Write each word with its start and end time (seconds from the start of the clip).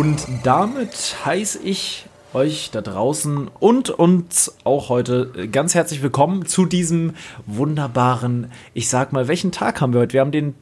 Und 0.00 0.26
damit 0.44 1.16
heiße 1.26 1.58
ich 1.62 2.06
euch 2.32 2.70
da 2.70 2.80
draußen 2.80 3.50
und 3.60 3.90
uns 3.90 4.56
auch 4.64 4.88
heute 4.88 5.30
ganz 5.52 5.74
herzlich 5.74 6.02
willkommen 6.02 6.46
zu 6.46 6.64
diesem 6.64 7.12
wunderbaren, 7.44 8.50
ich 8.72 8.88
sag 8.88 9.12
mal, 9.12 9.28
welchen 9.28 9.52
Tag 9.52 9.82
haben 9.82 9.92
wir 9.92 10.00
heute? 10.00 10.14
Wir 10.14 10.22
haben 10.22 10.30
den 10.30 10.54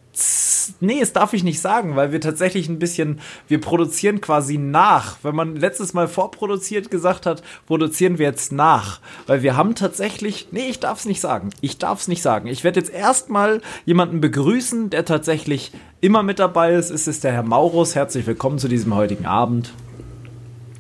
Nee, 0.81 1.01
das 1.01 1.13
darf 1.13 1.33
ich 1.33 1.45
nicht 1.45 1.61
sagen, 1.61 1.97
weil 1.97 2.13
wir 2.13 2.21
tatsächlich 2.21 2.69
ein 2.69 2.79
bisschen, 2.79 3.21
wir 3.47 3.61
produzieren 3.61 4.21
quasi 4.21 4.59
nach. 4.59 5.17
Wenn 5.23 5.35
man 5.35 5.57
letztes 5.57 5.95
Mal 5.95 6.09
vorproduziert 6.09 6.91
gesagt 6.91 7.27
hat, 7.27 7.43
produzieren 7.67 8.19
wir 8.19 8.27
jetzt 8.27 8.53
nach. 8.53 9.01
Weil 9.27 9.43
wir 9.43 9.57
haben 9.57 9.75
tatsächlich, 9.75 10.49
nee, 10.51 10.69
ich 10.69 10.81
darf 10.81 11.01
es 11.01 11.05
nicht 11.07 11.21
sagen. 11.21 11.51
Ich 11.61 11.79
darf 11.79 12.01
es 12.01 12.09
nicht 12.09 12.23
sagen. 12.23 12.49
Ich 12.49 12.65
werde 12.65 12.81
jetzt 12.81 12.93
erstmal 12.93 13.61
jemanden 13.87 14.21
begrüßen, 14.21 14.91
der 14.91 15.05
tatsächlich 15.05 15.73
immer 16.01 16.23
mit 16.23 16.39
dabei 16.39 16.75
ist. 16.75 16.91
Es 16.91 17.07
ist 17.07 17.25
der 17.25 17.33
Herr 17.33 17.43
Maurus. 17.43 17.95
Herzlich 17.95 18.27
willkommen 18.27 18.59
zu 18.59 18.69
diesem 18.69 18.95
heutigen 18.95 19.27
Abend. 19.27 19.73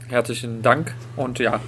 Herzlichen 0.08 0.62
Dank 0.62 0.94
und 1.16 1.38
ja, 1.38 1.60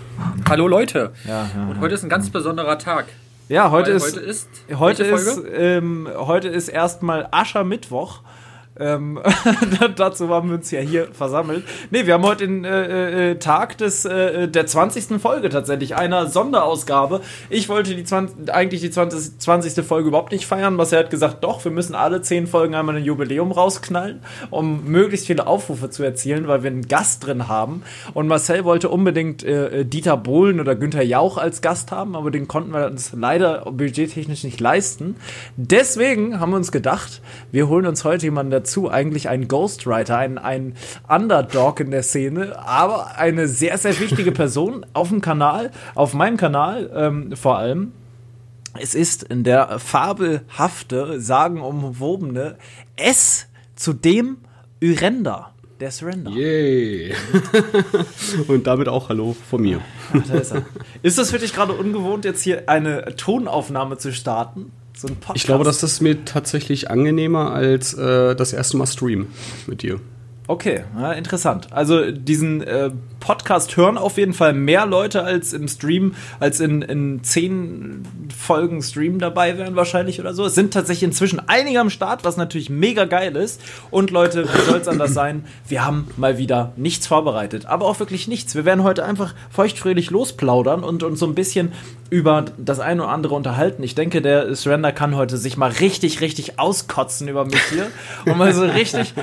hallo 0.49 0.67
Leute. 0.67 1.13
Ja, 1.27 1.51
ja, 1.55 1.69
und 1.69 1.81
heute 1.81 1.95
ist 1.95 2.03
ein 2.03 2.09
ganz 2.09 2.31
besonderer 2.31 2.79
Tag. 2.79 3.07
Ja, 3.51 3.73
heute 3.73 3.91
ist, 3.91 4.15
heute 4.15 4.21
ist 4.21 4.49
heute 4.79 5.03
ist, 5.03 5.43
ähm, 5.53 6.09
heute 6.15 6.47
ist 6.47 6.69
erstmal 6.69 7.27
Aschermittwoch. 7.33 8.21
Ähm, 8.79 9.19
dazu 9.97 10.29
haben 10.29 10.49
wir 10.49 10.57
uns 10.57 10.71
ja 10.71 10.81
hier 10.81 11.09
versammelt. 11.13 11.65
Ne, 11.91 12.07
wir 12.07 12.15
haben 12.15 12.23
heute 12.23 12.47
den 12.47 12.65
äh, 12.65 13.33
äh, 13.33 13.39
Tag 13.39 13.77
des, 13.79 14.05
äh, 14.05 14.49
der 14.49 14.67
20. 14.67 15.21
Folge 15.21 15.49
tatsächlich, 15.49 15.97
einer 15.97 16.29
Sonderausgabe. 16.29 17.21
Ich 17.51 17.69
wollte 17.69 17.95
die 17.97 18.05
20, 18.05 18.53
eigentlich 18.53 18.81
die 18.81 18.91
20, 18.91 19.39
20. 19.39 19.85
Folge 19.85 20.09
überhaupt 20.09 20.33
nicht 20.33 20.47
feiern. 20.47 20.79
Er 20.79 20.99
hat 20.99 21.11
gesagt, 21.11 21.45
doch, 21.45 21.65
wir 21.65 21.73
müssen 21.73 21.95
alle 21.95 22.23
10 22.23 22.47
Folgen 22.47 22.75
einmal 22.75 22.97
ein 22.97 23.05
Jubiläum 23.05 23.53
rausknallen, 23.53 24.21
um 24.51 24.85
möglichst 24.85 25.27
viele 25.27 25.47
Aufrufe 25.47 25.91
zu 25.91 26.03
erzielen, 26.03 26.49
weil 26.49 26.63
wir 26.63 26.71
einen 26.71 26.89
Gast 26.89 27.27
drin 27.27 27.49
haben. 27.49 27.83
Und 28.15 28.29
Marcel 28.29 28.65
wollte 28.65 28.89
unbedingt 28.89 29.45
äh, 29.45 29.81
äh 29.81 29.85
Dieter 29.85 30.17
Bohlen 30.17 30.61
oder 30.61 30.75
Günther 30.75 31.03
Jauch 31.03 31.37
als 31.37 31.61
Gast 31.61 31.91
haben, 31.93 32.15
aber 32.17 32.31
den 32.31 32.49
konnten 32.49 32.73
wir 32.73 32.87
uns 32.87 33.13
leider 33.13 33.71
budgettechnisch 33.71 34.45
nicht 34.45 34.61
leisten. 34.61 35.17
Deswegen 35.57 36.41
haben 36.41 36.51
wir 36.51 36.57
uns 36.57 36.73
gedacht, 36.73 37.21
wir 37.51 37.69
holen 37.69 37.87
uns 37.87 38.05
heute 38.05 38.27
jemanden 38.27 38.53
dazu, 38.53 38.60
dazu 38.61 38.91
eigentlich 38.91 39.29
ein 39.29 39.49
Ghostwriter, 39.49 40.17
ein, 40.17 40.39
ein 40.39 40.75
Underdog 41.09 41.81
in 41.81 41.91
der 41.91 42.03
Szene, 42.03 42.59
aber 42.59 43.17
eine 43.17 43.49
sehr, 43.49 43.77
sehr 43.79 43.99
wichtige 43.99 44.33
Person 44.33 44.87
auf 44.93 45.09
dem 45.09 45.21
Kanal, 45.21 45.71
auf 45.95 46.15
meinem 46.15 46.37
Kanal 46.37 46.91
ähm, 46.95 47.37
vor 47.37 47.59
allem. 47.59 47.93
Es 48.79 48.95
ist 48.95 49.25
in 49.25 49.43
der 49.43 49.81
fabelhafte, 49.81 51.21
sagenumwobene 51.21 52.57
S 52.97 53.49
zu 53.75 53.93
dem 53.93 54.39
Yrenda. 54.81 55.53
Der 55.81 55.91
Surrender. 55.91 56.31
Yay. 56.31 57.15
Und 58.49 58.67
damit 58.67 58.87
auch 58.87 59.09
Hallo 59.09 59.35
von 59.49 59.63
mir. 59.63 59.81
Ach, 60.13 60.29
da 60.29 60.35
ist, 60.35 60.53
er. 60.53 60.67
ist 61.03 61.17
das 61.17 61.31
für 61.31 61.39
dich 61.39 61.55
gerade 61.55 61.73
ungewohnt, 61.73 62.27
jetzt 62.27 62.43
hier 62.43 62.69
eine 62.69 63.17
Tonaufnahme 63.17 63.97
zu 63.97 64.13
starten? 64.13 64.71
So 65.01 65.09
ein 65.09 65.17
Podcast. 65.17 65.37
Ich 65.37 65.45
glaube, 65.45 65.65
das 65.65 65.83
ist 65.83 66.03
mir 66.03 66.27
tatsächlich 66.27 66.91
angenehmer 66.91 67.53
als 67.53 67.95
äh, 67.95 68.37
das 68.37 68.53
erste 68.53 68.77
Mal 68.77 68.87
Stream 68.87 69.29
mit 69.67 69.81
dir. 69.81 69.99
Okay, 70.51 70.83
ja, 70.99 71.13
interessant. 71.13 71.69
Also 71.71 72.11
diesen 72.11 72.61
äh, 72.61 72.91
Podcast 73.21 73.77
hören 73.77 73.97
auf 73.97 74.19
jeden 74.19 74.33
Fall 74.33 74.53
mehr 74.53 74.85
Leute 74.85 75.23
als 75.23 75.53
im 75.53 75.69
Stream, 75.69 76.17
als 76.41 76.59
in, 76.59 76.83
in 76.83 77.23
zehn 77.23 78.03
Folgen 78.37 78.83
Stream 78.83 79.21
dabei 79.21 79.59
wären 79.59 79.77
wahrscheinlich 79.77 80.19
oder 80.19 80.35
so. 80.35 80.45
Es 80.45 80.57
sind 80.57 80.75
tatsächlich 80.75 81.05
inzwischen 81.05 81.41
einige 81.47 81.79
am 81.79 81.89
Start, 81.89 82.25
was 82.25 82.37
natürlich 82.37 82.69
mega 82.69 83.05
geil 83.05 83.37
ist. 83.37 83.63
Und 83.93 84.11
Leute, 84.11 84.43
wie 84.53 84.63
soll 84.63 84.81
es 84.81 84.89
anders 84.89 85.15
sein? 85.15 85.45
Wir 85.69 85.85
haben 85.87 86.09
mal 86.17 86.37
wieder 86.37 86.73
nichts 86.75 87.07
vorbereitet, 87.07 87.67
aber 87.67 87.87
auch 87.87 88.01
wirklich 88.01 88.27
nichts. 88.27 88.57
Wir 88.57 88.65
werden 88.65 88.83
heute 88.83 89.05
einfach 89.05 89.37
feuchtfröhlich 89.51 90.11
losplaudern 90.11 90.83
und 90.83 91.05
uns 91.05 91.21
so 91.21 91.27
ein 91.27 91.37
bisschen 91.37 91.71
über 92.11 92.47
das 92.59 92.81
eine 92.81 93.05
oder 93.05 93.13
andere 93.13 93.37
unterhalten. 93.37 93.85
Ich 93.85 93.95
denke, 93.95 94.21
der 94.21 94.53
Surrender 94.57 94.91
kann 94.91 95.15
heute 95.15 95.37
sich 95.37 95.57
mal 95.57 95.71
richtig, 95.71 96.21
richtig 96.21 96.59
auskotzen 96.59 97.29
über 97.29 97.45
mich 97.45 97.63
hier 97.71 97.87
und 98.27 98.37
mal 98.37 98.53
so 98.53 98.65
richtig 98.65 99.15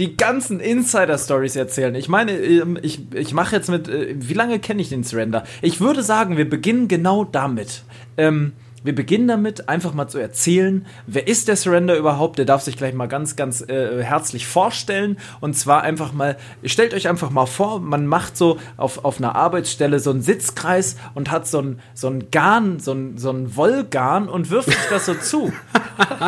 die 0.00 0.16
ganzen 0.16 0.60
Insider-Stories 0.60 1.56
erzählen. 1.56 1.94
Ich 1.94 2.08
meine, 2.08 2.32
ähm, 2.32 2.78
ich, 2.80 3.00
ich 3.12 3.34
mache 3.34 3.54
jetzt 3.54 3.68
mit, 3.68 3.86
äh, 3.86 4.14
wie 4.16 4.32
lange 4.32 4.58
kenne 4.58 4.80
ich 4.80 4.88
den 4.88 5.04
Surrender? 5.04 5.44
Ich 5.60 5.80
würde 5.80 6.02
sagen, 6.02 6.38
wir 6.38 6.48
beginnen 6.48 6.88
genau 6.88 7.24
damit. 7.24 7.84
Ähm, 8.16 8.52
wir 8.82 8.94
beginnen 8.94 9.28
damit, 9.28 9.68
einfach 9.68 9.92
mal 9.92 10.08
zu 10.08 10.18
erzählen, 10.18 10.86
wer 11.06 11.28
ist 11.28 11.48
der 11.48 11.56
Surrender 11.56 11.96
überhaupt? 11.96 12.38
Der 12.38 12.46
darf 12.46 12.62
sich 12.62 12.76
gleich 12.76 12.94
mal 12.94 13.06
ganz, 13.06 13.36
ganz 13.36 13.60
äh, 13.60 14.02
herzlich 14.02 14.46
vorstellen. 14.46 15.18
Und 15.40 15.54
zwar 15.54 15.82
einfach 15.82 16.12
mal, 16.12 16.36
stellt 16.64 16.94
euch 16.94 17.08
einfach 17.08 17.30
mal 17.30 17.46
vor, 17.46 17.80
man 17.80 18.06
macht 18.06 18.36
so 18.36 18.58
auf, 18.76 19.04
auf 19.04 19.18
einer 19.18 19.36
Arbeitsstelle 19.36 20.00
so 20.00 20.10
einen 20.10 20.22
Sitzkreis 20.22 20.96
und 21.14 21.30
hat 21.30 21.46
so 21.46 21.60
ein, 21.60 21.80
so 21.94 22.08
ein 22.08 22.30
Garn, 22.30 22.80
so 22.80 22.92
ein, 22.92 23.18
so 23.18 23.30
ein 23.30 23.54
Wollgarn 23.56 24.28
und 24.28 24.50
wirft 24.50 24.70
sich 24.70 24.88
das 24.88 25.06
so 25.06 25.14
zu. 25.14 25.52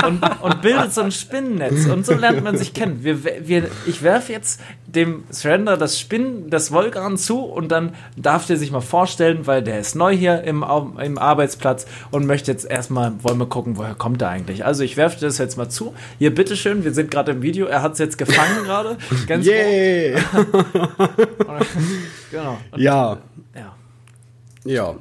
und, 0.07 0.23
und 0.43 0.63
bildet 0.63 0.93
so 0.93 1.01
ein 1.01 1.13
Spinnennetz. 1.13 1.87
Und 1.87 2.05
so 2.05 2.15
lernt 2.15 2.45
man 2.45 2.59
sich 2.59 2.75
kennen. 2.75 3.03
Wir, 3.03 3.25
wir, 3.25 3.71
ich 3.87 4.03
werfe 4.03 4.33
jetzt 4.33 4.61
dem 4.87 5.25
Surrender 5.31 5.77
das 5.77 5.99
Spinnen, 5.99 6.51
das 6.51 6.71
Wollgarn 6.71 7.17
zu 7.17 7.41
und 7.41 7.69
dann 7.69 7.95
darf 8.17 8.47
der 8.47 8.57
sich 8.57 8.71
mal 8.71 8.81
vorstellen, 8.81 9.47
weil 9.47 9.63
der 9.63 9.81
ist 9.81 9.95
neu 9.95 10.15
hier 10.15 10.43
im, 10.43 10.65
im 10.99 11.19
Arbeitsplatz 11.19 11.87
und 12.11 12.27
möchte 12.27 12.42
jetzt 12.47 12.65
erstmal, 12.65 13.13
wollen 13.23 13.39
wir 13.39 13.47
gucken, 13.47 13.77
woher 13.77 13.95
kommt 13.95 14.23
er 14.23 14.29
eigentlich. 14.29 14.65
Also 14.65 14.83
ich 14.83 14.97
werfe 14.97 15.21
das 15.21 15.39
jetzt 15.39 15.57
mal 15.57 15.69
zu. 15.69 15.95
Hier, 16.19 16.35
bitteschön, 16.35 16.85
wir 16.85 16.93
sind 16.93 17.11
gerade 17.11 17.33
im 17.33 17.43
Video, 17.43 17.67
er 17.67 17.83
hat 17.83 17.95
es 17.95 17.99
jetzt 17.99 18.19
gefangen 18.19 18.63
gerade. 18.65 18.97
Ganz 19.27 19.47
yeah. 19.47 20.21
genau. 22.31 22.59
Und, 22.71 22.81
ja. 22.81 23.19
Ja. 23.55 23.75
Ja. 24.65 24.97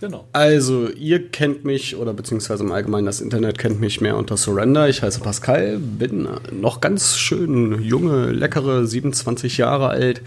Genau. 0.00 0.26
Also, 0.32 0.90
ihr 0.90 1.30
kennt 1.30 1.64
mich 1.64 1.96
oder 1.96 2.12
beziehungsweise 2.12 2.64
im 2.64 2.72
Allgemeinen 2.72 3.06
das 3.06 3.20
Internet 3.20 3.58
kennt 3.58 3.80
mich 3.80 4.00
mehr 4.00 4.16
unter 4.16 4.36
Surrender. 4.36 4.88
Ich 4.88 5.02
heiße 5.02 5.20
Pascal, 5.20 5.78
bin 5.78 6.28
noch 6.52 6.80
ganz 6.80 7.16
schön 7.16 7.80
junge, 7.82 8.30
leckere, 8.32 8.86
27 8.86 9.56
Jahre 9.56 9.88
alt, 9.88 10.20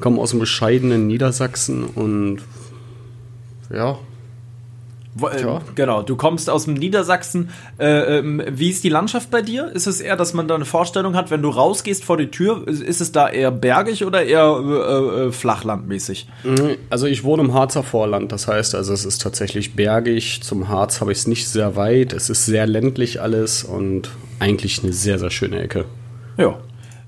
komme 0.00 0.20
aus 0.20 0.30
dem 0.30 0.40
bescheidenen 0.40 1.06
Niedersachsen 1.06 1.84
und 1.84 2.40
ja, 3.72 3.98
ja. 5.20 5.60
Genau, 5.74 6.02
du 6.02 6.16
kommst 6.16 6.48
aus 6.48 6.64
dem 6.64 6.74
Niedersachsen. 6.74 7.50
Äh, 7.78 8.18
ähm, 8.18 8.42
wie 8.48 8.70
ist 8.70 8.82
die 8.82 8.88
Landschaft 8.88 9.30
bei 9.30 9.42
dir? 9.42 9.70
Ist 9.72 9.86
es 9.86 10.00
eher, 10.00 10.16
dass 10.16 10.32
man 10.32 10.48
da 10.48 10.54
eine 10.54 10.64
Vorstellung 10.64 11.14
hat, 11.16 11.30
wenn 11.30 11.42
du 11.42 11.50
rausgehst 11.50 12.04
vor 12.04 12.16
die 12.16 12.30
Tür, 12.30 12.66
ist 12.66 13.00
es 13.00 13.12
da 13.12 13.28
eher 13.28 13.50
bergig 13.50 14.04
oder 14.04 14.24
eher 14.24 14.58
äh, 14.64 15.26
äh, 15.26 15.32
flachlandmäßig? 15.32 16.28
Mhm, 16.44 16.76
also 16.88 17.06
ich 17.06 17.24
wohne 17.24 17.42
im 17.42 17.52
Harzer 17.52 17.82
Vorland, 17.82 18.32
das 18.32 18.48
heißt, 18.48 18.74
also 18.74 18.92
es 18.92 19.04
ist 19.04 19.20
tatsächlich 19.20 19.76
bergig. 19.76 20.42
Zum 20.42 20.68
Harz 20.68 21.00
habe 21.00 21.12
ich 21.12 21.18
es 21.18 21.26
nicht 21.26 21.48
sehr 21.48 21.76
weit. 21.76 22.12
Es 22.12 22.30
ist 22.30 22.46
sehr 22.46 22.66
ländlich 22.66 23.20
alles 23.20 23.64
und 23.64 24.10
eigentlich 24.38 24.82
eine 24.82 24.92
sehr, 24.92 25.18
sehr 25.18 25.30
schöne 25.30 25.60
Ecke. 25.60 25.84
Ja, 26.38 26.58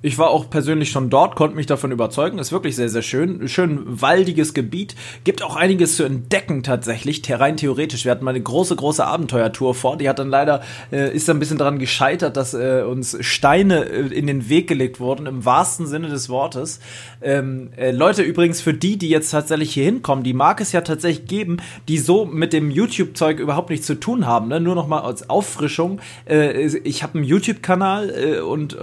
ich 0.04 0.18
war 0.18 0.28
auch 0.28 0.50
persönlich 0.50 0.90
schon 0.90 1.08
dort, 1.08 1.34
konnte 1.34 1.56
mich 1.56 1.64
davon 1.64 1.90
überzeugen. 1.90 2.38
Ist 2.38 2.52
wirklich 2.52 2.76
sehr, 2.76 2.90
sehr 2.90 3.00
schön. 3.00 3.48
Schön 3.48 3.80
waldiges 3.86 4.52
Gebiet. 4.52 4.94
Gibt 5.24 5.42
auch 5.42 5.56
einiges 5.56 5.96
zu 5.96 6.04
entdecken 6.04 6.62
tatsächlich, 6.62 7.22
rein 7.30 7.56
theoretisch. 7.56 8.04
Wir 8.04 8.12
hatten 8.12 8.22
mal 8.22 8.32
eine 8.32 8.42
große, 8.42 8.76
große 8.76 9.02
Abenteuertour 9.02 9.74
vor. 9.74 9.96
Die 9.96 10.06
hat 10.06 10.18
dann 10.18 10.28
leider, 10.28 10.60
äh, 10.92 11.10
ist 11.16 11.30
ein 11.30 11.38
bisschen 11.38 11.56
daran 11.56 11.78
gescheitert, 11.78 12.36
dass 12.36 12.52
äh, 12.52 12.82
uns 12.86 13.16
Steine 13.20 13.86
äh, 13.86 14.14
in 14.14 14.26
den 14.26 14.50
Weg 14.50 14.68
gelegt 14.68 15.00
wurden, 15.00 15.24
im 15.24 15.46
wahrsten 15.46 15.86
Sinne 15.86 16.08
des 16.08 16.28
Wortes. 16.28 16.80
Ähm, 17.22 17.70
äh, 17.74 17.90
Leute, 17.90 18.20
übrigens 18.20 18.60
für 18.60 18.74
die, 18.74 18.98
die 18.98 19.08
jetzt 19.08 19.30
tatsächlich 19.30 19.72
hier 19.72 19.84
hinkommen, 19.86 20.22
die 20.22 20.34
mag 20.34 20.60
es 20.60 20.72
ja 20.72 20.82
tatsächlich 20.82 21.28
geben, 21.28 21.56
die 21.88 21.96
so 21.96 22.26
mit 22.26 22.52
dem 22.52 22.70
YouTube-Zeug 22.70 23.40
überhaupt 23.40 23.70
nichts 23.70 23.86
zu 23.86 23.94
tun 23.94 24.26
haben. 24.26 24.48
Ne? 24.48 24.60
Nur 24.60 24.74
noch 24.74 24.86
mal 24.86 25.00
als 25.00 25.30
Auffrischung. 25.30 25.98
Äh, 26.28 26.66
ich 26.66 27.02
habe 27.02 27.14
einen 27.14 27.24
YouTube-Kanal 27.24 28.10
äh, 28.10 28.40
und 28.40 28.76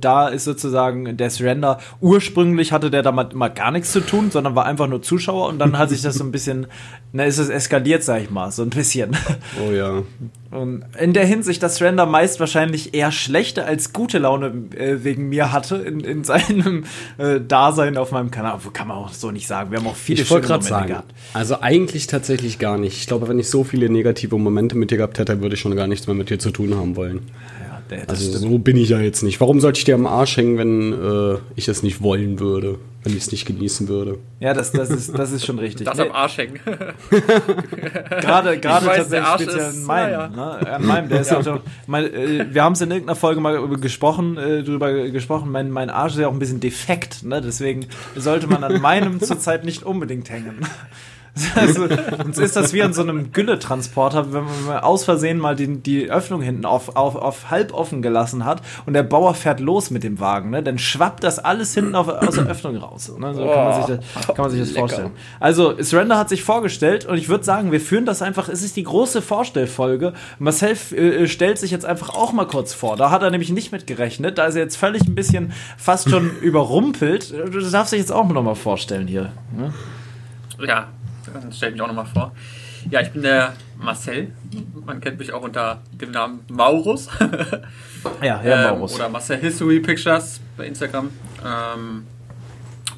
da 0.00 0.28
ist 0.28 0.44
sozusagen 0.44 0.63
sozusagen 0.64 1.16
der 1.16 1.30
Surrender. 1.30 1.78
Ursprünglich 2.00 2.72
hatte 2.72 2.90
der 2.90 3.02
damit 3.02 3.34
mal 3.34 3.48
gar 3.48 3.70
nichts 3.70 3.92
zu 3.92 4.00
tun, 4.00 4.30
sondern 4.30 4.54
war 4.54 4.64
einfach 4.64 4.88
nur 4.88 5.02
Zuschauer 5.02 5.48
und 5.48 5.58
dann 5.58 5.78
hat 5.78 5.90
sich 5.90 6.02
das 6.02 6.16
so 6.16 6.24
ein 6.24 6.32
bisschen, 6.32 6.66
na, 7.12 7.24
ist 7.24 7.38
es 7.38 7.48
eskaliert, 7.48 8.02
sag 8.02 8.22
ich 8.22 8.30
mal, 8.30 8.50
so 8.50 8.62
ein 8.62 8.70
bisschen. 8.70 9.16
Oh 9.66 9.70
ja. 9.72 10.02
Und 10.50 10.84
in 10.98 11.12
der 11.12 11.26
Hinsicht, 11.26 11.62
dass 11.62 11.76
Surrender 11.76 12.06
meist 12.06 12.40
wahrscheinlich 12.40 12.94
eher 12.94 13.12
schlechte 13.12 13.64
als 13.64 13.92
gute 13.92 14.18
Laune 14.18 14.52
äh, 14.76 15.04
wegen 15.04 15.28
mir 15.28 15.52
hatte 15.52 15.76
in, 15.76 16.00
in 16.00 16.24
seinem 16.24 16.84
äh, 17.18 17.40
Dasein 17.40 17.96
auf 17.96 18.12
meinem 18.12 18.30
Kanal. 18.30 18.58
Kann 18.72 18.88
man 18.88 18.96
auch 18.96 19.12
so 19.12 19.30
nicht 19.30 19.46
sagen. 19.46 19.70
Wir 19.70 19.78
haben 19.78 19.86
auch 19.86 19.96
viele 19.96 20.22
ich 20.22 20.28
schöne 20.28 20.42
Momente 20.42 20.66
sagen, 20.66 20.88
gehabt. 20.88 21.14
Also 21.34 21.60
eigentlich 21.60 22.06
tatsächlich 22.06 22.58
gar 22.58 22.78
nicht. 22.78 22.98
Ich 22.98 23.06
glaube, 23.06 23.28
wenn 23.28 23.38
ich 23.38 23.50
so 23.50 23.64
viele 23.64 23.88
negative 23.88 24.38
Momente 24.38 24.76
mit 24.76 24.90
dir 24.90 24.98
gehabt 24.98 25.18
hätte, 25.18 25.40
würde 25.40 25.54
ich 25.56 25.60
schon 25.60 25.74
gar 25.76 25.86
nichts 25.86 26.06
mehr 26.06 26.14
mit 26.14 26.30
dir 26.30 26.38
zu 26.38 26.50
tun 26.50 26.74
haben 26.76 26.96
wollen 26.96 27.22
also 28.06 28.30
stimmt. 28.30 28.52
so 28.52 28.58
bin 28.58 28.76
ich 28.76 28.88
ja 28.90 29.00
jetzt 29.00 29.22
nicht. 29.22 29.40
Warum 29.40 29.60
sollte 29.60 29.78
ich 29.78 29.84
dir 29.84 29.94
am 29.94 30.06
Arsch 30.06 30.36
hängen, 30.36 30.58
wenn 30.58 30.92
äh, 30.92 31.38
ich 31.56 31.68
es 31.68 31.82
nicht 31.82 32.02
wollen 32.02 32.40
würde? 32.40 32.78
wenn 33.04 33.12
ich 33.12 33.24
es 33.24 33.32
nicht 33.32 33.44
genießen 33.44 33.86
würde. 33.86 34.18
Ja, 34.40 34.54
das, 34.54 34.72
das, 34.72 34.88
ist, 34.88 35.16
das 35.16 35.30
ist 35.30 35.44
schon 35.44 35.58
richtig. 35.58 35.84
Das 35.84 35.98
nee. 35.98 36.04
am 36.04 36.12
Arsch 36.12 36.38
hängen. 36.38 36.58
gerade 37.10 38.58
gerade 38.58 38.86
tatsächlich 38.86 39.28
speziell 39.28 39.60
an 39.60 39.82
meinem. 39.84 40.10
Ja, 40.10 40.20
ja. 40.20 40.28
Ne? 40.28 40.72
An 40.72 40.86
meinem, 40.86 41.08
der 41.10 41.20
ist 41.20 41.30
ja. 41.30 41.38
auch 41.38 41.60
mein, 41.86 42.12
äh, 42.12 42.46
wir 42.50 42.64
haben 42.64 42.72
es 42.72 42.80
in 42.80 42.90
irgendeiner 42.90 43.16
Folge 43.16 43.42
mal 43.42 43.68
gesprochen, 43.76 44.38
äh, 44.38 44.62
drüber 44.62 44.90
gesprochen, 45.10 45.52
mein, 45.52 45.70
mein 45.70 45.90
Arsch 45.90 46.14
ist 46.14 46.20
ja 46.20 46.28
auch 46.28 46.32
ein 46.32 46.38
bisschen 46.38 46.60
defekt, 46.60 47.24
ne? 47.24 47.42
deswegen 47.42 47.86
sollte 48.16 48.46
man 48.46 48.64
an 48.64 48.80
meinem 48.80 49.20
zurzeit 49.20 49.64
nicht 49.64 49.82
unbedingt 49.82 50.30
hängen. 50.30 50.66
Also, 51.56 51.88
sonst 52.22 52.38
ist 52.38 52.56
das 52.56 52.72
wie 52.72 52.82
an 52.82 52.92
so 52.92 53.02
einem 53.02 53.32
Gülletransporter, 53.32 54.32
wenn 54.32 54.44
man 54.66 54.78
aus 54.78 55.04
Versehen 55.04 55.38
mal 55.38 55.56
die, 55.56 55.78
die 55.78 56.10
Öffnung 56.10 56.42
hinten 56.42 56.64
auf, 56.64 56.94
auf, 56.94 57.16
auf 57.16 57.50
halb 57.50 57.74
offen 57.74 58.02
gelassen 58.02 58.44
hat 58.44 58.62
und 58.86 58.94
der 58.94 59.02
Bauer 59.02 59.34
fährt 59.34 59.58
los 59.58 59.90
mit 59.90 60.04
dem 60.04 60.20
Wagen, 60.20 60.50
ne? 60.50 60.62
dann 60.62 60.78
schwappt 60.78 61.24
das 61.24 61.40
alles 61.40 61.74
hinten 61.74 61.96
auf, 61.96 62.08
aus 62.08 62.34
der 62.36 62.46
Öffnung 62.46 62.76
raus. 62.76 63.12
Ne? 63.18 63.34
So 63.34 63.46
kann 63.46 63.64
man 63.64 63.74
sich 63.74 63.96
das, 63.96 64.26
kann 64.26 64.36
man 64.38 64.50
sich 64.50 64.60
das 64.60 64.70
vorstellen. 64.70 65.10
Also, 65.40 65.82
Surrender 65.82 66.18
hat 66.18 66.28
sich 66.28 66.44
vorgestellt 66.44 67.04
und 67.04 67.18
ich 67.18 67.28
würde 67.28 67.44
sagen, 67.44 67.72
wir 67.72 67.80
führen 67.80 68.06
das 68.06 68.22
einfach, 68.22 68.48
es 68.48 68.62
ist 68.62 68.76
die 68.76 68.84
große 68.84 69.20
Vorstellfolge. 69.20 70.12
Marcel 70.38 70.76
äh, 70.92 71.26
stellt 71.26 71.58
sich 71.58 71.72
jetzt 71.72 71.84
einfach 71.84 72.10
auch 72.10 72.32
mal 72.32 72.46
kurz 72.46 72.74
vor. 72.74 72.96
Da 72.96 73.10
hat 73.10 73.22
er 73.22 73.30
nämlich 73.30 73.50
nicht 73.50 73.72
mit 73.72 73.88
gerechnet. 73.88 74.38
Da 74.38 74.46
ist 74.46 74.54
er 74.54 74.62
jetzt 74.62 74.76
völlig 74.76 75.02
ein 75.02 75.14
bisschen 75.16 75.52
fast 75.76 76.10
schon 76.10 76.30
überrumpelt. 76.40 77.32
Du 77.32 77.60
darfst 77.60 77.92
dich 77.92 78.00
jetzt 78.00 78.12
auch 78.12 78.26
noch 78.28 78.42
mal 78.42 78.54
vorstellen 78.54 79.08
hier. 79.08 79.32
Ne? 79.56 79.72
Ja, 80.66 80.88
dann 81.32 81.52
stell 81.52 81.72
mich 81.72 81.80
auch 81.80 81.86
nochmal 81.86 82.06
vor. 82.06 82.32
Ja, 82.90 83.00
ich 83.00 83.10
bin 83.10 83.22
der 83.22 83.54
Marcel. 83.78 84.32
Man 84.84 85.00
kennt 85.00 85.18
mich 85.18 85.32
auch 85.32 85.42
unter 85.42 85.80
dem 85.92 86.10
Namen 86.10 86.40
Maurus. 86.50 87.08
ja, 88.22 88.42
Maurus. 88.72 88.92
Ähm, 88.92 88.96
oder 88.96 89.08
Marcel 89.08 89.38
History 89.38 89.80
Pictures 89.80 90.40
bei 90.56 90.66
Instagram. 90.66 91.10
Ähm, 91.44 92.06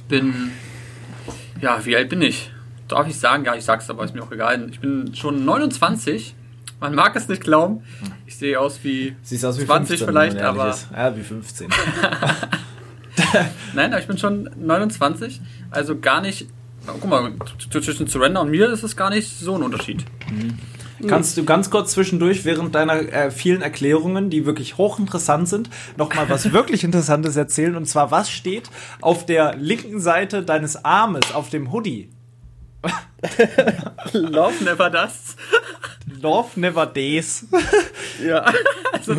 bin, 0.09 0.53
ja, 1.61 1.85
wie 1.85 1.97
alt 1.97 2.09
bin 2.09 2.23
ich? 2.23 2.51
Darf 2.89 3.07
ich 3.09 3.19
sagen? 3.19 3.45
Ja, 3.45 3.55
ich 3.55 3.65
sag's, 3.65 3.89
aber 3.91 4.05
ist 4.05 4.15
mir 4.15 4.23
auch 4.23 4.33
egal. 4.33 4.69
Ich 4.71 4.81
bin 4.81 5.15
schon 5.15 5.45
29. 5.45 6.35
Man 6.81 6.95
mag 6.95 7.17
es 7.17 7.29
nicht 7.29 7.43
glauben. 7.43 7.83
Ich 8.27 8.37
sehe 8.37 8.61
aus 8.61 8.81
wie, 8.83 9.17
Siehst 9.23 9.45
aus 9.45 9.59
wie 9.59 9.65
20 9.67 9.99
15, 9.99 10.09
vielleicht, 10.09 10.39
aber. 10.39 10.77
Ja, 10.95 11.17
wie 11.17 11.23
15. 11.23 11.69
Nein, 13.75 13.93
aber 13.93 14.01
ich 14.01 14.07
bin 14.07 14.19
schon 14.19 14.51
29, 14.57 15.41
also 15.71 15.99
gar 15.99 16.21
nicht 16.21 16.49
guck 16.87 17.09
mal, 17.09 17.33
zwischen 17.71 18.07
Surrender 18.07 18.41
und 18.41 18.51
mir 18.51 18.69
ist 18.71 18.83
es 18.83 18.97
gar 18.97 19.11
nicht 19.11 19.29
so 19.29 19.55
ein 19.55 19.63
Unterschied. 19.63 20.05
Mhm. 20.31 20.59
Kannst 21.09 21.37
du 21.37 21.45
ganz 21.45 21.71
kurz 21.71 21.93
zwischendurch 21.93 22.45
während 22.45 22.75
deiner 22.75 22.95
äh, 23.13 23.31
vielen 23.31 23.61
Erklärungen, 23.61 24.31
die 24.31 24.47
wirklich 24.47 24.79
hochinteressant 24.79 25.49
sind, 25.49 25.71
nochmal 25.97 26.29
was 26.29 26.53
wirklich 26.53 26.85
Interessantes 26.85 27.37
erzählen? 27.37 27.77
Und 27.77 27.87
zwar, 27.87 28.11
was 28.11 28.31
steht 28.31 28.71
auf 29.01 29.27
der 29.27 29.57
linken 29.57 30.01
Seite 30.01 30.43
deines 30.43 30.85
Armes 30.85 31.35
auf 31.35 31.51
dem 31.51 31.73
Hoodie? 31.73 32.11
Love 34.13 34.65
never 34.65 34.91
does. 34.91 35.37
Love 36.27 36.59
never 36.61 36.87
days. 36.87 37.47
Ja. 38.25 38.47
Also 38.93 39.15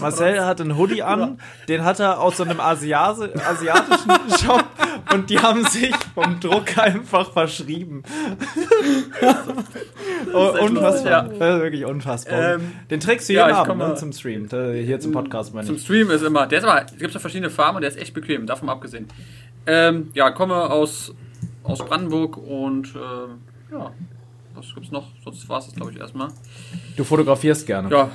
Marcel 0.00 0.42
hat 0.42 0.62
einen 0.62 0.78
Hoodie 0.78 1.02
an, 1.02 1.38
den 1.68 1.84
hat 1.84 2.00
er 2.00 2.18
aus 2.18 2.38
so 2.38 2.44
einem 2.44 2.60
Asiase, 2.60 3.30
asiatischen 3.46 4.10
Shop 4.42 4.64
und 5.12 5.28
die 5.28 5.38
haben 5.38 5.64
sich 5.66 5.94
vom 6.14 6.40
Druck 6.40 6.78
einfach 6.78 7.30
verschrieben. 7.30 8.04
oh, 10.32 10.54
unfassbar. 10.62 11.30
Ja. 11.30 11.60
wirklich 11.60 11.84
unfassbar. 11.84 12.54
Ähm, 12.54 12.72
den 12.90 13.00
trägst 13.00 13.28
du 13.28 13.34
jeden 13.34 13.48
ja, 13.50 13.56
Abend 13.58 13.76
ne, 13.76 13.94
zum 13.96 14.12
Stream. 14.12 14.48
Hier 14.50 14.98
zum 14.98 15.12
Podcast, 15.12 15.52
meine 15.52 15.66
Zum 15.66 15.76
ich. 15.76 15.82
Stream 15.82 16.10
ist 16.10 16.22
immer, 16.22 16.46
der 16.46 16.60
ist 16.60 16.64
aber, 16.64 16.86
es 16.86 16.96
gibt 16.96 17.12
ja 17.12 17.20
verschiedene 17.20 17.50
Farben 17.50 17.76
und 17.76 17.82
der 17.82 17.90
ist 17.90 17.98
echt 17.98 18.14
bequem, 18.14 18.46
davon 18.46 18.70
abgesehen. 18.70 19.08
Ähm, 19.66 20.08
ja, 20.14 20.30
komme 20.30 20.54
aus, 20.54 21.12
aus 21.64 21.84
Brandenburg 21.84 22.38
und 22.38 22.94
ähm, 22.94 23.42
ja, 23.70 23.92
was 24.58 24.74
gibt's 24.74 24.90
noch? 24.90 25.06
Sonst 25.24 25.48
war 25.48 25.58
es 25.58 25.66
das, 25.66 25.74
glaube 25.74 25.92
ich, 25.92 25.98
erstmal. 25.98 26.28
Du 26.96 27.04
fotografierst 27.04 27.66
gerne. 27.66 27.90
Ja, 27.90 28.10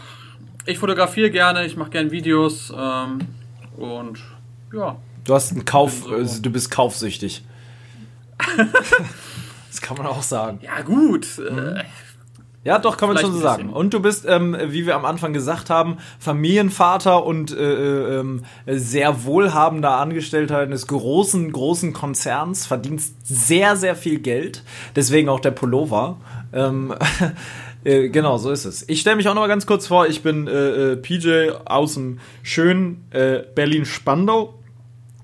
ich 0.66 0.78
fotografiere 0.78 1.32
gerne, 1.32 1.66
ich 1.66 1.76
mache 1.76 1.90
gerne 1.90 2.12
Videos 2.12 2.74
ähm, 2.76 3.20
und 3.78 4.20
ja. 4.74 4.98
Du 5.24 5.34
hast 5.34 5.52
einen 5.52 5.66
Kauf, 5.66 6.04
so. 6.04 6.14
also 6.14 6.42
du 6.42 6.50
bist 6.50 6.70
kaufsüchtig. 6.70 7.44
das 9.70 9.82
kann 9.82 9.98
man 9.98 10.08
auch 10.08 10.22
sagen. 10.22 10.60
Ja, 10.62 10.82
gut. 10.82 11.28
Mhm. 11.38 11.82
Ja, 12.66 12.80
doch, 12.80 12.96
kann 12.96 13.10
man 13.10 13.18
schon 13.18 13.34
so 13.34 13.40
sagen. 13.40 13.70
Und 13.70 13.94
du 13.94 14.00
bist, 14.00 14.26
ähm, 14.26 14.56
wie 14.68 14.86
wir 14.86 14.96
am 14.96 15.04
Anfang 15.04 15.34
gesagt 15.34 15.70
haben, 15.70 15.98
Familienvater 16.18 17.26
und 17.26 17.52
äh, 17.52 18.20
äh, 18.20 18.24
sehr 18.68 19.26
wohlhabender 19.26 19.98
Angestellter 19.98 20.60
eines 20.60 20.88
großen, 20.88 21.52
großen 21.52 21.92
Konzerns, 21.92 22.66
verdienst 22.66 23.16
sehr, 23.26 23.76
sehr 23.76 23.96
viel 23.96 24.20
Geld. 24.20 24.64
Deswegen 24.96 25.28
auch 25.28 25.42
der 25.42 25.52
Pullover. 25.52 26.18
Ähm, 26.54 26.96
äh, 27.84 28.08
genau, 28.08 28.38
so 28.38 28.50
ist 28.50 28.64
es. 28.64 28.88
Ich 28.88 29.02
stelle 29.02 29.18
mich 29.18 29.28
auch 29.28 29.34
noch 29.34 29.42
mal 29.42 29.48
ganz 29.48 29.66
kurz 29.66 29.88
vor. 29.88 30.08
Ich 30.08 30.24
bin 30.24 30.48
äh, 30.48 30.92
äh 30.92 30.96
PJ 30.96 31.50
aus 31.66 31.96
dem 31.96 32.20
schönen 32.44 33.04
äh, 33.12 33.40
Berlin-Spandau. 33.56 34.54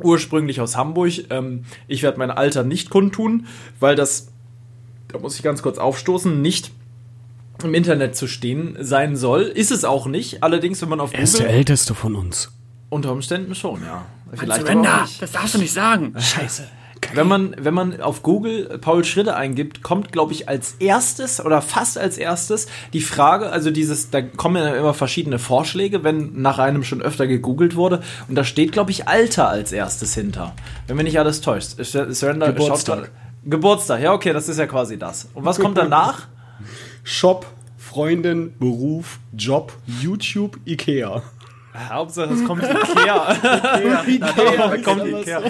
Ursprünglich 0.02 0.60
aus 0.60 0.76
Hamburg. 0.76 1.14
Ähm, 1.30 1.64
ich 1.88 2.04
werde 2.04 2.20
mein 2.20 2.32
Alter 2.32 2.66
nicht 2.66 2.90
kundtun, 2.90 3.48
weil 3.80 3.96
das, 3.96 4.28
da 5.08 5.20
muss 5.20 5.38
ich 5.38 5.44
ganz 5.44 5.62
kurz 5.62 5.78
aufstoßen, 5.78 6.42
nicht 6.42 6.72
im 7.64 7.74
Internet 7.74 8.16
zu 8.16 8.28
stehen 8.28 8.78
sein 8.80 9.16
soll. 9.16 9.44
Ist 9.44 9.72
es 9.72 9.86
auch 9.86 10.08
nicht. 10.08 10.44
Allerdings, 10.44 10.82
wenn 10.82 10.90
man 10.90 11.00
auf 11.00 11.14
er 11.14 11.20
Google. 11.20 11.22
Er 11.22 11.24
ist 11.24 11.40
der 11.40 11.50
älteste 11.50 11.96
von 11.96 12.16
uns. 12.16 12.52
Unter 12.90 13.12
Umständen 13.12 13.54
schon, 13.56 13.82
ja. 13.84 14.06
Vielleicht 14.34 14.62
Surrender, 14.62 15.08
das 15.20 15.32
darfst 15.32 15.56
du 15.56 15.60
nicht 15.60 15.74
sagen. 15.74 16.14
Scheiße. 16.18 16.68
Wenn 17.14 17.28
man, 17.28 17.56
wenn 17.58 17.74
man 17.74 18.02
auf 18.02 18.24
Google 18.24 18.78
Paul 18.80 19.04
Schritte 19.04 19.36
eingibt, 19.36 19.82
kommt, 19.82 20.12
glaube 20.12 20.34
ich, 20.34 20.50
als 20.50 20.76
erstes 20.80 21.44
oder 21.44 21.62
fast 21.62 21.98
als 21.98 22.18
erstes 22.18 22.68
die 22.94 23.02
Frage, 23.02 23.50
also 23.50 23.72
dieses, 23.72 24.10
da 24.10 24.22
kommen 24.22 24.58
ja 24.58 24.76
immer 24.76 24.94
verschiedene 24.94 25.40
Vorschläge, 25.40 26.04
wenn 26.04 26.42
nach 26.42 26.60
einem 26.60 26.84
schon 26.84 27.02
öfter 27.02 27.26
gegoogelt 27.26 27.76
wurde. 27.76 28.04
Und 28.28 28.36
da 28.36 28.44
steht, 28.44 28.74
glaube 28.74 28.92
ich, 28.92 29.08
Alter 29.08 29.48
als 29.48 29.72
erstes 29.72 30.14
hinter. 30.14 30.54
Wenn 30.88 30.98
mir 30.98 31.04
nicht 31.04 31.18
alles 31.18 31.42
täuscht. 31.42 31.82
Surrender, 31.82 32.52
Geburtstag. 32.52 33.12
Geburtstag, 33.46 34.02
ja, 34.02 34.14
okay, 34.14 34.34
das 34.34 34.50
ist 34.50 34.60
ja 34.60 34.68
quasi 34.68 35.00
das. 35.00 35.30
Und 35.34 35.46
was 35.46 35.58
kommt 35.58 35.78
danach? 35.78 36.28
Shop, 37.12 37.48
Freundin, 37.76 38.54
Beruf, 38.60 39.18
Job, 39.36 39.74
YouTube, 40.00 40.60
Ikea. 40.64 41.24
Hauptsache 41.90 42.32
es 42.32 42.46
kommt 42.46 42.62
Ikea. 42.62 43.34
Ikea. 44.08 44.74
Ikea. 44.76 44.78
kommt 44.84 45.08
Ikea. 45.08 45.42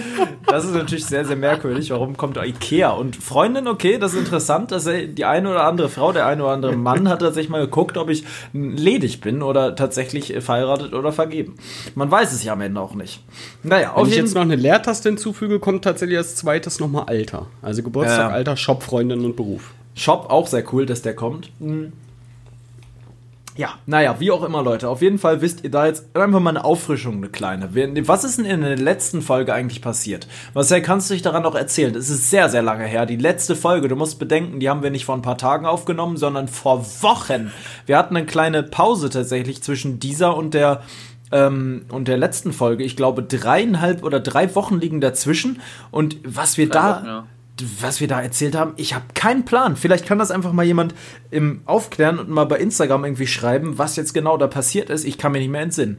Das 0.47 0.63
ist 0.63 0.73
natürlich 0.73 1.05
sehr, 1.05 1.25
sehr 1.25 1.35
merkwürdig. 1.35 1.91
Warum 1.91 2.15
kommt 2.15 2.37
Ikea? 2.37 2.91
Und 2.91 3.17
Freundin, 3.17 3.67
okay, 3.67 3.97
das 3.97 4.13
ist 4.13 4.19
interessant. 4.19 4.71
Dass 4.71 4.85
die 4.85 5.25
eine 5.25 5.51
oder 5.51 5.65
andere 5.65 5.89
Frau, 5.89 6.13
der 6.13 6.27
eine 6.27 6.43
oder 6.43 6.53
andere 6.53 6.77
Mann 6.77 7.09
hat 7.09 7.19
tatsächlich 7.19 7.49
mal 7.49 7.65
geguckt, 7.65 7.97
ob 7.97 8.09
ich 8.09 8.23
ledig 8.53 9.19
bin 9.19 9.41
oder 9.41 9.75
tatsächlich 9.75 10.33
verheiratet 10.39 10.93
oder 10.93 11.11
vergeben. 11.11 11.55
Man 11.93 12.09
weiß 12.09 12.31
es 12.31 12.41
ja 12.41 12.53
am 12.53 12.61
Ende 12.61 12.79
auch 12.79 12.95
nicht. 12.95 13.21
Naja, 13.63 13.91
Wenn 13.97 14.05
ich 14.05 14.15
jetzt 14.15 14.33
noch 14.33 14.43
eine 14.43 14.55
Leertaste 14.55 15.09
hinzufüge, 15.09 15.59
kommt 15.59 15.83
tatsächlich 15.83 16.17
als 16.17 16.37
zweites 16.37 16.79
nochmal 16.79 17.03
Alter. 17.07 17.47
Also 17.61 17.83
Geburtstag, 17.83 18.31
äh, 18.31 18.35
Alter, 18.35 18.55
Shop, 18.55 18.81
Freundin 18.81 19.25
und 19.25 19.35
Beruf. 19.35 19.73
Shop 19.99 20.27
auch 20.29 20.47
sehr 20.47 20.63
cool, 20.73 20.85
dass 20.85 21.01
der 21.01 21.15
kommt. 21.15 21.51
Mhm. 21.59 21.93
Ja, 23.59 23.71
naja, 23.85 24.15
wie 24.19 24.31
auch 24.31 24.43
immer, 24.43 24.63
Leute. 24.63 24.87
Auf 24.87 25.01
jeden 25.01 25.19
Fall 25.19 25.41
wisst 25.41 25.65
ihr 25.65 25.69
da 25.69 25.85
jetzt 25.85 26.15
einfach 26.15 26.39
mal 26.39 26.51
eine 26.51 26.63
Auffrischung, 26.63 27.17
eine 27.17 27.27
kleine. 27.27 27.69
Was 28.07 28.23
ist 28.23 28.37
denn 28.37 28.45
in 28.45 28.61
der 28.61 28.77
letzten 28.77 29.21
Folge 29.21 29.53
eigentlich 29.53 29.81
passiert? 29.81 30.29
Marcel, 30.53 30.81
kannst 30.81 31.09
du 31.09 31.13
dich 31.13 31.23
daran 31.23 31.43
noch 31.43 31.55
erzählen? 31.55 31.93
Es 31.93 32.09
ist 32.09 32.29
sehr, 32.29 32.47
sehr 32.47 32.61
lange 32.61 32.85
her. 32.85 33.05
Die 33.05 33.17
letzte 33.17 33.57
Folge, 33.57 33.89
du 33.89 33.97
musst 33.97 34.17
bedenken, 34.17 34.61
die 34.61 34.69
haben 34.69 34.81
wir 34.81 34.91
nicht 34.91 35.03
vor 35.03 35.15
ein 35.15 35.21
paar 35.21 35.37
Tagen 35.37 35.65
aufgenommen, 35.65 36.15
sondern 36.15 36.47
vor 36.47 36.85
Wochen. 37.01 37.51
Wir 37.85 37.97
hatten 37.97 38.15
eine 38.15 38.25
kleine 38.25 38.63
Pause 38.63 39.09
tatsächlich 39.09 39.61
zwischen 39.61 39.99
dieser 39.99 40.37
und 40.37 40.53
der 40.53 40.81
ähm, 41.33 41.81
und 41.91 42.07
der 42.07 42.17
letzten 42.17 42.53
Folge. 42.53 42.85
Ich 42.85 42.95
glaube, 42.95 43.23
dreieinhalb 43.23 44.03
oder 44.03 44.21
drei 44.21 44.55
Wochen 44.55 44.79
liegen 44.79 45.01
dazwischen. 45.01 45.59
Und 45.91 46.15
was 46.23 46.57
wir 46.57 46.69
drei 46.69 46.79
da. 46.79 46.95
Wochen, 46.95 47.05
ja 47.05 47.25
was 47.81 47.99
wir 47.99 48.07
da 48.07 48.21
erzählt 48.21 48.55
haben, 48.55 48.73
ich 48.75 48.93
habe 48.93 49.05
keinen 49.13 49.45
Plan. 49.45 49.75
Vielleicht 49.75 50.05
kann 50.05 50.19
das 50.19 50.31
einfach 50.31 50.53
mal 50.53 50.65
jemand 50.65 50.95
im 51.31 51.61
Aufklären 51.65 52.19
und 52.19 52.29
mal 52.29 52.45
bei 52.45 52.57
Instagram 52.57 53.05
irgendwie 53.05 53.27
schreiben, 53.27 53.77
was 53.77 53.95
jetzt 53.95 54.13
genau 54.13 54.37
da 54.37 54.47
passiert 54.47 54.89
ist. 54.89 55.05
Ich 55.05 55.17
kann 55.17 55.31
mir 55.31 55.39
nicht 55.39 55.51
mehr 55.51 55.61
entsinnen. 55.61 55.97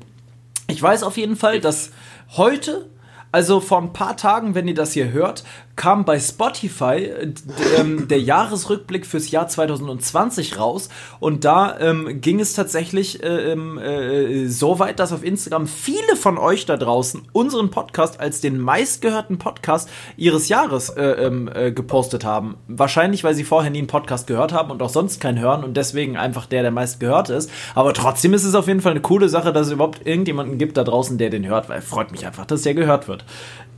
Ich 0.68 0.82
weiß 0.82 1.02
auf 1.02 1.16
jeden 1.16 1.36
Fall, 1.36 1.60
dass 1.60 1.90
heute, 2.36 2.88
also 3.32 3.60
vor 3.60 3.80
ein 3.80 3.92
paar 3.92 4.16
Tagen, 4.16 4.54
wenn 4.54 4.68
ihr 4.68 4.74
das 4.74 4.92
hier 4.92 5.10
hört, 5.10 5.44
kam 5.80 6.04
bei 6.04 6.20
Spotify 6.20 7.06
äh, 7.06 7.32
ähm, 7.78 8.06
der 8.08 8.20
Jahresrückblick 8.20 9.06
fürs 9.06 9.30
Jahr 9.30 9.48
2020 9.48 10.58
raus 10.58 10.90
und 11.20 11.46
da 11.46 11.80
ähm, 11.80 12.20
ging 12.20 12.38
es 12.38 12.52
tatsächlich 12.52 13.22
äh, 13.22 13.52
ähm, 13.52 13.78
äh, 13.78 14.46
so 14.48 14.78
weit, 14.78 14.98
dass 14.98 15.10
auf 15.10 15.24
Instagram 15.24 15.66
viele 15.66 16.16
von 16.16 16.36
euch 16.36 16.66
da 16.66 16.76
draußen 16.76 17.22
unseren 17.32 17.70
Podcast 17.70 18.20
als 18.20 18.42
den 18.42 18.58
meistgehörten 18.58 19.38
Podcast 19.38 19.88
ihres 20.18 20.50
Jahres 20.50 20.90
äh, 20.90 21.02
ähm, 21.02 21.48
äh, 21.52 21.72
gepostet 21.72 22.26
haben. 22.26 22.58
Wahrscheinlich, 22.68 23.24
weil 23.24 23.34
sie 23.34 23.44
vorher 23.44 23.70
nie 23.70 23.78
einen 23.78 23.86
Podcast 23.86 24.26
gehört 24.26 24.52
haben 24.52 24.70
und 24.70 24.82
auch 24.82 24.90
sonst 24.90 25.18
keinen 25.18 25.40
hören 25.40 25.64
und 25.64 25.78
deswegen 25.78 26.18
einfach 26.18 26.44
der, 26.44 26.60
der 26.60 26.72
meistgehört 26.72 27.30
ist. 27.30 27.50
Aber 27.74 27.94
trotzdem 27.94 28.34
ist 28.34 28.44
es 28.44 28.54
auf 28.54 28.66
jeden 28.66 28.82
Fall 28.82 28.92
eine 28.92 29.00
coole 29.00 29.30
Sache, 29.30 29.50
dass 29.50 29.68
es 29.68 29.72
überhaupt 29.72 30.06
irgendjemanden 30.06 30.58
gibt 30.58 30.76
da 30.76 30.84
draußen, 30.84 31.16
der 31.16 31.30
den 31.30 31.46
hört, 31.46 31.70
weil 31.70 31.80
freut 31.80 32.12
mich 32.12 32.26
einfach, 32.26 32.44
dass 32.44 32.60
der 32.60 32.74
gehört 32.74 33.08
wird. 33.08 33.24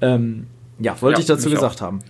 Ähm, 0.00 0.48
Ja, 0.82 1.00
wollte 1.00 1.18
ja, 1.18 1.20
ich 1.20 1.26
dazu 1.26 1.50
gesagt 1.50 1.78
auch. 1.78 1.86
haben. 1.86 2.00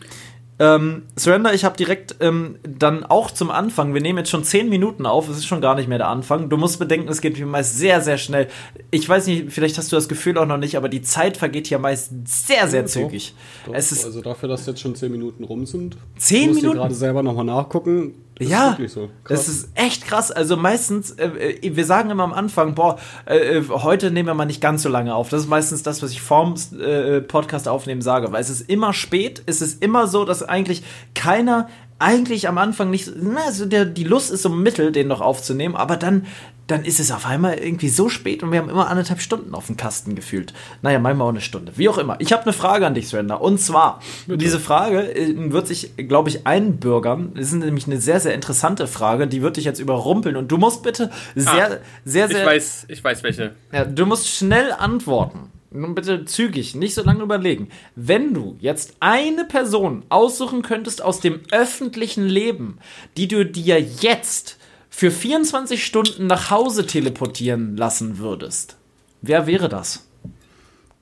Ähm, 0.58 1.02
Surrender, 1.16 1.54
ich 1.54 1.64
habe 1.64 1.76
direkt 1.76 2.16
ähm, 2.20 2.56
dann 2.62 3.04
auch 3.04 3.30
zum 3.30 3.50
Anfang, 3.50 3.94
wir 3.94 4.00
nehmen 4.00 4.18
jetzt 4.18 4.30
schon 4.30 4.44
10 4.44 4.68
Minuten 4.68 5.06
auf, 5.06 5.28
es 5.28 5.38
ist 5.38 5.46
schon 5.46 5.60
gar 5.60 5.74
nicht 5.74 5.88
mehr 5.88 5.98
der 5.98 6.08
Anfang. 6.08 6.50
Du 6.50 6.56
musst 6.56 6.78
bedenken, 6.78 7.08
es 7.08 7.20
geht 7.20 7.36
hier 7.36 7.46
meist 7.46 7.78
sehr, 7.78 8.00
sehr 8.00 8.16
schnell. 8.16 8.48
Ich 8.90 9.08
weiß 9.08 9.26
nicht, 9.26 9.50
vielleicht 9.50 9.76
hast 9.76 9.90
du 9.90 9.96
das 9.96 10.08
Gefühl 10.08 10.38
auch 10.38 10.46
noch 10.46 10.58
nicht, 10.58 10.76
aber 10.76 10.88
die 10.88 11.02
Zeit 11.02 11.36
vergeht 11.36 11.66
hier 11.66 11.80
meist 11.80 12.12
sehr, 12.26 12.68
sehr 12.68 12.82
ja, 12.82 12.86
zügig. 12.86 13.34
Doch, 13.66 13.74
es 13.74 13.90
ist 13.90 14.04
also 14.04 14.20
dafür, 14.20 14.48
dass 14.48 14.66
jetzt 14.66 14.80
schon 14.80 14.94
10 14.94 15.10
Minuten 15.10 15.42
rum 15.42 15.66
sind. 15.66 15.96
10 16.18 16.54
Minuten? 16.54 16.66
Ich 16.66 16.72
gerade 16.74 16.94
selber 16.94 17.22
nochmal 17.24 17.46
nachgucken. 17.46 18.14
Das 18.36 18.48
ja, 18.48 18.72
ist 18.72 18.94
so. 18.94 19.10
das 19.28 19.48
ist 19.48 19.68
echt 19.74 20.04
krass. 20.04 20.30
Also 20.30 20.56
meistens, 20.56 21.10
äh, 21.12 21.26
äh, 21.26 21.76
wir 21.76 21.84
sagen 21.84 22.10
immer 22.10 22.24
am 22.24 22.32
Anfang, 22.32 22.74
boah, 22.74 22.98
äh, 23.26 23.58
äh, 23.58 23.68
heute 23.68 24.10
nehmen 24.10 24.28
wir 24.28 24.34
mal 24.34 24.46
nicht 24.46 24.60
ganz 24.60 24.82
so 24.82 24.88
lange 24.88 25.14
auf. 25.14 25.28
Das 25.28 25.42
ist 25.42 25.48
meistens 25.48 25.82
das, 25.82 26.02
was 26.02 26.12
ich 26.12 26.22
vorm 26.22 26.54
äh, 26.80 27.20
Podcast 27.20 27.68
aufnehmen 27.68 28.00
sage, 28.00 28.32
weil 28.32 28.40
es 28.40 28.50
ist 28.50 28.68
immer 28.68 28.92
spät, 28.94 29.42
es 29.46 29.60
ist 29.60 29.82
immer 29.82 30.06
so, 30.06 30.24
dass 30.24 30.42
eigentlich 30.42 30.82
keiner 31.14 31.68
eigentlich 32.02 32.48
am 32.48 32.58
Anfang 32.58 32.90
nicht, 32.90 33.10
na, 33.16 33.44
also 33.46 33.66
der, 33.66 33.84
die 33.84 34.04
Lust 34.04 34.30
ist 34.30 34.42
so 34.42 34.48
mittel, 34.48 34.92
den 34.92 35.08
noch 35.08 35.20
aufzunehmen, 35.20 35.76
aber 35.76 35.96
dann, 35.96 36.26
dann 36.66 36.84
ist 36.84 37.00
es 37.00 37.10
auf 37.12 37.26
einmal 37.26 37.54
irgendwie 37.58 37.88
so 37.88 38.08
spät 38.08 38.42
und 38.42 38.52
wir 38.52 38.58
haben 38.58 38.68
immer 38.68 38.88
anderthalb 38.88 39.20
Stunden 39.20 39.54
auf 39.54 39.66
dem 39.66 39.76
Kasten 39.76 40.14
gefühlt. 40.14 40.52
Naja, 40.82 40.98
manchmal 40.98 41.26
auch 41.26 41.32
eine 41.32 41.40
Stunde. 41.40 41.72
Wie 41.76 41.88
auch 41.88 41.98
immer. 41.98 42.16
Ich 42.18 42.32
habe 42.32 42.42
eine 42.42 42.52
Frage 42.52 42.86
an 42.86 42.94
dich, 42.94 43.08
Surrender. 43.08 43.40
Und 43.40 43.58
zwar, 43.58 44.00
Bitte. 44.26 44.38
diese 44.38 44.60
Frage 44.60 45.14
äh, 45.14 45.52
wird 45.52 45.66
sich, 45.66 45.96
glaube 45.96 46.28
ich, 46.28 46.46
einbürgern. 46.46 47.32
Das 47.34 47.46
ist 47.46 47.54
nämlich 47.54 47.86
eine 47.86 48.00
sehr, 48.00 48.20
sehr 48.20 48.34
interessante 48.34 48.86
Frage. 48.86 49.26
Die 49.26 49.42
wird 49.42 49.56
dich 49.56 49.64
jetzt 49.64 49.80
überrumpeln 49.80 50.36
und 50.36 50.50
du 50.50 50.58
musst 50.58 50.82
bitte 50.82 51.10
sehr, 51.34 51.72
ah, 51.72 51.76
sehr, 52.04 52.28
sehr. 52.28 52.40
Ich 52.40 52.46
weiß, 52.46 52.86
ich 52.88 53.04
weiß 53.04 53.22
welche. 53.22 53.54
Ja, 53.72 53.84
du 53.84 54.06
musst 54.06 54.28
schnell 54.28 54.72
antworten. 54.72 55.50
Nun 55.74 55.94
bitte 55.94 56.24
zügig, 56.24 56.74
nicht 56.74 56.94
so 56.94 57.02
lange 57.02 57.22
überlegen. 57.22 57.68
Wenn 57.96 58.34
du 58.34 58.56
jetzt 58.60 58.96
eine 59.00 59.44
Person 59.44 60.04
aussuchen 60.10 60.62
könntest 60.62 61.02
aus 61.02 61.20
dem 61.20 61.40
öffentlichen 61.50 62.26
Leben, 62.26 62.78
die 63.16 63.28
du 63.28 63.46
dir 63.46 63.80
jetzt 63.80 64.58
für 64.90 65.10
24 65.10 65.84
Stunden 65.84 66.26
nach 66.26 66.50
Hause 66.50 66.86
teleportieren 66.86 67.76
lassen 67.76 68.18
würdest, 68.18 68.76
wer 69.22 69.46
wäre 69.46 69.68
das? 69.68 70.06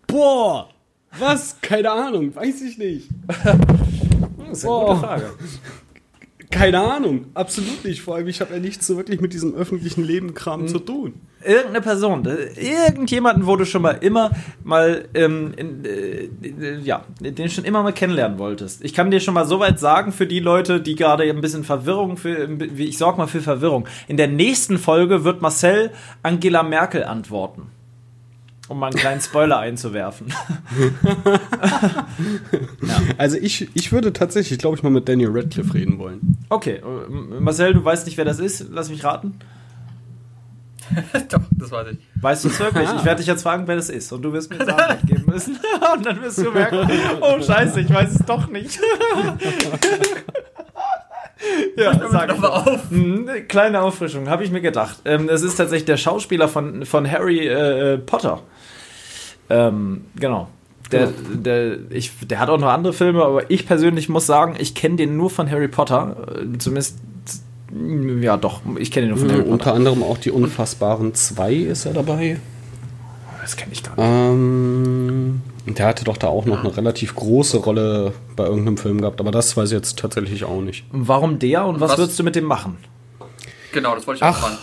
Boah! 0.07 0.69
Was? 1.19 1.61
Keine 1.61 1.91
Ahnung, 1.91 2.35
weiß 2.35 2.63
ich 2.63 2.79
nicht. 2.79 3.09
das 3.27 4.59
ist 4.59 4.65
eine 4.65 4.73
Boah. 4.73 4.95
gute 4.95 5.01
Frage. 5.01 5.31
Keine 6.51 6.81
Ahnung, 6.81 7.27
absolut 7.35 7.85
nicht. 7.85 8.03
Vor 8.03 8.17
allem, 8.17 8.27
ich 8.27 8.41
habe 8.41 8.55
ja 8.55 8.61
nichts 8.61 8.85
so 8.85 8.97
wirklich 8.97 9.21
mit 9.21 9.33
diesem 9.33 9.55
öffentlichen 9.55 10.05
Leben-Kram 10.05 10.63
hm. 10.63 10.69
zu 10.69 10.81
tun. 10.81 11.15
Irgendeine 11.45 11.81
Person, 11.81 12.29
irgendjemanden, 12.57 13.47
wo 13.47 13.57
du 13.57 13.65
schon 13.65 13.83
mal 13.83 13.93
immer 14.01 14.33
mal, 14.65 15.09
ähm, 15.15 15.55
in, 15.57 15.85
äh, 15.85 16.79
ja, 16.83 17.05
den 17.21 17.49
schon 17.49 17.65
immer 17.65 17.83
mal 17.83 17.93
kennenlernen 17.93 18.39
wolltest. 18.39 18.85
Ich 18.85 18.93
kann 18.93 19.11
dir 19.11 19.21
schon 19.21 19.35
mal 19.35 19.47
so 19.47 19.61
weit 19.61 19.79
sagen, 19.79 20.13
für 20.13 20.27
die 20.27 20.41
Leute, 20.41 20.81
die 20.81 20.97
gerade 20.97 21.23
ein 21.23 21.41
bisschen 21.41 21.65
Verwirrung, 21.65 22.17
für, 22.17 22.49
ich 22.77 22.99
sorge 22.99 23.19
mal 23.19 23.29
für 23.29 23.41
Verwirrung. 23.41 23.87
In 24.09 24.17
der 24.17 24.29
nächsten 24.29 24.77
Folge 24.77 25.25
wird 25.25 25.41
Marcel 25.41 25.93
Angela 26.23 26.63
Merkel 26.63 27.05
antworten 27.05 27.69
um 28.71 28.79
mal 28.79 28.87
einen 28.87 28.97
kleinen 28.97 29.21
Spoiler 29.21 29.59
einzuwerfen. 29.67 30.33
ja. 32.83 32.97
Also 33.19 33.37
ich, 33.37 33.69
ich 33.75 33.91
würde 33.91 34.13
tatsächlich, 34.13 34.61
glaube 34.61 34.77
ich, 34.77 34.83
mal 34.85 34.91
mit 34.91 35.09
Daniel 35.09 35.31
Radcliffe 35.33 35.75
reden 35.75 35.99
wollen. 35.99 36.39
Okay, 36.49 36.77
äh, 36.77 37.41
Marcel, 37.41 37.75
du 37.75 37.85
weißt 37.85 38.07
nicht, 38.07 38.17
wer 38.17 38.25
das 38.25 38.39
ist? 38.39 38.67
Lass 38.71 38.89
mich 38.89 39.03
raten. 39.03 39.41
Doch, 41.31 41.41
das 41.51 41.71
weiß 41.73 41.89
ich. 41.93 41.99
Weißt 42.23 42.45
du 42.45 42.49
es 42.49 42.61
wirklich? 42.61 42.89
Ich 42.97 43.05
werde 43.05 43.19
dich 43.19 43.27
jetzt 43.27 43.43
fragen, 43.43 43.67
wer 43.67 43.75
das 43.77 43.91
ist. 43.91 44.13
Und 44.13 44.23
du 44.23 44.33
wirst 44.33 44.51
mir 44.51 44.59
jetzt 44.59 44.71
Antwort 44.71 45.07
geben 45.07 45.25
müssen. 45.27 45.59
Und 45.97 46.07
dann 46.07 46.23
wirst 46.23 46.39
du 46.39 46.51
merken, 46.53 46.89
oh 47.21 47.43
scheiße, 47.43 47.81
ich 47.81 47.93
weiß 47.93 48.21
es 48.21 48.27
doch 48.27 48.47
nicht. 48.49 48.79
ja, 51.77 52.09
sag 52.09 52.33
ich 52.33 52.39
mal 52.39 52.49
auf. 52.49 52.91
Mhm, 52.91 53.29
kleine 53.49 53.83
Auffrischung, 53.83 54.29
habe 54.29 54.45
ich 54.45 54.53
mir 54.53 54.61
gedacht. 54.61 54.99
Ähm, 55.05 55.29
es 55.29 55.43
ist 55.43 55.57
tatsächlich 55.57 55.87
der 55.87 55.97
Schauspieler 55.97 56.49
von, 56.49 56.87
von 56.87 57.11
Harry 57.11 57.49
äh, 57.49 57.99
Potter. 57.99 58.43
Ähm, 59.51 60.05
genau. 60.17 60.49
Der, 60.93 61.09
der, 61.33 61.79
ich, 61.91 62.13
der 62.23 62.41
hat 62.41 62.49
auch 62.49 62.59
noch 62.59 62.69
andere 62.69 62.93
Filme, 62.93 63.25
aber 63.25 63.51
ich 63.51 63.67
persönlich 63.67 64.09
muss 64.09 64.27
sagen, 64.27 64.57
ich 64.59 64.75
kenne 64.75 64.97
den 64.97 65.17
nur 65.17 65.31
von 65.31 65.49
Harry 65.51 65.69
Potter. 65.69 66.17
Äh, 66.35 66.59
zumindest, 66.59 66.99
ja 68.21 68.37
doch, 68.37 68.63
ich 68.77 68.91
kenne 68.91 69.07
den 69.07 69.11
nur 69.11 69.19
von 69.19 69.29
mhm, 69.29 69.33
Harry 69.33 69.43
Potter. 69.43 69.53
Unter 69.53 69.75
anderem 69.75 70.03
auch 70.03 70.19
die 70.19 70.33
Unfassbaren 70.33 71.15
2 71.15 71.55
ist 71.55 71.87
er 71.87 71.93
dabei. 71.93 72.41
Das 73.41 73.57
kenne 73.57 73.73
ich 73.73 73.83
gar 73.83 73.97
nicht. 73.97 74.05
Ähm, 74.05 75.43
der 75.67 75.87
hatte 75.87 76.05
doch 76.05 76.17
da 76.17 76.27
auch 76.27 76.45
noch 76.45 76.61
eine 76.61 76.77
relativ 76.77 77.15
große 77.15 77.59
Rolle 77.59 78.13
bei 78.35 78.45
irgendeinem 78.45 78.77
Film 78.77 79.01
gehabt, 79.01 79.21
aber 79.21 79.31
das 79.31 79.57
weiß 79.57 79.71
ich 79.71 79.77
jetzt 79.77 79.99
tatsächlich 79.99 80.45
auch 80.45 80.61
nicht. 80.61 80.85
Warum 80.91 81.39
der 81.39 81.65
und 81.67 81.81
was, 81.81 81.93
was 81.93 81.99
würdest 81.99 82.19
du 82.19 82.25
mit 82.25 82.35
dem 82.35 82.45
machen? 82.45 82.79
Genau, 83.73 83.95
das 83.95 84.07
wollte 84.07 84.19
ich 84.19 84.25
auch 84.25 84.35
fragen. 84.35 84.59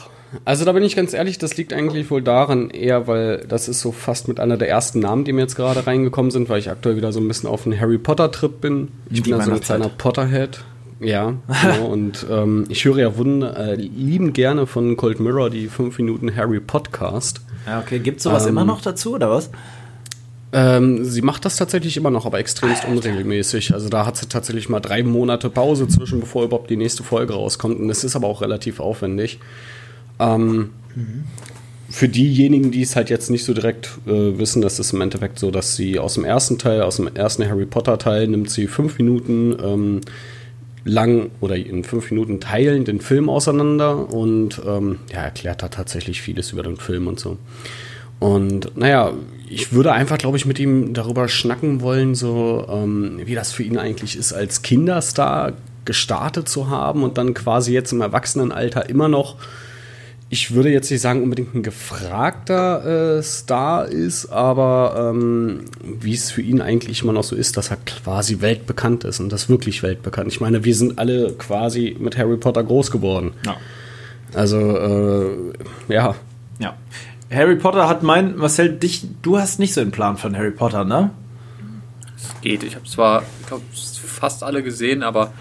Also 0.46 0.66
da 0.66 0.72
bin 0.74 0.84
ich 0.84 0.96
ganz 0.96 1.14
ehrlich, 1.14 1.38
das 1.38 1.58
liegt 1.58 1.74
eigentlich 1.74 2.12
wohl 2.12 2.22
daran 2.22 2.70
eher, 2.70 3.08
weil 3.08 3.46
das 3.48 3.68
ist 3.68 3.82
so 3.82 3.92
fast 3.92 4.28
mit 4.28 4.40
einer 4.40 4.58
der 4.58 4.70
ersten 4.70 5.00
Namen, 5.00 5.24
die 5.24 5.34
mir 5.34 5.42
jetzt 5.42 5.56
gerade 5.56 5.88
reingekommen 5.88 6.32
sind, 6.32 6.50
weil 6.50 6.60
ich 6.60 6.70
aktuell 6.70 6.98
wieder 6.98 7.12
so 7.12 7.20
ein 7.20 7.28
bisschen 7.28 7.50
auf 7.50 7.66
einen 7.66 7.80
Harry 7.80 7.98
Potter 7.98 8.32
Trip 8.32 8.60
bin. 8.60 8.90
Ich 9.10 9.24
bin 9.24 9.32
ja 9.32 9.42
so 9.42 9.52
ein 9.52 9.62
kleiner 9.62 9.90
Potterhead. 9.90 10.60
Ja, 11.00 11.34
genau. 11.62 11.86
und 11.92 12.26
ähm, 12.30 12.66
ich 12.70 12.84
höre 12.86 12.98
ja 12.98 13.18
wunder, 13.18 13.56
äh, 13.58 13.76
lieben 13.76 14.34
gerne 14.34 14.66
von 14.68 14.98
Cold 14.98 15.20
Mirror 15.20 15.50
die 15.50 15.68
5 15.68 15.98
Minuten 15.98 16.36
Harry 16.36 16.60
Podcast. 16.60 17.42
Ja, 17.66 17.80
okay. 17.80 18.00
Gibt 18.00 18.18
es 18.18 18.24
sowas 18.24 18.44
ähm, 18.44 18.52
immer 18.52 18.66
noch 18.66 18.82
dazu, 18.82 19.16
oder 19.16 19.30
was? 19.30 19.52
Ähm, 20.54 21.04
sie 21.04 21.22
macht 21.22 21.44
das 21.46 21.58
tatsächlich 21.58 21.98
immer 21.98 22.10
noch, 22.10 22.26
aber 22.26 22.40
extremst 22.40 22.86
Alter. 22.86 22.96
unregelmäßig. 22.96 23.74
Also 23.74 23.90
da 23.90 24.06
hat 24.06 24.18
sie 24.18 24.28
tatsächlich 24.28 24.70
mal 24.70 24.80
drei 24.80 25.04
Monate 25.04 25.50
Pause 25.50 25.88
zwischen, 25.88 26.22
bevor 26.22 26.46
überhaupt 26.46 26.70
die 26.70 26.78
nächste 26.78 27.04
Folge 27.04 27.34
rauskommt. 27.34 27.80
Und 27.80 27.90
das 27.90 28.04
ist 28.04 28.16
aber 28.16 28.28
auch 28.28 28.42
relativ 28.42 28.80
aufwendig. 28.80 29.40
Ähm, 30.20 30.70
mhm. 30.96 31.24
Für 31.90 32.10
diejenigen, 32.10 32.72
die 32.72 32.82
es 32.82 32.98
halt 32.98 33.10
jetzt 33.10 33.30
nicht 33.30 33.46
so 33.46 33.54
direkt 33.54 33.98
äh, 34.06 34.38
wissen, 34.38 34.62
das 34.62 34.78
ist 34.78 34.92
im 34.92 35.00
Endeffekt 35.00 35.40
so, 35.40 35.52
dass 35.52 35.76
sie 35.76 36.00
aus 36.00 36.16
dem 36.16 36.26
ersten 36.26 36.58
Teil, 36.58 36.82
aus 36.82 36.98
dem 36.98 37.08
ersten 37.16 37.48
Harry 37.48 37.66
Potter 37.66 37.98
Teil, 37.98 38.28
nimmt 38.28 38.50
sie 38.50 38.68
fünf 38.68 38.98
Minuten 38.98 39.56
ähm, 39.64 40.02
lang 40.84 41.32
oder 41.40 41.56
in 41.56 41.84
fünf 41.84 42.12
Minuten 42.12 42.40
teilen 42.40 42.86
den 42.86 43.00
Film 43.00 43.30
auseinander 43.30 44.12
und 44.12 44.62
ähm, 44.66 45.00
ja, 45.14 45.22
erklärt 45.22 45.64
da 45.64 45.70
tatsächlich 45.70 46.22
vieles 46.22 46.52
über 46.52 46.64
den 46.64 46.78
Film 46.78 47.08
und 47.08 47.20
so. 47.20 47.38
Und 48.20 48.76
naja, 48.76 49.14
ich 49.50 49.72
würde 49.74 49.92
einfach, 49.92 50.18
glaube 50.18 50.38
ich, 50.38 50.46
mit 50.46 50.60
ihm 50.60 50.94
darüber 50.94 51.28
schnacken 51.28 51.82
wollen, 51.82 52.16
so 52.16 52.66
ähm, 52.70 53.22
wie 53.24 53.36
das 53.36 53.52
für 53.52 53.64
ihn 53.64 53.78
eigentlich 53.78 54.18
ist, 54.18 54.34
als 54.34 54.62
Kinderstar 54.62 55.54
gestartet 55.86 56.50
zu 56.50 56.70
haben 56.70 57.04
und 57.04 57.18
dann 57.18 57.34
quasi 57.34 57.74
jetzt 57.74 57.94
im 57.94 58.02
Erwachsenenalter 58.02 58.90
immer 58.90 59.08
noch 59.08 59.36
ich 60.30 60.54
würde 60.54 60.70
jetzt 60.70 60.92
nicht 60.92 61.02
sagen, 61.02 61.24
unbedingt 61.24 61.56
ein 61.56 61.64
gefragter 61.64 63.18
äh, 63.18 63.24
Star 63.24 63.86
ist, 63.86 64.28
aber 64.28 65.12
ähm, 65.14 65.66
wie 65.82 66.14
es 66.14 66.32
für 66.32 66.42
ihn 66.42 66.60
eigentlich 66.62 67.02
immer 67.02 67.14
noch 67.14 67.24
so 67.24 67.36
ist, 67.36 67.56
dass 67.56 67.72
er 67.72 67.78
quasi 67.78 68.42
weltbekannt 68.42 69.06
ist 69.06 69.22
und 69.22 69.32
das 69.32 69.48
wirklich 69.48 69.84
weltbekannt. 69.84 70.32
Ich 70.32 70.42
meine, 70.42 70.66
wir 70.66 70.76
sind 70.76 71.00
alle 71.00 71.32
quasi 71.34 71.96
mit 71.98 72.18
Harry 72.18 72.36
Potter 72.36 72.64
groß 72.64 72.92
geworden. 72.92 73.32
Ja. 73.46 73.56
Also, 74.34 74.58
äh, 74.58 75.54
ja. 75.88 76.16
Ja. 76.60 76.76
Harry 77.32 77.56
Potter 77.56 77.88
hat 77.88 78.04
mein, 78.04 78.36
Marcel, 78.36 78.70
dich, 78.78 79.06
du 79.22 79.38
hast 79.38 79.60
nicht 79.60 79.74
so 79.74 79.80
einen 79.80 79.92
Plan 79.92 80.18
von 80.18 80.36
Harry 80.36 80.52
Potter, 80.52 80.84
ne? 80.84 81.12
Es 82.18 82.42
geht. 82.42 82.64
Ich 82.64 82.76
habe 82.76 82.86
zwar, 82.86 83.24
ich 83.42 83.48
glaube, 83.48 83.64
fast 83.74 84.44
alle 84.44 84.62
gesehen, 84.62 85.04
aber 85.04 85.32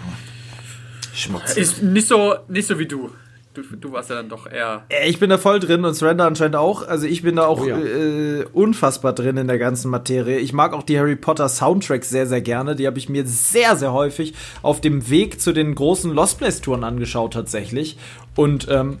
Schmutz. 1.13 1.57
Ist 1.57 1.83
nicht 1.83 2.07
so, 2.07 2.35
nicht 2.47 2.67
so 2.67 2.79
wie 2.79 2.85
du 2.85 3.09
du, 3.57 3.75
du 3.75 3.91
warst 3.91 4.09
ja 4.09 4.17
dann 4.17 4.29
doch 4.29 4.49
eher. 4.49 4.85
Äh, 4.89 5.09
ich 5.09 5.19
bin 5.19 5.29
da 5.29 5.37
voll 5.37 5.59
drin 5.59 5.83
und 5.83 5.93
Surrender 5.93 6.25
anscheinend 6.25 6.55
auch. 6.55 6.87
Also 6.87 7.07
ich 7.07 7.23
bin 7.23 7.35
da 7.35 7.45
auch 7.45 7.61
oh 7.61 7.65
ja. 7.65 7.77
äh, 7.77 8.45
unfassbar 8.53 9.13
drin 9.13 9.37
in 9.37 9.47
der 9.47 9.57
ganzen 9.57 9.89
Materie. 9.89 10.37
Ich 10.39 10.53
mag 10.53 10.73
auch 10.73 10.83
die 10.83 10.97
Harry 10.99 11.15
Potter 11.15 11.49
Soundtracks 11.49 12.09
sehr, 12.09 12.27
sehr 12.27 12.41
gerne. 12.41 12.75
Die 12.75 12.87
habe 12.87 12.97
ich 12.97 13.09
mir 13.09 13.25
sehr, 13.25 13.75
sehr 13.75 13.93
häufig 13.93 14.33
auf 14.61 14.81
dem 14.81 15.09
Weg 15.09 15.41
zu 15.41 15.51
den 15.51 15.75
großen 15.75 16.13
Lost 16.13 16.37
Place 16.37 16.61
Touren 16.61 16.83
angeschaut 16.83 17.33
tatsächlich. 17.33 17.97
Und 18.35 18.67
ähm, 18.69 18.99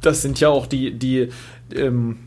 das 0.00 0.22
sind 0.22 0.38
ja 0.40 0.48
auch 0.48 0.66
die, 0.66 0.92
die 0.98 1.30
ähm, 1.74 2.18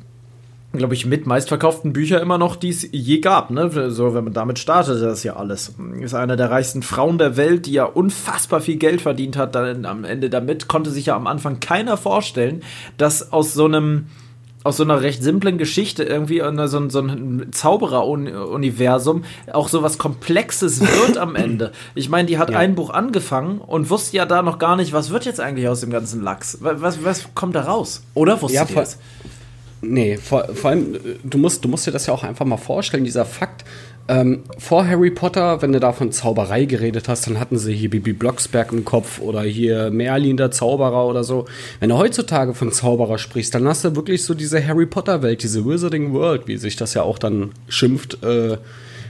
glaube 0.74 0.94
ich, 0.94 1.06
mit 1.06 1.26
meistverkauften 1.26 1.94
Bücher 1.94 2.22
immer 2.22 2.38
noch, 2.38 2.56
die 2.56 2.70
es 2.70 2.88
je 2.92 3.20
gab. 3.20 3.50
Ne? 3.50 3.92
So, 3.92 4.14
wenn 4.14 4.24
man 4.24 4.34
damit 4.34 4.60
startete, 4.60 5.00
das 5.00 5.24
ja 5.24 5.36
alles. 5.36 5.74
Ist 6.00 6.14
einer 6.14 6.36
der 6.36 6.52
reichsten 6.52 6.84
Frauen 6.84 7.18
der 7.18 7.38
Welt, 7.38 7.66
die 7.66 7.74
ja 7.74 7.86
unfassbar 7.86 8.62
viel 8.62 8.78
Geld 8.78 9.02
verdient 9.02 9.36
hat 9.36 9.56
dann 9.56 9.86
am 9.86 10.04
Ende 10.04 10.30
damit. 10.30 10.68
Konnte 10.68 10.92
sich 10.92 11.08
ja 11.08 11.16
am 11.16 11.28
Anfang 11.28 11.60
keiner 11.60 11.98
vorstellen, 11.98 12.62
dass 12.98 13.34
aus 13.34 13.54
so 13.54 13.66
einem 13.66 14.06
aus 14.64 14.76
so 14.76 14.84
einer 14.84 15.02
recht 15.02 15.24
simplen 15.24 15.58
Geschichte 15.58 16.04
irgendwie 16.04 16.40
so 16.68 16.78
ein, 16.78 16.90
so 16.90 17.00
ein 17.00 17.48
Zauberer-Universum 17.52 19.24
auch 19.54 19.70
so 19.70 19.84
was 19.84 19.98
Komplexes 19.98 20.82
wird 20.82 21.18
am 21.18 21.36
Ende. 21.38 21.72
Ich 21.96 22.10
meine, 22.10 22.28
die 22.28 22.38
hat 22.38 22.50
ja. 22.50 22.60
ein 22.60 22.76
Buch 22.76 22.90
angefangen 22.90 23.60
und 23.60 23.90
wusste 23.90 24.18
ja 24.18 24.26
da 24.26 24.42
noch 24.42 24.60
gar 24.60 24.76
nicht, 24.76 24.92
was 24.92 25.12
wird 25.12 25.26
jetzt 25.26 25.40
eigentlich 25.40 25.70
aus 25.70 25.80
dem 25.80 25.92
ganzen 25.92 26.22
Lachs? 26.22 26.58
Was, 26.60 26.82
was, 26.82 27.04
was 27.06 27.34
kommt 27.36 27.56
da 27.56 27.62
raus? 27.62 28.04
Oder 28.16 28.42
wusste 28.42 28.58
ja, 28.58 28.66
die 28.66 28.76
das? 28.76 29.00
Nee, 29.82 30.18
vor, 30.18 30.48
vor 30.54 30.72
allem, 30.72 30.98
du 31.24 31.38
musst, 31.38 31.64
du 31.64 31.70
musst 31.70 31.88
dir 31.88 31.92
das 31.92 32.06
ja 32.06 32.14
auch 32.14 32.24
einfach 32.24 32.46
mal 32.46 32.58
vorstellen, 32.58 33.04
dieser 33.04 33.26
Fakt, 33.26 33.64
Ähm, 34.10 34.42
vor 34.58 34.88
Harry 34.88 35.12
Potter, 35.12 35.62
wenn 35.62 35.72
du 35.72 35.80
da 35.80 35.94
von 35.94 36.12
Zauberei 36.12 36.66
geredet 36.66 37.08
hast, 37.08 37.28
dann 37.28 37.40
hatten 37.40 37.60
sie 37.60 37.76
hier 37.76 37.92
Bibi 37.92 38.14
Blocksberg 38.14 38.72
im 38.72 38.84
Kopf 38.84 39.22
oder 39.22 39.44
hier 39.44 39.92
Merlin 39.92 40.36
der 40.36 40.50
Zauberer 40.50 41.06
oder 41.06 41.24
so. 41.24 41.46
Wenn 41.80 41.90
du 41.90 41.98
heutzutage 41.98 42.56
von 42.56 42.72
Zauberer 42.72 43.20
sprichst, 43.20 43.54
dann 43.54 43.68
hast 43.68 43.86
du 43.86 43.96
wirklich 43.96 44.24
so 44.24 44.34
diese 44.34 44.66
Harry 44.68 44.88
Potter 44.88 45.22
Welt, 45.22 45.44
diese 45.44 45.64
Wizarding 45.64 46.12
World, 46.12 46.48
wie 46.48 46.58
sich 46.58 46.76
das 46.76 46.96
ja 46.96 47.04
auch 47.04 47.20
dann 47.20 47.52
schimpft, 47.68 48.24
äh, 48.24 48.58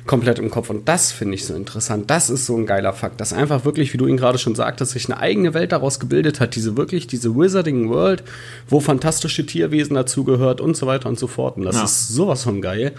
komplett 0.09 0.39
im 0.39 0.49
Kopf. 0.49 0.71
Und 0.71 0.89
das 0.89 1.11
finde 1.11 1.35
ich 1.35 1.45
so 1.45 1.53
interessant. 1.53 2.09
Das 2.09 2.31
ist 2.31 2.47
so 2.47 2.57
ein 2.57 2.65
geiler 2.65 2.93
Fakt, 2.93 3.21
dass 3.21 3.31
einfach 3.31 3.63
wirklich, 3.63 3.93
wie 3.93 3.97
du 3.97 4.07
ihn 4.07 4.17
gerade 4.17 4.39
schon 4.39 4.55
sagtest, 4.55 4.93
sich 4.93 5.05
eine 5.05 5.19
eigene 5.19 5.53
Welt 5.53 5.71
daraus 5.71 5.99
gebildet 5.99 6.39
hat. 6.39 6.55
Diese 6.55 6.75
wirklich, 6.75 7.05
diese 7.05 7.35
Wizarding 7.35 7.89
World, 7.89 8.23
wo 8.67 8.79
fantastische 8.79 9.45
Tierwesen 9.45 9.93
dazugehört 9.93 10.61
und 10.61 10.75
so 10.75 10.87
weiter 10.87 11.09
und 11.09 11.19
so 11.19 11.27
fort. 11.27 11.57
Und 11.57 11.65
das 11.65 11.75
ja. 11.75 11.83
ist 11.83 12.07
sowas 12.07 12.41
von 12.41 12.59
geil 12.59 12.93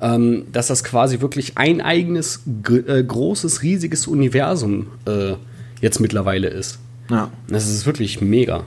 ähm, 0.00 0.46
dass 0.52 0.66
das 0.66 0.84
quasi 0.84 1.20
wirklich 1.20 1.56
ein 1.56 1.80
eigenes, 1.80 2.42
äh, 2.68 3.02
großes, 3.02 3.62
riesiges 3.62 4.06
Universum 4.06 4.88
äh, 5.06 5.34
jetzt 5.80 6.00
mittlerweile 6.00 6.48
ist. 6.48 6.78
Ja. 7.10 7.30
Das 7.48 7.68
ist 7.68 7.86
wirklich 7.86 8.20
mega. 8.20 8.64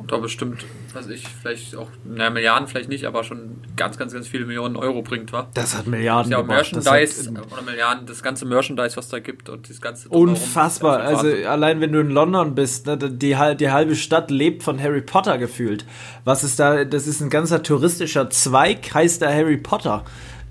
Und 0.00 0.10
da 0.10 0.18
bestimmt, 0.18 0.64
weiß 0.94 1.08
ich, 1.08 1.26
vielleicht 1.28 1.76
auch, 1.76 1.88
naja, 2.04 2.30
Milliarden 2.30 2.68
vielleicht 2.68 2.88
nicht, 2.88 3.04
aber 3.04 3.24
schon 3.24 3.56
ganz, 3.76 3.98
ganz, 3.98 4.12
ganz 4.12 4.28
viele 4.28 4.46
Millionen 4.46 4.76
Euro 4.76 5.02
bringt, 5.02 5.32
wa? 5.32 5.48
Das 5.54 5.76
hat 5.76 5.86
Milliarden 5.86 6.30
ja, 6.30 6.42
Merchandise 6.42 7.30
oder 7.30 7.62
Milliarden, 7.62 8.06
das 8.06 8.22
ganze 8.22 8.46
Merchandise, 8.46 8.96
was 8.96 9.08
da 9.08 9.18
gibt 9.18 9.48
und 9.48 9.68
das 9.68 9.80
ganze. 9.80 10.08
Unfassbar. 10.08 11.00
Also 11.00 11.28
allein 11.46 11.80
wenn 11.80 11.92
du 11.92 12.00
in 12.00 12.10
London 12.10 12.54
bist, 12.54 12.86
ne, 12.86 12.96
die, 12.96 13.36
die 13.56 13.70
halbe 13.70 13.96
Stadt 13.96 14.30
lebt 14.30 14.62
von 14.62 14.80
Harry 14.80 15.02
Potter 15.02 15.38
gefühlt. 15.38 15.84
Was 16.24 16.44
ist 16.44 16.58
da, 16.58 16.84
das 16.84 17.06
ist 17.06 17.20
ein 17.20 17.30
ganzer 17.30 17.62
touristischer 17.62 18.30
Zweig, 18.30 18.94
heißt 18.94 19.22
da 19.22 19.28
Harry 19.28 19.56
Potter. 19.56 20.04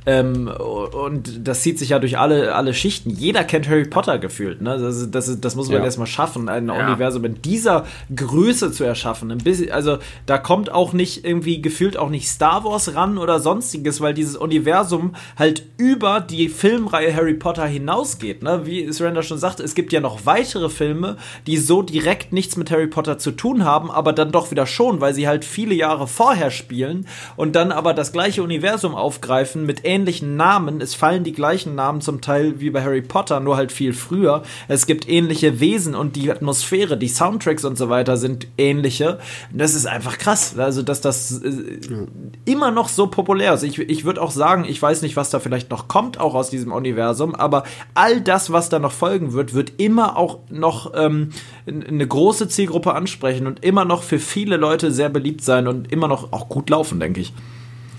Ähm, 0.05 0.47
und 0.47 1.47
das 1.47 1.61
zieht 1.61 1.79
sich 1.79 1.89
ja 1.89 1.99
durch 1.99 2.17
alle, 2.17 2.55
alle 2.55 2.73
Schichten. 2.73 3.09
Jeder 3.09 3.43
kennt 3.43 3.69
Harry 3.69 3.85
Potter 3.85 4.19
gefühlt. 4.19 4.61
Ne? 4.61 4.77
Das, 4.77 5.09
das, 5.09 5.39
das 5.39 5.55
muss 5.55 5.69
man 5.69 5.77
ja. 5.77 5.83
erstmal 5.85 6.07
schaffen, 6.07 6.49
ein 6.49 6.67
ja. 6.67 6.85
Universum 6.85 7.25
in 7.25 7.41
dieser 7.41 7.85
Größe 8.13 8.71
zu 8.71 8.83
erschaffen. 8.83 9.37
Bisschen, 9.37 9.71
also 9.71 9.97
da 10.25 10.37
kommt 10.37 10.71
auch 10.71 10.93
nicht 10.93 11.25
irgendwie 11.25 11.61
gefühlt 11.61 11.97
auch 11.97 12.09
nicht 12.09 12.27
Star 12.27 12.63
Wars 12.63 12.95
ran 12.95 13.17
oder 13.17 13.39
sonstiges, 13.39 14.01
weil 14.01 14.13
dieses 14.13 14.35
Universum 14.35 15.15
halt 15.37 15.63
über 15.77 16.19
die 16.19 16.49
Filmreihe 16.49 17.15
Harry 17.15 17.33
Potter 17.33 17.65
hinausgeht. 17.65 18.43
Ne? 18.43 18.65
Wie 18.65 18.91
Surrender 18.91 19.23
schon 19.23 19.37
sagte, 19.37 19.63
es 19.63 19.75
gibt 19.75 19.93
ja 19.93 20.01
noch 20.01 20.25
weitere 20.25 20.69
Filme, 20.69 21.17
die 21.47 21.57
so 21.57 21.81
direkt 21.81 22.33
nichts 22.33 22.57
mit 22.57 22.71
Harry 22.71 22.87
Potter 22.87 23.17
zu 23.17 23.31
tun 23.31 23.63
haben, 23.63 23.89
aber 23.89 24.13
dann 24.13 24.31
doch 24.31 24.51
wieder 24.51 24.65
schon, 24.65 25.01
weil 25.01 25.13
sie 25.13 25.27
halt 25.27 25.45
viele 25.45 25.75
Jahre 25.75 26.07
vorher 26.07 26.51
spielen 26.51 27.07
und 27.35 27.55
dann 27.55 27.71
aber 27.71 27.93
das 27.93 28.11
gleiche 28.11 28.43
Universum 28.43 28.95
aufgreifen 28.95 29.65
mit 29.65 29.81
ähnlichen 29.83 29.92
Namen. 30.01 30.81
Es 30.81 30.95
fallen 30.95 31.23
die 31.23 31.33
gleichen 31.33 31.75
Namen 31.75 32.01
zum 32.01 32.21
Teil 32.21 32.59
wie 32.59 32.69
bei 32.69 32.83
Harry 32.83 33.01
Potter, 33.01 33.39
nur 33.39 33.57
halt 33.57 33.71
viel 33.71 33.93
früher. 33.93 34.43
Es 34.67 34.85
gibt 34.85 35.07
ähnliche 35.07 35.59
Wesen 35.59 35.95
und 35.95 36.15
die 36.15 36.31
Atmosphäre, 36.31 36.97
die 36.97 37.07
Soundtracks 37.07 37.63
und 37.63 37.77
so 37.77 37.89
weiter 37.89 38.17
sind 38.17 38.47
ähnliche. 38.57 39.19
Das 39.51 39.75
ist 39.75 39.85
einfach 39.85 40.17
krass. 40.17 40.57
Also, 40.57 40.81
dass 40.81 41.01
das 41.01 41.41
äh, 41.41 42.07
immer 42.45 42.71
noch 42.71 42.89
so 42.89 43.07
populär 43.07 43.53
ist. 43.53 43.63
Ich, 43.63 43.79
ich 43.79 44.03
würde 44.03 44.21
auch 44.21 44.31
sagen, 44.31 44.65
ich 44.67 44.81
weiß 44.81 45.01
nicht, 45.03 45.15
was 45.15 45.29
da 45.29 45.39
vielleicht 45.39 45.69
noch 45.69 45.87
kommt, 45.87 46.19
auch 46.19 46.33
aus 46.33 46.49
diesem 46.49 46.71
Universum, 46.71 47.35
aber 47.35 47.63
all 47.93 48.21
das, 48.21 48.51
was 48.51 48.69
da 48.69 48.79
noch 48.79 48.91
folgen 48.91 49.33
wird, 49.33 49.53
wird 49.53 49.73
immer 49.77 50.17
auch 50.17 50.39
noch 50.49 50.93
ähm, 50.95 51.29
eine 51.67 52.07
große 52.07 52.47
Zielgruppe 52.47 52.93
ansprechen 52.93 53.47
und 53.47 53.63
immer 53.63 53.85
noch 53.85 54.03
für 54.03 54.19
viele 54.19 54.57
Leute 54.57 54.91
sehr 54.91 55.09
beliebt 55.09 55.43
sein 55.43 55.67
und 55.67 55.91
immer 55.91 56.07
noch 56.07 56.33
auch 56.33 56.49
gut 56.49 56.69
laufen, 56.69 56.99
denke 56.99 57.21
ich. 57.21 57.33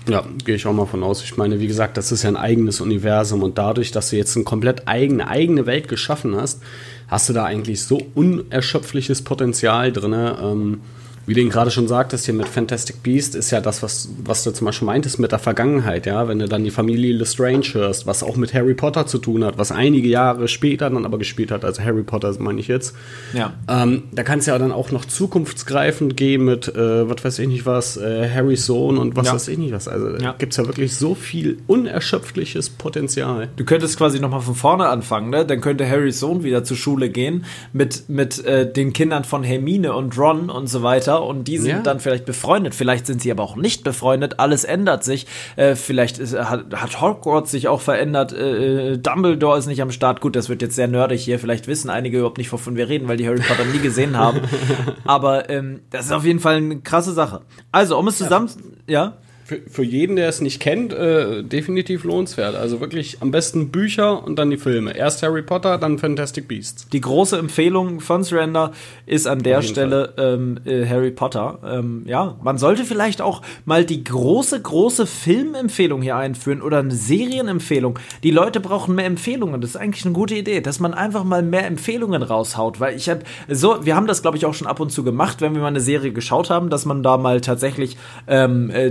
Ja, 0.07 0.23
gehe 0.43 0.55
ich 0.55 0.67
auch 0.67 0.73
mal 0.73 0.85
von 0.85 1.03
aus. 1.03 1.23
Ich 1.23 1.35
meine, 1.35 1.59
wie 1.59 1.67
gesagt, 1.67 1.97
das 1.97 2.11
ist 2.11 2.23
ja 2.23 2.29
ein 2.29 2.37
eigenes 2.37 2.79
Universum 2.79 3.41
und 3.41 3.57
dadurch, 3.57 3.91
dass 3.91 4.11
du 4.11 4.17
jetzt 4.17 4.35
eine 4.35 4.45
komplett 4.45 4.87
eigene, 4.87 5.27
eigene 5.27 5.65
Welt 5.65 5.87
geschaffen 5.87 6.35
hast, 6.35 6.61
hast 7.07 7.29
du 7.29 7.33
da 7.33 7.45
eigentlich 7.45 7.83
so 7.83 7.99
unerschöpfliches 8.13 9.23
Potenzial 9.23 9.91
drin. 9.91 10.13
Ähm, 10.13 10.81
wie 11.25 11.33
du 11.33 11.41
ihn 11.41 11.49
gerade 11.49 11.71
schon 11.71 11.87
sagtest, 11.87 12.25
hier 12.25 12.33
mit 12.33 12.47
Fantastic 12.47 13.01
Beast 13.03 13.35
ist 13.35 13.51
ja 13.51 13.61
das, 13.61 13.81
was, 13.81 14.09
was 14.23 14.43
du 14.43 14.51
zum 14.51 14.65
Beispiel 14.65 14.85
meintest 14.85 15.19
mit 15.19 15.31
der 15.31 15.39
Vergangenheit, 15.39 16.05
ja, 16.05 16.27
wenn 16.27 16.39
du 16.39 16.47
dann 16.47 16.63
die 16.63 16.71
Familie 16.71 17.13
Lestrange 17.13 17.65
hörst, 17.73 18.05
was 18.07 18.23
auch 18.23 18.35
mit 18.35 18.53
Harry 18.53 18.73
Potter 18.73 19.07
zu 19.07 19.17
tun 19.17 19.43
hat, 19.43 19.57
was 19.57 19.71
einige 19.71 20.07
Jahre 20.07 20.47
später 20.47 20.89
dann 20.89 21.05
aber 21.05 21.17
gespielt 21.17 21.51
hat, 21.51 21.65
also 21.65 21.81
Harry 21.83 22.03
Potter 22.03 22.33
meine 22.39 22.59
ich 22.59 22.67
jetzt. 22.67 22.95
Ja. 23.33 23.53
Ähm, 23.67 24.03
da 24.11 24.23
kann 24.23 24.39
es 24.39 24.45
ja 24.45 24.57
dann 24.57 24.71
auch 24.71 24.91
noch 24.91 25.05
zukunftsgreifend 25.05 26.17
gehen 26.17 26.45
mit, 26.45 26.67
äh, 26.67 27.09
was 27.09 27.23
weiß 27.23 27.39
ich 27.39 27.47
nicht 27.47 27.65
was, 27.65 27.97
äh, 27.97 28.29
Harrys 28.29 28.65
Sohn 28.65 28.97
und 28.97 29.15
was 29.15 29.27
ja. 29.27 29.33
weiß 29.33 29.47
ich 29.47 29.57
nicht 29.57 29.73
was. 29.73 29.87
Also 29.87 30.17
ja. 30.17 30.35
gibt 30.37 30.53
es 30.53 30.57
ja 30.57 30.65
wirklich 30.65 30.95
so 30.95 31.15
viel 31.15 31.57
unerschöpfliches 31.67 32.69
Potenzial. 32.69 33.49
Du 33.55 33.65
könntest 33.65 33.97
quasi 33.97 34.19
nochmal 34.19 34.41
von 34.41 34.55
vorne 34.55 34.87
anfangen, 34.87 35.29
ne? 35.29 35.45
Dann 35.45 35.61
könnte 35.61 35.89
Harrys 35.89 36.19
Sohn 36.19 36.43
wieder 36.43 36.63
zur 36.63 36.77
Schule 36.77 37.09
gehen 37.09 37.45
mit, 37.73 38.09
mit 38.09 38.43
äh, 38.45 38.71
den 38.71 38.93
Kindern 38.93 39.23
von 39.23 39.43
Hermine 39.43 39.93
und 39.93 40.17
Ron 40.17 40.49
und 40.49 40.67
so 40.67 40.83
weiter 40.83 41.14
und 41.23 41.45
die 41.45 41.57
sind 41.57 41.69
ja. 41.69 41.79
dann 41.79 41.99
vielleicht 41.99 42.25
befreundet. 42.25 42.75
Vielleicht 42.75 43.05
sind 43.05 43.21
sie 43.21 43.31
aber 43.31 43.43
auch 43.43 43.55
nicht 43.55 43.83
befreundet. 43.83 44.39
Alles 44.39 44.63
ändert 44.63 45.03
sich. 45.03 45.27
Äh, 45.55 45.75
vielleicht 45.75 46.19
ist, 46.19 46.37
hat, 46.37 46.73
hat 46.73 47.01
Hogwarts 47.01 47.51
sich 47.51 47.67
auch 47.67 47.81
verändert. 47.81 48.33
Äh, 48.33 48.93
äh, 48.93 48.97
Dumbledore 48.97 49.57
ist 49.57 49.67
nicht 49.67 49.81
am 49.81 49.91
Start. 49.91 50.21
Gut, 50.21 50.35
das 50.35 50.49
wird 50.49 50.61
jetzt 50.61 50.75
sehr 50.75 50.87
nerdig 50.87 51.23
hier. 51.23 51.39
Vielleicht 51.39 51.67
wissen 51.67 51.89
einige 51.89 52.17
überhaupt 52.17 52.37
nicht, 52.37 52.51
wovon 52.51 52.75
wir 52.75 52.89
reden, 52.89 53.07
weil 53.07 53.17
die 53.17 53.27
Harry 53.27 53.39
Potter 53.39 53.65
nie 53.65 53.79
gesehen 53.79 54.17
haben. 54.17 54.41
aber 55.05 55.49
ähm, 55.49 55.81
das 55.89 56.05
ist 56.05 56.11
auf 56.11 56.25
jeden 56.25 56.39
Fall 56.39 56.57
eine 56.57 56.79
krasse 56.81 57.13
Sache. 57.13 57.41
Also, 57.71 57.97
um 57.97 58.07
es 58.07 58.17
zusammen, 58.17 58.49
ja. 58.87 59.03
ja? 59.03 59.17
Für, 59.45 59.61
für 59.69 59.83
jeden, 59.83 60.15
der 60.15 60.27
es 60.27 60.41
nicht 60.41 60.59
kennt, 60.59 60.91
äh, 60.91 61.43
definitiv 61.43 62.03
lohnenswert. 62.03 62.55
Also 62.55 62.79
wirklich 62.81 63.21
am 63.21 63.29
besten 63.29 63.69
Bücher 63.69 64.23
und 64.25 64.39
dann 64.39 64.49
die 64.49 64.57
Filme. 64.57 64.97
Erst 64.97 65.21
Harry 65.21 65.43
Potter, 65.43 65.77
dann 65.77 65.99
Fantastic 65.99 66.47
Beasts. 66.47 66.87
Die 66.89 66.99
große 66.99 67.37
Empfehlung 67.37 67.99
von 67.99 68.23
Surrender 68.23 68.71
ist 69.05 69.27
an 69.27 69.43
der 69.43 69.61
Stelle 69.61 70.15
ähm, 70.17 70.59
äh, 70.65 70.87
Harry 70.87 71.11
Potter. 71.11 71.59
Ähm, 71.63 72.05
ja, 72.07 72.35
man 72.41 72.57
sollte 72.57 72.85
vielleicht 72.85 73.21
auch 73.21 73.43
mal 73.65 73.85
die 73.85 74.03
große, 74.03 74.59
große 74.59 75.05
Filmempfehlung 75.05 76.01
hier 76.01 76.15
einführen 76.15 76.63
oder 76.63 76.79
eine 76.79 76.95
Serienempfehlung. 76.95 77.99
Die 78.23 78.31
Leute 78.31 78.59
brauchen 78.59 78.95
mehr 78.95 79.05
Empfehlungen. 79.05 79.61
Das 79.61 79.71
ist 79.71 79.75
eigentlich 79.75 80.05
eine 80.05 80.15
gute 80.15 80.33
Idee, 80.33 80.61
dass 80.61 80.79
man 80.79 80.95
einfach 80.95 81.23
mal 81.23 81.43
mehr 81.43 81.67
Empfehlungen 81.67 82.23
raushaut. 82.23 82.79
Weil 82.79 82.95
ich 82.95 83.09
habe 83.09 83.21
so, 83.47 83.85
wir 83.85 83.95
haben 83.95 84.07
das 84.07 84.23
glaube 84.23 84.37
ich 84.37 84.47
auch 84.47 84.55
schon 84.55 84.65
ab 84.65 84.79
und 84.79 84.91
zu 84.91 85.03
gemacht, 85.03 85.39
wenn 85.41 85.53
wir 85.53 85.61
mal 85.61 85.67
eine 85.67 85.81
Serie 85.81 86.11
geschaut 86.11 86.49
haben, 86.49 86.71
dass 86.71 86.85
man 86.85 87.03
da 87.03 87.17
mal 87.17 87.41
tatsächlich 87.41 87.95
ähm, 88.27 88.71
äh, 88.71 88.89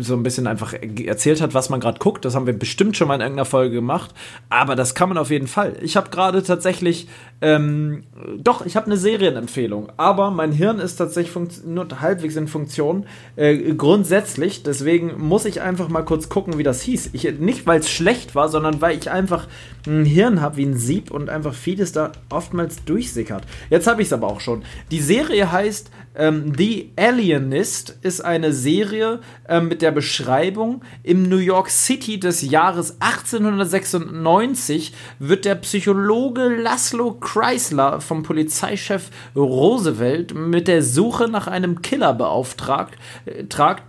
so 0.00 0.14
ein 0.14 0.22
bisschen 0.22 0.46
einfach 0.46 0.72
erzählt 0.72 1.40
hat, 1.40 1.54
was 1.54 1.68
man 1.68 1.80
gerade 1.80 1.98
guckt. 1.98 2.24
Das 2.24 2.34
haben 2.34 2.46
wir 2.46 2.58
bestimmt 2.58 2.96
schon 2.96 3.08
mal 3.08 3.14
in 3.14 3.20
irgendeiner 3.20 3.44
Folge 3.44 3.74
gemacht. 3.74 4.14
Aber 4.48 4.76
das 4.76 4.94
kann 4.94 5.08
man 5.08 5.18
auf 5.18 5.30
jeden 5.30 5.46
Fall. 5.46 5.76
Ich 5.82 5.96
habe 5.96 6.10
gerade 6.10 6.42
tatsächlich, 6.42 7.08
ähm, 7.40 8.04
doch, 8.38 8.64
ich 8.64 8.76
habe 8.76 8.86
eine 8.86 8.96
Serienempfehlung. 8.96 9.92
Aber 9.96 10.30
mein 10.30 10.52
Hirn 10.52 10.78
ist 10.78 10.96
tatsächlich 10.96 11.64
nur 11.64 11.86
halbwegs 12.00 12.36
in 12.36 12.48
Funktion. 12.48 13.06
Äh, 13.36 13.74
grundsätzlich. 13.74 14.62
Deswegen 14.62 15.18
muss 15.18 15.44
ich 15.44 15.60
einfach 15.60 15.88
mal 15.88 16.02
kurz 16.02 16.28
gucken, 16.28 16.58
wie 16.58 16.62
das 16.62 16.82
hieß. 16.82 17.10
Ich, 17.12 17.38
nicht, 17.38 17.66
weil 17.66 17.80
es 17.80 17.90
schlecht 17.90 18.34
war, 18.34 18.48
sondern 18.48 18.80
weil 18.80 18.98
ich 18.98 19.10
einfach 19.10 19.46
ein 19.86 20.04
Hirn 20.04 20.40
habe 20.40 20.56
wie 20.56 20.66
ein 20.66 20.76
Sieb 20.76 21.10
und 21.10 21.30
einfach 21.30 21.54
vieles 21.54 21.92
da 21.92 22.12
oftmals 22.30 22.84
durchsickert. 22.84 23.44
Jetzt 23.70 23.86
habe 23.86 24.02
ich 24.02 24.08
es 24.08 24.12
aber 24.12 24.26
auch 24.26 24.40
schon. 24.40 24.62
Die 24.90 25.00
Serie 25.00 25.50
heißt 25.50 25.90
ähm, 26.16 26.52
The 26.56 26.92
Alienist 26.96 27.98
ist 28.02 28.20
eine 28.22 28.52
Serie 28.52 29.20
ähm, 29.48 29.68
mit 29.68 29.82
der 29.82 29.90
Beschreibung, 29.90 30.82
im 31.02 31.28
New 31.28 31.36
York 31.36 31.70
City 31.70 32.18
des 32.18 32.42
Jahres 32.42 32.96
1896 33.00 34.92
wird 35.18 35.44
der 35.44 35.56
Psychologe 35.56 36.48
Laszlo 36.48 37.12
Chrysler 37.12 38.00
vom 38.00 38.22
Polizeichef 38.22 39.10
Roosevelt 39.34 40.34
mit 40.34 40.68
der 40.68 40.82
Suche 40.82 41.28
nach 41.28 41.46
einem 41.46 41.82
Killer 41.82 42.14
beauftragt, 42.14 42.96
äh, 43.26 43.44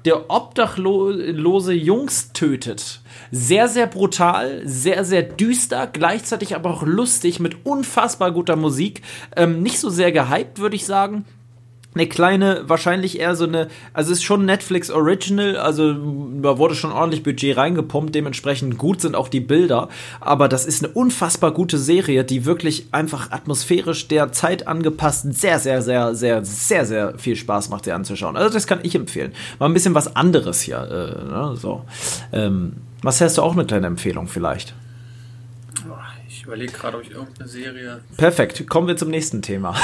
der 0.05 0.29
obdachlose 0.29 1.73
Jungs 1.73 2.33
tötet. 2.33 3.01
Sehr, 3.31 3.67
sehr 3.67 3.87
brutal, 3.87 4.61
sehr, 4.65 5.03
sehr 5.05 5.23
düster, 5.23 5.87
gleichzeitig 5.87 6.55
aber 6.55 6.71
auch 6.71 6.83
lustig 6.83 7.39
mit 7.39 7.65
unfassbar 7.65 8.31
guter 8.31 8.55
Musik. 8.55 9.01
Ähm, 9.35 9.63
nicht 9.63 9.79
so 9.79 9.89
sehr 9.89 10.11
gehypt, 10.11 10.59
würde 10.59 10.75
ich 10.75 10.85
sagen 10.85 11.25
eine 11.97 12.07
kleine, 12.07 12.63
wahrscheinlich 12.67 13.19
eher 13.19 13.35
so 13.35 13.45
eine, 13.45 13.67
also 13.93 14.11
es 14.11 14.19
ist 14.19 14.23
schon 14.23 14.45
Netflix 14.45 14.89
Original, 14.89 15.57
also 15.57 15.93
da 15.93 16.57
wurde 16.57 16.75
schon 16.75 16.91
ordentlich 16.91 17.23
Budget 17.23 17.57
reingepumpt, 17.57 18.13
dementsprechend 18.13 18.77
gut 18.77 19.01
sind 19.01 19.15
auch 19.15 19.27
die 19.27 19.39
Bilder, 19.39 19.89
aber 20.21 20.47
das 20.47 20.65
ist 20.65 20.83
eine 20.83 20.93
unfassbar 20.93 21.51
gute 21.51 21.77
Serie, 21.77 22.23
die 22.23 22.45
wirklich 22.45 22.87
einfach 22.91 23.31
atmosphärisch 23.31 24.07
der 24.07 24.31
Zeit 24.31 24.67
angepasst 24.67 25.33
sehr, 25.33 25.59
sehr, 25.59 25.81
sehr, 25.81 26.13
sehr, 26.15 26.45
sehr, 26.45 26.85
sehr 26.85 27.17
viel 27.17 27.35
Spaß 27.35 27.69
macht, 27.69 27.85
sie 27.85 27.91
anzuschauen. 27.91 28.37
Also 28.37 28.53
das 28.53 28.67
kann 28.67 28.79
ich 28.83 28.95
empfehlen. 28.95 29.33
Mal 29.59 29.65
ein 29.65 29.73
bisschen 29.73 29.95
was 29.95 30.15
anderes 30.15 30.61
hier, 30.61 30.77
äh, 30.77 31.23
ne, 31.23 31.55
so. 31.55 31.83
Ähm, 32.31 32.73
was 33.01 33.21
hast 33.21 33.37
du 33.37 33.41
auch 33.41 33.53
eine 33.53 33.65
kleine 33.65 33.87
Empfehlung 33.87 34.27
vielleicht? 34.27 34.73
Überlege 36.47 36.71
gerade, 36.73 36.97
ob 36.97 37.03
ich 37.03 37.11
irgendeine 37.11 37.47
Serie. 37.47 37.99
Perfekt, 38.17 38.67
kommen 38.69 38.87
wir 38.87 38.97
zum 38.97 39.09
nächsten 39.09 39.41
Thema. 39.41 39.75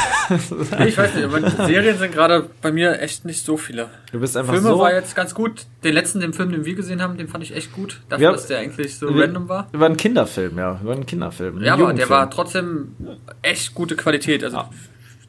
nee, 0.79 0.87
ich 0.87 0.97
weiß 0.97 1.13
nicht, 1.15 1.25
aber 1.25 1.49
Serien 1.67 1.97
sind 1.97 2.11
gerade 2.13 2.49
bei 2.61 2.71
mir 2.71 2.99
echt 3.01 3.25
nicht 3.25 3.45
so 3.45 3.57
viele. 3.57 3.89
Du 4.11 4.19
bist 4.19 4.35
einfach 4.37 4.53
Filme 4.53 4.69
so. 4.69 4.79
war 4.79 4.93
jetzt 4.93 5.15
ganz 5.15 5.35
gut. 5.35 5.65
Den 5.83 5.93
letzten, 5.93 6.21
den 6.21 6.33
Film, 6.33 6.51
den 6.51 6.65
wir 6.65 6.75
gesehen 6.75 7.01
haben, 7.01 7.17
den 7.17 7.27
fand 7.27 7.43
ich 7.43 7.53
echt 7.55 7.73
gut. 7.73 8.01
Dafür, 8.09 8.23
Ja. 8.23 8.31
dass 8.31 8.47
der 8.47 8.59
eigentlich 8.59 8.97
so 8.97 9.13
Wir- 9.13 9.23
random 9.25 9.49
war. 9.49 9.67
War 9.73 9.89
ein 9.89 9.97
Kinderfilm, 9.97 10.57
ja. 10.57 10.79
War 10.83 10.95
ein 10.95 11.05
Kinderfilm. 11.05 11.57
ein 11.57 11.63
Ja, 11.63 11.73
aber 11.73 11.93
der 11.93 12.09
war 12.09 12.29
trotzdem 12.29 12.95
echt 13.41 13.75
gute 13.75 13.95
Qualität. 13.95 14.43
Also, 14.43 14.63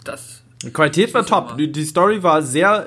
das. 0.05 0.44
Die 0.65 0.73
Qualität 0.73 1.13
war 1.15 1.25
top. 1.27 1.57
Die, 1.59 1.71
die 1.71 1.85
Story 1.85 2.23
war 2.23 2.43
sehr, 2.43 2.87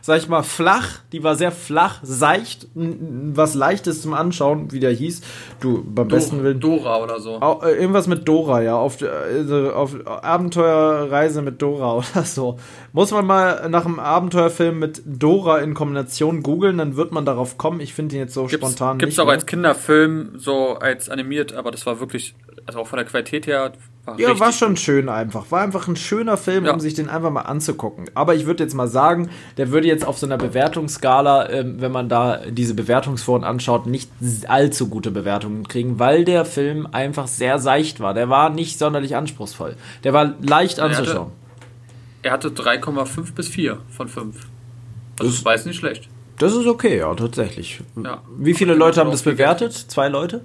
sag 0.00 0.18
ich 0.18 0.28
mal, 0.28 0.42
flach. 0.42 1.00
Die 1.12 1.22
war 1.24 1.34
sehr 1.36 1.52
flach, 1.52 1.98
seicht. 2.02 2.68
Was 2.74 3.54
leichtes 3.54 4.02
zum 4.02 4.14
Anschauen, 4.14 4.72
wie 4.72 4.80
der 4.80 4.92
hieß. 4.92 5.20
Du, 5.60 5.82
beim 5.84 6.08
besten 6.08 6.38
Do 6.38 6.44
Willen. 6.44 6.60
Dora 6.60 7.02
oder 7.02 7.20
so. 7.20 7.40
Au- 7.40 7.62
äh, 7.62 7.72
irgendwas 7.74 8.06
mit 8.06 8.26
Dora, 8.28 8.62
ja. 8.62 8.76
Auf, 8.76 8.96
der- 8.98 9.12
also 9.12 9.72
auf 9.72 9.96
Abenteuerreise 10.06 11.42
mit 11.42 11.60
Dora 11.60 11.94
oder 11.96 12.22
so. 12.24 12.58
Muss 12.92 13.10
man 13.10 13.26
mal 13.26 13.68
nach 13.68 13.84
einem 13.84 13.98
Abenteuerfilm 14.00 14.78
mit 14.78 15.02
Dora 15.04 15.58
in 15.58 15.74
Kombination 15.74 16.42
googeln, 16.42 16.78
dann 16.78 16.96
wird 16.96 17.12
man 17.12 17.24
darauf 17.24 17.58
kommen. 17.58 17.80
Ich 17.80 17.94
finde 17.94 18.16
ihn 18.16 18.20
jetzt 18.22 18.34
so 18.34 18.42
Gibt's, 18.46 18.54
spontan 18.66 18.98
gibt's 18.98 19.14
nicht. 19.16 19.20
auch 19.20 19.26
mehr. 19.26 19.34
als 19.34 19.46
Kinderfilm, 19.46 20.32
so 20.38 20.74
als 20.78 21.08
animiert, 21.08 21.52
aber 21.52 21.70
das 21.70 21.86
war 21.86 22.00
wirklich, 22.00 22.34
also 22.66 22.80
auch 22.80 22.86
von 22.86 22.96
der 22.98 23.06
Qualität 23.06 23.46
her, 23.46 23.72
war 24.12 24.20
Ja, 24.20 24.38
war 24.40 24.52
schon 24.52 24.76
schön 24.76 25.08
einfach. 25.08 25.50
War 25.50 25.60
einfach 25.62 25.88
ein 25.88 25.96
schöner 25.96 26.36
Film, 26.36 26.64
Ja. 26.66 26.72
um 26.72 26.80
sich 26.80 26.94
den 26.94 27.08
einfach 27.08 27.30
mal 27.30 27.42
anzugucken. 27.42 28.06
Aber 28.14 28.34
ich 28.34 28.46
würde 28.46 28.62
jetzt 28.64 28.74
mal 28.74 28.88
sagen, 28.88 29.30
der 29.56 29.70
würde 29.70 29.86
jetzt 29.88 30.06
auf 30.06 30.18
so 30.18 30.26
einer 30.26 30.38
Bewertungsskala, 30.38 31.48
ähm, 31.50 31.80
wenn 31.80 31.92
man 31.92 32.08
da 32.08 32.38
diese 32.48 32.74
Bewertungsforen 32.74 33.44
anschaut, 33.44 33.86
nicht 33.86 34.10
allzu 34.48 34.88
gute 34.88 35.10
Bewertungen 35.10 35.66
kriegen, 35.68 35.98
weil 35.98 36.24
der 36.24 36.44
Film 36.44 36.88
einfach 36.92 37.26
sehr 37.28 37.58
seicht 37.58 38.00
war. 38.00 38.14
Der 38.14 38.28
war 38.28 38.50
nicht 38.50 38.78
sonderlich 38.78 39.16
anspruchsvoll. 39.16 39.76
Der 40.04 40.12
war 40.12 40.34
leicht 40.40 40.80
hatte- 40.80 40.96
anzuschauen. 40.96 41.32
Er 42.22 42.32
hatte 42.32 42.50
3,5 42.50 43.32
bis 43.34 43.48
4 43.48 43.78
von 43.96 44.08
5. 44.08 44.46
Also 45.20 45.32
das 45.32 45.44
war 45.44 45.54
jetzt 45.54 45.66
nicht 45.66 45.76
schlecht. 45.78 46.08
Das 46.38 46.52
ist 46.54 46.66
okay, 46.66 46.98
ja, 46.98 47.12
tatsächlich. 47.14 47.80
Ja. 48.02 48.22
Wie 48.36 48.54
viele 48.54 48.72
man 48.72 48.78
Leute 48.78 49.00
haben 49.00 49.10
das 49.10 49.22
bewertet? 49.22 49.72
Zwei 49.72 50.08
Leute? 50.08 50.42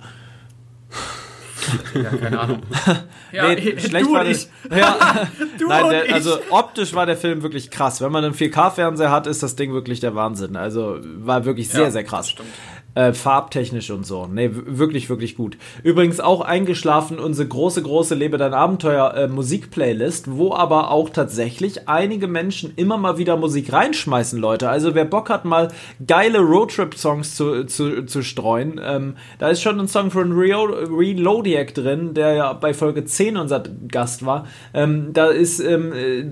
Ja, 1.96 2.10
keine 2.18 2.40
Ahnung. 2.40 2.62
ja, 3.32 3.48
Nee, 3.48 3.54
eh, 3.54 3.80
schlecht 3.80 4.06
war 4.12 4.22
und 4.22 4.26
der- 4.28 4.32
ich. 4.32 4.48
Ja, 4.76 5.28
Du 5.60 5.68
nein, 5.68 5.90
der, 5.90 6.06
ich. 6.06 6.14
also 6.14 6.38
optisch 6.50 6.94
war 6.94 7.06
der 7.06 7.18
Film 7.18 7.42
wirklich 7.44 7.70
krass. 7.72 8.02
Wenn 8.02 8.12
man 8.12 8.24
einen 8.24 8.34
4K-Fernseher 8.34 9.12
hat, 9.12 9.28
ist 9.28 9.44
das 9.44 9.56
Ding 9.56 9.74
wirklich 9.74 10.00
der 10.00 10.16
Wahnsinn. 10.16 10.56
Also 10.56 11.00
war 11.02 11.46
wirklich 11.46 11.70
sehr, 11.70 11.84
Ja, 11.84 11.92
sehr 11.92 12.04
krass. 12.04 12.30
stimmt. 12.30 12.50
Äh, 12.96 13.14
farbtechnisch 13.14 13.90
und 13.90 14.06
so. 14.06 14.28
Nee, 14.28 14.52
wirklich, 14.54 15.10
wirklich 15.10 15.36
gut. 15.36 15.58
Übrigens 15.82 16.20
auch 16.20 16.42
eingeschlafen 16.42 17.18
unsere 17.18 17.48
große, 17.48 17.82
große 17.82 18.14
Lebe 18.14 18.38
dein 18.38 18.54
Abenteuer 18.54 19.16
äh, 19.16 19.28
Musikplaylist, 19.28 20.30
wo 20.30 20.54
aber 20.54 20.92
auch 20.92 21.10
tatsächlich 21.10 21.90
einige 21.90 22.28
Menschen 22.28 22.72
immer 22.76 22.98
mal 22.98 23.18
wieder 23.18 23.36
Musik 23.36 23.74
reinschmeißen, 23.74 24.40
Leute. 24.40 24.70
Also 24.70 24.94
wer 24.94 25.06
Bock 25.06 25.32
hat, 25.32 25.44
mal 25.44 25.70
geile 26.06 26.38
Roadtrip-Songs 26.38 27.36
zu, 27.36 27.64
zu, 27.64 28.06
zu 28.06 28.22
streuen, 28.22 28.80
ähm, 28.84 29.16
da 29.40 29.50
ist 29.50 29.64
schon 29.64 29.80
ein 29.80 29.88
Song 29.88 30.12
von 30.12 30.32
Reloadiac 30.32 31.74
drin, 31.74 32.14
der 32.14 32.34
ja 32.34 32.54
bei 32.54 32.76
Folge 32.76 33.06
10 33.06 33.38
unser 33.38 33.64
Gast 33.88 34.24
war. 34.24 34.46
Ähm, 34.76 35.14
da 35.14 35.30
ist, 35.30 35.60
ähm, 35.60 35.94
äh, 35.94 36.26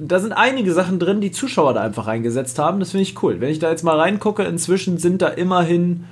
da 0.00 0.20
sind 0.20 0.30
einige 0.32 0.72
Sachen 0.72 1.00
drin, 1.00 1.20
die 1.20 1.32
Zuschauer 1.32 1.74
da 1.74 1.80
einfach 1.80 2.06
reingesetzt 2.06 2.60
haben. 2.60 2.78
Das 2.78 2.92
finde 2.92 3.02
ich 3.02 3.20
cool. 3.24 3.40
Wenn 3.40 3.50
ich 3.50 3.58
da 3.58 3.68
jetzt 3.68 3.82
mal 3.82 3.98
reingucke, 3.98 4.44
inzwischen 4.44 4.98
sind 4.98 5.07
da 5.16 5.28
immerhin 5.28 6.04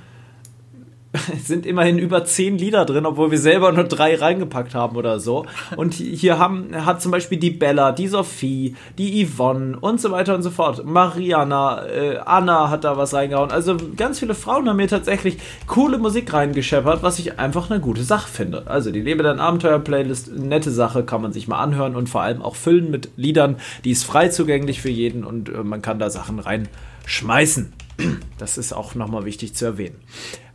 sind 1.43 1.65
immerhin 1.65 1.97
über 1.99 2.25
zehn 2.25 2.57
Lieder 2.57 2.85
drin, 2.85 3.05
obwohl 3.05 3.31
wir 3.31 3.37
selber 3.37 3.71
nur 3.71 3.85
drei 3.85 4.15
reingepackt 4.15 4.75
haben 4.75 4.95
oder 4.95 5.19
so. 5.19 5.45
Und 5.75 5.93
hier 5.93 6.39
haben, 6.39 6.85
hat 6.85 7.01
zum 7.01 7.11
Beispiel 7.11 7.37
die 7.37 7.51
Bella, 7.51 7.91
die 7.91 8.07
Sophie, 8.07 8.75
die 8.97 9.25
Yvonne 9.25 9.77
und 9.79 10.01
so 10.01 10.11
weiter 10.11 10.35
und 10.35 10.41
so 10.41 10.49
fort. 10.49 10.85
Mariana, 10.85 11.85
äh, 11.87 12.17
Anna 12.17 12.69
hat 12.69 12.83
da 12.83 12.97
was 12.97 13.13
reingehauen. 13.13 13.51
Also 13.51 13.77
ganz 13.95 14.19
viele 14.19 14.35
Frauen 14.35 14.67
haben 14.67 14.77
mir 14.77 14.87
tatsächlich 14.87 15.37
coole 15.65 15.97
Musik 15.97 16.33
reingescheppert, 16.33 17.03
was 17.03 17.19
ich 17.19 17.39
einfach 17.39 17.69
eine 17.69 17.79
gute 17.79 18.03
Sache 18.03 18.29
finde. 18.29 18.67
Also 18.67 18.91
die 18.91 19.01
Lebe 19.01 19.23
dein 19.23 19.39
Abenteuer-Playlist, 19.39 20.37
nette 20.37 20.71
Sache, 20.71 21.03
kann 21.03 21.21
man 21.21 21.33
sich 21.33 21.47
mal 21.47 21.59
anhören 21.59 21.95
und 21.95 22.09
vor 22.09 22.21
allem 22.21 22.41
auch 22.41 22.55
füllen 22.55 22.91
mit 22.91 23.09
Liedern. 23.15 23.57
Die 23.83 23.91
ist 23.91 24.03
frei 24.03 24.29
zugänglich 24.29 24.81
für 24.81 24.89
jeden 24.89 25.23
und 25.23 25.49
äh, 25.49 25.63
man 25.63 25.81
kann 25.81 25.99
da 25.99 26.09
Sachen 26.09 26.39
reinschmeißen. 26.39 27.73
Das 28.37 28.57
ist 28.57 28.73
auch 28.73 28.95
nochmal 28.95 29.25
wichtig 29.25 29.55
zu 29.55 29.65
erwähnen. 29.65 29.99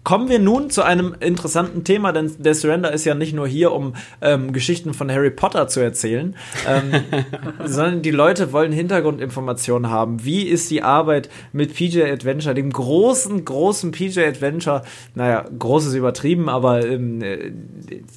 Kommen 0.04 0.28
wir 0.28 0.40
nun 0.40 0.68
zu 0.68 0.82
einem 0.82 1.14
interessanten 1.20 1.84
Thema, 1.84 2.10
denn 2.10 2.32
der 2.38 2.56
Surrender 2.56 2.92
ist 2.92 3.04
ja 3.04 3.14
nicht 3.14 3.34
nur 3.34 3.46
hier, 3.46 3.70
um 3.70 3.94
ähm, 4.20 4.52
Geschichten 4.52 4.94
von 4.94 5.08
Harry 5.12 5.30
Potter 5.30 5.68
zu 5.68 5.78
erzählen, 5.78 6.34
ähm, 6.68 7.04
sondern 7.64 8.02
die 8.02 8.10
Leute 8.10 8.52
wollen 8.52 8.72
Hintergrundinformationen 8.72 9.90
haben. 9.90 10.24
Wie 10.24 10.42
ist 10.42 10.72
die 10.72 10.82
Arbeit 10.82 11.30
mit 11.52 11.74
PJ 11.74 12.02
Adventure, 12.02 12.52
dem 12.52 12.72
großen, 12.72 13.44
großen 13.44 13.92
PJ 13.92 14.20
Adventure? 14.22 14.82
Naja, 15.14 15.44
groß 15.56 15.86
ist 15.86 15.94
übertrieben, 15.94 16.48
aber 16.48 16.84
ähm, 16.84 17.22
äh, 17.22 17.52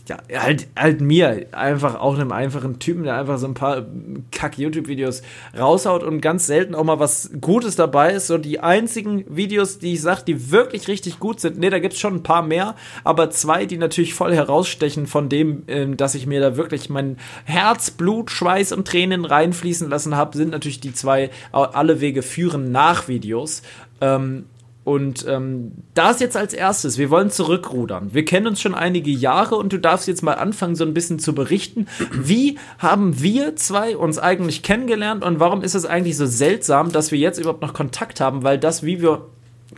ja, 0.07 0.17
halt, 0.41 0.67
halt 0.75 1.01
mir, 1.01 1.45
einfach 1.51 1.99
auch 1.99 2.15
einem 2.15 2.31
einfachen 2.31 2.79
Typen, 2.79 3.03
der 3.03 3.15
einfach 3.15 3.37
so 3.37 3.45
ein 3.45 3.53
paar 3.53 3.85
Kack-YouTube-Videos 4.31 5.21
raushaut 5.55 6.01
und 6.01 6.21
ganz 6.21 6.47
selten 6.47 6.73
auch 6.73 6.83
mal 6.83 6.99
was 6.99 7.29
Gutes 7.41 7.75
dabei 7.75 8.13
ist. 8.13 8.25
So 8.25 8.39
die 8.39 8.59
einzigen 8.59 9.23
Videos, 9.27 9.77
die 9.77 9.93
ich 9.93 10.01
sage, 10.01 10.23
die 10.25 10.49
wirklich 10.49 10.87
richtig 10.87 11.19
gut 11.19 11.39
sind, 11.39 11.59
nee, 11.59 11.74
da 11.75 11.79
gibt 11.79 11.93
es 11.93 11.99
schon 11.99 12.15
ein 12.15 12.23
paar 12.23 12.41
mehr, 12.41 12.75
aber 13.03 13.29
zwei, 13.29 13.65
die 13.65 13.77
natürlich 13.77 14.13
voll 14.13 14.33
herausstechen 14.33 15.07
von 15.07 15.27
dem, 15.27 15.63
ähm, 15.67 15.97
dass 15.97 16.15
ich 16.15 16.25
mir 16.25 16.39
da 16.39 16.55
wirklich 16.55 16.89
mein 16.89 17.17
Herz, 17.43 17.91
Blut, 17.91 18.31
Schweiß 18.31 18.71
und 18.71 18.87
Tränen 18.87 19.25
reinfließen 19.25 19.89
lassen 19.89 20.15
habe, 20.15 20.37
sind 20.37 20.51
natürlich 20.51 20.79
die 20.79 20.93
zwei 20.93 21.31
Alle 21.51 21.99
Wege 21.99 22.21
führen 22.21 22.71
nach 22.71 23.07
Videos. 23.09 23.61
Ähm, 23.99 24.45
und 24.85 25.25
ähm, 25.27 25.71
das 25.95 26.19
jetzt 26.19 26.37
als 26.37 26.53
erstes, 26.53 26.99
wir 26.99 27.09
wollen 27.09 27.31
zurückrudern. 27.31 28.13
Wir 28.13 28.23
kennen 28.23 28.45
uns 28.45 28.61
schon 28.61 28.75
einige 28.75 29.09
Jahre 29.09 29.55
und 29.55 29.73
du 29.73 29.79
darfst 29.79 30.07
jetzt 30.07 30.21
mal 30.21 30.35
anfangen, 30.35 30.75
so 30.75 30.85
ein 30.85 30.93
bisschen 30.93 31.17
zu 31.17 31.33
berichten. 31.33 31.87
Wie 32.13 32.59
haben 32.77 33.19
wir 33.19 33.55
zwei 33.55 33.97
uns 33.97 34.19
eigentlich 34.19 34.61
kennengelernt 34.61 35.23
und 35.23 35.39
warum 35.39 35.63
ist 35.63 35.73
es 35.73 35.85
eigentlich 35.85 36.15
so 36.15 36.27
seltsam, 36.27 36.91
dass 36.91 37.11
wir 37.11 37.17
jetzt 37.17 37.39
überhaupt 37.39 37.63
noch 37.63 37.73
Kontakt 37.73 38.21
haben, 38.21 38.43
weil 38.43 38.59
das, 38.59 38.83
wie 38.83 39.01
wir 39.01 39.25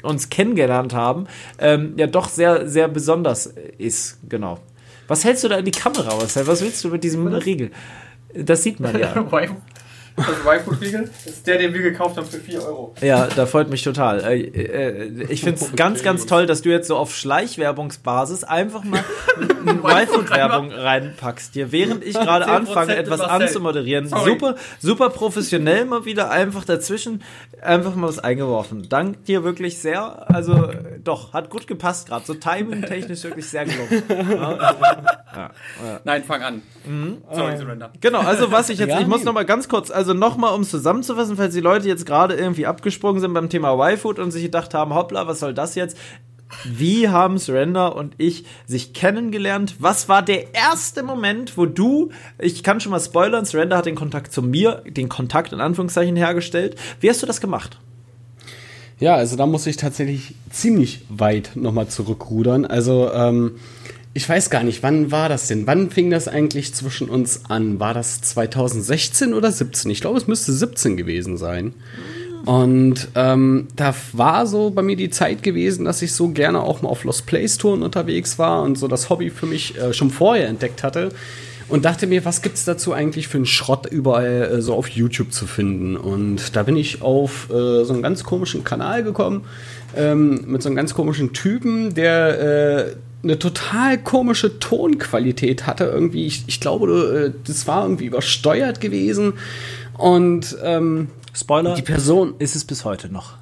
uns 0.04 0.30
kennengelernt 0.30 0.94
haben, 0.94 1.28
ähm, 1.60 1.94
ja 1.98 2.08
doch 2.08 2.30
sehr, 2.30 2.68
sehr 2.68 2.88
besonders 2.88 3.48
ist. 3.78 4.20
Genau. 4.28 4.60
Was 5.08 5.24
hältst 5.24 5.44
du 5.44 5.48
da 5.48 5.58
in 5.58 5.66
die 5.66 5.72
Kamera 5.72 6.10
aus? 6.10 6.36
Was 6.48 6.62
willst 6.62 6.84
du 6.84 6.90
mit 6.90 7.04
diesem 7.04 7.28
Riegel? 7.28 7.72
Das 8.34 8.64
sieht 8.64 8.80
man 8.80 8.98
ja. 9.00 9.14
Das 10.18 10.28
Y-Food-Riegel, 10.30 11.10
das 11.26 11.34
ist 11.36 11.46
der, 11.46 11.60
den 11.60 11.74
wir 11.76 11.82
gekauft 11.82 12.18
haben 12.18 12.26
für 12.26 12.40
4 12.40 12.66
Euro. 12.66 12.96
Ja, 13.02 13.28
da 13.28 13.46
freut 13.46 13.70
mich 13.70 13.84
total. 13.84 14.24
Äh, 14.24 14.42
äh, 14.42 15.26
ich 15.30 15.42
finde 15.42 15.64
es 15.64 15.76
ganz, 15.76 16.02
ganz 16.02 16.26
toll, 16.26 16.48
dass 16.48 16.64
du 16.64 16.70
jetzt 16.70 16.88
so 16.88 16.98
auf 16.98 17.16
Schleichwerbungsbasis 17.16 18.44
einfach 18.44 18.84
mal 18.84 19.04
eine 19.62 19.74
Y-Food-Werbung 19.80 20.72
reinpackst 20.72 21.54
hier, 21.54 21.72
während 21.72 22.04
ich 22.04 22.16
gerade 22.16 22.46
10% 22.46 22.48
anfange, 22.50 22.96
etwas 22.96 23.20
Marcel. 23.20 23.44
anzumoderieren. 23.44 24.08
Sorry. 24.08 24.32
Super, 24.32 24.56
super 24.80 25.10
professionell 25.10 25.86
mal 25.86 26.06
wieder 26.06 26.32
einfach 26.32 26.66
dazwischen 26.66 27.22
einfach 27.62 27.96
mal 27.96 28.08
was 28.08 28.20
eingeworfen. 28.20 28.90
Dank 28.90 29.26
dir 29.26 29.44
wirklich 29.44 29.78
sehr. 29.80 30.34
Also 30.34 30.72
doch, 31.04 31.34
hat 31.34 31.50
gut 31.50 31.68
gepasst 31.68 32.08
gerade. 32.08 32.26
So 32.26 32.34
timing-technisch 32.34 33.24
wirklich 33.24 33.48
sehr 33.48 33.66
gelungen. 33.66 34.04
Nein, 36.04 36.24
fang 36.24 36.42
an. 36.42 36.62
Mhm. 36.86 37.18
Sorry, 37.32 37.58
Surrender. 37.58 37.92
Genau, 38.02 38.20
also 38.20 38.52
was 38.52 38.70
ich 38.70 38.80
jetzt, 38.80 38.90
Ja, 38.90 39.00
ich 39.00 39.08
muss 39.08 39.24
noch 39.24 39.34
mal 39.34 39.46
ganz 39.46 39.68
kurz, 39.68 39.92
also 39.92 40.07
noch 40.14 40.38
mal 40.38 40.50
um 40.50 40.62
es 40.62 40.70
zusammenzufassen, 40.70 41.38
falls 41.38 41.54
die 41.54 41.62
Leute 41.62 41.88
jetzt 41.88 42.06
gerade 42.06 42.36
irgendwie 42.36 42.66
abgesprungen 42.66 43.22
sind 43.22 43.34
beim 43.34 43.50
Thema 43.50 43.74
Y-Food 43.74 44.20
und 44.20 44.32
sich 44.32 44.44
gedacht 44.44 44.74
haben, 44.74 44.94
hoppla, 44.94 45.28
was 45.28 45.40
soll 45.40 45.54
das 45.54 45.76
jetzt? 45.76 45.98
Wie 46.64 47.10
haben 47.10 47.38
Surrender 47.38 47.96
und 47.96 48.16
ich 48.18 48.46
sich 48.66 48.94
kennengelernt? 48.94 49.76
Was 49.80 50.08
war 50.08 50.22
der 50.22 50.54
erste 50.56 51.04
Moment, 51.04 51.58
wo 51.58 51.66
du, 51.66 52.12
ich 52.40 52.64
kann 52.64 52.80
schon 52.80 52.92
mal 52.92 53.00
spoilern, 53.00 53.46
Surrender 53.46 53.78
hat 53.78 53.86
den 53.86 53.96
Kontakt 53.96 54.32
zu 54.32 54.42
mir, 54.42 54.84
den 54.88 55.10
Kontakt 55.10 55.52
in 55.52 55.60
Anführungszeichen 55.60 56.16
hergestellt. 56.16 56.78
Wie 57.02 57.10
hast 57.10 57.22
du 57.22 57.28
das 57.28 57.42
gemacht? 57.42 57.78
Ja, 59.00 59.16
also 59.16 59.36
da 59.36 59.46
muss 59.46 59.68
ich 59.68 59.78
tatsächlich 59.78 60.36
ziemlich 60.50 61.02
weit 61.10 61.52
nochmal 61.56 61.88
zurückrudern. 61.88 62.66
Also, 62.66 63.12
ähm, 63.14 63.60
ich 64.18 64.28
weiß 64.28 64.50
gar 64.50 64.64
nicht, 64.64 64.82
wann 64.82 65.12
war 65.12 65.30
das 65.30 65.48
denn? 65.48 65.68
Wann 65.68 65.92
fing 65.92 66.10
das 66.10 66.28
eigentlich 66.28 66.74
zwischen 66.74 67.08
uns 67.08 67.42
an? 67.50 67.80
War 67.80 67.94
das 67.94 68.20
2016 68.22 69.36
oder 69.36 69.52
17? 69.52 69.92
Ich 69.92 70.02
glaube, 70.02 70.18
es 70.18 70.26
müsste 70.26 70.54
17 70.54 70.98
gewesen 70.98 71.38
sein. 71.38 71.76
Und 72.44 73.10
ähm, 73.14 73.68
da 73.76 73.94
war 74.14 74.48
so 74.48 74.72
bei 74.72 74.82
mir 74.82 74.96
die 74.96 75.12
Zeit 75.12 75.44
gewesen, 75.44 75.86
dass 75.86 76.02
ich 76.02 76.14
so 76.14 76.30
gerne 76.30 76.64
auch 76.64 76.82
mal 76.82 76.90
auf 76.90 77.04
Lost 77.04 77.28
Place 77.28 77.60
Touren 77.60 77.84
unterwegs 77.84 78.40
war 78.40 78.64
und 78.64 78.80
so 78.80 78.88
das 78.88 79.12
Hobby 79.12 79.30
für 79.30 79.46
mich 79.46 79.78
äh, 79.78 79.94
schon 79.94 80.10
vorher 80.10 80.48
entdeckt 80.48 80.82
hatte. 80.82 81.10
Und 81.70 81.86
dachte 81.86 82.08
mir, 82.08 82.26
was 82.26 82.42
gibt's 82.42 82.66
dazu 82.66 82.94
eigentlich 82.94 83.28
für 83.28 83.38
einen 83.38 83.46
Schrott 83.46 83.86
überall 83.86 84.52
äh, 84.52 84.62
so 84.64 84.74
auf 84.74 84.88
YouTube 84.88 85.32
zu 85.32 85.46
finden? 85.46 85.96
Und 85.96 86.56
da 86.56 86.64
bin 86.64 86.76
ich 86.76 87.04
auf 87.04 87.52
äh, 87.52 87.84
so 87.84 87.94
einen 87.94 88.02
ganz 88.02 88.24
komischen 88.24 88.64
Kanal 88.64 89.04
gekommen, 89.04 89.46
ähm, 89.96 90.46
mit 90.48 90.64
so 90.64 90.70
einem 90.70 90.76
ganz 90.76 90.96
komischen 90.96 91.34
Typen, 91.34 91.94
der 91.94 92.88
äh, 92.88 92.96
eine 93.24 93.40
total 93.40 93.98
komische 93.98 94.60
Tonqualität 94.60 95.66
hatte. 95.66 95.86
Irgendwie, 95.86 96.26
ich, 96.26 96.44
ich 96.48 96.60
glaube, 96.60 97.34
äh, 97.34 97.40
das 97.46 97.68
war 97.68 97.84
irgendwie 97.84 98.06
übersteuert 98.06 98.80
gewesen. 98.82 99.34
Und 99.98 100.56
ähm, 100.64 101.10
Spoiler, 101.34 101.76
die 101.76 101.82
Person 101.82 102.36
ist 102.40 102.56
es 102.56 102.64
bis 102.64 102.86
heute 102.86 103.12
noch. 103.12 103.34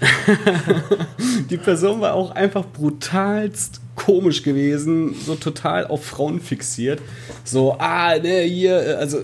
die 1.50 1.56
Person 1.58 2.00
war 2.00 2.14
auch 2.14 2.32
einfach 2.32 2.64
brutalst 2.64 3.80
komisch 3.94 4.42
gewesen, 4.42 5.14
so 5.14 5.34
total 5.34 5.86
auf 5.86 6.04
Frauen 6.04 6.40
fixiert. 6.40 7.00
So, 7.44 7.76
ah, 7.78 8.18
ne, 8.18 8.40
hier, 8.40 8.80
äh, 8.80 8.94
also 8.94 9.18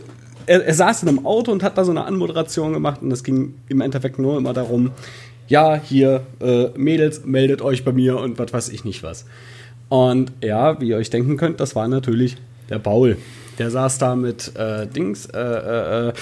er, 0.47 0.65
er, 0.65 0.75
saß 0.75 1.03
in 1.03 1.09
einem 1.09 1.27
Auto 1.27 1.51
und 1.53 1.63
hat 1.63 1.79
da 1.79 1.85
so 1.85 1.91
eine 1.91 2.05
Anmoderation 2.05 2.73
gemacht 2.73 3.03
und 3.03 3.11
es 3.11 3.25
ging 3.25 3.55
im 3.69 3.81
Endeffekt 3.81 4.19
nur 4.19 4.37
immer 4.37 4.53
darum, 4.53 4.93
ja, 5.49 5.77
hier, 5.77 6.27
äh, 6.41 6.69
Mädels, 6.77 7.25
meldet 7.25 7.63
euch 7.63 7.85
bei 7.85 7.93
mir 7.93 8.19
und 8.19 8.39
was 8.39 8.53
weiß 8.53 8.69
ich 8.69 8.85
nicht 8.85 9.03
was. 9.03 9.25
Und 9.89 10.33
ja, 10.43 10.81
wie 10.81 10.89
ihr 10.89 10.97
euch 10.97 11.11
denken 11.11 11.37
könnt, 11.37 11.61
das 11.61 11.75
war 11.75 11.89
natürlich 11.89 12.37
der 12.69 12.79
Paul. 12.79 13.17
Der 13.59 13.71
saß 13.71 13.99
da 13.99 14.15
mit 14.15 14.55
äh, 14.57 14.87
Dings, 14.87 15.27
äh, 15.27 15.39
äh, 15.39 16.09
äh 16.09 16.13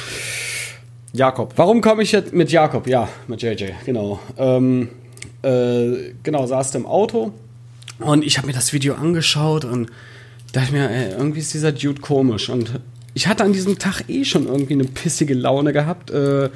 Jakob. 1.13 1.55
Warum 1.57 1.81
komme 1.81 2.03
ich 2.03 2.13
jetzt 2.13 2.33
mit 2.33 2.53
Jakob? 2.53 2.87
Ja, 2.87 3.09
mit 3.27 3.43
JJ, 3.43 3.71
genau. 3.85 4.21
Ähm, 4.37 4.91
äh, 5.43 6.13
genau, 6.23 6.47
saß 6.47 6.75
im 6.75 6.87
Auto 6.87 7.33
und 7.99 8.25
ich 8.25 8.37
habe 8.39 8.47
mir 8.47 8.53
das 8.53 8.73
Video 8.73 8.95
angeschaut 8.95 9.65
und 9.65 9.91
dachte 10.53 10.73
mir, 10.73 10.91
ey, 10.91 11.13
irgendwie 11.13 11.41
ist 11.41 11.55
dieser 11.55 11.73
Dude 11.73 12.01
komisch. 12.01 12.49
Und 12.49 12.81
ich 13.15 13.27
hatte 13.27 13.45
an 13.45 13.53
diesem 13.53 13.79
Tag 13.79 14.05
eh 14.09 14.25
schon 14.25 14.47
irgendwie 14.47 14.75
eine 14.75 14.85
pissige 14.85 15.35
Laune 15.35 15.73
gehabt 15.73 16.11
äh, 16.11 16.51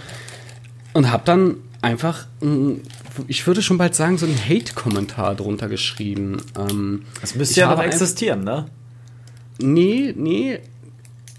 und 0.93 1.11
habe 1.11 1.23
dann 1.25 1.57
einfach, 1.81 2.27
ich 3.29 3.47
würde 3.47 3.63
schon 3.63 3.79
bald 3.79 3.95
sagen, 3.95 4.19
so 4.19 4.27
einen 4.27 4.39
Hate-Kommentar 4.39 5.35
drunter 5.35 5.69
geschrieben. 5.69 6.39
Ähm, 6.59 7.03
das 7.21 7.35
müsste 7.35 7.61
ja 7.61 7.75
noch 7.75 7.83
existieren, 7.83 8.45
ne? 8.45 8.67
Nee, 9.59 10.15
nee. 10.17 10.61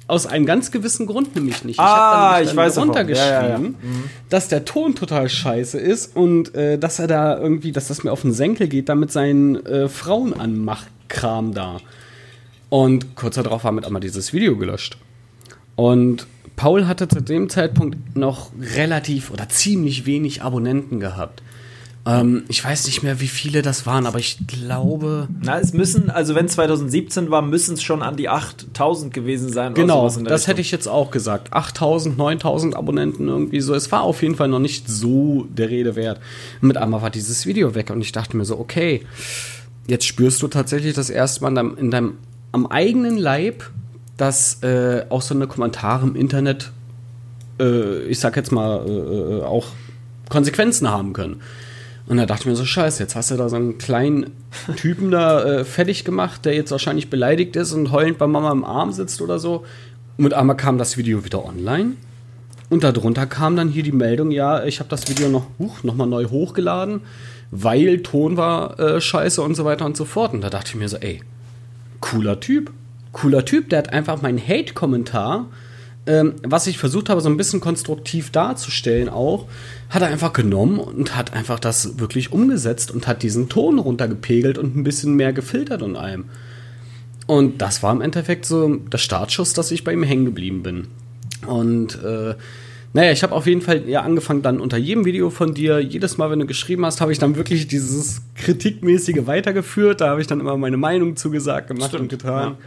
Aus 0.07 0.25
einem 0.25 0.45
ganz 0.45 0.71
gewissen 0.71 1.07
Grund 1.07 1.35
nämlich 1.35 1.63
nicht. 1.63 1.75
Ich 1.75 1.79
ah, 1.79 2.39
dann, 2.39 2.43
ich 2.43 2.55
weiß 2.55 2.77
runtergeschrieben, 2.79 3.31
ja, 3.31 3.43
ja, 3.43 3.49
ja. 3.51 3.57
Mhm. 3.59 3.75
dass 4.29 4.49
der 4.49 4.65
Ton 4.65 4.93
total 4.93 5.29
scheiße 5.29 5.79
ist 5.79 6.15
und 6.15 6.53
äh, 6.53 6.77
dass 6.77 6.99
er 6.99 7.07
da 7.07 7.37
irgendwie, 7.37 7.71
dass 7.71 7.87
das 7.87 8.03
mir 8.03 8.11
auf 8.11 8.21
den 8.21 8.33
Senkel 8.33 8.67
geht, 8.67 8.89
damit 8.89 9.11
seinen 9.11 9.65
äh, 9.65 9.87
Frauenanmachkram 9.87 11.53
da. 11.53 11.77
Und 12.69 13.15
kurz 13.15 13.35
darauf 13.35 13.63
war 13.63 13.71
mit 13.71 13.85
einmal 13.85 14.01
dieses 14.01 14.33
Video 14.33 14.57
gelöscht. 14.57 14.97
Und 15.75 16.27
Paul 16.55 16.87
hatte 16.87 17.07
zu 17.07 17.21
dem 17.21 17.49
Zeitpunkt 17.49 18.15
noch 18.15 18.51
relativ 18.59 19.31
oder 19.31 19.49
ziemlich 19.49 20.05
wenig 20.05 20.41
Abonnenten 20.41 20.99
gehabt. 20.99 21.41
Ähm, 22.03 22.43
ich 22.47 22.63
weiß 22.63 22.87
nicht 22.87 23.03
mehr, 23.03 23.21
wie 23.21 23.27
viele 23.27 23.61
das 23.61 23.85
waren, 23.85 24.07
aber 24.07 24.17
ich 24.17 24.39
glaube. 24.47 25.27
Na, 25.39 25.59
es 25.59 25.73
müssen, 25.73 26.09
also 26.09 26.33
wenn 26.33 26.47
2017 26.47 27.29
war, 27.29 27.43
müssen 27.43 27.75
es 27.75 27.83
schon 27.83 28.01
an 28.01 28.17
die 28.17 28.27
8000 28.27 29.13
gewesen 29.13 29.49
sein. 29.49 29.75
Genau, 29.75 30.05
das 30.05 30.17
Richtung. 30.17 30.37
hätte 30.47 30.61
ich 30.61 30.71
jetzt 30.71 30.87
auch 30.87 31.11
gesagt. 31.11 31.53
8000, 31.53 32.17
9000 32.17 32.75
Abonnenten 32.75 33.27
irgendwie 33.27 33.61
so. 33.61 33.75
Es 33.75 33.91
war 33.91 34.01
auf 34.01 34.23
jeden 34.23 34.35
Fall 34.35 34.47
noch 34.47 34.59
nicht 34.59 34.89
so 34.89 35.45
der 35.49 35.69
Rede 35.69 35.95
wert. 35.95 36.19
Mit 36.59 36.77
einmal 36.77 37.03
war 37.03 37.11
dieses 37.11 37.45
Video 37.45 37.75
weg 37.75 37.91
und 37.91 38.01
ich 38.01 38.11
dachte 38.11 38.35
mir 38.35 38.45
so, 38.45 38.59
okay, 38.59 39.05
jetzt 39.87 40.05
spürst 40.05 40.41
du 40.41 40.47
tatsächlich 40.47 40.95
das 40.95 41.11
erste 41.11 41.41
Mal 41.41 41.49
in 41.49 41.55
deinem, 41.55 41.77
in 41.77 41.91
deinem 41.91 42.13
am 42.51 42.65
eigenen 42.65 43.17
Leib, 43.17 43.69
dass 44.17 44.61
äh, 44.63 45.05
auch 45.09 45.21
so 45.21 45.35
eine 45.35 45.47
Kommentare 45.47 46.07
im 46.07 46.15
Internet, 46.15 46.71
äh, 47.59 48.03
ich 48.05 48.19
sag 48.19 48.35
jetzt 48.35 48.51
mal, 48.51 48.85
äh, 48.87 48.91
äh 48.91 49.43
auch 49.43 49.67
Konsequenzen 50.29 50.89
haben 50.89 51.13
können. 51.13 51.41
Und 52.11 52.17
da 52.17 52.25
dachte 52.25 52.41
ich 52.41 52.47
mir 52.47 52.57
so, 52.57 52.65
scheiße, 52.65 53.01
jetzt 53.01 53.15
hast 53.15 53.31
du 53.31 53.37
da 53.37 53.47
so 53.47 53.55
einen 53.55 53.77
kleinen 53.77 54.31
Typen 54.75 55.11
da 55.11 55.45
äh, 55.45 55.63
fertig 55.63 56.03
gemacht, 56.03 56.43
der 56.43 56.53
jetzt 56.53 56.69
wahrscheinlich 56.69 57.09
beleidigt 57.09 57.55
ist 57.55 57.71
und 57.71 57.93
heulend 57.93 58.17
bei 58.17 58.27
Mama 58.27 58.51
im 58.51 58.65
Arm 58.65 58.91
sitzt 58.91 59.21
oder 59.21 59.39
so. 59.39 59.63
Und 60.17 60.25
mit 60.25 60.33
einmal 60.33 60.57
kam 60.57 60.77
das 60.77 60.97
Video 60.97 61.23
wieder 61.23 61.45
online. 61.45 61.93
Und 62.69 62.83
darunter 62.83 63.27
kam 63.27 63.55
dann 63.55 63.69
hier 63.69 63.83
die 63.83 63.93
Meldung, 63.93 64.31
ja, 64.31 64.65
ich 64.65 64.81
habe 64.81 64.89
das 64.89 65.07
Video 65.07 65.29
noch, 65.29 65.47
huch, 65.57 65.83
noch 65.83 65.95
mal 65.95 66.05
neu 66.05 66.25
hochgeladen, 66.25 66.99
weil 67.49 68.03
Ton 68.03 68.35
war 68.35 68.77
äh, 68.77 68.99
scheiße 68.99 69.41
und 69.41 69.55
so 69.55 69.63
weiter 69.63 69.85
und 69.85 69.95
so 69.95 70.03
fort. 70.03 70.33
Und 70.33 70.41
da 70.41 70.49
dachte 70.49 70.71
ich 70.71 70.75
mir 70.75 70.89
so, 70.89 70.97
ey, 70.97 71.21
cooler 72.01 72.41
Typ. 72.41 72.73
Cooler 73.13 73.45
Typ, 73.45 73.69
der 73.69 73.79
hat 73.79 73.93
einfach 73.93 74.21
meinen 74.21 74.45
Hate-Kommentar 74.45 75.45
ähm, 76.07 76.33
was 76.43 76.67
ich 76.67 76.77
versucht 76.77 77.09
habe, 77.09 77.21
so 77.21 77.29
ein 77.29 77.37
bisschen 77.37 77.59
konstruktiv 77.59 78.31
darzustellen 78.31 79.07
auch, 79.07 79.47
hat 79.89 80.01
er 80.01 80.07
einfach 80.07 80.33
genommen 80.33 80.79
und 80.79 81.15
hat 81.15 81.33
einfach 81.33 81.59
das 81.59 81.99
wirklich 81.99 82.31
umgesetzt 82.31 82.91
und 82.91 83.07
hat 83.07 83.21
diesen 83.21 83.49
Ton 83.49 83.77
runtergepegelt 83.77 84.57
und 84.57 84.75
ein 84.75 84.83
bisschen 84.83 85.15
mehr 85.15 85.33
gefiltert 85.33 85.81
und 85.83 85.95
allem. 85.95 86.25
Und 87.27 87.61
das 87.61 87.83
war 87.83 87.93
im 87.93 88.01
Endeffekt 88.01 88.45
so 88.45 88.75
der 88.75 88.97
Startschuss, 88.97 89.53
dass 89.53 89.71
ich 89.71 89.83
bei 89.83 89.93
ihm 89.93 90.03
hängen 90.03 90.25
geblieben 90.25 90.63
bin. 90.63 90.87
Und 91.45 92.01
äh, 92.03 92.35
naja, 92.93 93.11
ich 93.11 93.23
habe 93.23 93.33
auf 93.33 93.47
jeden 93.47 93.61
Fall 93.61 93.87
ja 93.87 94.01
angefangen, 94.01 94.41
dann 94.41 94.59
unter 94.59 94.77
jedem 94.77 95.05
Video 95.05 95.29
von 95.29 95.53
dir, 95.53 95.79
jedes 95.79 96.17
Mal, 96.17 96.29
wenn 96.29 96.39
du 96.39 96.45
geschrieben 96.45 96.85
hast, 96.85 96.99
habe 96.99 97.11
ich 97.11 97.19
dann 97.19 97.35
wirklich 97.35 97.67
dieses 97.67 98.21
Kritikmäßige 98.35 99.27
weitergeführt. 99.27 100.01
Da 100.01 100.09
habe 100.09 100.19
ich 100.19 100.27
dann 100.27 100.39
immer 100.39 100.57
meine 100.57 100.77
Meinung 100.77 101.15
zugesagt, 101.15 101.67
gemacht 101.67 101.89
Stimmt, 101.89 102.01
und 102.01 102.09
getan. 102.09 102.49
Ja. 102.51 102.57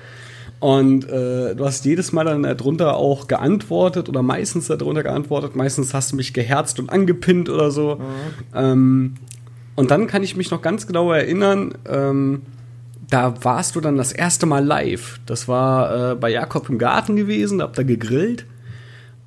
Und 0.65 1.07
äh, 1.11 1.55
du 1.55 1.67
hast 1.67 1.85
jedes 1.85 2.13
Mal 2.13 2.25
dann 2.25 2.43
darunter 2.43 2.97
auch 2.97 3.29
geantwortet 3.29 4.09
oder 4.09 4.23
meistens 4.23 4.69
darunter 4.69 5.03
geantwortet. 5.03 5.55
Meistens 5.55 5.93
hast 5.93 6.13
du 6.13 6.17
mich 6.17 6.33
geherzt 6.33 6.81
und 6.81 6.89
angepinnt 6.89 7.51
oder 7.51 7.71
so. 7.71 7.97
Mhm. 7.97 8.01
Ähm, 8.55 9.15
und 9.75 9.91
dann 9.91 10.07
kann 10.07 10.23
ich 10.23 10.39
mich 10.39 10.51
noch 10.51 10.63
ganz 10.63 10.87
genau 10.87 11.13
erinnern, 11.13 11.75
ähm, 11.87 12.45
da 13.11 13.35
warst 13.45 13.77
du 13.77 13.83
dann 13.83 13.99
das 13.99 14.13
erste 14.13 14.47
Mal 14.47 14.65
live. 14.65 15.21
Das 15.27 15.49
war 15.49 16.13
äh, 16.13 16.15
bei 16.15 16.31
Jakob 16.31 16.71
im 16.71 16.79
Garten 16.79 17.15
gewesen, 17.15 17.59
da 17.59 17.65
habt 17.65 17.77
ihr 17.77 17.85
gegrillt. 17.85 18.47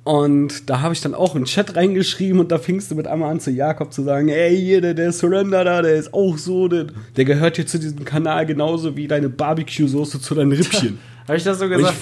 Und 0.02 0.68
da 0.68 0.80
habe 0.80 0.92
ich 0.92 1.02
dann 1.02 1.14
auch 1.14 1.36
einen 1.36 1.44
Chat 1.44 1.76
reingeschrieben 1.76 2.40
und 2.40 2.50
da 2.50 2.58
fingst 2.58 2.90
du 2.90 2.96
mit 2.96 3.06
einmal 3.06 3.30
an 3.30 3.38
zu 3.38 3.52
Jakob 3.52 3.92
zu 3.92 4.02
sagen, 4.02 4.28
ey, 4.28 4.56
hier, 4.56 4.80
der, 4.80 4.94
der 4.94 5.12
Surrender 5.12 5.62
da, 5.62 5.82
der 5.82 5.94
ist 5.94 6.12
auch 6.12 6.36
so, 6.36 6.66
der, 6.66 6.86
der 7.16 7.24
gehört 7.24 7.54
hier 7.54 7.66
zu 7.68 7.78
diesem 7.78 8.04
Kanal 8.04 8.44
genauso 8.44 8.96
wie 8.96 9.06
deine 9.06 9.28
Barbecue-Soße 9.28 10.20
zu 10.20 10.34
deinen 10.34 10.50
Rippchen. 10.50 10.98
Habe 11.28 11.36
ich 11.36 11.44
das 11.44 11.58
so 11.58 11.68
gesagt? 11.68 11.96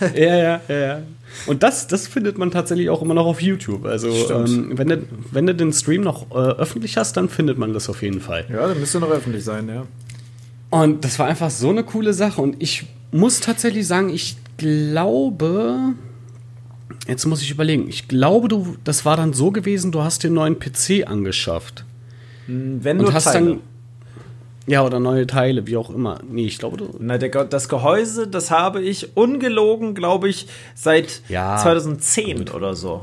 Ich, 0.00 0.18
ja, 0.18 0.36
ja, 0.36 0.60
ja, 0.66 0.76
ja. 0.76 1.02
Und 1.46 1.62
das, 1.62 1.86
das 1.86 2.08
findet 2.08 2.38
man 2.38 2.50
tatsächlich 2.50 2.90
auch 2.90 3.02
immer 3.02 3.14
noch 3.14 3.26
auf 3.26 3.40
YouTube. 3.40 3.84
Also, 3.84 4.08
ähm, 4.08 4.72
wenn, 4.76 4.88
du, 4.88 5.02
wenn 5.30 5.46
du 5.46 5.54
den 5.54 5.72
Stream 5.72 6.02
noch 6.02 6.30
äh, 6.30 6.34
öffentlich 6.34 6.96
hast, 6.96 7.16
dann 7.16 7.28
findet 7.28 7.58
man 7.58 7.72
das 7.74 7.88
auf 7.88 8.02
jeden 8.02 8.20
Fall. 8.20 8.46
Ja, 8.50 8.66
dann 8.66 8.80
müsste 8.80 8.98
noch 9.00 9.10
öffentlich 9.10 9.44
sein, 9.44 9.68
ja. 9.68 9.84
Und 10.70 11.04
das 11.04 11.18
war 11.18 11.26
einfach 11.26 11.50
so 11.50 11.68
eine 11.68 11.84
coole 11.84 12.14
Sache. 12.14 12.40
Und 12.40 12.56
ich 12.60 12.86
muss 13.10 13.40
tatsächlich 13.40 13.86
sagen, 13.86 14.08
ich 14.08 14.36
glaube, 14.56 15.94
jetzt 17.06 17.26
muss 17.26 17.42
ich 17.42 17.50
überlegen, 17.50 17.88
ich 17.88 18.08
glaube, 18.08 18.48
du, 18.48 18.76
das 18.84 19.04
war 19.04 19.18
dann 19.18 19.34
so 19.34 19.50
gewesen, 19.50 19.92
du 19.92 20.02
hast 20.02 20.24
den 20.24 20.32
neuen 20.32 20.58
PC 20.58 21.06
angeschafft. 21.06 21.84
Hm, 22.46 22.82
wenn 22.82 22.98
du 22.98 23.12
hast 23.12 23.24
Teile. 23.24 23.46
dann 23.46 23.60
ja, 24.66 24.84
oder 24.84 25.00
neue 25.00 25.26
Teile, 25.26 25.66
wie 25.66 25.76
auch 25.76 25.90
immer. 25.90 26.20
Nee, 26.28 26.46
ich 26.46 26.58
glaube, 26.58 26.76
du. 26.76 26.90
Na, 26.98 27.18
der, 27.18 27.44
das 27.44 27.68
Gehäuse, 27.68 28.28
das 28.28 28.50
habe 28.50 28.80
ich 28.80 29.16
ungelogen, 29.16 29.94
glaube 29.94 30.28
ich, 30.28 30.46
seit 30.74 31.22
ja, 31.28 31.56
2010 31.56 32.38
gut. 32.38 32.54
oder 32.54 32.74
so. 32.74 33.02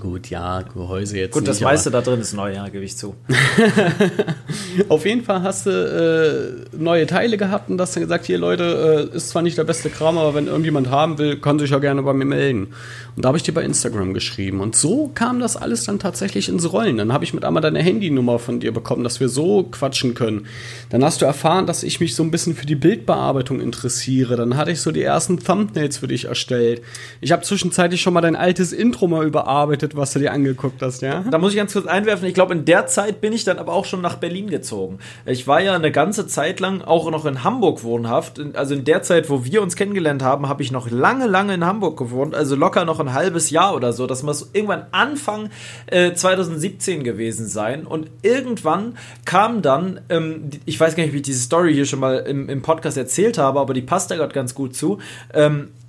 Gut, 0.00 0.30
ja, 0.30 0.62
Gehäuse 0.62 1.18
jetzt. 1.18 1.32
Gut, 1.32 1.42
nicht, 1.42 1.50
das 1.50 1.60
meiste 1.60 1.90
da 1.90 2.00
drin 2.00 2.20
ist 2.20 2.32
neu, 2.34 2.52
ja, 2.52 2.68
gebe 2.68 2.84
ich 2.84 2.96
zu. 2.96 3.14
Auf 4.88 5.04
jeden 5.06 5.24
Fall 5.24 5.42
hast 5.42 5.66
du 5.66 5.70
äh, 5.70 6.76
neue 6.76 7.06
Teile 7.06 7.36
gehabt 7.36 7.70
und 7.70 7.80
hast 7.80 7.96
dann 7.96 8.02
gesagt: 8.02 8.26
Hier, 8.26 8.38
Leute, 8.38 9.10
äh, 9.12 9.16
ist 9.16 9.30
zwar 9.30 9.42
nicht 9.42 9.56
der 9.56 9.64
beste 9.64 9.90
Kram, 9.90 10.18
aber 10.18 10.34
wenn 10.34 10.46
irgendjemand 10.46 10.90
haben 10.90 11.18
will, 11.18 11.36
kann 11.40 11.58
sich 11.58 11.70
ja 11.70 11.78
gerne 11.78 12.02
bei 12.02 12.12
mir 12.12 12.24
melden. 12.24 12.68
Und 13.16 13.24
da 13.24 13.28
habe 13.28 13.38
ich 13.38 13.44
dir 13.44 13.54
bei 13.54 13.62
Instagram 13.62 14.12
geschrieben. 14.12 14.60
Und 14.60 14.76
so 14.76 15.10
kam 15.14 15.40
das 15.40 15.56
alles 15.56 15.84
dann 15.84 15.98
tatsächlich 15.98 16.50
ins 16.50 16.70
Rollen. 16.70 16.98
Dann 16.98 17.14
habe 17.14 17.24
ich 17.24 17.32
mit 17.32 17.44
einmal 17.46 17.62
deine 17.62 17.82
Handynummer 17.82 18.38
von 18.38 18.60
dir 18.60 18.72
bekommen, 18.72 19.04
dass 19.04 19.20
wir 19.20 19.30
so 19.30 19.62
quatschen 19.62 20.14
können. 20.14 20.46
Dann 20.90 21.02
hast 21.02 21.22
du 21.22 21.24
erfahren, 21.24 21.66
dass 21.66 21.82
ich 21.82 21.98
mich 21.98 22.14
so 22.14 22.22
ein 22.22 22.30
bisschen 22.30 22.54
für 22.54 22.66
die 22.66 22.74
Bildbearbeitung 22.74 23.60
interessiere. 23.60 24.36
Dann 24.36 24.56
hatte 24.58 24.70
ich 24.70 24.82
so 24.82 24.92
die 24.92 25.02
ersten 25.02 25.38
Thumbnails 25.38 25.96
für 25.96 26.08
dich 26.08 26.26
erstellt. 26.26 26.82
Ich 27.22 27.32
habe 27.32 27.42
zwischenzeitlich 27.42 28.02
schon 28.02 28.12
mal 28.12 28.20
dein 28.20 28.36
altes 28.36 28.74
Intro 28.74 29.06
mal 29.06 29.26
überarbeitet, 29.26 29.85
was 29.94 30.12
du 30.12 30.18
dir 30.18 30.32
angeguckt 30.32 30.82
hast, 30.82 31.02
ja? 31.02 31.24
Da 31.30 31.38
muss 31.38 31.52
ich 31.52 31.56
ganz 31.56 31.72
kurz 31.72 31.86
einwerfen. 31.86 32.26
Ich 32.26 32.34
glaube, 32.34 32.54
in 32.54 32.64
der 32.64 32.86
Zeit 32.86 33.20
bin 33.20 33.32
ich 33.32 33.44
dann 33.44 33.58
aber 33.58 33.74
auch 33.74 33.84
schon 33.84 34.00
nach 34.00 34.16
Berlin 34.16 34.48
gezogen. 34.48 34.98
Ich 35.26 35.46
war 35.46 35.60
ja 35.60 35.74
eine 35.74 35.92
ganze 35.92 36.26
Zeit 36.26 36.60
lang 36.60 36.82
auch 36.82 37.10
noch 37.10 37.26
in 37.26 37.44
Hamburg 37.44 37.84
wohnhaft. 37.84 38.40
Also 38.54 38.74
in 38.74 38.84
der 38.84 39.02
Zeit, 39.02 39.30
wo 39.30 39.44
wir 39.44 39.62
uns 39.62 39.76
kennengelernt 39.76 40.22
haben, 40.22 40.48
habe 40.48 40.62
ich 40.62 40.72
noch 40.72 40.90
lange, 40.90 41.26
lange 41.26 41.54
in 41.54 41.64
Hamburg 41.64 41.98
gewohnt. 41.98 42.34
Also 42.34 42.56
locker 42.56 42.84
noch 42.84 43.00
ein 43.00 43.12
halbes 43.12 43.50
Jahr 43.50 43.74
oder 43.74 43.92
so. 43.92 44.06
Das 44.06 44.22
muss 44.22 44.50
irgendwann 44.52 44.86
Anfang 44.92 45.50
äh, 45.86 46.14
2017 46.14 47.04
gewesen 47.04 47.46
sein. 47.46 47.86
Und 47.86 48.08
irgendwann 48.22 48.96
kam 49.24 49.62
dann, 49.62 50.00
ähm, 50.08 50.50
ich 50.64 50.80
weiß 50.80 50.96
gar 50.96 51.04
nicht, 51.04 51.12
wie 51.12 51.18
ich 51.18 51.22
diese 51.22 51.40
Story 51.40 51.74
hier 51.74 51.86
schon 51.86 52.00
mal 52.00 52.16
im, 52.18 52.48
im 52.48 52.62
Podcast 52.62 52.96
erzählt 52.96 53.38
habe, 53.38 53.60
aber 53.60 53.74
die 53.74 53.82
passt 53.82 54.10
da 54.10 54.16
gerade 54.16 54.34
ganz 54.34 54.54
gut 54.54 54.74
zu. 54.74 54.98
Ähm, 55.34 55.68
äh, 55.68 55.85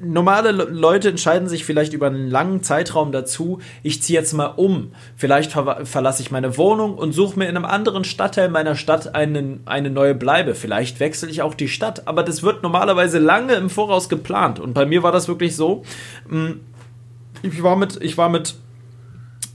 normale 0.00 0.52
Leute 0.52 1.08
entscheiden 1.08 1.48
sich 1.48 1.64
vielleicht 1.64 1.94
über 1.94 2.08
einen 2.08 2.30
langen 2.30 2.62
Zeitraum 2.62 3.10
dazu, 3.10 3.60
ich 3.82 4.02
ziehe 4.02 4.18
jetzt 4.18 4.34
mal 4.34 4.46
um. 4.56 4.92
Vielleicht 5.16 5.52
ver 5.52 5.86
verlasse 5.86 6.22
ich 6.22 6.30
meine 6.30 6.56
Wohnung 6.58 6.96
und 6.96 7.12
suche 7.12 7.38
mir 7.38 7.48
in 7.48 7.56
einem 7.56 7.64
anderen 7.64 8.04
Stadtteil 8.04 8.50
meiner 8.50 8.74
Stadt 8.74 9.14
einen, 9.14 9.60
eine 9.64 9.90
neue 9.90 10.14
Bleibe. 10.14 10.54
Vielleicht 10.54 11.00
wechsle 11.00 11.30
ich 11.30 11.42
auch 11.42 11.54
die 11.54 11.68
Stadt, 11.68 12.06
aber 12.06 12.22
das 12.22 12.42
wird 12.42 12.62
normalerweise 12.62 13.18
lange 13.18 13.54
im 13.54 13.70
Voraus 13.70 14.08
geplant. 14.08 14.60
Und 14.60 14.74
bei 14.74 14.84
mir 14.84 15.02
war 15.02 15.12
das 15.12 15.26
wirklich 15.26 15.56
so. 15.56 15.82
Hm, 16.28 16.60
ich 17.42 17.62
war 17.62 17.76
mit, 17.76 18.02
ich 18.02 18.18
war 18.18 18.28
mit, 18.28 18.56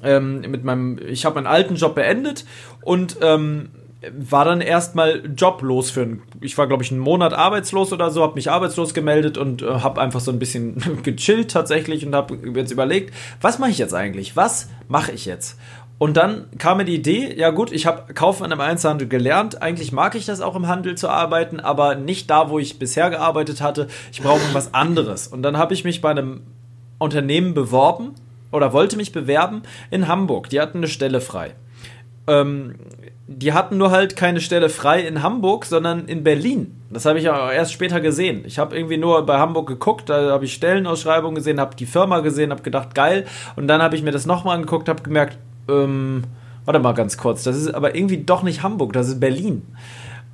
ähm, 0.04 0.42
mit 0.42 0.64
meinem, 0.64 1.00
ich 1.08 1.26
habe 1.26 1.36
meinen 1.36 1.48
alten 1.48 1.76
Job 1.76 1.96
beendet 1.96 2.46
und 2.82 3.18
ähm, 3.22 3.70
war 4.10 4.46
dann 4.46 4.62
erstmal 4.62 5.22
joblos 5.38 5.92
für 5.92 6.02
ein, 6.02 6.22
ich 6.42 6.58
war 6.58 6.68
glaube 6.68 6.84
ich 6.84 6.92
einen 6.92 7.00
Monat 7.00 7.34
arbeitslos 7.34 7.94
oder 7.94 8.10
so, 8.10 8.24
habe 8.24 8.34
mich 8.34 8.50
arbeitslos 8.50 8.94
gemeldet 8.94 9.38
und 9.38 9.62
äh, 9.62 9.66
habe 9.66 10.02
einfach 10.02 10.20
so 10.20 10.32
ein 10.32 10.40
bisschen 10.40 10.82
gechillt 11.04 11.52
tatsächlich 11.52 12.06
und 12.06 12.16
habe 12.16 12.38
jetzt 12.56 12.72
überlegt, 12.72 13.14
was 13.42 13.60
mache 13.60 13.70
ich 13.70 13.78
jetzt 13.78 13.94
eigentlich? 13.94 14.36
Was 14.36 14.70
mache 14.88 15.12
ich 15.12 15.26
jetzt? 15.26 15.58
Und 16.00 16.18
dann 16.18 16.48
kam 16.58 16.78
mir 16.78 16.86
die 16.86 16.96
Idee, 16.96 17.32
ja 17.38 17.52
gut, 17.52 17.72
ich 17.72 17.86
habe 17.86 18.12
Kaufmann 18.16 18.52
im 18.52 18.60
Einzelhandel 18.60 19.08
gelernt, 19.08 19.62
eigentlich 19.62 19.92
mag 19.92 20.16
ich 20.16 20.26
das 20.26 20.42
auch 20.42 20.56
im 20.56 20.68
Handel 20.68 20.96
zu 20.96 21.08
arbeiten, 21.08 21.60
aber 21.60 21.94
nicht 21.94 22.28
da, 22.32 22.50
wo 22.50 22.58
ich 22.58 22.80
bisher 22.80 23.12
gearbeitet 23.12 23.62
hatte. 23.62 23.88
Ich 24.12 24.24
brauche 24.24 24.42
was 24.54 24.74
anderes. 24.74 25.28
Und 25.28 25.44
dann 25.44 25.60
habe 25.60 25.76
ich 25.76 25.84
mich 25.84 26.02
bei 26.02 26.10
einem 26.10 26.42
Unternehmen 26.98 27.54
beworben 27.54 28.16
oder 28.52 28.74
wollte 28.74 28.98
mich 28.98 29.12
bewerben 29.12 29.62
in 29.92 30.08
Hamburg. 30.08 30.50
Die 30.50 30.60
hatten 30.60 30.80
eine 30.80 30.88
Stelle 30.88 31.22
frei. 31.22 31.54
Ähm, 32.28 32.76
die 33.28 33.54
hatten 33.54 33.78
nur 33.78 33.92
halt 33.92 34.16
keine 34.16 34.42
Stelle 34.42 34.70
frei 34.70 35.02
in 35.02 35.24
Hamburg, 35.24 35.66
sondern 35.66 36.06
in 36.06 36.24
Berlin. 36.24 36.76
Das 36.90 37.06
habe 37.06 37.20
ich 37.20 37.30
auch 37.30 37.50
erst 37.50 37.72
später 37.72 38.02
gesehen. 38.02 38.44
Ich 38.46 38.60
habe 38.60 38.76
irgendwie 38.76 38.98
nur 38.98 39.26
bei 39.26 39.38
Hamburg 39.38 39.68
geguckt, 39.68 40.10
da 40.10 40.32
habe 40.32 40.46
ich 40.46 40.54
Stellenausschreibungen 40.54 41.36
gesehen, 41.36 41.60
habe 41.60 41.76
die 41.76 41.86
Firma 41.86 42.20
gesehen, 42.20 42.52
habe 42.52 42.62
gedacht, 42.62 42.94
geil. 42.94 43.26
Und 43.56 43.68
dann 43.68 43.82
habe 43.82 43.96
ich 43.96 44.04
mir 44.04 44.12
das 44.12 44.26
nochmal 44.26 44.56
angeguckt, 44.56 44.90
habe 44.90 45.02
gemerkt, 45.02 45.38
ähm, 45.70 46.24
warte 46.66 46.80
mal 46.80 46.94
ganz 46.94 47.18
kurz, 47.18 47.44
das 47.44 47.58
ist 47.58 47.74
aber 47.74 47.96
irgendwie 47.96 48.18
doch 48.18 48.44
nicht 48.44 48.64
Hamburg, 48.64 48.94
das 48.94 49.08
ist 49.08 49.20
Berlin. 49.20 49.64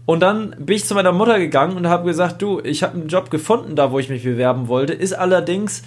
Und 0.06 0.22
dann 0.22 0.56
bin 0.58 0.78
ich 0.78 0.86
zu 0.86 0.96
meiner 0.96 1.12
Mutter 1.12 1.38
gegangen 1.38 1.76
und 1.76 1.88
habe 1.88 2.06
gesagt, 2.06 2.42
du, 2.42 2.62
ich 2.64 2.82
habe 2.82 2.94
einen 2.98 3.10
Job 3.10 3.30
gefunden, 3.30 3.76
da 3.76 3.92
wo 3.92 4.00
ich 4.00 4.10
mich 4.10 4.24
bewerben 4.24 4.70
wollte, 4.70 4.94
ist 4.94 5.14
allerdings 5.14 5.84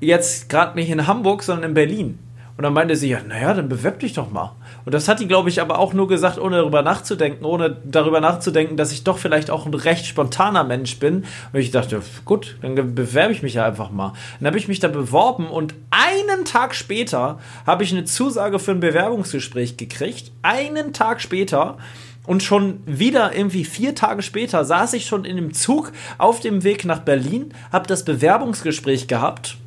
jetzt 0.00 0.48
gerade 0.48 0.76
nicht 0.76 0.90
in 0.90 1.06
Hamburg, 1.06 1.42
sondern 1.42 1.70
in 1.70 1.74
Berlin. 1.74 2.18
Und 2.56 2.62
dann 2.62 2.72
meinte 2.72 2.94
sie, 2.94 3.08
ja, 3.08 3.18
naja, 3.26 3.52
dann 3.52 3.68
bewerb 3.68 3.98
dich 3.98 4.12
doch 4.12 4.30
mal. 4.30 4.52
Und 4.84 4.92
das 4.92 5.08
hat 5.08 5.20
die, 5.20 5.28
glaube 5.28 5.48
ich, 5.48 5.60
aber 5.60 5.78
auch 5.78 5.94
nur 5.94 6.08
gesagt, 6.08 6.38
ohne 6.38 6.56
darüber 6.56 6.82
nachzudenken, 6.82 7.44
ohne 7.44 7.76
darüber 7.84 8.20
nachzudenken, 8.20 8.76
dass 8.76 8.92
ich 8.92 9.04
doch 9.04 9.18
vielleicht 9.18 9.50
auch 9.50 9.66
ein 9.66 9.74
recht 9.74 10.06
spontaner 10.06 10.64
Mensch 10.64 10.98
bin. 10.98 11.24
Und 11.52 11.60
ich 11.60 11.70
dachte, 11.70 12.02
gut, 12.24 12.56
dann 12.60 12.94
bewerbe 12.94 13.32
ich 13.32 13.42
mich 13.42 13.54
ja 13.54 13.64
einfach 13.64 13.90
mal. 13.90 14.12
Dann 14.40 14.48
habe 14.48 14.58
ich 14.58 14.68
mich 14.68 14.80
da 14.80 14.88
beworben 14.88 15.46
und 15.46 15.74
einen 15.90 16.44
Tag 16.44 16.74
später 16.74 17.38
habe 17.66 17.84
ich 17.84 17.92
eine 17.92 18.04
Zusage 18.04 18.58
für 18.58 18.72
ein 18.72 18.80
Bewerbungsgespräch 18.80 19.76
gekriegt. 19.76 20.32
Einen 20.42 20.92
Tag 20.92 21.20
später. 21.20 21.78
Und 22.26 22.42
schon 22.42 22.80
wieder 22.86 23.36
irgendwie 23.36 23.64
vier 23.64 23.94
Tage 23.94 24.22
später 24.22 24.64
saß 24.64 24.94
ich 24.94 25.06
schon 25.06 25.26
in 25.26 25.36
dem 25.36 25.52
Zug 25.52 25.92
auf 26.16 26.40
dem 26.40 26.64
Weg 26.64 26.86
nach 26.86 27.00
Berlin, 27.00 27.52
habe 27.70 27.86
das 27.86 28.04
Bewerbungsgespräch 28.04 29.08
gehabt 29.08 29.58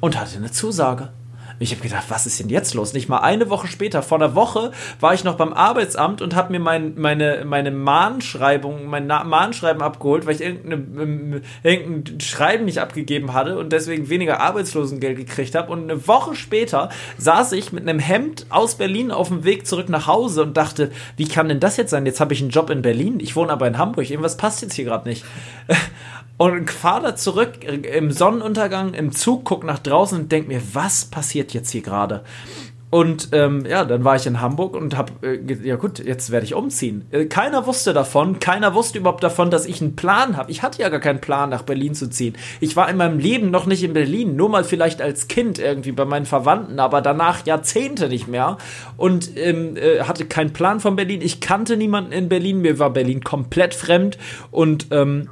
und 0.00 0.18
hatte 0.18 0.36
eine 0.36 0.52
Zusage. 0.52 1.08
Ich 1.58 1.70
habe 1.70 1.80
gedacht, 1.80 2.04
was 2.08 2.26
ist 2.26 2.38
denn 2.38 2.50
jetzt 2.50 2.74
los? 2.74 2.92
Nicht 2.92 3.08
mal 3.08 3.18
eine 3.18 3.48
Woche 3.48 3.66
später, 3.66 4.02
vor 4.02 4.18
einer 4.18 4.34
Woche, 4.34 4.72
war 5.00 5.14
ich 5.14 5.24
noch 5.24 5.36
beim 5.36 5.54
Arbeitsamt 5.54 6.20
und 6.20 6.34
habe 6.34 6.52
mir 6.52 6.60
mein, 6.60 6.94
meine, 6.96 7.44
meine 7.46 7.70
Mahnschreibung, 7.70 8.86
mein 8.86 9.06
Mahnschreiben 9.06 9.80
abgeholt, 9.82 10.26
weil 10.26 10.34
ich 10.34 10.42
irgendeine, 10.42 11.40
irgendein 11.62 12.20
Schreiben 12.20 12.66
nicht 12.66 12.78
abgegeben 12.78 13.32
hatte 13.32 13.58
und 13.58 13.72
deswegen 13.72 14.10
weniger 14.10 14.40
Arbeitslosengeld 14.40 15.16
gekriegt 15.16 15.54
habe. 15.54 15.72
Und 15.72 15.84
eine 15.84 16.06
Woche 16.06 16.34
später 16.34 16.90
saß 17.16 17.52
ich 17.52 17.72
mit 17.72 17.88
einem 17.88 18.00
Hemd 18.00 18.46
aus 18.50 18.74
Berlin 18.74 19.10
auf 19.10 19.28
dem 19.28 19.44
Weg 19.44 19.66
zurück 19.66 19.88
nach 19.88 20.06
Hause 20.06 20.42
und 20.42 20.56
dachte, 20.56 20.90
wie 21.16 21.26
kann 21.26 21.48
denn 21.48 21.60
das 21.60 21.78
jetzt 21.78 21.90
sein? 21.90 22.04
Jetzt 22.04 22.20
habe 22.20 22.34
ich 22.34 22.42
einen 22.42 22.50
Job 22.50 22.68
in 22.68 22.82
Berlin, 22.82 23.18
ich 23.20 23.34
wohne 23.34 23.52
aber 23.52 23.66
in 23.66 23.78
Hamburg, 23.78 24.10
irgendwas 24.10 24.36
passt 24.36 24.60
jetzt 24.60 24.74
hier 24.74 24.84
gerade 24.84 25.08
nicht. 25.08 25.24
Und 26.38 26.70
fahre 26.70 27.02
da 27.02 27.16
zurück 27.16 27.64
im 27.64 28.10
Sonnenuntergang 28.10 28.94
im 28.94 29.12
Zug, 29.12 29.44
guck 29.44 29.64
nach 29.64 29.78
draußen 29.78 30.20
und 30.20 30.32
denk 30.32 30.48
mir, 30.48 30.60
was 30.72 31.06
passiert 31.06 31.54
jetzt 31.54 31.70
hier 31.70 31.82
gerade? 31.82 32.24
Und 32.88 33.30
ähm, 33.32 33.66
ja, 33.68 33.84
dann 33.84 34.04
war 34.04 34.14
ich 34.14 34.26
in 34.26 34.40
Hamburg 34.40 34.76
und 34.76 34.96
hab, 34.96 35.22
äh, 35.24 35.40
ja 35.64 35.74
gut, 35.74 35.98
jetzt 35.98 36.30
werde 36.30 36.46
ich 36.46 36.54
umziehen. 36.54 37.04
Äh, 37.10 37.24
keiner 37.24 37.66
wusste 37.66 37.92
davon, 37.92 38.38
keiner 38.38 38.74
wusste 38.74 38.98
überhaupt 38.98 39.24
davon, 39.24 39.50
dass 39.50 39.66
ich 39.66 39.82
einen 39.82 39.96
Plan 39.96 40.36
habe. 40.36 40.52
Ich 40.52 40.62
hatte 40.62 40.80
ja 40.80 40.88
gar 40.88 41.00
keinen 41.00 41.20
Plan, 41.20 41.50
nach 41.50 41.62
Berlin 41.62 41.94
zu 41.94 42.08
ziehen. 42.08 42.36
Ich 42.60 42.76
war 42.76 42.88
in 42.88 42.96
meinem 42.96 43.18
Leben 43.18 43.50
noch 43.50 43.66
nicht 43.66 43.82
in 43.82 43.92
Berlin, 43.92 44.36
nur 44.36 44.48
mal 44.48 44.62
vielleicht 44.62 45.02
als 45.02 45.26
Kind 45.26 45.58
irgendwie 45.58 45.90
bei 45.90 46.04
meinen 46.04 46.26
Verwandten, 46.26 46.78
aber 46.78 47.02
danach 47.02 47.44
Jahrzehnte 47.44 48.08
nicht 48.08 48.28
mehr 48.28 48.56
und 48.96 49.36
ähm, 49.36 49.76
äh, 49.76 50.02
hatte 50.04 50.24
keinen 50.24 50.52
Plan 50.52 50.78
von 50.78 50.94
Berlin. 50.94 51.22
Ich 51.22 51.40
kannte 51.40 51.76
niemanden 51.76 52.12
in 52.12 52.28
Berlin, 52.28 52.60
mir 52.60 52.78
war 52.78 52.90
Berlin 52.90 53.24
komplett 53.24 53.74
fremd 53.74 54.16
und 54.52 54.86
ähm, 54.92 55.28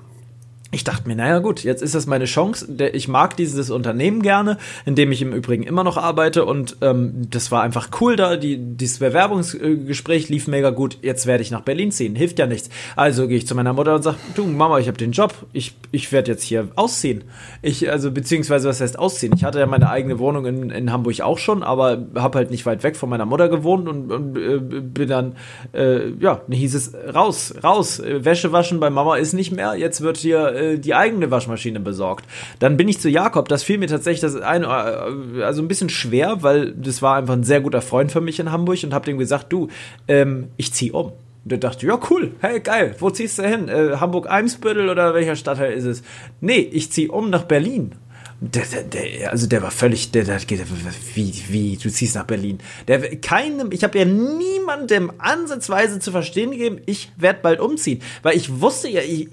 ich 0.74 0.84
dachte 0.84 1.08
mir, 1.08 1.16
naja 1.16 1.38
gut, 1.38 1.62
jetzt 1.62 1.82
ist 1.82 1.94
das 1.94 2.06
meine 2.06 2.24
Chance. 2.24 2.66
Ich 2.92 3.08
mag 3.08 3.36
dieses 3.36 3.70
Unternehmen 3.70 4.22
gerne, 4.22 4.58
in 4.84 4.94
dem 4.94 5.12
ich 5.12 5.22
im 5.22 5.32
Übrigen 5.32 5.62
immer 5.62 5.84
noch 5.84 5.96
arbeite 5.96 6.44
und 6.44 6.76
ähm, 6.80 7.28
das 7.30 7.50
war 7.50 7.62
einfach 7.62 7.88
cool 8.00 8.16
da. 8.16 8.36
Die, 8.36 8.58
dieses 8.58 8.98
Bewerbungsgespräch 8.98 10.28
lief 10.28 10.48
mega 10.48 10.70
gut. 10.70 10.98
Jetzt 11.02 11.26
werde 11.26 11.42
ich 11.42 11.50
nach 11.50 11.62
Berlin 11.62 11.92
ziehen. 11.92 12.16
Hilft 12.16 12.38
ja 12.38 12.46
nichts. 12.46 12.70
Also 12.96 13.28
gehe 13.28 13.38
ich 13.38 13.46
zu 13.46 13.54
meiner 13.54 13.72
Mutter 13.72 13.94
und 13.94 14.02
sage, 14.02 14.16
du 14.34 14.44
Mama, 14.46 14.78
ich 14.78 14.88
habe 14.88 14.98
den 14.98 15.12
Job. 15.12 15.34
Ich, 15.52 15.74
ich 15.92 16.10
werde 16.12 16.32
jetzt 16.32 16.42
hier 16.42 16.68
ausziehen. 16.74 17.24
Ich, 17.62 17.90
also 17.90 18.10
beziehungsweise 18.10 18.68
was 18.68 18.80
heißt 18.80 18.98
ausziehen? 18.98 19.32
Ich 19.36 19.44
hatte 19.44 19.60
ja 19.60 19.66
meine 19.66 19.90
eigene 19.90 20.18
Wohnung 20.18 20.46
in, 20.46 20.70
in 20.70 20.92
Hamburg 20.92 21.20
auch 21.20 21.38
schon, 21.38 21.62
aber 21.62 22.06
habe 22.16 22.38
halt 22.38 22.50
nicht 22.50 22.66
weit 22.66 22.82
weg 22.82 22.96
von 22.96 23.08
meiner 23.08 23.26
Mutter 23.26 23.48
gewohnt 23.48 23.88
und, 23.88 24.10
und 24.10 24.36
äh, 24.36 24.58
bin 24.58 25.08
dann, 25.08 25.36
äh, 25.72 26.10
ja, 26.18 26.40
hieß 26.50 26.74
es 26.74 26.94
raus, 27.14 27.54
raus. 27.62 28.02
Wäsche 28.04 28.52
waschen 28.52 28.80
bei 28.80 28.90
Mama 28.90 29.16
ist 29.16 29.34
nicht 29.34 29.52
mehr. 29.52 29.76
Jetzt 29.76 30.00
wird 30.00 30.16
hier 30.16 30.54
äh, 30.72 30.78
die 30.78 30.94
eigene 30.94 31.30
Waschmaschine 31.30 31.80
besorgt. 31.80 32.24
Dann 32.58 32.76
bin 32.76 32.88
ich 32.88 33.00
zu 33.00 33.08
Jakob, 33.08 33.48
das 33.48 33.62
fiel 33.62 33.78
mir 33.78 33.88
tatsächlich 33.88 34.20
das 34.20 34.36
eine, 34.36 34.66
äh, 34.66 35.42
also 35.42 35.62
ein 35.62 35.68
bisschen 35.68 35.88
schwer, 35.88 36.42
weil 36.42 36.72
das 36.72 37.02
war 37.02 37.16
einfach 37.16 37.34
ein 37.34 37.44
sehr 37.44 37.60
guter 37.60 37.82
Freund 37.82 38.12
für 38.12 38.20
mich 38.20 38.40
in 38.40 38.50
Hamburg 38.50 38.82
und 38.82 38.94
habe 38.94 39.06
dem 39.06 39.18
gesagt, 39.18 39.52
du, 39.52 39.68
ähm, 40.08 40.48
ich 40.56 40.72
zieh 40.72 40.90
um. 40.90 41.12
Und 41.44 41.52
der 41.52 41.58
dachte, 41.58 41.86
ja, 41.86 41.98
cool, 42.10 42.32
hey, 42.40 42.60
geil, 42.60 42.96
wo 42.98 43.10
ziehst 43.10 43.38
du 43.38 43.46
hin? 43.46 43.68
Äh, 43.68 43.96
Hamburg-Eimsbüttel 43.96 44.88
oder 44.88 45.12
welcher 45.12 45.36
Stadtteil 45.36 45.74
ist 45.74 45.84
es? 45.84 46.02
Nee, 46.40 46.58
ich 46.72 46.90
zieh 46.90 47.08
um 47.08 47.28
nach 47.28 47.44
Berlin. 47.44 47.92
Der, 48.40 48.64
der, 48.64 48.82
der, 48.82 49.30
also 49.30 49.46
der 49.46 49.62
war 49.62 49.70
völlig, 49.70 50.10
der, 50.10 50.24
der, 50.24 50.40
wie, 51.14 51.34
wie, 51.48 51.76
du 51.76 51.90
ziehst 51.90 52.14
nach 52.14 52.24
Berlin. 52.24 52.58
Der, 52.88 53.16
keinem, 53.16 53.70
ich 53.72 53.84
habe 53.84 53.98
ja 53.98 54.04
niemandem 54.04 55.12
ansatzweise 55.18 55.98
zu 56.00 56.10
verstehen 56.10 56.50
gegeben, 56.50 56.80
ich 56.86 57.12
werde 57.16 57.40
bald 57.42 57.60
umziehen. 57.60 58.02
Weil 58.22 58.36
ich 58.36 58.60
wusste 58.60 58.88
ja, 58.88 59.02
ich, 59.02 59.28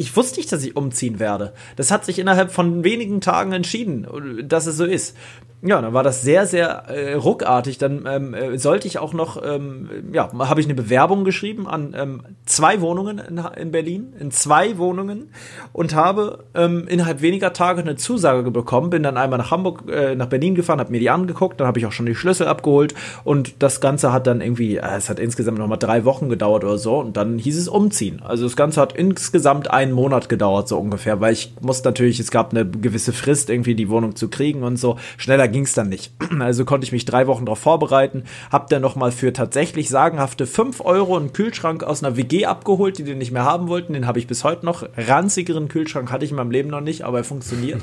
ich 0.00 0.16
wusste 0.16 0.40
nicht, 0.40 0.50
dass 0.50 0.64
ich 0.64 0.76
umziehen 0.76 1.20
werde. 1.20 1.52
Das 1.76 1.90
hat 1.90 2.06
sich 2.06 2.18
innerhalb 2.18 2.50
von 2.50 2.84
wenigen 2.84 3.20
Tagen 3.20 3.52
entschieden, 3.52 4.06
dass 4.48 4.66
es 4.66 4.78
so 4.78 4.84
ist. 4.86 5.14
Ja, 5.62 5.82
dann 5.82 5.92
war 5.92 6.02
das 6.02 6.22
sehr, 6.22 6.46
sehr 6.46 6.88
äh, 6.88 7.14
ruckartig. 7.14 7.76
Dann 7.76 8.06
ähm, 8.06 8.32
äh, 8.32 8.56
sollte 8.56 8.88
ich 8.88 8.98
auch 8.98 9.12
noch, 9.12 9.42
ähm, 9.44 9.90
ja, 10.10 10.30
habe 10.32 10.60
ich 10.60 10.66
eine 10.66 10.74
Bewerbung 10.74 11.24
geschrieben 11.24 11.68
an 11.68 11.94
ähm, 11.94 12.22
zwei 12.46 12.80
Wohnungen 12.80 13.18
in, 13.18 13.38
in, 13.58 13.70
Berlin, 13.70 14.14
in 14.18 14.30
zwei 14.30 14.78
Wohnungen 14.78 15.32
und 15.74 15.94
habe 15.94 16.44
ähm, 16.54 16.86
innerhalb 16.88 17.20
weniger 17.20 17.52
Tage 17.52 17.82
eine 17.82 17.96
Zusage 17.96 18.50
bekommen. 18.50 18.88
Bin 18.88 19.02
dann 19.02 19.18
einmal 19.18 19.38
nach 19.38 19.50
Hamburg, 19.50 19.84
äh, 19.90 20.14
nach 20.14 20.28
Berlin 20.28 20.54
gefahren, 20.54 20.80
habe 20.80 20.92
mir 20.92 21.00
die 21.00 21.10
angeguckt, 21.10 21.60
dann 21.60 21.66
habe 21.66 21.78
ich 21.78 21.84
auch 21.84 21.92
schon 21.92 22.06
die 22.06 22.14
Schlüssel 22.14 22.46
abgeholt 22.46 22.94
und 23.24 23.62
das 23.62 23.82
Ganze 23.82 24.14
hat 24.14 24.26
dann 24.26 24.40
irgendwie, 24.40 24.78
äh, 24.78 24.96
es 24.96 25.10
hat 25.10 25.20
insgesamt 25.20 25.58
noch 25.58 25.66
mal 25.68 25.76
drei 25.76 26.06
Wochen 26.06 26.30
gedauert 26.30 26.64
oder 26.64 26.78
so 26.78 26.98
und 27.00 27.18
dann 27.18 27.36
hieß 27.36 27.58
es 27.58 27.68
umziehen. 27.68 28.22
Also 28.24 28.44
das 28.44 28.56
Ganze 28.56 28.80
hat 28.80 28.94
insgesamt 28.94 29.70
einen 29.90 29.96
Monat 29.96 30.28
gedauert 30.28 30.68
so 30.68 30.78
ungefähr, 30.78 31.20
weil 31.20 31.32
ich 31.32 31.52
musste 31.60 31.88
natürlich, 31.88 32.20
es 32.20 32.30
gab 32.30 32.52
eine 32.52 32.66
gewisse 32.66 33.12
Frist 33.12 33.50
irgendwie 33.50 33.74
die 33.74 33.88
Wohnung 33.88 34.16
zu 34.16 34.28
kriegen 34.28 34.62
und 34.62 34.76
so. 34.76 34.96
Schneller 35.18 35.48
ging 35.48 35.64
es 35.64 35.74
dann 35.74 35.88
nicht. 35.88 36.12
Also 36.40 36.64
konnte 36.64 36.84
ich 36.86 36.92
mich 36.92 37.04
drei 37.04 37.26
Wochen 37.26 37.44
darauf 37.44 37.58
vorbereiten, 37.58 38.24
hab 38.50 38.70
dann 38.70 38.80
nochmal 38.80 39.12
für 39.12 39.32
tatsächlich 39.32 39.88
sagenhafte 39.88 40.46
5 40.46 40.80
Euro 40.80 41.16
einen 41.16 41.32
Kühlschrank 41.32 41.84
aus 41.84 42.02
einer 42.02 42.16
WG 42.16 42.46
abgeholt, 42.46 42.98
die 42.98 43.04
den 43.04 43.18
nicht 43.18 43.30
mehr 43.30 43.44
haben 43.44 43.68
wollten. 43.68 43.92
Den 43.92 44.06
habe 44.06 44.18
ich 44.18 44.26
bis 44.26 44.42
heute 44.42 44.64
noch. 44.64 44.88
Ranzigeren 44.96 45.68
Kühlschrank 45.68 46.10
hatte 46.10 46.24
ich 46.24 46.30
in 46.30 46.36
meinem 46.38 46.50
Leben 46.50 46.70
noch 46.70 46.80
nicht, 46.80 47.02
aber 47.02 47.18
er 47.18 47.24
funktioniert. 47.24 47.82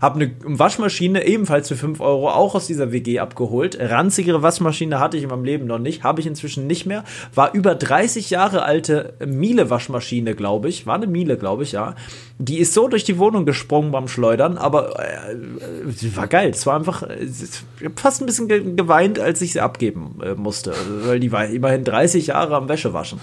Hab 0.00 0.16
eine 0.16 0.32
Waschmaschine 0.44 1.26
ebenfalls 1.26 1.68
für 1.68 1.76
5 1.76 2.00
Euro 2.00 2.28
auch 2.28 2.54
aus 2.54 2.66
dieser 2.66 2.92
WG 2.92 3.20
abgeholt. 3.20 3.78
Ranzigere 3.80 4.42
Waschmaschine 4.42 5.00
hatte 5.00 5.16
ich 5.16 5.22
in 5.22 5.30
meinem 5.30 5.44
Leben 5.44 5.66
noch 5.66 5.78
nicht, 5.78 6.02
habe 6.02 6.20
ich 6.20 6.26
inzwischen 6.26 6.66
nicht 6.66 6.84
mehr. 6.84 7.04
War 7.34 7.54
über 7.54 7.74
30 7.74 8.30
Jahre 8.30 8.64
alte 8.64 9.14
Miele-Waschmaschine, 9.24 10.34
glaube 10.34 10.68
ich. 10.68 10.86
War 10.86 10.96
eine 10.96 11.06
Miele, 11.06 11.36
glaube 11.44 11.62
ich, 11.62 11.72
ja. 11.72 11.94
Die 12.38 12.58
ist 12.58 12.72
so 12.72 12.88
durch 12.88 13.04
die 13.04 13.18
Wohnung 13.18 13.44
gesprungen 13.44 13.92
beim 13.92 14.08
Schleudern, 14.08 14.56
aber 14.56 14.98
äh, 14.98 15.36
war 16.16 16.26
geil. 16.26 16.48
Es 16.48 16.64
war 16.64 16.74
einfach 16.74 17.02
ich 17.10 17.84
habe 17.84 18.00
fast 18.00 18.22
ein 18.22 18.26
bisschen 18.26 18.76
geweint, 18.76 19.18
als 19.18 19.42
ich 19.42 19.52
sie 19.52 19.60
abgeben 19.60 20.20
äh, 20.24 20.34
musste, 20.34 20.72
weil 21.02 21.20
die 21.20 21.32
war 21.32 21.44
immerhin 21.44 21.84
30 21.84 22.28
Jahre 22.28 22.56
am 22.56 22.70
Wäschewaschen. 22.70 23.20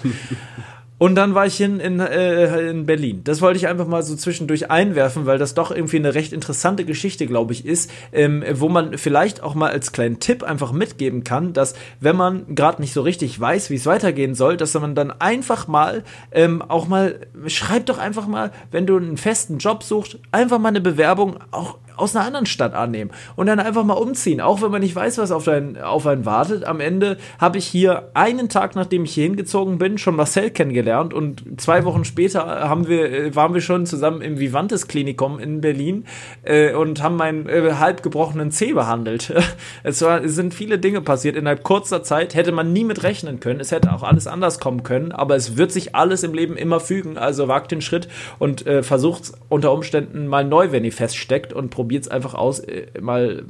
Und 1.02 1.16
dann 1.16 1.34
war 1.34 1.48
ich 1.48 1.58
hin 1.58 1.80
in, 1.80 2.00
äh, 2.00 2.70
in 2.70 2.86
Berlin. 2.86 3.22
Das 3.24 3.42
wollte 3.42 3.58
ich 3.58 3.68
einfach 3.68 3.88
mal 3.88 4.04
so 4.04 4.16
zwischendurch 4.16 4.70
einwerfen, 4.70 5.26
weil 5.26 5.40
das 5.40 5.56
doch 5.56 5.72
irgendwie 5.72 5.98
eine 5.98 6.14
recht 6.14 6.32
interessante 6.32 6.86
Geschichte, 6.86 7.26
glaube 7.26 7.54
ich, 7.54 7.66
ist, 7.66 7.90
ähm, 8.14 8.44
wo 8.54 8.70
man 8.70 9.00
vielleicht 9.00 9.42
auch 9.42 9.56
mal 9.56 9.72
als 9.72 9.94
kleinen 9.94 10.20
Tipp 10.20 10.44
einfach 10.44 10.72
mitgeben 10.72 11.24
kann, 11.24 11.54
dass 11.54 11.74
wenn 12.00 12.16
man 12.16 12.54
gerade 12.54 12.84
nicht 12.84 12.94
so 12.94 13.02
richtig 13.02 13.40
weiß, 13.40 13.72
wie 13.72 13.78
es 13.78 13.88
weitergehen 13.88 14.36
soll, 14.36 14.58
dass 14.58 14.76
man 14.76 14.94
dann 14.94 15.10
einfach 15.10 15.68
mal 15.68 16.04
ähm, 16.32 16.62
auch 16.62 16.88
mal, 16.88 17.22
schreib 17.48 17.88
doch 17.88 17.98
einfach 17.98 18.28
mal, 18.28 18.52
wenn 18.70 18.86
du 18.86 18.96
einen 18.96 19.18
festen 19.18 19.58
Job 19.58 19.82
suchst, 19.82 20.20
einfach 20.32 20.60
mal 20.60 20.70
eine 20.70 20.82
Bewerbung 20.82 21.40
auch 21.50 21.80
aus 21.98 22.16
einer 22.16 22.26
anderen 22.26 22.46
Stadt 22.46 22.74
annehmen 22.74 23.12
und 23.36 23.48
dann 23.48 23.60
einfach 23.60 23.84
mal 23.84 23.94
umziehen, 23.94 24.42
auch 24.42 24.62
wenn 24.62 24.72
man 24.72 24.82
nicht 24.82 24.96
weiß, 24.96 25.18
was 25.18 25.32
auf, 25.32 25.44
dein, 25.44 25.78
auf 25.82 26.08
einen 26.08 26.26
wartet. 26.26 26.66
Am 26.66 26.80
Ende 26.80 27.18
habe 27.40 27.58
ich 27.58 27.66
hier 27.66 28.10
einen 28.14 28.50
Tag, 28.50 28.76
nachdem 28.76 29.04
ich 29.04 29.14
hier 29.14 29.24
hingezogen 29.24 29.78
bin, 29.78 29.98
schon 29.98 30.16
Marcel 30.16 30.50
kennengelernt 30.52 31.14
und 31.14 31.62
zwei 31.62 31.86
Wochen 31.86 32.06
später 32.06 32.46
haben 32.70 32.88
wir, 32.88 33.12
äh, 33.12 33.36
waren 33.36 33.54
wir 33.54 33.62
schon 33.62 33.86
zusammen 33.86 34.22
im 34.22 34.40
Vivantes 34.40 34.88
Klinikum 34.88 35.40
in 35.40 35.62
Berlin 35.62 36.06
äh, 36.44 36.74
und 36.74 37.02
haben 37.02 37.16
meinen 37.16 37.48
äh, 37.48 37.74
halb 37.80 38.04
gebrochenen 38.04 38.52
Zeh 38.52 38.74
behandelt. 38.74 39.34
es, 39.84 40.02
war, 40.02 40.24
es 40.24 40.36
sind 40.36 40.54
viele 40.54 40.80
Dinge 40.80 41.02
passiert 41.02 41.36
innerhalb 41.36 41.64
kurzer 41.64 42.04
Zeit, 42.04 42.36
hätte 42.36 42.52
man 42.52 42.74
nie 42.74 42.84
mit 42.84 43.04
rechnen 43.04 43.40
können. 43.40 43.60
Es 43.60 43.72
hätte 43.72 43.94
auch 43.94 44.04
alles 44.04 44.28
anders 44.28 44.60
kommen 44.60 44.84
können, 44.84 45.12
aber 45.12 45.36
es 45.36 45.58
wird 45.58 45.72
sich 45.72 45.96
alles 45.96 46.24
im 46.24 46.34
Leben 46.34 46.58
immer 46.58 46.80
fügen. 46.80 47.18
Also 47.18 47.48
wagt 47.48 47.72
den 47.72 47.82
Schritt 47.82 48.08
und 48.40 48.66
äh, 48.66 48.84
versucht 48.84 49.32
unter 49.50 49.72
Umständen 49.72 50.28
mal 50.28 50.44
neu, 50.44 50.72
wenn 50.72 50.84
ihr 50.84 50.92
feststeckt 50.92 51.54
und 51.54 51.70
probiert 51.70 51.81
probiert 51.82 52.04
es 52.04 52.12
einfach 52.12 52.36
aus, 52.36 52.60
äh, 52.60 52.86
mal 53.02 53.44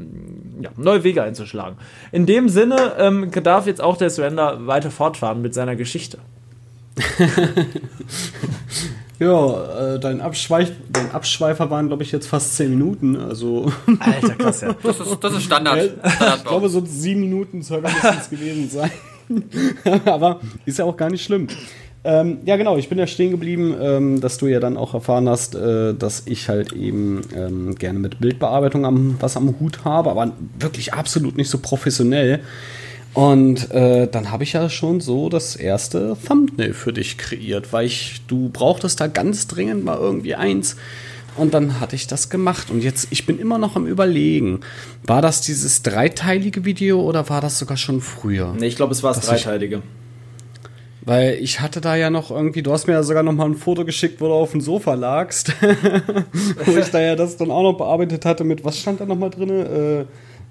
ja, 0.62 0.70
neue 0.78 1.04
Wege 1.04 1.22
einzuschlagen. 1.22 1.76
In 2.14 2.26
dem 2.26 2.48
Sinne 2.48 2.94
ähm, 2.98 3.30
darf 3.44 3.68
jetzt 3.68 3.82
auch 3.82 3.98
der 3.98 4.10
Surrender 4.10 4.66
weiter 4.68 4.90
fortfahren 4.90 5.42
mit 5.42 5.54
seiner 5.54 5.76
Geschichte. 5.76 6.18
ja, 9.20 9.96
äh, 9.96 10.00
dein, 10.00 10.22
Abschweif, 10.22 10.72
dein 10.94 11.12
Abschweifer 11.12 11.70
waren, 11.70 11.88
glaube 11.88 12.04
ich, 12.04 12.14
jetzt 12.14 12.28
fast 12.28 12.56
10 12.56 12.70
Minuten. 12.70 13.18
Also 13.18 13.70
Alter, 14.00 14.36
krass, 14.36 14.62
ja. 14.62 14.76
Das 14.84 15.02
ist, 15.02 15.18
das 15.22 15.34
ist 15.34 15.44
Standard. 15.44 15.92
Ja, 16.02 16.36
ich 16.38 16.46
glaube, 16.46 16.70
so 16.70 16.82
7 16.86 17.20
Minuten 17.20 17.62
soll 17.64 17.84
es 17.86 18.30
gewesen 18.30 18.70
sein. 18.70 18.92
Aber 20.06 20.40
ist 20.66 20.80
ja 20.80 20.86
auch 20.86 20.96
gar 20.96 21.10
nicht 21.10 21.26
schlimm. 21.26 21.48
Ähm, 22.04 22.40
ja, 22.46 22.58
genau, 22.58 22.78
ich 22.78 22.90
bin 22.90 22.98
ja 22.98 23.06
stehen 23.06 23.30
geblieben, 23.30 23.76
ähm, 23.80 24.22
dass 24.22 24.40
du 24.40 24.48
ja 24.48 24.60
dann 24.60 24.76
auch 24.76 24.96
erfahren 24.96 25.30
hast, 25.30 25.54
äh, 25.54 25.94
dass 25.94 26.24
ich 26.26 26.50
halt 26.50 26.74
eben 26.74 27.22
ähm, 27.36 27.76
gerne 27.76 28.00
mit 28.00 28.20
Bildbearbeitung 28.20 28.86
am, 28.86 29.18
was 29.20 29.38
am 29.38 29.60
Hut 29.60 29.86
habe, 29.86 30.10
aber 30.10 30.32
wirklich 30.58 30.96
absolut 30.96 31.38
nicht 31.38 31.50
so 31.50 31.60
professionell. 31.60 32.40
Und 33.14 33.70
äh, 33.72 34.08
dann 34.08 34.32
habe 34.32 34.44
ich 34.44 34.54
ja 34.54 34.70
schon 34.70 35.02
so 35.02 35.30
das 35.30 35.56
erste 35.56 36.18
Thumbnail 36.26 36.74
für 36.74 36.94
dich 36.94 37.18
kreiert, 37.18 37.72
weil 37.74 37.86
ich, 37.86 38.22
du 38.28 38.50
brauchtest 38.50 39.00
da 39.00 39.08
ganz 39.08 39.48
dringend 39.48 39.84
mal 39.84 39.98
irgendwie 39.98 40.34
eins. 40.34 40.78
Und 41.38 41.54
dann 41.54 41.80
hatte 41.80 41.96
ich 41.96 42.08
das 42.08 42.30
gemacht. 42.30 42.72
Und 42.72 42.84
jetzt, 42.84 43.08
ich 43.12 43.26
bin 43.26 43.38
immer 43.38 43.58
noch 43.58 43.76
am 43.76 43.86
Überlegen. 43.86 44.62
War 45.06 45.22
das 45.22 45.42
dieses 45.42 45.82
dreiteilige 45.82 46.66
Video 46.66 47.02
oder 47.02 47.30
war 47.30 47.42
das 47.42 47.60
sogar 47.60 47.78
schon 47.78 48.02
früher? 48.02 48.54
Nee, 48.58 48.68
ich 48.68 48.76
glaube, 48.76 48.94
es 48.94 49.04
war 49.04 49.14
das 49.14 49.26
dreiteilige. 49.26 49.78
Ich, 49.78 49.84
weil 51.04 51.36
ich 51.42 51.60
hatte 51.60 51.82
da 51.82 51.96
ja 51.96 52.10
noch 52.10 52.32
irgendwie, 52.32 52.62
du 52.62 52.72
hast 52.72 52.88
mir 52.88 52.94
ja 52.94 53.04
sogar 53.04 53.24
noch 53.24 53.34
mal 53.34 53.46
ein 53.46 53.56
Foto 53.56 53.86
geschickt, 53.86 54.22
wo 54.22 54.28
du 54.28 54.34
auf 54.34 54.52
dem 54.52 54.62
Sofa 54.62 54.94
lagst. 54.94 55.54
wo 56.66 56.78
ich 56.78 56.90
da 56.90 57.02
ja 57.02 57.16
das 57.16 57.38
dann 57.38 57.52
auch 57.52 57.64
noch 57.64 57.78
bearbeitet 57.78 58.26
hatte 58.26 58.44
mit, 58.44 58.64
was 58.64 58.78
stand 58.78 59.02
da 59.02 59.06
noch 59.06 59.18
mal 59.18 59.30
drin? 59.30 59.50
Äh, 59.50 60.06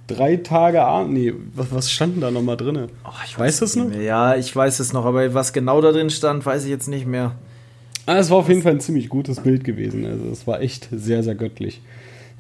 drei 0.09 0.37
Tage 0.37 0.83
Abend. 0.83 1.13
Nee, 1.13 1.33
was, 1.55 1.73
was 1.73 1.91
stand 1.91 2.17
denn 2.17 2.21
da 2.23 2.31
noch 2.31 2.43
mal 2.43 2.57
drin? 2.57 2.89
Oh, 3.05 3.11
ich 3.25 3.39
weiß 3.39 3.63
es 3.63 3.77
noch? 3.77 3.93
Ja, 3.93 4.35
ich 4.35 4.55
weiß 4.55 4.81
es 4.81 4.93
noch, 4.93 5.05
aber 5.05 5.33
was 5.35 5.53
genau 5.53 5.81
da 5.81 5.93
drin 5.93 6.11
stand, 6.11 6.45
weiß 6.45 6.65
ich 6.65 6.71
jetzt 6.71 6.89
nicht 6.89 7.07
mehr. 7.07 7.37
Ah, 8.07 8.19
es 8.19 8.31
war 8.31 8.39
auf 8.39 8.49
jeden 8.49 8.63
Fall 8.63 8.73
ein 8.73 8.81
ziemlich 8.81 9.09
gutes 9.09 9.41
Bild 9.41 9.63
gewesen. 9.63 10.05
Also 10.05 10.25
es 10.33 10.47
war 10.47 10.61
echt 10.61 10.89
sehr, 10.91 11.23
sehr 11.23 11.37
göttlich. 11.37 11.81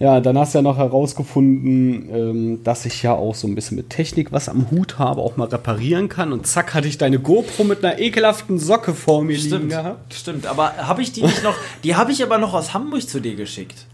Ja, 0.01 0.19
dann 0.21 0.39
hast 0.39 0.55
du 0.55 0.59
ja 0.59 0.63
noch 0.63 0.79
herausgefunden, 0.79 2.09
ähm, 2.11 2.65
dass 2.65 2.87
ich 2.87 3.03
ja 3.03 3.13
auch 3.13 3.35
so 3.35 3.47
ein 3.47 3.55
bisschen 3.55 3.77
mit 3.77 3.91
Technik 3.91 4.33
was 4.33 4.49
am 4.49 4.71
Hut 4.71 4.99
habe, 4.99 5.21
auch 5.21 5.37
mal 5.37 5.47
reparieren 5.47 6.09
kann. 6.09 6.33
Und 6.33 6.47
zack, 6.47 6.73
hatte 6.73 6.89
ich 6.89 6.97
deine 6.97 7.19
GoPro 7.19 7.65
mit 7.65 7.85
einer 7.85 7.99
ekelhaften 7.99 8.59
Socke 8.59 8.95
vor 8.95 9.23
mir 9.23 9.37
stimmt, 9.37 9.53
liegen 9.53 9.69
gehabt. 9.69 10.15
Stimmt, 10.15 10.47
aber 10.47 10.75
habe 10.79 11.03
ich 11.03 11.13
die 11.13 11.23
nicht 11.23 11.45
noch, 11.45 11.55
die 11.85 11.97
habe 11.97 12.13
ich 12.13 12.23
aber 12.23 12.39
noch 12.39 12.55
aus 12.55 12.73
Hamburg 12.73 13.07
zu 13.07 13.21
dir 13.21 13.37
geschickt. 13.37 13.87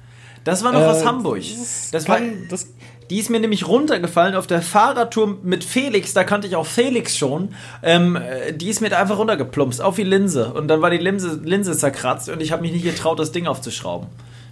Das 0.44 0.62
war 0.62 0.70
noch 0.70 0.82
äh, 0.82 0.84
aus 0.84 1.04
Hamburg. 1.04 1.42
Das, 1.90 2.04
kann, 2.04 2.22
war, 2.22 2.48
das, 2.50 2.68
die 3.11 3.18
ist 3.18 3.28
mir 3.28 3.40
nämlich 3.40 3.66
runtergefallen 3.66 4.36
auf 4.36 4.46
der 4.46 4.62
Fahrradtour 4.62 5.38
mit 5.42 5.64
Felix, 5.64 6.14
da 6.14 6.22
kannte 6.22 6.46
ich 6.46 6.54
auch 6.54 6.66
Felix 6.66 7.16
schon. 7.16 7.48
Ähm, 7.82 8.16
die 8.54 8.68
ist 8.68 8.80
mir 8.80 8.90
da 8.90 9.00
einfach 9.00 9.18
runtergeplumpst, 9.18 9.82
auf 9.82 9.96
die 9.96 10.04
Linse. 10.04 10.52
Und 10.52 10.68
dann 10.68 10.82
war 10.82 10.90
die 10.90 10.98
Linse, 10.98 11.40
Linse 11.42 11.76
zerkratzt 11.76 12.28
und 12.28 12.40
ich 12.40 12.52
habe 12.52 12.62
mich 12.62 12.70
nicht 12.70 12.84
getraut, 12.84 13.18
das 13.18 13.32
Ding 13.32 13.48
aufzuschrauben. 13.48 14.07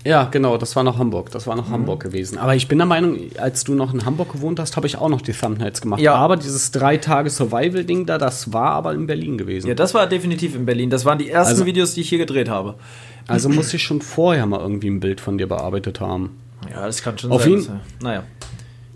Ja, 0.04 0.24
genau, 0.24 0.58
das 0.58 0.76
war 0.76 0.84
noch 0.84 0.98
Hamburg. 0.98 1.30
Das 1.30 1.46
war 1.46 1.56
noch 1.56 1.68
mhm. 1.68 1.72
Hamburg 1.72 2.02
gewesen. 2.02 2.36
Aber 2.36 2.54
ich 2.54 2.68
bin 2.68 2.76
der 2.78 2.86
Meinung, 2.86 3.18
als 3.38 3.64
du 3.64 3.74
noch 3.74 3.94
in 3.94 4.04
Hamburg 4.04 4.32
gewohnt 4.32 4.60
hast, 4.60 4.76
habe 4.76 4.86
ich 4.86 4.98
auch 4.98 5.08
noch 5.08 5.22
die 5.22 5.32
Thumbnails 5.32 5.80
gemacht. 5.80 6.00
Ja. 6.00 6.14
Aber 6.14 6.36
dieses 6.36 6.70
drei 6.70 6.98
Tage 6.98 7.30
Survival-Ding 7.30 8.04
da, 8.04 8.18
das 8.18 8.52
war 8.52 8.72
aber 8.72 8.92
in 8.92 9.06
Berlin 9.06 9.38
gewesen. 9.38 9.68
Ja, 9.68 9.74
das 9.74 9.94
war 9.94 10.06
definitiv 10.06 10.54
in 10.54 10.66
Berlin. 10.66 10.90
Das 10.90 11.06
waren 11.06 11.18
die 11.18 11.30
ersten 11.30 11.52
also, 11.52 11.66
Videos, 11.66 11.94
die 11.94 12.02
ich 12.02 12.10
hier 12.10 12.18
gedreht 12.18 12.50
habe. 12.50 12.74
Also 13.26 13.48
muss 13.48 13.72
ich 13.72 13.82
schon 13.82 14.02
vorher 14.02 14.44
mal 14.44 14.60
irgendwie 14.60 14.88
ein 14.88 15.00
Bild 15.00 15.22
von 15.22 15.38
dir 15.38 15.48
bearbeitet 15.48 16.00
haben. 16.00 16.38
Ja, 16.70 16.84
das 16.84 17.02
kann 17.02 17.16
schon 17.16 17.32
Auf 17.32 17.42
sein. 17.42 17.52
Jeden, 17.52 17.80
naja. 18.00 18.24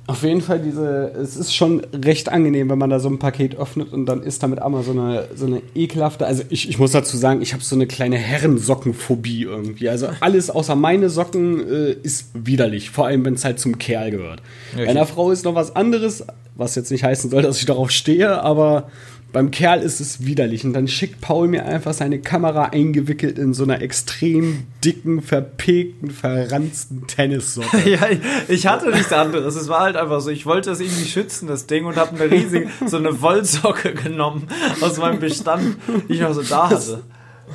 Auf 0.09 0.22
jeden 0.22 0.40
Fall 0.40 0.59
diese, 0.59 1.12
es 1.20 1.36
ist 1.36 1.54
schon 1.54 1.82
recht 1.94 2.30
angenehm, 2.30 2.70
wenn 2.70 2.78
man 2.78 2.88
da 2.88 2.98
so 2.98 3.11
ein 3.11 3.18
Paket 3.18 3.56
öffnet 3.59 3.92
und 3.92 4.06
dann 4.06 4.22
ist 4.22 4.42
damit 4.42 4.59
einmal 4.59 4.82
so 4.82 4.92
eine, 4.92 5.28
so 5.34 5.44
eine 5.44 5.61
ekelhafte, 5.74 6.24
also 6.24 6.44
ich, 6.48 6.66
ich 6.66 6.78
muss 6.78 6.92
dazu 6.92 7.18
sagen, 7.18 7.42
ich 7.42 7.52
habe 7.52 7.62
so 7.62 7.76
eine 7.76 7.86
kleine 7.86 8.16
Herrensockenphobie 8.16 9.42
irgendwie. 9.42 9.90
Also 9.90 10.09
alles 10.20 10.48
außer 10.48 10.76
meine 10.76 11.11
Socken 11.11 11.61
äh, 11.61 11.92
ist 11.92 12.30
widerlich, 12.32 12.88
vor 12.88 13.04
allem 13.04 13.22
wenn 13.26 13.34
es 13.34 13.44
halt 13.44 13.61
zum 13.61 13.76
Kerl 13.76 14.11
gehört. 14.11 14.40
Bei 14.74 14.88
einer 14.88 15.04
Frau 15.04 15.30
ist 15.30 15.44
noch 15.44 15.54
was 15.54 15.76
anderes, 15.76 16.24
was 16.54 16.74
jetzt 16.74 16.90
nicht 16.90 17.04
heißen 17.04 17.28
soll, 17.28 17.42
dass 17.42 17.59
ich 17.59 17.66
darauf 17.66 17.90
stehe, 17.90 18.40
aber 18.40 18.90
beim 19.33 19.51
Kerl 19.51 19.83
ist 19.83 20.01
es 20.01 20.24
widerlich. 20.24 20.64
Und 20.64 20.72
dann 20.72 20.89
schickt 20.89 21.20
Paul 21.20 21.49
mir 21.49 21.66
einfach 21.66 21.93
seine 21.93 22.18
Kamera 22.18 22.66
eingewickelt 22.66 23.39
in 23.39 23.53
so 23.53 23.64
einer 23.64 23.83
extrem 23.83 24.64
dicken, 24.85 25.20
verpegten, 25.20 26.11
verranzten 26.11 27.07
Tennissocke. 27.07 27.91
ja, 27.91 28.09
ich 28.49 28.66
hatte 28.66 28.91
nichts 28.91 29.12
anderes. 29.12 29.55
Es 29.55 29.68
war 29.68 29.81
halt 29.81 29.97
einfach 29.97 30.20
so, 30.20 30.31
ich 30.31 30.47
wollte 30.47 30.70
das 30.70 30.81
irgendwie 30.81 31.05
schützen, 31.05 31.47
das 31.47 31.66
Ding, 31.66 31.85
und 31.85 31.97
habe 31.97 32.16
eine 32.16 32.31
riesige, 32.31 32.68
so 32.87 32.97
eine 32.97 33.20
Wollsocke 33.20 33.93
genommen 33.93 34.49
aus 34.81 34.97
meinem 34.97 35.20
Bestand, 35.20 35.76
die 36.09 36.14
ich 36.14 36.20
noch 36.20 36.33
so 36.33 36.43
da 36.43 36.70
hatte. 36.70 37.03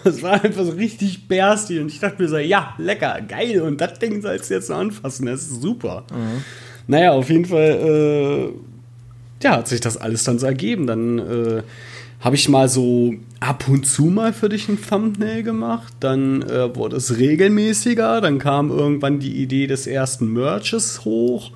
Das 0.03 0.21
war 0.21 0.43
einfach 0.43 0.63
so 0.63 0.71
richtig 0.71 1.27
bärstig 1.27 1.79
und 1.79 1.87
ich 1.87 1.99
dachte 1.99 2.21
mir 2.21 2.27
so, 2.27 2.37
ja, 2.37 2.73
lecker, 2.77 3.19
geil 3.27 3.61
und 3.61 3.79
das 3.79 3.99
Ding 3.99 4.21
sollst 4.21 4.49
du 4.49 4.55
jetzt 4.55 4.69
noch 4.69 4.77
anfassen, 4.77 5.27
das 5.27 5.41
ist 5.41 5.61
super. 5.61 6.05
Mhm. 6.11 6.43
Naja, 6.87 7.11
auf 7.11 7.29
jeden 7.29 7.45
Fall 7.45 8.51
äh, 8.51 8.72
ja, 9.43 9.57
hat 9.57 9.67
sich 9.67 9.81
das 9.81 9.97
alles 9.97 10.23
dann 10.23 10.39
so 10.39 10.45
ergeben. 10.45 10.87
Dann 10.87 11.19
äh, 11.19 11.63
habe 12.21 12.35
ich 12.35 12.47
mal 12.49 12.69
so 12.69 13.13
ab 13.39 13.65
und 13.67 13.85
zu 13.85 14.05
mal 14.05 14.33
für 14.33 14.49
dich 14.49 14.69
ein 14.69 14.79
Thumbnail 14.81 15.43
gemacht. 15.43 15.93
Dann 15.99 16.41
äh, 16.43 16.75
wurde 16.75 16.95
es 16.95 17.17
regelmäßiger. 17.17 18.21
Dann 18.21 18.39
kam 18.39 18.69
irgendwann 18.69 19.19
die 19.19 19.41
Idee 19.41 19.67
des 19.67 19.87
ersten 19.87 20.31
Merches 20.31 21.05
hoch. 21.05 21.51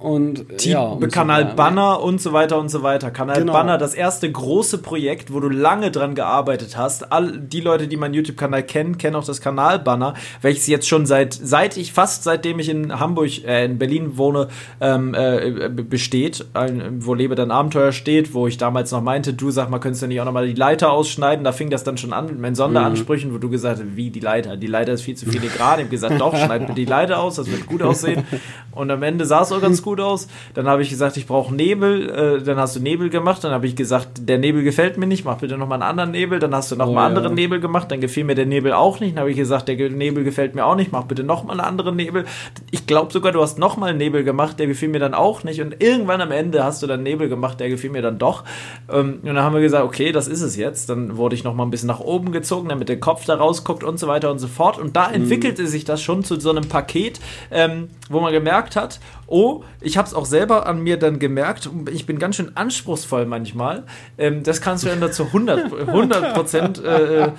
Und 0.00 0.64
ja, 0.64 0.80
und 0.80 1.12
Kanal 1.12 1.50
so 1.50 1.56
Banner 1.56 2.02
und 2.02 2.22
so 2.22 2.32
weiter 2.32 2.58
und 2.58 2.70
so 2.70 2.82
weiter. 2.82 3.10
Kanal 3.10 3.40
genau. 3.40 3.52
Banner, 3.52 3.76
das 3.76 3.92
erste 3.92 4.32
große 4.32 4.78
Projekt, 4.78 5.30
wo 5.30 5.40
du 5.40 5.50
lange 5.50 5.90
dran 5.90 6.14
gearbeitet 6.14 6.78
hast. 6.78 7.12
All 7.12 7.38
die 7.38 7.60
Leute, 7.60 7.86
die 7.86 7.98
meinen 7.98 8.14
YouTube-Kanal 8.14 8.62
kennen, 8.62 8.96
kennen 8.96 9.14
auch 9.14 9.26
das 9.26 9.42
Kanal 9.42 9.78
Banner, 9.78 10.14
welches 10.40 10.66
jetzt 10.68 10.88
schon 10.88 11.04
seit 11.04 11.34
seit 11.34 11.76
ich 11.76 11.92
fast 11.92 12.24
seitdem 12.24 12.58
ich 12.60 12.70
in 12.70 12.98
Hamburg, 12.98 13.44
äh, 13.44 13.66
in 13.66 13.76
Berlin 13.78 14.16
wohne, 14.16 14.48
ähm, 14.80 15.12
äh, 15.12 15.68
besteht, 15.68 16.46
äh, 16.54 16.72
wo 16.98 17.12
Lebe 17.12 17.34
dein 17.34 17.50
Abenteuer 17.50 17.92
steht, 17.92 18.32
wo 18.32 18.46
ich 18.46 18.56
damals 18.56 18.92
noch 18.92 19.02
meinte, 19.02 19.34
du 19.34 19.50
sag 19.50 19.68
mal, 19.68 19.80
könntest 19.80 20.02
du 20.02 20.06
nicht 20.06 20.20
auch 20.22 20.24
noch 20.24 20.32
mal 20.32 20.46
die 20.46 20.54
Leiter 20.54 20.92
ausschneiden? 20.92 21.44
Da 21.44 21.52
fing 21.52 21.68
das 21.68 21.84
dann 21.84 21.98
schon 21.98 22.14
an 22.14 22.24
mit 22.24 22.40
meinen 22.40 22.54
Sonderansprüchen, 22.54 23.30
mhm. 23.30 23.34
wo 23.34 23.38
du 23.38 23.50
gesagt 23.50 23.80
hast, 23.80 23.96
wie 23.96 24.08
die 24.08 24.20
Leiter? 24.20 24.56
Die 24.56 24.66
Leiter 24.66 24.94
ist 24.94 25.02
viel 25.02 25.16
zu 25.16 25.26
filigran. 25.26 25.74
Ich 25.74 25.84
habe 25.84 25.90
gesagt, 25.90 26.18
doch, 26.18 26.34
schneid 26.34 26.66
mir 26.66 26.74
die 26.74 26.86
Leiter 26.86 27.20
aus, 27.20 27.36
das 27.36 27.50
wird 27.50 27.66
gut 27.66 27.82
aussehen. 27.82 28.24
Und 28.72 28.90
am 28.90 29.02
Ende 29.02 29.26
sah 29.26 29.42
es 29.42 29.52
auch 29.52 29.60
ganz 29.60 29.82
gut 29.82 29.89
gut 29.90 30.00
aus. 30.00 30.28
Dann 30.54 30.68
habe 30.68 30.82
ich 30.82 30.90
gesagt, 30.90 31.16
ich 31.16 31.26
brauche 31.26 31.54
Nebel. 31.54 32.38
Äh, 32.40 32.42
dann 32.42 32.58
hast 32.58 32.76
du 32.76 32.80
Nebel 32.80 33.10
gemacht. 33.10 33.42
Dann 33.42 33.52
habe 33.52 33.66
ich 33.66 33.74
gesagt, 33.74 34.28
der 34.28 34.38
Nebel 34.38 34.62
gefällt 34.62 34.96
mir 34.98 35.06
nicht. 35.06 35.24
Mach 35.24 35.38
bitte 35.38 35.58
nochmal 35.58 35.82
einen 35.82 35.90
anderen 35.90 36.10
Nebel. 36.12 36.38
Dann 36.38 36.54
hast 36.54 36.70
du 36.70 36.76
nochmal 36.76 36.94
oh, 36.94 37.06
einen 37.06 37.16
anderen 37.16 37.36
ja. 37.36 37.42
Nebel 37.42 37.60
gemacht. 37.60 37.90
Dann 37.90 38.00
gefiel 38.00 38.24
mir 38.24 38.36
der 38.36 38.46
Nebel 38.46 38.72
auch 38.72 39.00
nicht. 39.00 39.12
Dann 39.12 39.20
habe 39.20 39.30
ich 39.30 39.36
gesagt, 39.36 39.68
der 39.68 39.90
Nebel 39.90 40.22
gefällt 40.22 40.54
mir 40.54 40.64
auch 40.64 40.76
nicht. 40.76 40.92
Mach 40.92 41.04
bitte 41.04 41.24
nochmal 41.24 41.58
einen 41.58 41.68
anderen 41.68 41.96
Nebel. 41.96 42.24
Ich 42.70 42.86
glaube 42.86 43.12
sogar, 43.12 43.32
du 43.32 43.42
hast 43.42 43.58
nochmal 43.58 43.90
einen 43.90 43.98
Nebel 43.98 44.22
gemacht. 44.22 44.60
Der 44.60 44.68
gefiel 44.68 44.88
mir 44.88 45.00
dann 45.00 45.14
auch 45.14 45.42
nicht. 45.42 45.60
Und 45.60 45.82
irgendwann 45.82 46.20
am 46.20 46.30
Ende 46.30 46.62
hast 46.62 46.82
du 46.82 46.86
dann 46.86 47.02
Nebel 47.02 47.28
gemacht. 47.28 47.58
Der 47.58 47.68
gefiel 47.68 47.90
mir 47.90 48.02
dann 48.02 48.18
doch. 48.18 48.44
Ähm, 48.88 49.18
und 49.22 49.26
dann 49.26 49.40
haben 49.40 49.54
wir 49.54 49.60
gesagt, 49.60 49.84
okay, 49.84 50.12
das 50.12 50.28
ist 50.28 50.42
es 50.42 50.56
jetzt. 50.56 50.88
Dann 50.88 51.16
wurde 51.16 51.34
ich 51.34 51.42
nochmal 51.42 51.66
ein 51.66 51.70
bisschen 51.70 51.88
nach 51.88 52.00
oben 52.00 52.30
gezogen, 52.30 52.68
damit 52.68 52.88
der 52.88 53.00
Kopf 53.00 53.24
da 53.24 53.34
rausguckt 53.34 53.82
und 53.82 53.98
so 53.98 54.06
weiter 54.06 54.30
und 54.30 54.38
so 54.38 54.46
fort. 54.46 54.78
Und 54.78 54.94
da 54.94 55.08
mhm. 55.08 55.14
entwickelte 55.14 55.66
sich 55.66 55.84
das 55.84 56.00
schon 56.00 56.22
zu 56.22 56.38
so 56.38 56.50
einem 56.50 56.68
Paket, 56.68 57.20
ähm, 57.50 57.88
wo 58.08 58.20
man 58.20 58.32
gemerkt 58.32 58.76
hat, 58.76 59.00
oh, 59.26 59.62
ich 59.80 59.96
habe 59.96 60.06
es 60.06 60.14
auch 60.14 60.26
selber 60.26 60.66
an 60.66 60.82
mir 60.82 60.96
dann 60.96 61.18
gemerkt, 61.18 61.68
ich 61.90 62.06
bin 62.06 62.18
ganz 62.18 62.36
schön 62.36 62.56
anspruchsvoll 62.56 63.26
manchmal. 63.26 63.84
Ähm, 64.18 64.42
das 64.42 64.60
kannst 64.60 64.84
du 64.84 64.88
dann 64.88 65.00
dazu 65.00 65.24
100, 65.24 65.72
100 65.88 66.34
Prozent 66.34 66.84
äh, 66.84 67.30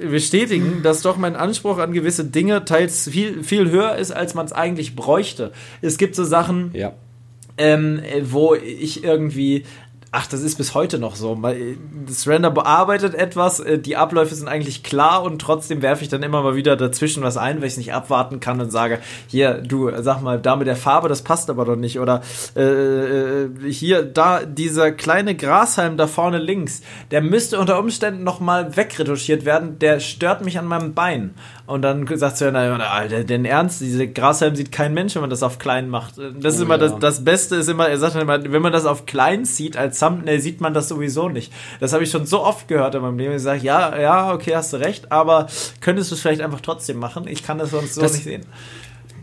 bestätigen, 0.00 0.82
dass 0.82 1.02
doch 1.02 1.16
mein 1.16 1.36
Anspruch 1.36 1.78
an 1.78 1.92
gewisse 1.92 2.24
Dinge 2.24 2.64
teils 2.64 3.08
viel, 3.08 3.42
viel 3.42 3.70
höher 3.70 3.96
ist, 3.96 4.10
als 4.10 4.34
man 4.34 4.46
es 4.46 4.52
eigentlich 4.52 4.96
bräuchte. 4.96 5.52
Es 5.80 5.98
gibt 5.98 6.14
so 6.14 6.24
Sachen, 6.24 6.70
ja. 6.74 6.92
ähm, 7.56 8.02
wo 8.24 8.54
ich 8.54 9.04
irgendwie 9.04 9.64
Ach, 10.14 10.26
das 10.26 10.42
ist 10.42 10.56
bis 10.56 10.74
heute 10.74 10.98
noch 10.98 11.16
so. 11.16 11.40
Das 12.06 12.28
Render 12.28 12.50
bearbeitet 12.50 13.14
etwas, 13.14 13.60
äh, 13.60 13.78
die 13.78 13.96
Abläufe 13.96 14.34
sind 14.34 14.46
eigentlich 14.46 14.82
klar 14.82 15.22
und 15.22 15.40
trotzdem 15.40 15.80
werfe 15.80 16.02
ich 16.02 16.10
dann 16.10 16.22
immer 16.22 16.42
mal 16.42 16.54
wieder 16.54 16.76
dazwischen 16.76 17.22
was 17.22 17.38
ein, 17.38 17.56
weil 17.56 17.68
ich 17.68 17.72
es 17.72 17.78
nicht 17.78 17.94
abwarten 17.94 18.38
kann 18.38 18.60
und 18.60 18.70
sage, 18.70 18.98
hier, 19.26 19.54
du, 19.54 19.90
sag 20.02 20.20
mal, 20.20 20.38
da 20.38 20.56
mit 20.56 20.66
der 20.66 20.76
Farbe, 20.76 21.08
das 21.08 21.22
passt 21.22 21.48
aber 21.48 21.64
doch 21.64 21.76
nicht. 21.76 21.98
Oder 21.98 22.20
äh, 22.54 22.60
äh 22.60 23.48
hier, 23.70 24.02
da, 24.02 24.44
dieser 24.44 24.92
kleine 24.92 25.34
Grashalm 25.34 25.96
da 25.96 26.06
vorne 26.06 26.36
links, 26.36 26.82
der 27.10 27.22
müsste 27.22 27.58
unter 27.58 27.78
Umständen 27.78 28.22
noch 28.22 28.38
mal 28.38 28.76
wegretuschiert 28.76 29.46
werden, 29.46 29.78
der 29.78 29.98
stört 29.98 30.44
mich 30.44 30.58
an 30.58 30.66
meinem 30.66 30.92
Bein. 30.92 31.32
Und 31.64 31.80
dann 31.80 32.06
sagt 32.18 32.36
sie, 32.36 32.52
na, 32.52 32.76
Alter, 32.76 33.24
denn 33.24 33.46
ernst, 33.46 33.80
diese 33.80 34.06
Grashalm 34.08 34.56
sieht 34.56 34.72
kein 34.72 34.92
Mensch, 34.92 35.14
wenn 35.14 35.22
man 35.22 35.30
das 35.30 35.42
auf 35.42 35.58
klein 35.58 35.88
macht. 35.88 36.18
Das 36.18 36.56
ist 36.56 36.60
oh, 36.60 36.64
immer 36.64 36.74
ja. 36.74 36.88
das, 36.88 36.98
das 36.98 37.24
Beste 37.24 37.56
ist 37.56 37.70
immer, 37.70 37.88
er 37.88 37.96
sagt 37.96 38.14
immer, 38.14 38.44
wenn 38.44 38.60
man 38.60 38.72
das 38.72 38.84
auf 38.84 39.06
klein 39.06 39.46
sieht 39.46 39.78
als 39.78 40.01
Thumbnail, 40.02 40.40
sieht 40.40 40.60
man 40.60 40.74
das 40.74 40.88
sowieso 40.88 41.28
nicht. 41.28 41.52
Das 41.80 41.92
habe 41.92 42.04
ich 42.04 42.10
schon 42.10 42.26
so 42.26 42.42
oft 42.42 42.68
gehört 42.68 42.94
in 42.94 43.02
meinem 43.02 43.18
Leben. 43.18 43.34
Ich 43.34 43.42
sage, 43.42 43.62
ja, 43.62 43.98
ja, 43.98 44.32
okay, 44.32 44.54
hast 44.54 44.72
du 44.72 44.78
recht, 44.78 45.12
aber 45.12 45.46
könntest 45.80 46.10
du 46.10 46.14
es 46.14 46.20
vielleicht 46.20 46.40
einfach 46.40 46.60
trotzdem 46.60 46.98
machen? 46.98 47.26
Ich 47.28 47.44
kann 47.44 47.58
das 47.58 47.70
sonst 47.70 47.94
so 47.94 48.00
das, 48.00 48.12
nicht 48.12 48.24
sehen 48.24 48.42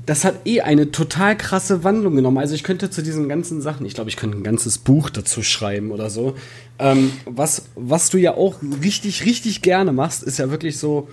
das 0.09 0.25
hat 0.25 0.47
eh 0.47 0.61
eine 0.61 0.91
total 0.91 1.37
krasse 1.37 1.83
Wandlung 1.83 2.15
genommen. 2.15 2.39
Also 2.39 2.55
ich 2.55 2.63
könnte 2.63 2.89
zu 2.89 3.03
diesen 3.03 3.29
ganzen 3.29 3.61
Sachen, 3.61 3.85
ich 3.85 3.93
glaube, 3.93 4.09
ich 4.09 4.17
könnte 4.17 4.37
ein 4.37 4.43
ganzes 4.43 4.79
Buch 4.79 5.11
dazu 5.11 5.43
schreiben 5.43 5.91
oder 5.91 6.09
so. 6.09 6.33
Ähm, 6.79 7.11
was, 7.25 7.67
was 7.75 8.09
du 8.09 8.17
ja 8.17 8.33
auch 8.33 8.55
richtig, 8.83 9.25
richtig 9.25 9.61
gerne 9.61 9.91
machst, 9.91 10.23
ist 10.23 10.39
ja 10.39 10.49
wirklich 10.49 10.79
so, 10.79 11.09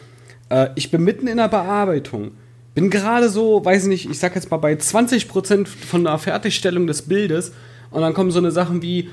äh, 0.49 0.71
ich 0.77 0.91
bin 0.91 1.05
mitten 1.05 1.27
in 1.27 1.37
der 1.37 1.49
Bearbeitung. 1.49 2.31
Bin 2.75 2.89
gerade 2.89 3.29
so, 3.29 3.63
weiß 3.63 3.85
nicht, 3.85 4.09
ich 4.09 4.19
sag 4.19 4.35
jetzt 4.35 4.51
mal 4.51 4.57
bei 4.57 4.73
20% 4.73 5.67
von 5.67 6.05
der 6.05 6.17
Fertigstellung 6.17 6.87
des 6.87 7.03
Bildes 7.03 7.53
und 7.91 8.01
dann 8.01 8.15
kommen 8.15 8.31
so 8.31 8.39
eine 8.39 8.51
Sachen 8.51 8.81
wie, 8.81 9.11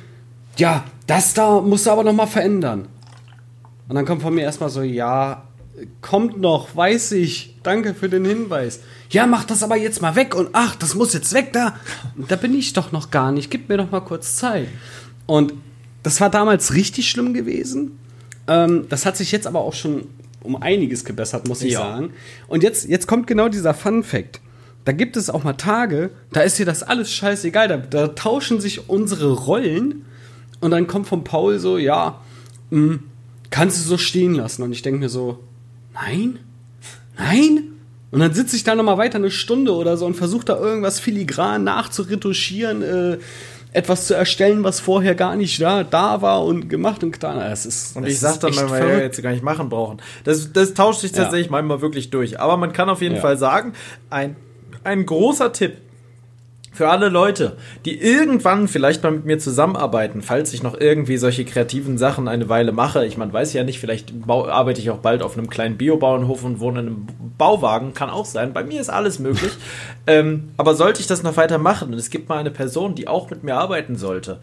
ja, 0.57 0.83
das 1.07 1.33
da 1.33 1.61
musst 1.61 1.85
du 1.85 1.91
aber 1.91 2.03
noch 2.03 2.13
mal 2.13 2.27
verändern. 2.27 2.87
Und 3.87 3.95
dann 3.95 4.05
kommt 4.05 4.21
von 4.21 4.33
mir 4.33 4.41
erstmal 4.41 4.69
so, 4.69 4.81
ja, 4.81 5.43
kommt 6.01 6.39
noch, 6.39 6.75
weiß 6.75 7.13
ich, 7.13 7.57
danke 7.63 7.93
für 7.93 8.09
den 8.09 8.25
Hinweis. 8.25 8.79
Ja, 9.09 9.27
mach 9.27 9.43
das 9.43 9.63
aber 9.63 9.75
jetzt 9.75 10.01
mal 10.01 10.15
weg 10.15 10.35
und 10.35 10.49
ach, 10.53 10.75
das 10.75 10.95
muss 10.95 11.13
jetzt 11.13 11.33
weg 11.33 11.53
da. 11.53 11.75
Da 12.27 12.35
bin 12.35 12.53
ich 12.53 12.73
doch 12.73 12.91
noch 12.91 13.11
gar 13.11 13.31
nicht, 13.31 13.51
gib 13.51 13.69
mir 13.69 13.77
doch 13.77 13.91
mal 13.91 14.01
kurz 14.01 14.37
Zeit. 14.37 14.67
Und 15.25 15.53
das 16.03 16.21
war 16.21 16.29
damals 16.29 16.73
richtig 16.73 17.09
schlimm 17.09 17.33
gewesen. 17.33 17.99
Ähm, 18.47 18.85
das 18.89 19.05
hat 19.05 19.17
sich 19.17 19.31
jetzt 19.31 19.47
aber 19.47 19.61
auch 19.61 19.73
schon 19.73 20.07
um 20.41 20.61
einiges 20.61 21.05
gebessert, 21.05 21.47
muss 21.47 21.61
ich 21.61 21.73
ja. 21.73 21.79
sagen. 21.79 22.13
Und 22.47 22.63
jetzt, 22.63 22.87
jetzt 22.87 23.07
kommt 23.07 23.27
genau 23.27 23.47
dieser 23.49 23.73
Fun 23.73 24.03
Fact. 24.03 24.41
Da 24.85 24.91
gibt 24.91 25.15
es 25.15 25.29
auch 25.29 25.45
mal 25.45 25.53
Tage, 25.53 26.09
da 26.33 26.41
ist 26.41 26.59
dir 26.59 26.65
das 26.65 26.83
alles 26.83 27.11
scheißegal. 27.11 27.69
Da, 27.69 27.77
da 27.77 28.07
tauschen 28.09 28.59
sich 28.59 28.89
unsere 28.89 29.31
Rollen 29.31 30.05
und 30.63 30.71
dann 30.71 30.87
kommt 30.87 31.07
von 31.07 31.23
Paul 31.23 31.59
so, 31.59 31.77
ja, 31.77 32.21
mh, 32.69 32.93
hm, 32.93 32.99
kannst 33.49 33.77
du 33.77 33.87
so 33.87 33.97
stehen 33.97 34.33
lassen. 34.33 34.63
Und 34.63 34.71
ich 34.71 34.81
denke 34.81 34.99
mir 34.99 35.09
so, 35.09 35.39
nein, 35.93 36.39
nein. 37.17 37.63
Und 38.11 38.19
dann 38.19 38.33
sitze 38.33 38.55
ich 38.55 38.63
da 38.63 38.73
noch 38.73 38.83
mal 38.83 38.97
weiter 38.97 39.17
eine 39.17 39.31
Stunde 39.31 39.73
oder 39.73 39.97
so 39.97 40.05
und 40.05 40.15
versuche 40.15 40.45
da 40.45 40.57
irgendwas 40.57 40.99
filigran 40.99 41.63
nachzuretuschieren. 41.63 42.81
Äh, 42.81 43.17
etwas 43.73 44.05
zu 44.05 44.13
erstellen, 44.13 44.63
was 44.63 44.79
vorher 44.79 45.15
gar 45.15 45.35
nicht 45.35 45.59
da, 45.59 45.83
da 45.83 46.21
war 46.21 46.45
und 46.45 46.69
gemacht 46.69 47.03
und 47.03 47.11
getan. 47.11 47.39
Das 47.39 47.65
ist, 47.65 47.97
und 47.97 48.05
ich 48.05 48.19
sag 48.19 48.39
dann 48.39 48.53
mal, 48.53 48.69
wir 48.69 48.99
jetzt 48.99 49.21
gar 49.23 49.31
nicht 49.31 49.43
machen 49.43 49.67
brauchen. 49.67 49.97
Das, 50.23 50.53
das 50.53 50.75
tauscht 50.75 51.01
sich 51.01 51.11
tatsächlich 51.11 51.47
ja. 51.47 51.53
manchmal 51.53 51.81
wirklich 51.81 52.11
durch. 52.11 52.39
Aber 52.39 52.55
man 52.55 52.71
kann 52.71 52.87
auf 52.87 53.01
jeden 53.01 53.15
ja. 53.15 53.21
Fall 53.21 53.35
sagen, 53.37 53.73
ein, 54.11 54.35
ein 54.83 55.07
großer 55.07 55.51
Tipp 55.53 55.77
für 56.73 56.89
alle 56.89 57.09
Leute, 57.09 57.55
die 57.85 57.99
irgendwann 57.99 58.67
vielleicht 58.67 59.03
mal 59.03 59.11
mit 59.11 59.25
mir 59.25 59.39
zusammenarbeiten, 59.39 60.21
falls 60.21 60.53
ich 60.53 60.63
noch 60.63 60.79
irgendwie 60.79 61.17
solche 61.17 61.45
kreativen 61.45 61.97
Sachen 61.97 62.27
eine 62.27 62.49
Weile 62.49 62.71
mache. 62.71 63.05
Ich 63.05 63.17
meine, 63.17 63.31
weiß 63.31 63.53
ja 63.53 63.63
nicht, 63.63 63.79
vielleicht 63.79 64.11
arbeite 64.27 64.81
ich 64.81 64.89
auch 64.89 64.97
bald 64.97 65.21
auf 65.21 65.37
einem 65.37 65.49
kleinen 65.49 65.77
Biobauernhof 65.77 66.43
und 66.43 66.59
wohne 66.59 66.79
in 66.79 66.87
einem 66.87 67.07
Bauwagen, 67.37 67.93
kann 67.93 68.09
auch 68.09 68.25
sein. 68.25 68.53
Bei 68.53 68.63
mir 68.63 68.81
ist 68.81 68.89
alles 68.89 69.19
möglich. 69.19 69.51
ähm, 70.07 70.51
aber 70.57 70.73
sollte 70.75 70.99
ich 70.99 71.07
das 71.07 71.23
noch 71.23 71.37
weiter 71.37 71.59
machen 71.59 71.93
und 71.93 71.99
es 71.99 72.09
gibt 72.09 72.27
mal 72.27 72.39
eine 72.39 72.51
Person, 72.51 72.95
die 72.95 73.07
auch 73.07 73.29
mit 73.29 73.43
mir 73.43 73.55
arbeiten 73.55 73.95
sollte, 73.95 74.39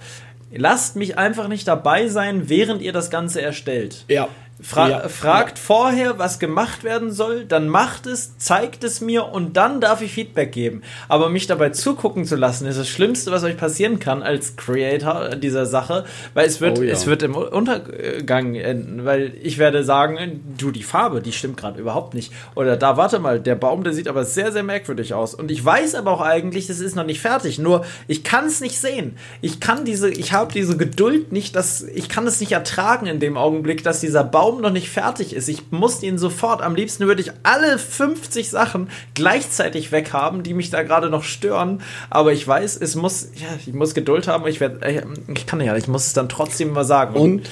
lasst 0.52 0.96
mich 0.96 1.18
einfach 1.18 1.48
nicht 1.48 1.66
dabei 1.66 2.08
sein, 2.08 2.48
während 2.48 2.82
ihr 2.82 2.92
das 2.92 3.10
Ganze 3.10 3.42
erstellt. 3.42 4.04
Ja. 4.08 4.28
Fra 4.62 4.88
ja, 4.88 5.08
fragt 5.08 5.58
ja. 5.58 5.64
vorher, 5.64 6.18
was 6.18 6.38
gemacht 6.38 6.84
werden 6.84 7.10
soll, 7.12 7.44
dann 7.44 7.68
macht 7.68 8.06
es, 8.06 8.36
zeigt 8.38 8.84
es 8.84 9.00
mir 9.00 9.26
und 9.26 9.56
dann 9.56 9.80
darf 9.80 10.02
ich 10.02 10.12
Feedback 10.12 10.52
geben. 10.52 10.82
Aber 11.08 11.30
mich 11.30 11.46
dabei 11.46 11.70
zugucken 11.70 12.24
zu 12.24 12.36
lassen, 12.36 12.66
ist 12.66 12.78
das 12.78 12.88
Schlimmste, 12.88 13.30
was 13.30 13.42
euch 13.42 13.56
passieren 13.56 13.98
kann 13.98 14.22
als 14.22 14.56
Creator 14.56 15.36
dieser 15.36 15.66
Sache, 15.66 16.04
weil 16.34 16.46
es 16.46 16.60
wird, 16.60 16.78
oh 16.78 16.82
ja. 16.82 16.92
es 16.92 17.06
wird 17.06 17.22
im 17.22 17.34
Untergang 17.34 18.54
enden, 18.54 19.04
weil 19.04 19.32
ich 19.42 19.58
werde 19.58 19.82
sagen, 19.84 20.40
du, 20.58 20.70
die 20.70 20.82
Farbe, 20.82 21.22
die 21.22 21.32
stimmt 21.32 21.56
gerade 21.56 21.80
überhaupt 21.80 22.14
nicht. 22.14 22.32
Oder 22.54 22.76
da, 22.76 22.96
warte 22.96 23.18
mal, 23.18 23.40
der 23.40 23.54
Baum, 23.54 23.82
der 23.82 23.92
sieht 23.92 24.08
aber 24.08 24.24
sehr, 24.24 24.52
sehr 24.52 24.62
merkwürdig 24.62 25.14
aus. 25.14 25.34
Und 25.34 25.50
ich 25.50 25.64
weiß 25.64 25.94
aber 25.94 26.10
auch 26.10 26.20
eigentlich, 26.20 26.66
das 26.66 26.80
ist 26.80 26.96
noch 26.96 27.06
nicht 27.06 27.20
fertig. 27.20 27.58
Nur, 27.58 27.84
ich 28.08 28.24
kann 28.24 28.46
es 28.46 28.60
nicht 28.60 28.78
sehen. 28.78 29.16
Ich 29.40 29.60
kann 29.60 29.84
diese, 29.84 30.10
ich 30.10 30.32
habe 30.32 30.52
diese 30.52 30.76
Geduld 30.76 31.32
nicht, 31.32 31.56
dass, 31.56 31.82
ich 31.82 32.08
kann 32.08 32.26
es 32.26 32.40
nicht 32.40 32.52
ertragen 32.52 33.06
in 33.06 33.20
dem 33.20 33.36
Augenblick, 33.36 33.82
dass 33.82 34.00
dieser 34.00 34.24
Baum 34.24 34.49
Baum 34.50 34.60
noch 34.60 34.72
nicht 34.72 34.90
fertig 34.90 35.32
ist. 35.32 35.48
Ich 35.48 35.70
muss 35.70 36.02
ihn 36.02 36.18
sofort, 36.18 36.60
am 36.60 36.74
liebsten 36.74 37.06
würde 37.06 37.22
ich 37.22 37.30
alle 37.44 37.78
50 37.78 38.50
Sachen 38.50 38.88
gleichzeitig 39.14 39.92
weghaben, 39.92 40.42
die 40.42 40.54
mich 40.54 40.70
da 40.70 40.82
gerade 40.82 41.08
noch 41.08 41.22
stören. 41.22 41.82
Aber 42.08 42.32
ich 42.32 42.46
weiß, 42.46 42.76
es 42.78 42.96
muss, 42.96 43.28
ja, 43.36 43.46
ich 43.64 43.72
muss 43.72 43.94
Geduld 43.94 44.26
haben. 44.26 44.46
Ich 44.48 44.58
werde, 44.60 44.82
äh, 44.82 45.02
ich 45.32 45.46
kann 45.46 45.60
ja, 45.60 45.76
ich 45.76 45.86
muss 45.86 46.06
es 46.06 46.14
dann 46.14 46.28
trotzdem 46.28 46.72
mal 46.72 46.84
sagen. 46.84 47.14
Und 47.14 47.48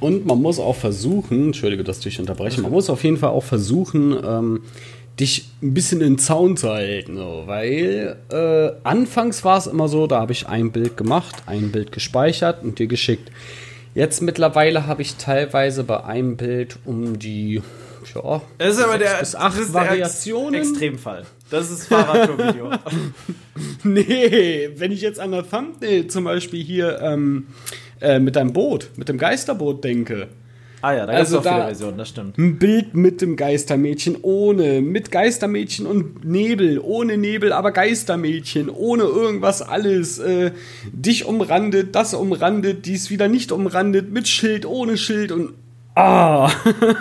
und 0.00 0.24
man 0.24 0.40
muss 0.40 0.58
auch 0.58 0.76
versuchen, 0.76 1.48
entschuldige, 1.48 1.84
dass 1.84 1.98
ich 1.98 2.04
dich 2.04 2.20
unterbreche, 2.20 2.62
man 2.62 2.70
muss 2.70 2.88
auf 2.88 3.04
jeden 3.04 3.18
Fall 3.18 3.28
auch 3.28 3.44
versuchen, 3.44 4.16
ähm, 4.24 4.62
dich 5.20 5.50
ein 5.62 5.74
bisschen 5.74 6.00
in 6.00 6.14
den 6.14 6.18
Zaun 6.18 6.56
zu 6.56 6.70
halten. 6.70 7.18
So, 7.18 7.42
weil 7.44 8.16
äh, 8.30 8.70
anfangs 8.82 9.44
war 9.44 9.58
es 9.58 9.66
immer 9.66 9.88
so, 9.88 10.06
da 10.06 10.20
habe 10.20 10.32
ich 10.32 10.48
ein 10.48 10.72
Bild 10.72 10.96
gemacht, 10.96 11.42
ein 11.44 11.70
Bild 11.70 11.92
gespeichert 11.92 12.64
und 12.64 12.78
dir 12.78 12.86
geschickt. 12.86 13.30
Jetzt 13.94 14.22
mittlerweile 14.22 14.86
habe 14.86 15.02
ich 15.02 15.16
teilweise 15.16 15.84
bei 15.84 16.04
einem 16.04 16.36
Bild 16.36 16.78
um 16.84 17.18
die 17.18 17.62
ja, 18.14 18.40
das 18.58 18.78
ist 18.78 18.82
aber 18.82 18.98
der, 18.98 19.18
bis 19.18 19.34
acht 19.34 19.58
das 19.58 19.66
ist 19.66 19.74
Variationen. 19.74 20.52
Der 20.52 20.60
Ex 20.62 20.70
Extremfall. 20.70 21.26
Das 21.50 21.70
ist 21.70 21.86
Fahrradtour-Video. 21.86 22.70
nee, 23.84 24.70
wenn 24.76 24.90
ich 24.90 25.02
jetzt 25.02 25.20
an 25.20 25.32
der 25.32 25.48
Thumbnail 25.48 26.06
zum 26.06 26.24
Beispiel 26.24 26.64
hier 26.64 26.98
ähm, 27.02 27.48
äh, 28.00 28.18
mit 28.18 28.36
deinem 28.36 28.52
Boot, 28.52 28.90
mit 28.96 29.08
dem 29.08 29.18
Geisterboot 29.18 29.84
denke, 29.84 30.28
Ah 30.82 30.92
ja, 30.92 31.06
da 31.06 31.12
also 31.12 31.36
gibt 31.36 31.46
es 31.46 31.50
auch 31.50 31.54
viele 31.54 31.66
Versionen, 31.66 31.98
das 31.98 32.08
stimmt. 32.08 32.38
Ein 32.38 32.58
Bild 32.58 32.94
mit 32.94 33.20
dem 33.20 33.36
Geistermädchen, 33.36 34.18
ohne, 34.22 34.80
mit 34.80 35.10
Geistermädchen 35.10 35.86
und 35.86 36.24
Nebel, 36.24 36.78
ohne 36.78 37.16
Nebel, 37.16 37.52
aber 37.52 37.72
Geistermädchen, 37.72 38.70
ohne 38.70 39.04
irgendwas 39.04 39.62
alles. 39.62 40.18
Äh, 40.18 40.52
dich 40.92 41.26
umrandet, 41.26 41.94
das 41.94 42.14
umrandet, 42.14 42.86
dies 42.86 43.10
wieder 43.10 43.28
nicht 43.28 43.52
umrandet, 43.52 44.10
mit 44.10 44.28
Schild, 44.28 44.64
ohne 44.66 44.96
Schild 44.96 45.32
und 45.32 45.54
Ah! 45.94 46.50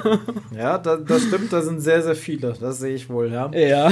ja, 0.58 0.78
da, 0.78 0.98
das 0.98 1.24
stimmt, 1.24 1.54
da 1.54 1.62
sind 1.62 1.80
sehr, 1.80 2.02
sehr 2.02 2.16
viele. 2.16 2.56
Das 2.60 2.80
sehe 2.80 2.96
ich 2.96 3.08
wohl, 3.10 3.32
ja. 3.32 3.50
Ja. 3.54 3.92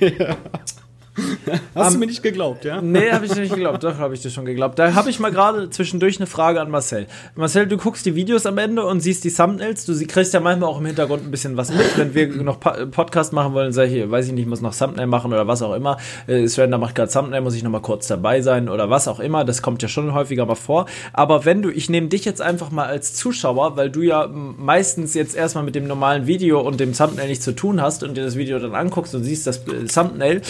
ja. 0.00 0.36
Hast 1.74 1.88
um, 1.88 1.94
du 1.94 1.98
mir 2.00 2.06
nicht 2.06 2.22
geglaubt, 2.22 2.64
ja? 2.64 2.80
Nee, 2.80 3.10
habe 3.10 3.26
ich 3.26 3.34
nicht 3.36 3.52
geglaubt. 3.52 3.84
Doch, 3.84 3.98
habe 3.98 4.14
ich 4.14 4.22
dir 4.22 4.30
schon 4.30 4.46
geglaubt. 4.46 4.78
Da 4.78 4.94
habe 4.94 5.10
ich 5.10 5.20
mal 5.20 5.30
gerade 5.30 5.68
zwischendurch 5.68 6.18
eine 6.18 6.26
Frage 6.26 6.60
an 6.60 6.70
Marcel. 6.70 7.06
Marcel, 7.34 7.66
du 7.66 7.76
guckst 7.76 8.06
die 8.06 8.14
Videos 8.14 8.46
am 8.46 8.56
Ende 8.56 8.86
und 8.86 9.00
siehst 9.00 9.24
die 9.24 9.30
Thumbnails. 9.30 9.84
Du 9.84 9.94
kriegst 10.06 10.32
ja 10.32 10.40
manchmal 10.40 10.70
auch 10.70 10.78
im 10.78 10.86
Hintergrund 10.86 11.24
ein 11.24 11.30
bisschen 11.30 11.56
was 11.56 11.70
mit. 11.70 11.98
Wenn 11.98 12.14
wir 12.14 12.28
noch 12.42 12.60
Podcast 12.60 13.34
machen 13.34 13.52
wollen, 13.52 13.72
sag 13.72 13.90
ich, 13.90 14.10
weiß 14.10 14.28
ich 14.28 14.32
nicht, 14.32 14.48
muss 14.48 14.62
noch 14.62 14.74
Thumbnail 14.74 15.06
machen 15.06 15.32
oder 15.32 15.46
was 15.46 15.60
auch 15.60 15.74
immer. 15.74 15.98
Äh, 16.26 16.46
Sven, 16.48 16.70
macht 16.70 16.94
gerade 16.94 17.12
Thumbnail, 17.12 17.42
muss 17.42 17.54
ich 17.54 17.62
noch 17.62 17.70
mal 17.70 17.82
kurz 17.82 18.06
dabei 18.06 18.40
sein 18.40 18.70
oder 18.70 18.88
was 18.88 19.06
auch 19.06 19.20
immer. 19.20 19.44
Das 19.44 19.60
kommt 19.60 19.82
ja 19.82 19.88
schon 19.88 20.14
häufiger 20.14 20.46
mal 20.46 20.54
vor. 20.54 20.86
Aber 21.12 21.44
wenn 21.44 21.60
du, 21.60 21.68
ich 21.68 21.90
nehme 21.90 22.08
dich 22.08 22.24
jetzt 22.24 22.40
einfach 22.40 22.70
mal 22.70 22.86
als 22.86 23.12
Zuschauer, 23.12 23.76
weil 23.76 23.90
du 23.90 24.00
ja 24.00 24.28
meistens 24.28 25.12
jetzt 25.12 25.36
erstmal 25.36 25.64
mit 25.64 25.74
dem 25.74 25.86
normalen 25.86 26.26
Video 26.26 26.60
und 26.60 26.80
dem 26.80 26.94
Thumbnail 26.94 27.28
nichts 27.28 27.44
zu 27.44 27.52
tun 27.54 27.82
hast 27.82 28.02
und 28.02 28.16
dir 28.16 28.24
das 28.24 28.36
Video 28.36 28.58
dann 28.58 28.74
anguckst 28.74 29.14
und 29.14 29.24
siehst 29.24 29.46
das 29.46 29.62
Thumbnail, 29.92 30.40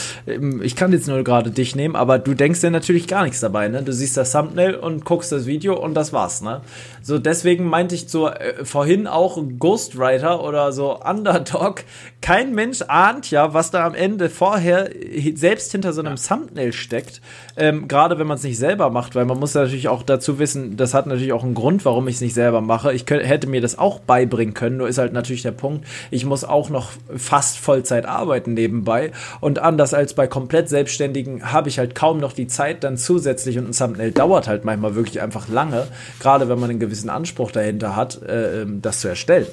ähm, 0.52 0.62
ich 0.62 0.76
kann 0.76 0.92
jetzt 0.92 1.08
nur 1.08 1.22
gerade 1.24 1.50
dich 1.50 1.74
nehmen, 1.76 1.96
aber 1.96 2.18
du 2.18 2.34
denkst 2.34 2.60
dir 2.60 2.70
natürlich 2.70 3.08
gar 3.08 3.24
nichts 3.24 3.40
dabei, 3.40 3.68
ne? 3.68 3.82
Du 3.82 3.92
siehst 3.92 4.16
das 4.16 4.32
Thumbnail 4.32 4.74
und 4.74 5.04
guckst 5.04 5.32
das 5.32 5.46
Video 5.46 5.78
und 5.78 5.94
das 5.94 6.12
war's, 6.12 6.42
ne? 6.42 6.60
So, 7.02 7.18
deswegen 7.18 7.64
meinte 7.64 7.94
ich 7.94 8.08
so 8.08 8.28
äh, 8.28 8.64
vorhin 8.64 9.06
auch 9.06 9.38
Ghostwriter 9.58 10.42
oder 10.42 10.72
so 10.72 10.98
Underdog. 11.00 11.84
Kein 12.20 12.54
Mensch 12.54 12.82
ahnt 12.86 13.30
ja, 13.30 13.52
was 13.54 13.70
da 13.72 13.84
am 13.84 13.94
Ende 13.94 14.30
vorher 14.30 14.90
selbst 15.34 15.72
hinter 15.72 15.92
so 15.92 16.00
einem 16.00 16.16
ja. 16.16 16.22
Thumbnail 16.36 16.72
steckt. 16.72 17.20
Ähm, 17.56 17.88
Gerade 17.88 18.18
wenn 18.18 18.26
man 18.26 18.36
es 18.36 18.44
nicht 18.44 18.58
selber 18.58 18.90
macht, 18.90 19.14
weil 19.14 19.24
man 19.24 19.38
muss 19.38 19.54
natürlich 19.54 19.88
auch 19.88 20.02
dazu 20.02 20.38
wissen, 20.38 20.76
das 20.76 20.94
hat 20.94 21.06
natürlich 21.06 21.32
auch 21.32 21.42
einen 21.42 21.54
Grund, 21.54 21.84
warum 21.84 22.06
ich 22.06 22.16
es 22.16 22.20
nicht 22.20 22.34
selber 22.34 22.60
mache. 22.60 22.92
Ich 22.92 23.06
könnte, 23.06 23.26
hätte 23.26 23.48
mir 23.48 23.60
das 23.60 23.78
auch 23.78 23.98
beibringen 23.98 24.54
können, 24.54 24.76
nur 24.76 24.88
ist 24.88 24.98
halt 24.98 25.12
natürlich 25.12 25.42
der 25.42 25.52
Punkt, 25.52 25.86
ich 26.10 26.24
muss 26.24 26.44
auch 26.44 26.70
noch 26.70 26.90
fast 27.16 27.58
Vollzeit 27.58 28.06
arbeiten 28.06 28.54
nebenbei. 28.54 29.10
Und 29.40 29.58
anders 29.58 29.92
als 29.92 30.14
bei 30.14 30.26
komplett 30.42 30.68
Selbstständigen 30.68 31.52
habe 31.52 31.68
ich 31.68 31.78
halt 31.78 31.94
kaum 31.94 32.18
noch 32.18 32.32
die 32.32 32.48
Zeit 32.48 32.82
dann 32.82 32.96
zusätzlich 32.96 33.58
und 33.58 33.68
ein 33.68 33.72
Thumbnail 33.72 34.10
dauert 34.10 34.48
halt 34.48 34.64
manchmal 34.64 34.96
wirklich 34.96 35.22
einfach 35.22 35.46
lange, 35.46 35.86
gerade 36.18 36.48
wenn 36.48 36.58
man 36.58 36.68
einen 36.68 36.80
gewissen 36.80 37.10
Anspruch 37.10 37.52
dahinter 37.52 37.94
hat, 37.94 38.20
äh, 38.22 38.62
ähm, 38.62 38.82
das 38.82 38.98
zu 38.98 39.06
erstellen. 39.06 39.46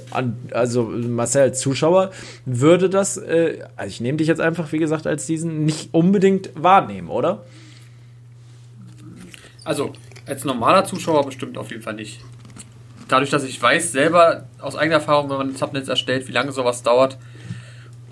Also 0.52 0.86
Marcel 0.86 1.44
als 1.44 1.60
Zuschauer 1.60 2.10
würde 2.48 2.90
das, 2.90 3.18
äh, 3.18 3.60
also 3.76 3.88
ich 3.88 4.02
nehme 4.02 4.18
dich 4.18 4.28
jetzt 4.28 4.42
einfach, 4.42 4.72
wie 4.72 4.80
gesagt, 4.80 5.06
als 5.06 5.28
diesen 5.28 5.64
nicht 5.64 5.94
unbedingt 5.94 6.50
wahrnehmen, 6.56 7.10
oder? 7.10 7.44
Also 9.64 9.94
als 10.26 10.44
normaler 10.44 10.86
Zuschauer 10.86 11.24
bestimmt 11.24 11.56
auf 11.60 11.70
jeden 11.70 11.84
Fall 11.84 11.94
nicht. 11.94 12.20
Dadurch, 13.08 13.30
dass 13.30 13.44
ich 13.44 13.62
weiß 13.62 13.92
selber 13.92 14.46
aus 14.60 14.76
eigener 14.76 14.96
Erfahrung, 14.96 15.30
wenn 15.30 15.38
man 15.38 15.56
Thumbnails 15.56 15.88
erstellt, 15.88 16.28
wie 16.28 16.32
lange 16.32 16.52
sowas 16.52 16.82
dauert, 16.82 17.20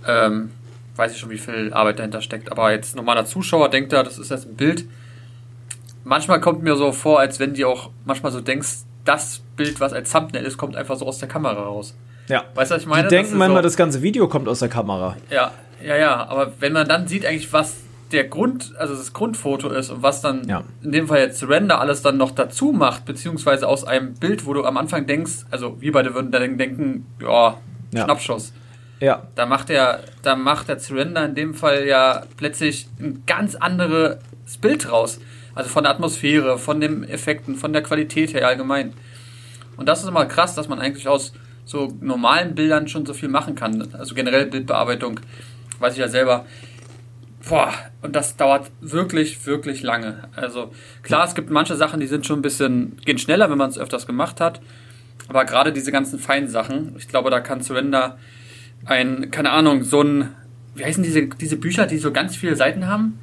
ähm, 0.07 0.51
weiß 0.97 1.13
ich 1.13 1.19
schon, 1.19 1.29
wie 1.29 1.37
viel 1.37 1.73
Arbeit 1.73 1.99
dahinter 1.99 2.21
steckt. 2.21 2.51
Aber 2.51 2.71
jetzt 2.71 2.95
normaler 2.95 3.25
Zuschauer 3.25 3.69
denkt 3.69 3.93
da, 3.93 4.03
das 4.03 4.17
ist 4.17 4.31
jetzt 4.31 4.47
ein 4.47 4.55
Bild. 4.55 4.85
Manchmal 6.03 6.39
kommt 6.39 6.63
mir 6.63 6.75
so 6.75 6.91
vor, 6.91 7.19
als 7.19 7.39
wenn 7.39 7.53
die 7.53 7.65
auch 7.65 7.89
manchmal 8.05 8.31
so 8.31 8.41
denkst, 8.41 8.79
das 9.05 9.41
Bild, 9.55 9.79
was 9.79 9.93
als 9.93 10.11
Thumbnail 10.11 10.43
ist, 10.43 10.57
kommt 10.57 10.75
einfach 10.75 10.97
so 10.97 11.05
aus 11.05 11.19
der 11.19 11.27
Kamera 11.27 11.61
raus. 11.61 11.95
Ja. 12.27 12.43
Weißt 12.55 12.71
du, 12.71 12.75
was 12.75 12.81
ich 12.81 12.87
meine? 12.87 13.07
Die 13.07 13.15
denken 13.15 13.37
manchmal, 13.37 13.61
so, 13.61 13.67
das 13.67 13.77
ganze 13.77 14.01
Video 14.01 14.27
kommt 14.27 14.47
aus 14.47 14.59
der 14.59 14.69
Kamera. 14.69 15.15
Ja, 15.29 15.51
ja, 15.83 15.95
ja. 15.95 16.27
Aber 16.27 16.51
wenn 16.59 16.73
man 16.73 16.87
dann 16.87 17.07
sieht 17.07 17.25
eigentlich, 17.25 17.51
was 17.53 17.77
der 18.11 18.25
Grund, 18.25 18.73
also 18.77 18.95
das 18.95 19.13
Grundfoto 19.13 19.69
ist 19.69 19.89
und 19.89 20.01
was 20.01 20.21
dann 20.21 20.47
ja. 20.47 20.63
in 20.81 20.91
dem 20.91 21.07
Fall 21.07 21.19
jetzt 21.19 21.47
Render 21.47 21.79
alles 21.79 22.01
dann 22.01 22.17
noch 22.17 22.31
dazu 22.31 22.71
macht, 22.71 23.05
beziehungsweise 23.05 23.67
aus 23.67 23.83
einem 23.83 24.13
Bild, 24.13 24.45
wo 24.45 24.53
du 24.53 24.63
am 24.63 24.77
Anfang 24.77 25.05
denkst, 25.07 25.45
also 25.51 25.77
wir 25.81 25.91
beide 25.91 26.13
würden 26.13 26.31
dann 26.31 26.57
denken, 26.57 27.05
ja, 27.21 27.57
ja. 27.93 28.03
Schnappschuss. 28.03 28.53
Ja. 28.99 29.27
Da 29.35 29.45
macht 29.45 29.69
der, 29.69 30.03
da 30.23 30.35
macht 30.35 30.69
der 30.69 30.79
Surrender 30.79 31.25
in 31.25 31.35
dem 31.35 31.53
Fall 31.53 31.85
ja 31.85 32.23
plötzlich 32.37 32.87
ein 32.99 33.23
ganz 33.27 33.55
anderes 33.55 34.17
Bild 34.59 34.91
raus. 34.91 35.19
Also 35.53 35.69
von 35.69 35.83
der 35.83 35.91
Atmosphäre, 35.91 36.57
von 36.57 36.79
den 36.79 37.03
Effekten, 37.03 37.55
von 37.55 37.73
der 37.73 37.83
Qualität 37.83 38.33
her 38.33 38.47
allgemein. 38.47 38.93
Und 39.75 39.87
das 39.87 40.01
ist 40.01 40.07
immer 40.07 40.25
krass, 40.25 40.55
dass 40.55 40.67
man 40.67 40.79
eigentlich 40.79 41.07
aus 41.07 41.33
so 41.65 41.93
normalen 41.99 42.55
Bildern 42.55 42.87
schon 42.87 43.05
so 43.05 43.13
viel 43.13 43.29
machen 43.29 43.55
kann. 43.55 43.93
Also 43.93 44.15
generell 44.15 44.45
Bildbearbeitung, 44.45 45.19
weiß 45.79 45.93
ich 45.93 45.99
ja 45.99 46.07
selber. 46.07 46.45
Boah, 47.47 47.73
und 48.01 48.15
das 48.15 48.35
dauert 48.35 48.71
wirklich, 48.81 49.45
wirklich 49.45 49.81
lange. 49.81 50.27
Also 50.35 50.71
klar, 51.03 51.25
es 51.25 51.35
gibt 51.35 51.49
manche 51.49 51.75
Sachen, 51.75 51.99
die 51.99 52.07
sind 52.07 52.25
schon 52.25 52.39
ein 52.39 52.41
bisschen, 52.41 52.97
gehen 53.05 53.17
schneller, 53.17 53.49
wenn 53.49 53.57
man 53.57 53.69
es 53.69 53.77
öfters 53.77 54.07
gemacht 54.07 54.41
hat. 54.41 54.61
Aber 55.27 55.45
gerade 55.45 55.71
diese 55.71 55.91
ganzen 55.91 56.19
feinen 56.19 56.49
Sachen, 56.49 56.95
ich 56.97 57.07
glaube, 57.07 57.29
da 57.29 57.39
kann 57.39 57.61
Surrender 57.61 58.17
ein, 58.85 59.31
keine 59.31 59.51
Ahnung, 59.51 59.83
so 59.83 60.01
ein, 60.01 60.29
wie 60.75 60.85
heißen 60.85 61.03
diese, 61.03 61.27
diese 61.27 61.57
Bücher, 61.57 61.85
die 61.87 61.97
so 61.97 62.11
ganz 62.11 62.35
viele 62.35 62.55
Seiten 62.55 62.87
haben? 62.87 63.19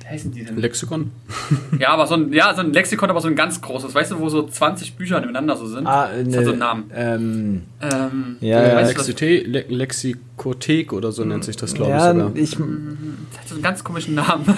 Wie 0.00 0.06
heißen 0.08 0.32
die 0.32 0.44
denn? 0.44 0.56
Lexikon? 0.56 1.10
ja, 1.78 1.90
aber 1.90 2.06
so 2.06 2.14
ein, 2.14 2.32
ja, 2.32 2.54
so 2.54 2.60
ein 2.60 2.72
Lexikon, 2.72 3.10
aber 3.10 3.20
so 3.20 3.28
ein 3.28 3.36
ganz 3.36 3.60
großes, 3.60 3.94
weißt 3.94 4.12
du, 4.12 4.20
wo 4.20 4.28
so 4.28 4.46
20 4.46 4.96
Bücher 4.96 5.20
nebeneinander 5.20 5.56
so 5.56 5.66
sind? 5.66 5.86
Ah, 5.86 6.08
ne, 6.16 6.24
das 6.24 6.36
hat 6.36 6.44
so 6.44 6.50
einen 6.50 6.58
Namen. 6.58 6.90
Ähm, 6.94 7.62
ähm, 7.82 8.36
ja, 8.40 8.66
ja 8.66 8.80
Lexite 8.80 9.42
Le 9.42 9.64
Lexikothek 9.68 10.92
oder 10.92 11.12
so 11.12 11.24
nennt 11.24 11.44
sich 11.44 11.56
das, 11.56 11.74
glaube 11.74 11.90
ja, 11.90 12.10
ich 12.10 12.16
sogar. 12.16 12.36
Ich, 12.36 12.50
das 13.30 13.40
hat 13.40 13.48
so 13.48 13.54
einen 13.54 13.62
ganz 13.62 13.84
komischen 13.84 14.14
Namen. 14.14 14.44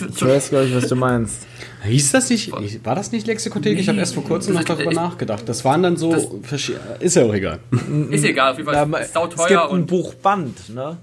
ich 0.00 0.24
weiß, 0.24 0.50
glaube 0.50 0.66
ich, 0.66 0.74
was 0.74 0.88
du 0.88 0.96
meinst. 0.96 1.46
Hieß 1.84 2.12
das 2.12 2.30
nicht? 2.30 2.52
War 2.84 2.94
das 2.94 3.12
nicht 3.12 3.26
Lexikothek? 3.26 3.74
Nee, 3.74 3.80
ich 3.80 3.88
habe 3.88 3.98
erst 3.98 4.14
vor 4.14 4.24
kurzem 4.24 4.54
noch 4.54 4.64
darüber 4.64 4.92
nachgedacht. 4.92 5.48
Das 5.48 5.64
waren 5.64 5.82
dann 5.82 5.96
so. 5.96 6.40
Ist 7.00 7.16
ja 7.16 7.24
auch 7.24 7.34
egal. 7.34 7.60
Ist 8.10 8.24
egal, 8.24 8.52
auf 8.52 8.58
jeden 8.58 8.68
Fall. 8.70 8.88
Ja, 8.90 8.98
ist 8.98 9.16
es 9.16 9.46
gibt 9.46 9.60
ein 9.60 9.86
Buchband, 9.86 10.74
ne? 10.74 10.98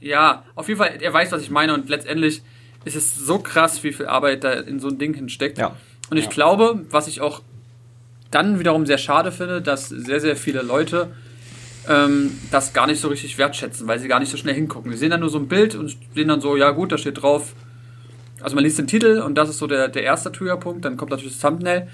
Ja, 0.00 0.44
auf 0.54 0.68
jeden 0.68 0.78
Fall, 0.78 0.98
er 1.00 1.12
weiß, 1.12 1.32
was 1.32 1.40
ich 1.40 1.50
meine 1.50 1.72
und 1.72 1.88
letztendlich 1.88 2.42
ist 2.84 2.94
es 2.94 3.16
so 3.16 3.38
krass, 3.38 3.82
wie 3.82 3.92
viel 3.92 4.06
Arbeit 4.06 4.44
da 4.44 4.52
in 4.52 4.78
so 4.78 4.88
ein 4.88 4.98
Ding 4.98 5.14
hinsteckt. 5.14 5.56
Ja. 5.56 5.74
Und 6.10 6.18
ich 6.18 6.26
ja. 6.26 6.30
glaube, 6.30 6.84
was 6.90 7.06
ich 7.06 7.22
auch 7.22 7.40
dann 8.30 8.58
wiederum 8.58 8.84
sehr 8.84 8.98
schade 8.98 9.32
finde, 9.32 9.62
dass 9.62 9.88
sehr, 9.88 10.20
sehr 10.20 10.36
viele 10.36 10.60
Leute 10.60 11.08
ähm, 11.88 12.38
das 12.50 12.72
gar 12.72 12.86
nicht 12.86 13.00
so 13.00 13.08
richtig 13.08 13.38
wertschätzen, 13.38 13.86
weil 13.86 13.98
sie 13.98 14.08
gar 14.08 14.20
nicht 14.20 14.30
so 14.30 14.36
schnell 14.36 14.54
hingucken. 14.54 14.92
Sie 14.92 14.98
sehen 14.98 15.10
dann 15.10 15.20
nur 15.20 15.30
so 15.30 15.38
ein 15.38 15.48
Bild 15.48 15.74
und 15.74 15.96
sehen 16.14 16.28
dann 16.28 16.40
so, 16.40 16.56
ja 16.56 16.70
gut, 16.70 16.92
da 16.92 16.98
steht 16.98 17.22
drauf, 17.22 17.54
also 18.44 18.54
man 18.54 18.64
liest 18.64 18.78
den 18.78 18.86
Titel 18.86 19.20
und 19.20 19.36
das 19.36 19.48
ist 19.48 19.58
so 19.58 19.66
der, 19.66 19.88
der 19.88 20.02
erste 20.02 20.30
Triggerpunkt, 20.30 20.84
dann 20.84 20.96
kommt 20.96 21.10
natürlich 21.10 21.32
das 21.32 21.40
Thumbnail. 21.40 21.88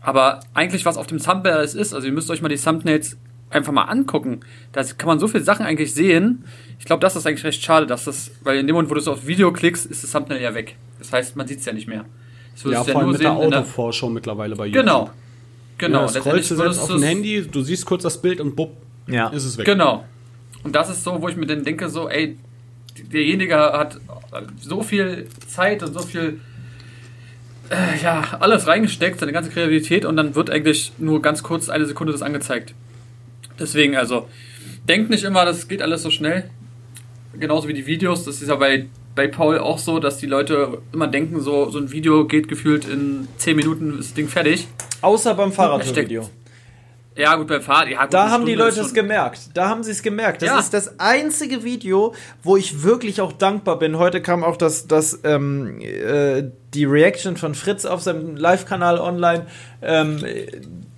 Aber 0.00 0.40
eigentlich, 0.54 0.84
was 0.84 0.96
auf 0.96 1.06
dem 1.06 1.18
Thumbnail 1.18 1.54
alles 1.54 1.74
ist, 1.74 1.94
also 1.94 2.06
ihr 2.06 2.12
müsst 2.12 2.30
euch 2.30 2.42
mal 2.42 2.48
die 2.48 2.56
Thumbnails 2.56 3.18
einfach 3.50 3.72
mal 3.72 3.84
angucken. 3.84 4.40
Da 4.72 4.82
kann 4.82 5.08
man 5.08 5.18
so 5.18 5.28
viele 5.28 5.44
Sachen 5.44 5.64
eigentlich 5.64 5.94
sehen. 5.94 6.44
Ich 6.78 6.86
glaube, 6.86 7.00
das 7.00 7.16
ist 7.16 7.26
eigentlich 7.26 7.44
recht 7.44 7.62
schade, 7.62 7.86
dass 7.86 8.04
das, 8.04 8.30
weil 8.42 8.58
in 8.58 8.66
dem 8.66 8.74
Moment, 8.74 8.90
wo 8.90 8.94
du 8.94 9.00
so 9.00 9.12
auf 9.12 9.26
Video 9.26 9.52
klickst, 9.52 9.86
ist 9.86 10.02
das 10.02 10.12
Thumbnail 10.12 10.40
ja 10.40 10.54
weg. 10.54 10.76
Das 10.98 11.12
heißt, 11.12 11.36
man 11.36 11.46
sieht 11.46 11.60
es 11.60 11.66
ja 11.66 11.72
nicht 11.72 11.86
mehr. 11.86 12.06
Das 12.54 12.72
ja, 12.72 12.82
vor 12.82 13.02
allem 13.02 13.10
mit 13.10 13.20
der 13.20 13.32
Autovorschau 13.32 14.08
mittlerweile 14.08 14.56
bei 14.56 14.66
YouTube. 14.66 14.82
Genau. 14.82 15.10
Genau. 15.76 16.00
Ja, 16.02 16.08
scrollst 16.08 16.50
du 16.50 16.54
selbst 16.54 16.80
auf 16.80 16.88
dem 16.88 17.02
Handy, 17.02 17.46
du 17.46 17.62
siehst 17.62 17.84
kurz 17.84 18.04
das 18.04 18.20
Bild 18.20 18.40
und 18.40 18.56
bupp, 18.56 18.76
ja. 19.06 19.28
ist 19.28 19.44
es 19.44 19.58
weg. 19.58 19.66
Genau. 19.66 20.04
Und 20.62 20.74
das 20.74 20.88
ist 20.88 21.04
so, 21.04 21.20
wo 21.20 21.28
ich 21.28 21.36
mir 21.36 21.46
dann 21.46 21.62
denke, 21.64 21.88
so, 21.88 22.08
ey, 22.08 22.38
derjenige 23.12 23.56
hat 23.56 23.98
so 24.60 24.82
viel 24.82 25.26
Zeit 25.46 25.82
und 25.82 25.94
so 25.94 26.00
viel 26.00 26.40
äh, 27.70 28.02
ja, 28.02 28.22
alles 28.40 28.66
reingesteckt, 28.66 29.20
seine 29.20 29.32
ganze 29.32 29.50
Kreativität 29.50 30.04
und 30.04 30.16
dann 30.16 30.34
wird 30.34 30.50
eigentlich 30.50 30.92
nur 30.98 31.22
ganz 31.22 31.42
kurz 31.42 31.68
eine 31.68 31.86
Sekunde 31.86 32.12
das 32.12 32.22
angezeigt. 32.22 32.74
Deswegen, 33.58 33.96
also, 33.96 34.28
denkt 34.88 35.10
nicht 35.10 35.24
immer, 35.24 35.44
das 35.44 35.68
geht 35.68 35.82
alles 35.82 36.02
so 36.02 36.10
schnell. 36.10 36.50
Genauso 37.38 37.68
wie 37.68 37.74
die 37.74 37.86
Videos, 37.86 38.24
das 38.24 38.42
ist 38.42 38.48
ja 38.48 38.56
bei, 38.56 38.86
bei 39.14 39.28
Paul 39.28 39.58
auch 39.58 39.78
so, 39.78 39.98
dass 39.98 40.18
die 40.18 40.26
Leute 40.26 40.78
immer 40.92 41.08
denken, 41.08 41.40
so, 41.40 41.70
so 41.70 41.78
ein 41.78 41.90
Video 41.90 42.26
geht 42.26 42.48
gefühlt 42.48 42.86
in 42.86 43.28
10 43.38 43.56
Minuten 43.56 43.98
ist 43.98 44.10
das 44.10 44.14
Ding 44.14 44.28
fertig. 44.28 44.68
Außer 45.00 45.34
beim 45.34 45.52
Fahrradvideo. 45.52 46.28
Ja, 47.16 47.36
gut, 47.36 47.46
beim 47.46 47.62
Fahrrad. 47.62 47.88
Ja, 47.88 48.02
gut, 48.02 48.14
da 48.14 48.30
haben 48.30 48.44
die 48.44 48.54
Leute 48.54 48.80
es 48.80 48.92
gemerkt. 48.92 49.50
Da 49.54 49.68
haben 49.68 49.84
sie 49.84 49.92
es 49.92 50.02
gemerkt. 50.02 50.42
Das 50.42 50.48
ja. 50.48 50.58
ist 50.58 50.74
das 50.74 50.98
einzige 50.98 51.62
Video, 51.62 52.14
wo 52.42 52.56
ich 52.56 52.82
wirklich 52.82 53.20
auch 53.20 53.32
dankbar 53.32 53.78
bin. 53.78 53.98
Heute 53.98 54.20
kam 54.20 54.42
auch 54.42 54.56
das, 54.56 54.88
das, 54.88 55.20
ähm, 55.22 55.80
äh, 55.80 56.42
die 56.74 56.84
Reaction 56.84 57.36
von 57.36 57.54
Fritz 57.54 57.84
auf 57.84 58.02
seinem 58.02 58.36
Live-Kanal 58.36 58.98
online. 58.98 59.46
Ähm, 59.80 60.24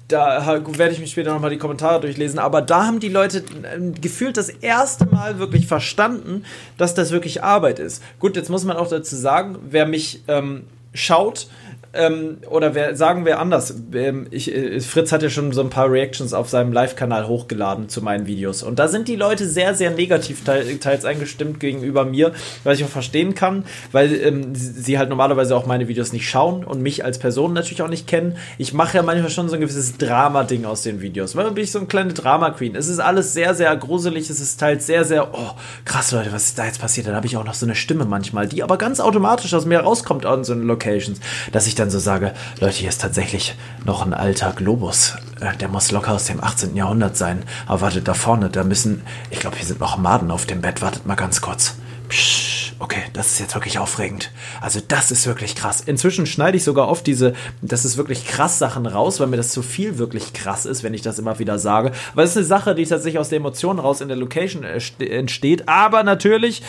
da 0.09 0.63
werde 0.67 0.93
ich 0.93 1.01
mich 1.01 1.11
später 1.11 1.35
nochmal 1.35 1.51
die 1.51 1.59
Kommentare 1.59 2.01
durchlesen. 2.01 2.39
Aber 2.39 2.63
da 2.63 2.87
haben 2.87 3.01
die 3.01 3.09
Leute 3.09 3.39
äh, 3.39 3.91
gefühlt 4.01 4.39
das 4.39 4.49
erste 4.49 5.05
Mal 5.07 5.39
wirklich 5.39 5.67
verstanden, 5.67 6.45
dass 6.79 6.95
das 6.95 7.11
wirklich 7.11 7.43
Arbeit 7.43 7.79
ist. 7.79 8.03
Gut, 8.21 8.37
jetzt 8.37 8.49
muss 8.49 8.65
man 8.65 8.79
auch 8.79 8.89
dazu 8.89 9.17
sagen, 9.17 9.59
wer 9.69 9.85
mich 9.85 10.23
ähm, 10.29 10.65
schaut, 10.95 11.49
ähm, 11.97 12.39
oder 12.51 12.75
wer, 12.75 12.97
sagen 12.97 13.25
wir 13.25 13.39
anders, 13.39 13.75
ähm, 13.95 14.27
ich, 14.31 14.55
äh, 14.55 14.81
Fritz 14.81 15.13
hat 15.13 15.23
ja 15.23 15.31
schon 15.31 15.53
so 15.53 15.61
ein 15.61 15.71
paar 15.71 15.91
Reactions 15.91 16.33
auf 16.33 16.49
seinem 16.49 16.73
Live-Kanal 16.73 17.27
hochgeladen 17.27 17.89
zu 17.89 18.03
meinen 18.03 18.27
Videos. 18.27 18.63
Und 18.63 18.79
da 18.79 18.89
sind 18.89 19.09
die 19.09 19.17
Leute 19.17 19.49
sehr, 19.49 19.75
sehr 19.75 19.91
negativ 19.91 20.45
teils 20.45 21.05
eingestimmt 21.05 21.61
gegenüber 21.61 22.05
mir, 22.05 22.33
was 22.65 22.79
ich 22.79 22.85
auch 22.85 22.91
verstehen 22.91 23.35
kann, 23.35 23.65
weil 23.93 24.15
ähm, 24.15 24.55
sie 24.55 24.99
halt 24.99 25.09
normalerweise 25.09 25.57
auch 25.57 25.67
meine 25.67 25.89
Videos 25.89 26.13
nicht 26.13 26.29
schauen 26.29 26.65
und 26.65 26.83
mich 26.83 27.05
als 27.05 27.19
Person 27.19 27.53
natürlich 27.53 27.83
auch 27.83 27.89
nicht 27.89 28.07
kennen. 28.07 28.37
Ich 28.59 28.73
mache 28.73 28.97
ja 28.97 29.03
manchmal 29.03 29.31
schon 29.31 29.49
so 29.49 29.55
ein 29.55 29.61
gewisses 29.61 29.97
Drama-Ding 29.97 30.65
aus 30.65 30.83
den 30.83 31.01
Videos. 31.01 31.35
Manchmal 31.35 31.55
bin 31.55 31.65
ich 31.65 31.73
so 31.73 31.79
eine 31.79 31.89
kleine 31.89 32.13
Drama-Queen. 32.13 32.77
Es 32.77 32.89
ist 32.89 32.99
alles 32.99 33.33
sehr, 33.33 33.55
sehr 33.55 33.75
gruselig. 33.77 34.31
Es 34.31 34.41
ist 34.41 34.59
teils 34.59 34.87
sehr, 34.87 35.05
sehr, 35.05 35.35
oh, 35.35 35.51
krass, 35.85 36.13
Leute, 36.13 36.33
was 36.33 36.45
ist 36.45 36.59
da 36.59 36.67
jetzt 36.67 36.81
passiert? 36.81 37.07
Dann 37.07 37.15
habe 37.15 37.27
ich 37.27 37.37
auch 37.37 37.45
noch 37.45 37.55
so 37.55 37.67
eine 37.67 37.75
Stimme 37.75 38.05
manchmal, 38.05 38.47
die 38.47 38.63
aber 38.63 38.79
ganz 38.79 39.01
automatisch 39.01 39.55
aus 39.55 39.65
mir 39.65 39.81
rauskommt 39.81 40.27
an 40.27 40.45
so 40.45 40.55
Locations, 40.55 41.21
dass 41.53 41.67
ich 41.67 41.75
dann 41.75 41.86
dann 41.87 41.91
so 41.93 41.99
sage, 41.99 42.35
Leute, 42.61 42.77
hier 42.77 42.89
ist 42.89 43.01
tatsächlich 43.01 43.55
noch 43.85 44.05
ein 44.05 44.13
alter 44.13 44.53
Globus. 44.53 45.17
Äh, 45.41 45.57
der 45.57 45.69
muss 45.69 45.93
locker 45.93 46.13
aus 46.13 46.25
dem 46.25 46.43
18. 46.43 46.75
Jahrhundert 46.75 47.17
sein. 47.17 47.45
Aber 47.67 47.83
wartet 47.83 48.09
da 48.09 48.15
vorne, 48.15 48.51
da 48.51 48.65
müssen, 48.65 49.03
ich 49.31 49.41
glaube, 49.41 49.57
hier 49.57 49.67
sind 49.67 49.81
noch 49.81 49.97
Maden 49.97 50.31
auf 50.31 50.47
dem 50.47 50.61
Bett. 50.61 50.83
Wartet 50.83 51.07
mal 51.07 51.15
ganz 51.15 51.41
kurz. 51.41 51.77
Psch, 52.09 52.66
okay, 52.79 53.03
das 53.13 53.33
ist 53.33 53.41
jetzt 53.41 53.55
wirklich 53.55 53.79
aufregend. 53.79 54.31
Also 54.61 54.81
das 54.87 55.11
ist 55.11 55.27
wirklich 55.27 55.55
krass. 55.55 55.81
Inzwischen 55.81 56.27
schneide 56.27 56.57
ich 56.57 56.65
sogar 56.65 56.89
oft 56.89 57.07
diese, 57.07 57.35
das 57.63 57.85
ist 57.85 57.97
wirklich 57.97 58.27
krass 58.27 58.59
Sachen 58.59 58.87
raus, 58.87 59.21
weil 59.21 59.29
mir 59.29 59.37
das 59.37 59.51
zu 59.51 59.63
viel 59.63 59.99
wirklich 59.99 60.33
krass 60.33 60.67
ist, 60.67 60.83
wenn 60.83 60.95
ich 60.95 61.03
das 61.03 61.19
immer 61.19 61.39
wieder 61.39 61.59
sage. 61.59 61.93
Aber 62.13 62.23
es 62.23 62.31
ist 62.31 62.37
eine 62.37 62.47
Sache, 62.47 62.75
die 62.75 62.85
tatsächlich 62.85 63.19
aus 63.19 63.31
der 63.31 63.39
Emotion 63.39 63.79
raus 63.79 64.01
in 64.01 64.09
der 64.09 64.17
Location 64.17 64.65
entsteht, 64.65 65.69
aber 65.69 66.03
natürlich 66.03 66.63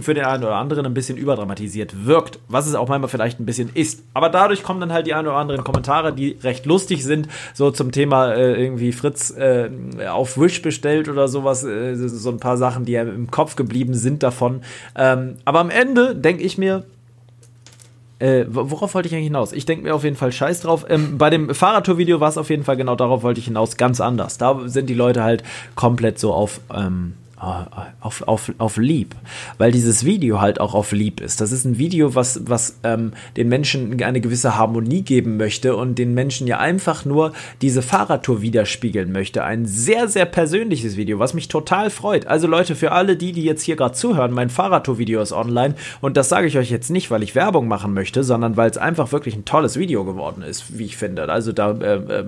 für 0.00 0.14
den 0.14 0.24
einen 0.24 0.44
oder 0.44 0.56
anderen 0.56 0.86
ein 0.86 0.94
bisschen 0.94 1.16
überdramatisiert 1.16 2.06
wirkt, 2.06 2.38
was 2.48 2.66
es 2.66 2.74
auch 2.74 2.88
manchmal 2.88 3.08
vielleicht 3.08 3.40
ein 3.40 3.46
bisschen 3.46 3.70
ist. 3.74 4.02
Aber 4.14 4.30
dadurch 4.30 4.62
kommen 4.62 4.80
dann 4.80 4.92
halt 4.92 5.06
die 5.06 5.14
ein 5.14 5.26
oder 5.26 5.36
anderen 5.36 5.64
Kommentare, 5.64 6.12
die 6.12 6.38
recht 6.42 6.66
lustig 6.66 7.04
sind, 7.04 7.28
so 7.54 7.70
zum 7.70 7.92
Thema 7.92 8.32
äh, 8.32 8.62
irgendwie 8.62 8.92
Fritz 8.92 9.30
äh, 9.30 9.70
auf 10.08 10.38
Wish 10.38 10.62
bestellt 10.62 11.08
oder 11.08 11.28
sowas, 11.28 11.64
äh, 11.64 11.94
so 11.94 12.30
ein 12.30 12.38
paar 12.38 12.56
Sachen, 12.56 12.84
die 12.84 12.92
ja 12.92 13.02
im 13.02 13.30
Kopf 13.30 13.56
geblieben 13.56 13.94
sind 13.94 14.22
davon. 14.22 14.62
Ähm, 14.96 15.36
aber 15.52 15.60
am 15.60 15.68
Ende 15.68 16.16
denke 16.16 16.42
ich 16.44 16.56
mir, 16.56 16.82
äh, 18.20 18.46
worauf 18.48 18.94
wollte 18.94 19.06
ich 19.06 19.14
eigentlich 19.14 19.26
hinaus? 19.26 19.52
Ich 19.52 19.66
denke 19.66 19.84
mir 19.84 19.94
auf 19.94 20.02
jeden 20.02 20.16
Fall 20.16 20.32
Scheiß 20.32 20.62
drauf. 20.62 20.86
Ähm, 20.88 21.18
bei 21.18 21.28
dem 21.28 21.54
Fahrradtour-Video 21.54 22.20
war 22.20 22.30
es 22.30 22.38
auf 22.38 22.48
jeden 22.48 22.64
Fall 22.64 22.78
genau 22.78 22.96
darauf 22.96 23.22
wollte 23.22 23.38
ich 23.38 23.44
hinaus, 23.44 23.76
ganz 23.76 24.00
anders. 24.00 24.38
Da 24.38 24.62
sind 24.64 24.88
die 24.88 24.94
Leute 24.94 25.22
halt 25.22 25.42
komplett 25.74 26.18
so 26.18 26.32
auf 26.32 26.62
ähm, 26.74 27.12
äh, 27.12 27.21
auf, 28.00 28.22
auf, 28.28 28.52
auf 28.58 28.76
lieb, 28.76 29.16
weil 29.58 29.72
dieses 29.72 30.04
Video 30.04 30.40
halt 30.40 30.60
auch 30.60 30.74
auf 30.74 30.92
lieb 30.92 31.20
ist. 31.20 31.40
Das 31.40 31.50
ist 31.50 31.64
ein 31.64 31.76
Video, 31.76 32.14
was, 32.14 32.42
was 32.46 32.78
ähm, 32.84 33.12
den 33.36 33.48
Menschen 33.48 34.00
eine 34.00 34.20
gewisse 34.20 34.56
Harmonie 34.56 35.02
geben 35.02 35.38
möchte 35.38 35.74
und 35.74 35.98
den 35.98 36.14
Menschen 36.14 36.46
ja 36.46 36.58
einfach 36.58 37.04
nur 37.04 37.32
diese 37.60 37.82
Fahrradtour 37.82 38.42
widerspiegeln 38.42 39.10
möchte. 39.10 39.42
Ein 39.42 39.66
sehr, 39.66 40.06
sehr 40.06 40.24
persönliches 40.24 40.96
Video, 40.96 41.18
was 41.18 41.34
mich 41.34 41.48
total 41.48 41.90
freut. 41.90 42.26
Also 42.26 42.46
Leute, 42.46 42.76
für 42.76 42.92
alle 42.92 43.16
die, 43.16 43.32
die 43.32 43.42
jetzt 43.42 43.62
hier 43.62 43.74
gerade 43.74 43.94
zuhören, 43.94 44.32
mein 44.32 44.48
Fahrradtour-Video 44.48 45.20
ist 45.20 45.32
online 45.32 45.74
und 46.00 46.16
das 46.16 46.28
sage 46.28 46.46
ich 46.46 46.56
euch 46.58 46.70
jetzt 46.70 46.90
nicht, 46.90 47.10
weil 47.10 47.24
ich 47.24 47.34
Werbung 47.34 47.66
machen 47.66 47.92
möchte, 47.92 48.22
sondern 48.22 48.56
weil 48.56 48.70
es 48.70 48.78
einfach 48.78 49.10
wirklich 49.10 49.34
ein 49.34 49.44
tolles 49.44 49.76
Video 49.76 50.04
geworden 50.04 50.42
ist, 50.42 50.78
wie 50.78 50.84
ich 50.84 50.96
finde. 50.96 51.28
Also 51.28 51.52
da 51.52 51.72
äh, 51.72 51.96
äh, 51.96 52.24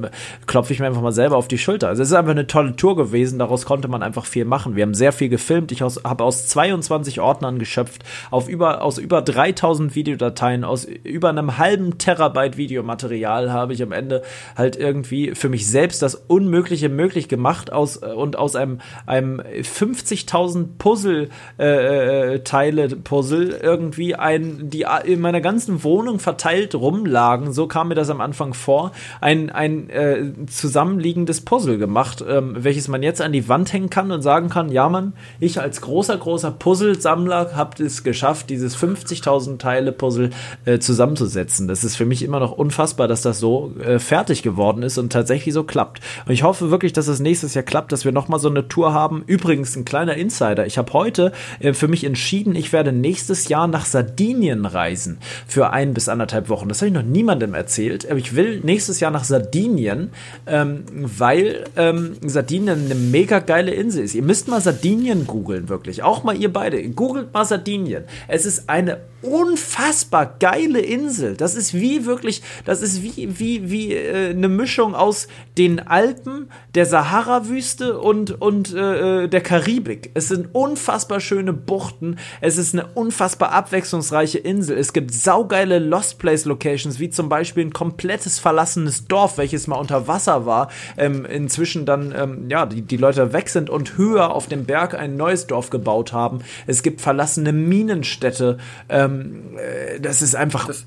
klopfe 0.46 0.72
ich 0.72 0.80
mir 0.80 0.86
einfach 0.86 1.02
mal 1.02 1.12
selber 1.12 1.36
auf 1.36 1.46
die 1.46 1.58
Schulter. 1.58 1.88
Also 1.88 2.02
es 2.02 2.08
ist 2.08 2.14
einfach 2.14 2.32
eine 2.32 2.48
tolle 2.48 2.74
Tour 2.74 2.96
gewesen, 2.96 3.38
daraus 3.38 3.64
konnte 3.64 3.86
man 3.86 4.02
einfach 4.02 4.26
viel 4.26 4.44
machen. 4.44 4.74
Wir 4.74 4.82
haben 4.82 4.94
sehr 4.94 5.03
sehr 5.04 5.12
viel 5.12 5.28
gefilmt. 5.28 5.70
Ich 5.70 5.82
habe 5.82 6.24
aus 6.24 6.46
22 6.46 7.20
Ordnern 7.20 7.58
geschöpft, 7.58 8.04
auf 8.30 8.48
über, 8.48 8.80
aus 8.80 8.96
über 8.96 9.20
3000 9.20 9.94
Videodateien, 9.94 10.64
aus 10.64 10.86
über 10.86 11.28
einem 11.28 11.58
halben 11.58 11.98
Terabyte 11.98 12.56
Videomaterial 12.56 13.52
habe 13.52 13.74
ich 13.74 13.82
am 13.82 13.92
Ende 13.92 14.22
halt 14.56 14.76
irgendwie 14.76 15.34
für 15.34 15.50
mich 15.50 15.68
selbst 15.68 16.00
das 16.00 16.14
Unmögliche 16.14 16.88
möglich 16.88 17.28
gemacht 17.28 17.70
aus, 17.70 18.02
äh, 18.02 18.06
und 18.06 18.38
aus 18.38 18.56
einem, 18.56 18.80
einem 19.04 19.42
50.000 19.42 20.68
Puzzle-Teile-Puzzle 20.78 23.52
äh, 23.52 23.56
äh 23.56 23.60
irgendwie 23.60 24.14
ein, 24.14 24.70
die 24.70 24.86
in 25.04 25.20
meiner 25.20 25.42
ganzen 25.42 25.84
Wohnung 25.84 26.18
verteilt 26.18 26.74
rumlagen, 26.74 27.52
so 27.52 27.66
kam 27.66 27.88
mir 27.88 27.94
das 27.94 28.08
am 28.08 28.22
Anfang 28.22 28.54
vor, 28.54 28.92
ein, 29.20 29.50
ein 29.50 29.90
äh, 29.90 30.32
zusammenliegendes 30.46 31.42
Puzzle 31.42 31.76
gemacht, 31.76 32.24
ähm, 32.26 32.54
welches 32.56 32.88
man 32.88 33.02
jetzt 33.02 33.20
an 33.20 33.32
die 33.32 33.50
Wand 33.50 33.70
hängen 33.70 33.90
kann 33.90 34.10
und 34.10 34.22
sagen 34.22 34.48
kann, 34.48 34.72
ja, 34.72 34.93
Jahren. 34.94 35.12
Ich 35.40 35.60
als 35.60 35.80
großer, 35.80 36.16
großer 36.16 36.50
Puzzlesammler 36.50 37.54
habe 37.54 37.82
es 37.82 38.02
geschafft, 38.02 38.50
dieses 38.50 38.76
50.000 38.76 39.58
Teile 39.58 39.92
Puzzle 39.92 40.30
äh, 40.64 40.78
zusammenzusetzen. 40.78 41.68
Das 41.68 41.84
ist 41.84 41.96
für 41.96 42.04
mich 42.04 42.22
immer 42.22 42.40
noch 42.40 42.52
unfassbar, 42.52 43.08
dass 43.08 43.22
das 43.22 43.38
so 43.38 43.72
äh, 43.82 43.98
fertig 43.98 44.42
geworden 44.42 44.82
ist 44.82 44.98
und 44.98 45.12
tatsächlich 45.12 45.54
so 45.54 45.64
klappt. 45.64 46.00
Und 46.26 46.32
ich 46.32 46.42
hoffe 46.42 46.70
wirklich, 46.70 46.92
dass 46.92 47.08
es 47.08 47.20
nächstes 47.20 47.54
Jahr 47.54 47.64
klappt, 47.64 47.92
dass 47.92 48.04
wir 48.04 48.12
nochmal 48.12 48.40
so 48.40 48.48
eine 48.48 48.68
Tour 48.68 48.92
haben. 48.92 49.24
Übrigens 49.26 49.76
ein 49.76 49.84
kleiner 49.84 50.14
Insider. 50.14 50.66
Ich 50.66 50.78
habe 50.78 50.92
heute 50.92 51.32
äh, 51.60 51.72
für 51.72 51.88
mich 51.88 52.04
entschieden, 52.04 52.54
ich 52.54 52.72
werde 52.72 52.92
nächstes 52.92 53.48
Jahr 53.48 53.66
nach 53.68 53.84
Sardinien 53.84 54.66
reisen 54.66 55.18
für 55.46 55.70
ein 55.70 55.94
bis 55.94 56.08
anderthalb 56.08 56.48
Wochen. 56.48 56.68
Das 56.68 56.80
habe 56.80 56.88
ich 56.88 56.94
noch 56.94 57.02
niemandem 57.02 57.54
erzählt. 57.54 58.08
Aber 58.08 58.18
ich 58.18 58.34
will 58.34 58.60
nächstes 58.62 59.00
Jahr 59.00 59.10
nach 59.10 59.24
Sardinien, 59.24 60.10
ähm, 60.46 60.84
weil 60.92 61.64
ähm, 61.76 62.16
Sardinien 62.24 62.84
eine 62.84 62.94
mega 62.94 63.40
geile 63.40 63.72
Insel 63.72 64.04
ist. 64.04 64.14
Ihr 64.14 64.22
müsst 64.22 64.48
mal 64.48 64.60
Sardinien 64.60 64.83
Sardinien 64.84 65.26
googeln, 65.26 65.70
wirklich. 65.70 66.02
Auch 66.02 66.24
mal 66.24 66.36
ihr 66.36 66.52
beide. 66.52 66.86
Googelt 66.90 67.32
mal 67.32 67.46
Sardinien. 67.46 68.04
Es 68.28 68.44
ist 68.44 68.68
eine 68.68 69.00
unfassbar 69.24 70.36
geile 70.38 70.80
Insel. 70.80 71.36
Das 71.36 71.54
ist 71.54 71.72
wie 71.72 72.04
wirklich, 72.04 72.42
das 72.64 72.82
ist 72.82 73.02
wie, 73.02 73.38
wie, 73.38 73.70
wie 73.70 73.94
äh, 73.94 74.30
eine 74.30 74.48
Mischung 74.48 74.94
aus 74.94 75.28
den 75.56 75.80
Alpen, 75.80 76.50
der 76.74 76.84
Sahara-Wüste 76.84 77.98
und, 77.98 78.40
und 78.42 78.74
äh, 78.74 79.24
äh, 79.24 79.28
der 79.28 79.40
Karibik. 79.40 80.10
Es 80.12 80.28
sind 80.28 80.48
unfassbar 80.52 81.20
schöne 81.20 81.52
Buchten. 81.52 82.18
Es 82.42 82.58
ist 82.58 82.74
eine 82.74 82.86
unfassbar 82.88 83.52
abwechslungsreiche 83.52 84.38
Insel. 84.38 84.76
Es 84.76 84.92
gibt 84.92 85.14
saugeile 85.14 85.78
Lost 85.78 86.18
Place 86.18 86.44
Locations, 86.44 87.00
wie 87.00 87.08
zum 87.08 87.30
Beispiel 87.30 87.64
ein 87.64 87.72
komplettes 87.72 88.38
verlassenes 88.38 89.06
Dorf, 89.06 89.38
welches 89.38 89.66
mal 89.66 89.76
unter 89.76 90.06
Wasser 90.06 90.44
war. 90.44 90.68
Ähm, 90.98 91.24
inzwischen 91.24 91.86
dann, 91.86 92.14
ähm, 92.14 92.50
ja, 92.50 92.66
die, 92.66 92.82
die 92.82 92.98
Leute 92.98 93.32
weg 93.32 93.48
sind 93.48 93.70
und 93.70 93.96
höher 93.96 94.34
auf 94.34 94.48
dem 94.48 94.63
Berg 94.64 94.94
ein 94.94 95.16
neues 95.16 95.46
Dorf 95.46 95.70
gebaut 95.70 96.12
haben. 96.12 96.40
Es 96.66 96.82
gibt 96.82 97.00
verlassene 97.00 97.52
Minenstädte. 97.52 98.58
Ähm, 98.88 99.56
äh, 99.56 100.00
das 100.00 100.22
ist 100.22 100.34
einfach. 100.34 100.66
Das, 100.66 100.86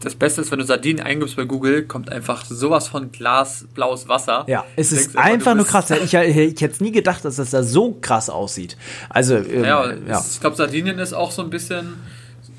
das 0.00 0.14
Beste 0.14 0.40
ist, 0.40 0.52
wenn 0.52 0.58
du 0.58 0.64
Sardinen 0.64 1.04
eingibst 1.04 1.36
bei 1.36 1.44
Google, 1.44 1.84
kommt 1.84 2.12
einfach 2.12 2.44
sowas 2.44 2.86
von 2.86 3.10
glasblaues 3.10 4.08
Wasser. 4.08 4.44
Ja, 4.46 4.64
es 4.76 4.92
ist 4.92 5.16
einfach 5.16 5.54
nur 5.54 5.66
krass. 5.66 5.90
Ich, 5.90 6.14
ich 6.14 6.60
hätte 6.60 6.82
nie 6.82 6.92
gedacht, 6.92 7.24
dass 7.24 7.36
das 7.36 7.50
da 7.50 7.62
so 7.62 7.98
krass 8.00 8.30
aussieht. 8.30 8.76
Also, 9.08 9.36
ähm, 9.36 9.64
ja, 9.64 9.92
ja. 9.92 10.24
ich 10.30 10.40
glaube, 10.40 10.54
Sardinien 10.54 10.98
ist 10.98 11.12
auch 11.12 11.30
so 11.30 11.42
ein 11.42 11.50
bisschen 11.50 11.94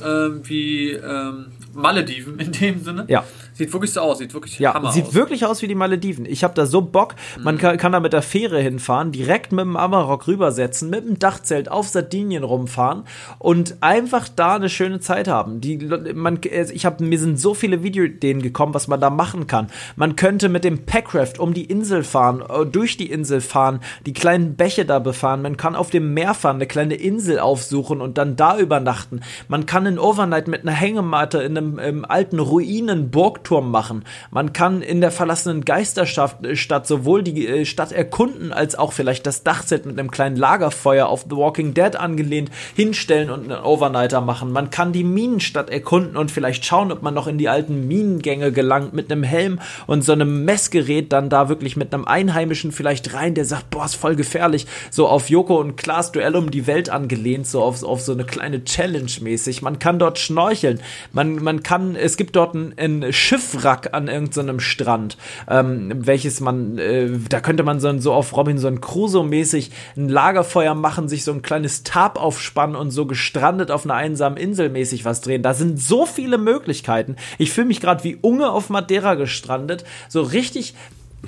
ähm, 0.04 0.42
wie 0.44 0.92
ähm, 0.92 1.48
Malediven 1.74 2.40
in 2.40 2.52
dem 2.52 2.84
Sinne. 2.84 3.06
Ja. 3.08 3.24
Sieht 3.58 3.74
wirklich 3.74 3.92
so 3.92 4.02
aus, 4.02 4.20
sieht 4.20 4.36
wirklich 4.36 4.60
ja, 4.60 4.76
Hammer 4.76 4.92
sieht 4.92 5.08
aus. 5.08 5.14
wirklich 5.16 5.44
aus 5.44 5.64
wie 5.64 5.68
die 5.68 5.74
Malediven. 5.74 6.26
Ich 6.26 6.44
habe 6.44 6.54
da 6.54 6.68
so 6.68 6.82
Bock. 6.82 7.16
Man 7.42 7.56
mhm. 7.56 7.60
kann, 7.60 7.78
kann, 7.78 7.92
da 7.92 8.00
mit 8.00 8.14
der 8.14 8.22
Fähre 8.22 8.62
hinfahren, 8.62 9.12
direkt 9.12 9.52
mit 9.52 9.66
dem 9.66 9.76
Amarok 9.76 10.28
rübersetzen, 10.28 10.92
mit 10.92 11.08
dem 11.08 11.18
Dachzelt 11.18 11.72
auf 11.72 11.88
Sardinien 11.88 12.44
rumfahren 12.44 13.06
und 13.40 13.78
einfach 13.82 14.30
da 14.30 14.56
eine 14.56 14.70
schöne 14.70 15.00
Zeit 15.00 15.28
haben. 15.28 15.60
Die, 15.60 15.78
man, 16.14 16.40
ich 16.44 16.86
hab, 16.86 17.02
mir 17.02 17.18
sind 17.18 17.40
so 17.40 17.56
viele 17.56 17.82
Videoideen 17.82 18.44
gekommen, 18.44 18.76
was 18.76 18.88
man 18.88 19.02
da 19.02 19.10
machen 19.10 19.48
kann. 19.48 19.72
Man 19.96 20.16
könnte 20.16 20.50
mit 20.50 20.64
dem 20.64 20.86
Packraft 20.86 21.40
um 21.40 21.56
die 21.56 21.66
Insel 21.66 22.04
fahren, 22.04 22.44
äh, 22.48 22.64
durch 22.64 22.96
die 22.96 23.10
Insel 23.10 23.42
fahren, 23.42 23.80
die 24.06 24.14
kleinen 24.14 24.56
Bäche 24.56 24.86
da 24.86 25.00
befahren. 25.00 25.42
Man 25.42 25.58
kann 25.58 25.76
auf 25.76 25.90
dem 25.90 26.14
Meer 26.14 26.36
fahren, 26.36 26.58
eine 26.58 26.68
kleine 26.68 26.94
Insel 26.94 27.40
aufsuchen 27.40 28.02
und 28.02 28.20
dann 28.20 28.36
da 28.36 28.60
übernachten. 28.60 29.22
Man 29.48 29.66
kann 29.66 29.88
in 29.88 29.98
Overnight 29.98 30.48
mit 30.48 30.62
einer 30.62 30.74
Hängematte 30.74 31.40
in 31.40 31.58
einem 31.58 32.06
alten 32.06 32.38
Ruinenburg 32.38 33.47
Leuchtturm 33.48 33.72
machen. 33.72 34.04
Man 34.32 34.54
kann 34.54 34.82
in 34.82 35.02
der 35.02 35.12
verlassenen 35.12 35.64
Geisterstadt 35.66 36.46
äh, 36.46 36.82
sowohl 36.84 37.24
die 37.24 37.48
äh, 37.48 37.66
Stadt 37.66 37.92
erkunden, 37.92 38.52
als 38.52 38.76
auch 38.78 38.94
vielleicht 38.94 39.26
das 39.26 39.44
Dachzelt 39.44 39.86
mit 39.86 40.00
einem 40.00 40.12
kleinen 40.12 40.36
Lagerfeuer 40.36 41.08
auf 41.08 41.26
The 41.30 41.36
Walking 41.36 41.74
Dead 41.74 41.96
angelehnt 41.96 42.52
hinstellen 42.76 43.30
und 43.30 43.52
einen 43.52 43.64
Overnighter 43.64 44.22
machen. 44.22 44.52
Man 44.52 44.70
kann 44.70 44.92
die 44.92 45.04
Minenstadt 45.04 45.70
erkunden 45.70 46.18
und 46.18 46.32
vielleicht 46.32 46.66
schauen, 46.66 46.92
ob 46.92 47.02
man 47.02 47.14
noch 47.14 47.28
in 47.28 47.38
die 47.38 47.50
alten 47.50 47.88
Minengänge 47.88 48.52
gelangt 48.52 48.94
mit 48.94 49.12
einem 49.12 49.24
Helm 49.24 49.60
und 49.86 50.04
so 50.04 50.12
einem 50.12 50.46
Messgerät 50.46 51.12
dann 51.12 51.30
da 51.30 51.50
wirklich 51.50 51.78
mit 51.78 51.94
einem 51.94 52.06
Einheimischen 52.06 52.72
vielleicht 52.72 53.14
rein, 53.14 53.34
der 53.34 53.46
sagt, 53.46 53.70
boah, 53.70 53.86
ist 53.86 53.96
voll 53.96 54.16
gefährlich. 54.16 54.66
So 54.92 55.08
auf 55.08 55.30
Joko 55.30 55.60
und 55.60 55.78
Klaas 55.78 56.12
Duell 56.12 56.36
um 56.36 56.52
die 56.52 56.68
Welt 56.68 56.90
angelehnt, 56.90 57.48
so 57.48 57.62
auf, 57.62 57.84
auf 57.84 58.02
so 58.02 58.12
eine 58.12 58.26
kleine 58.26 58.64
Challenge 58.64 59.12
mäßig. 59.22 59.62
Man 59.62 59.80
kann 59.80 60.00
dort 60.00 60.20
schnorcheln. 60.20 60.80
Man, 61.14 61.36
man 61.44 61.64
kann, 61.64 61.96
es 61.96 62.18
gibt 62.18 62.36
dort 62.36 62.54
ein, 62.54 62.74
ein 62.78 63.14
Schiff 63.14 63.37
Schiffwrack 63.38 63.90
an 63.94 64.08
irgendeinem 64.08 64.60
Strand, 64.60 65.18
ähm, 65.48 65.92
welches 65.96 66.40
man, 66.40 66.78
äh, 66.78 67.10
da 67.30 67.40
könnte 67.40 67.64
man 67.64 67.80
so, 67.80 67.98
so 68.00 68.14
auf 68.14 68.36
Robinson 68.36 68.82
Crusoe-mäßig 68.82 69.72
ein 69.96 70.10
Lagerfeuer 70.10 70.74
machen, 70.74 71.08
sich 71.08 71.24
so 71.24 71.32
ein 71.32 71.42
kleines 71.42 71.84
Tab 71.84 72.20
aufspannen 72.20 72.76
und 72.76 72.92
so 72.92 73.06
gestrandet 73.06 73.72
auf 73.72 73.86
einer 73.86 73.94
einsamen 73.94 74.38
Insel 74.38 74.70
mäßig 74.70 75.06
was 75.06 75.22
drehen. 75.22 75.44
Da 75.44 75.54
sind 75.54 75.80
so 75.80 76.06
viele 76.06 76.38
Möglichkeiten. 76.38 77.16
Ich 77.38 77.52
fühle 77.52 77.68
mich 77.68 77.80
gerade 77.80 78.04
wie 78.04 78.18
Unge 78.20 78.50
auf 78.50 78.70
Madeira 78.70 79.16
gestrandet, 79.16 79.86
so 80.10 80.22
richtig 80.22 80.74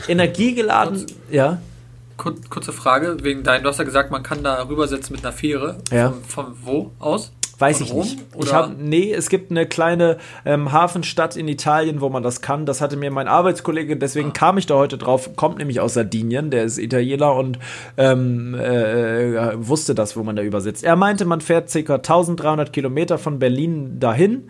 energiegeladen, 0.07 0.99
Kurz, 0.99 1.15
ja. 1.31 1.61
Kurze 2.17 2.73
Frage, 2.73 3.17
wegen 3.21 3.43
dein, 3.43 3.63
du 3.63 3.69
hast 3.69 3.77
ja 3.77 3.85
gesagt, 3.85 4.11
man 4.11 4.23
kann 4.23 4.43
da 4.43 4.67
rübersetzen 4.67 5.15
mit 5.15 5.23
einer 5.23 5.33
Fähre. 5.33 5.77
Ja. 5.89 6.09
Von, 6.09 6.23
von 6.25 6.55
wo 6.63 6.91
aus? 6.99 7.31
Weiß 7.59 7.81
ich 7.81 7.93
nicht. 7.93 8.17
Oder? 8.33 8.45
Ich 8.45 8.53
hab, 8.53 8.77
nee, 8.77 9.11
es 9.11 9.27
gibt 9.27 9.51
eine 9.51 9.65
kleine 9.65 10.17
ähm, 10.45 10.71
Hafenstadt 10.71 11.35
in 11.35 11.47
Italien, 11.49 11.99
wo 11.99 12.07
man 12.07 12.23
das 12.23 12.41
kann. 12.41 12.65
Das 12.65 12.79
hatte 12.79 12.95
mir 12.95 13.11
mein 13.11 13.27
Arbeitskollege, 13.27 13.97
deswegen 13.97 14.29
ah. 14.29 14.33
kam 14.33 14.57
ich 14.57 14.65
da 14.65 14.75
heute 14.75 14.97
drauf, 14.97 15.35
kommt 15.35 15.57
nämlich 15.57 15.81
aus 15.81 15.93
Sardinien, 15.93 16.51
der 16.51 16.63
ist 16.63 16.77
Italiener 16.77 17.35
und 17.35 17.59
ähm, 17.97 18.55
äh, 18.55 19.67
wusste 19.67 19.93
das, 19.93 20.15
wo 20.15 20.23
man 20.23 20.37
da 20.37 20.41
übersetzt. 20.41 20.85
Er 20.85 20.95
meinte, 20.95 21.25
man 21.25 21.41
fährt 21.41 21.69
ca. 21.71 21.95
1300 21.95 22.71
Kilometer 22.71 23.17
von 23.17 23.39
Berlin 23.39 23.99
dahin 23.99 24.49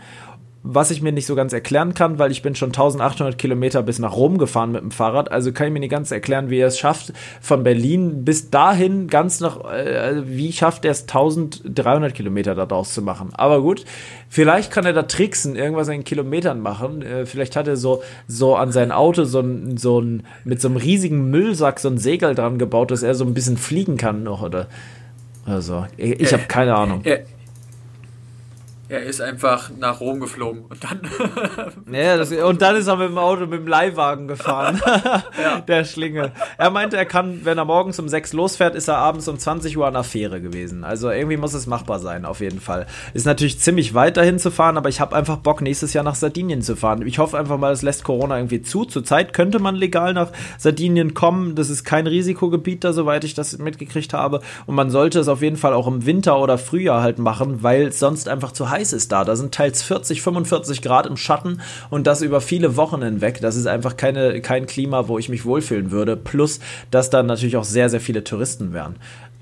was 0.62 0.92
ich 0.92 1.02
mir 1.02 1.14
nicht 1.14 1.26
so 1.26 1.36
ganz 1.36 1.54
erklären 1.54 1.94
kann, 1.94 2.20
weil 2.20 2.32
ich 2.32 2.42
bin 2.42 2.54
schon 2.54 2.70
1800 2.70 3.38
Kilometer 3.38 3.82
bis 3.82 3.98
nach 3.98 4.16
Rom 4.16 4.38
gefahren 4.38 4.74
mit 4.74 4.82
dem 4.82 4.92
Fahrrad, 4.92 5.32
also 5.32 5.54
kann 5.54 5.68
ich 5.68 5.74
mir 5.74 5.80
nicht 5.80 5.92
ganz 5.92 6.12
erklären, 6.12 6.50
wie 6.50 6.60
er 6.60 6.68
es 6.68 6.78
schafft, 6.78 7.14
von 7.40 7.64
Berlin 7.64 8.26
bis 8.26 8.50
dahin 8.50 9.08
ganz 9.08 9.40
noch, 9.40 9.72
äh, 9.72 10.28
wie 10.28 10.52
schafft 10.52 10.84
er 10.84 10.92
es 10.92 11.04
1300 11.04 12.14
Kilometer 12.14 12.56
daraus 12.56 12.94
zu 12.94 13.02
machen. 13.02 13.30
Aber 13.34 13.62
gut, 13.62 13.86
vielleicht 14.28 14.72
kann 14.72 14.86
er 14.86 14.94
da 14.94 15.04
tricksen, 15.04 15.56
irgendwas 15.56 15.88
in 15.88 16.04
Kilometern 16.04 16.60
machen, 16.60 17.04
äh, 17.04 17.26
vielleicht 17.26 17.56
hat 17.56 17.68
er 17.68 17.78
so, 17.78 18.04
so 18.28 18.56
an 18.56 18.74
sein 18.74 18.92
Auto 18.92 19.24
so 19.24 19.40
ein, 19.40 19.78
so 19.78 20.02
ein, 20.02 20.24
mit 20.44 20.60
so 20.60 20.68
einem 20.68 20.78
riesigen 20.78 21.30
Müllsack 21.30 21.80
so 21.80 21.88
ein 21.88 21.98
Segel 21.98 22.36
dran 22.36 22.58
gebaut, 22.58 22.92
dass 22.92 23.02
er 23.02 23.16
so 23.16 23.24
ein 23.24 23.34
bisschen 23.34 23.56
fliegen 23.56 23.96
kann 23.96 24.24
noch, 24.24 24.42
oder, 24.42 24.68
also, 25.46 25.86
ich, 25.96 26.20
ich 26.20 26.34
habe 26.34 26.44
keine 26.48 26.76
Ahnung. 26.76 27.02
Er, 27.06 27.22
er 28.90 29.04
ist 29.04 29.22
einfach 29.22 29.70
nach 29.78 30.00
Rom 30.00 30.20
geflogen 30.20 30.66
und 30.68 30.84
dann. 30.84 31.02
ja, 31.94 32.18
das, 32.18 32.32
und 32.32 32.60
dann 32.60 32.76
ist 32.76 32.88
er 32.88 32.96
mit 32.96 33.10
dem 33.10 33.20
Auto 33.20 33.42
mit 33.42 33.60
dem 33.60 33.68
Leihwagen 33.68 34.28
gefahren. 34.28 34.82
ja. 34.88 35.62
Der 35.68 35.86
Schlinge. 35.86 36.32
Er 36.58 36.72
meinte, 36.72 36.98
er 36.98 37.06
kann, 37.06 37.42
wenn 37.46 37.60
er 37.60 37.66
morgens 37.66 38.00
um 38.00 38.10
sechs 38.10 38.34
losfährt, 38.34 38.74
ist 38.74 38.88
er 38.88 38.98
abends 38.98 39.28
um 39.28 39.38
20 39.38 39.78
Uhr 39.78 39.86
an 39.86 39.94
der 39.94 40.04
Fähre 40.04 40.42
gewesen. 40.42 40.84
Also 40.84 41.12
irgendwie 41.12 41.38
muss 41.38 41.54
es 41.54 41.68
machbar 41.68 42.00
sein, 42.00 42.26
auf 42.26 42.40
jeden 42.40 42.60
Fall. 42.60 42.88
Ist 43.14 43.28
natürlich 43.28 43.60
ziemlich 43.60 43.94
weit 43.94 44.18
dahin 44.18 44.40
zu 44.40 44.50
fahren, 44.50 44.76
aber 44.76 44.90
ich 44.90 45.00
habe 45.00 45.16
einfach 45.16 45.38
Bock, 45.38 45.62
nächstes 45.62 45.94
Jahr 45.94 46.04
nach 46.04 46.16
Sardinien 46.16 46.64
zu 46.64 46.76
fahren. 46.76 47.06
Ich 47.06 47.20
hoffe 47.20 47.38
einfach 47.38 47.60
mal, 47.60 47.72
es 47.72 47.84
lässt 47.84 48.04
Corona 48.04 48.38
irgendwie 48.38 48.64
zu. 48.64 48.86
Zurzeit 48.86 49.34
könnte 49.34 49.60
man 49.60 49.76
legal 49.76 50.16
nach 50.16 50.32
Sardinien 50.58 51.14
kommen. 51.14 51.54
Das 51.54 51.70
ist 51.70 51.84
kein 51.84 52.08
Risikogebiet 52.08 52.84
da, 52.84 52.92
soweit 52.92 53.24
ich 53.24 53.36
das 53.36 53.56
mitgekriegt 53.60 54.14
habe. 54.14 54.42
Und 54.66 54.74
man 54.74 54.90
sollte 54.90 55.20
es 55.20 55.28
auf 55.28 55.44
jeden 55.44 55.58
Fall 55.58 55.74
auch 55.74 55.86
im 55.86 56.08
Winter 56.08 56.40
oder 56.40 56.58
Frühjahr 56.58 57.04
halt 57.04 57.20
machen, 57.20 57.62
weil 57.62 57.90
es 57.90 58.00
sonst 58.00 58.28
einfach 58.28 58.52
zu 58.52 58.72
heiß 58.72 58.79
heiß 58.80 58.94
ist 58.94 59.12
da. 59.12 59.24
Da 59.24 59.36
sind 59.36 59.54
teils 59.54 59.84
40, 59.84 60.22
45 60.22 60.82
Grad 60.82 61.06
im 61.06 61.18
Schatten 61.18 61.62
und 61.90 62.08
das 62.08 62.22
über 62.22 62.42
viele 62.42 62.76
Wochen 62.76 63.04
hinweg. 63.04 63.40
Das 63.42 63.56
ist 63.56 63.68
einfach 63.68 63.98
keine, 63.98 64.42
kein 64.42 64.66
Klima, 64.66 65.08
wo 65.08 65.20
ich 65.20 65.30
mich 65.30 65.46
wohlfühlen 65.46 65.92
würde. 65.92 66.16
Plus, 66.16 66.60
dass 66.92 67.10
da 67.10 67.22
natürlich 67.22 67.58
auch 67.58 67.64
sehr, 67.64 67.90
sehr 67.90 68.02
viele 68.02 68.24
Touristen 68.24 68.74
wären. 68.74 68.96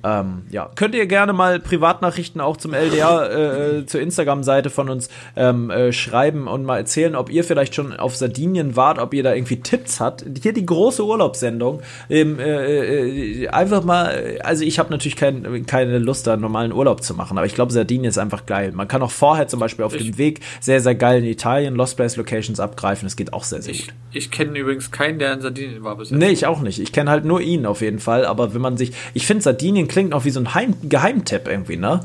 Ähm, 0.04 0.44
ja, 0.52 0.70
könnt 0.76 0.94
ihr 0.94 1.08
gerne 1.08 1.34
mal 1.34 1.60
Privatnachrichten 1.60 2.40
auch 2.40 2.58
zum 2.58 2.74
LDR 2.74 3.30
äh, 3.32 3.80
äh, 3.80 3.86
zur 3.88 4.00
Instagram-Seite 4.00 4.70
von 4.70 4.90
uns 4.90 5.10
ähm, 5.36 5.72
äh, 5.72 5.92
schreiben 5.92 6.48
und 6.48 6.64
mal 6.64 6.78
erzählen, 6.78 7.16
ob 7.16 7.32
ihr 7.32 7.44
vielleicht 7.44 7.74
schon 7.74 7.94
auf 7.94 8.16
Sardinien 8.16 8.76
wart, 8.76 9.00
ob 9.00 9.16
ihr 9.16 9.24
da 9.24 9.34
irgendwie 9.34 9.60
Tipps 9.60 10.00
habt. 10.00 10.24
Hier 10.42 10.54
die 10.54 10.66
große 10.66 11.04
Urlaubssendung. 11.04 11.82
Ähm, 12.12 12.40
äh, 12.40 13.44
äh 13.44 13.48
einfach 13.50 13.84
mal, 13.84 14.40
also 14.44 14.64
ich 14.64 14.78
habe 14.78 14.92
natürlich 14.92 15.16
kein, 15.16 15.66
keine 15.66 15.98
Lust, 15.98 16.28
da 16.28 16.34
einen 16.34 16.44
normalen 16.44 16.74
Urlaub 16.74 17.02
zu 17.02 17.16
machen, 17.16 17.38
aber 17.38 17.48
ich 17.48 17.56
glaube, 17.56 17.74
Sardinien 17.74 18.10
ist 18.10 18.20
einfach 18.20 18.46
geil. 18.46 18.74
Man 18.74 18.88
kann 18.88 19.02
auch 19.02 19.12
vorher 19.12 19.48
zum 19.48 19.60
Beispiel 19.60 19.84
auf 19.84 19.96
ich, 19.96 20.04
dem 20.04 20.18
Weg 20.20 20.42
sehr, 20.60 20.80
sehr 20.80 20.94
geil 20.94 21.24
in 21.24 21.26
Italien 21.26 21.76
Lost 21.76 21.98
Place 21.98 22.18
Locations 22.18 22.60
abgreifen. 22.60 23.08
Das 23.08 23.16
geht 23.16 23.34
auch 23.34 23.44
sehr, 23.44 23.64
sehr 23.64 23.74
ich, 23.74 23.88
gut. 23.88 23.96
Ich 24.14 24.30
kenne 24.30 24.58
übrigens 24.60 24.92
keinen, 24.92 25.18
der 25.18 25.34
in 25.34 25.42
Sardinien 25.42 25.84
war 25.84 25.96
bisher. 25.96 26.18
Nee, 26.18 26.30
ich 26.30 26.46
auch 26.46 26.62
nicht. 26.62 26.80
Ich 26.80 26.92
kenne 26.92 27.10
halt 27.10 27.26
nur 27.26 27.42
ihn 27.42 27.66
auf 27.66 27.82
jeden 27.82 28.00
Fall, 28.00 28.26
aber 28.26 28.54
wenn 28.54 28.62
man 28.62 28.78
sich, 28.78 28.94
ich 29.16 29.26
finde 29.26 29.44
Sardinien 29.44 29.87
klingt 29.88 30.14
auch 30.14 30.26
wie 30.26 30.30
so 30.30 30.40
ein 30.40 30.54
Heim 30.54 30.76
Geheimtipp 30.84 31.48
irgendwie, 31.48 31.78
ne? 31.78 32.02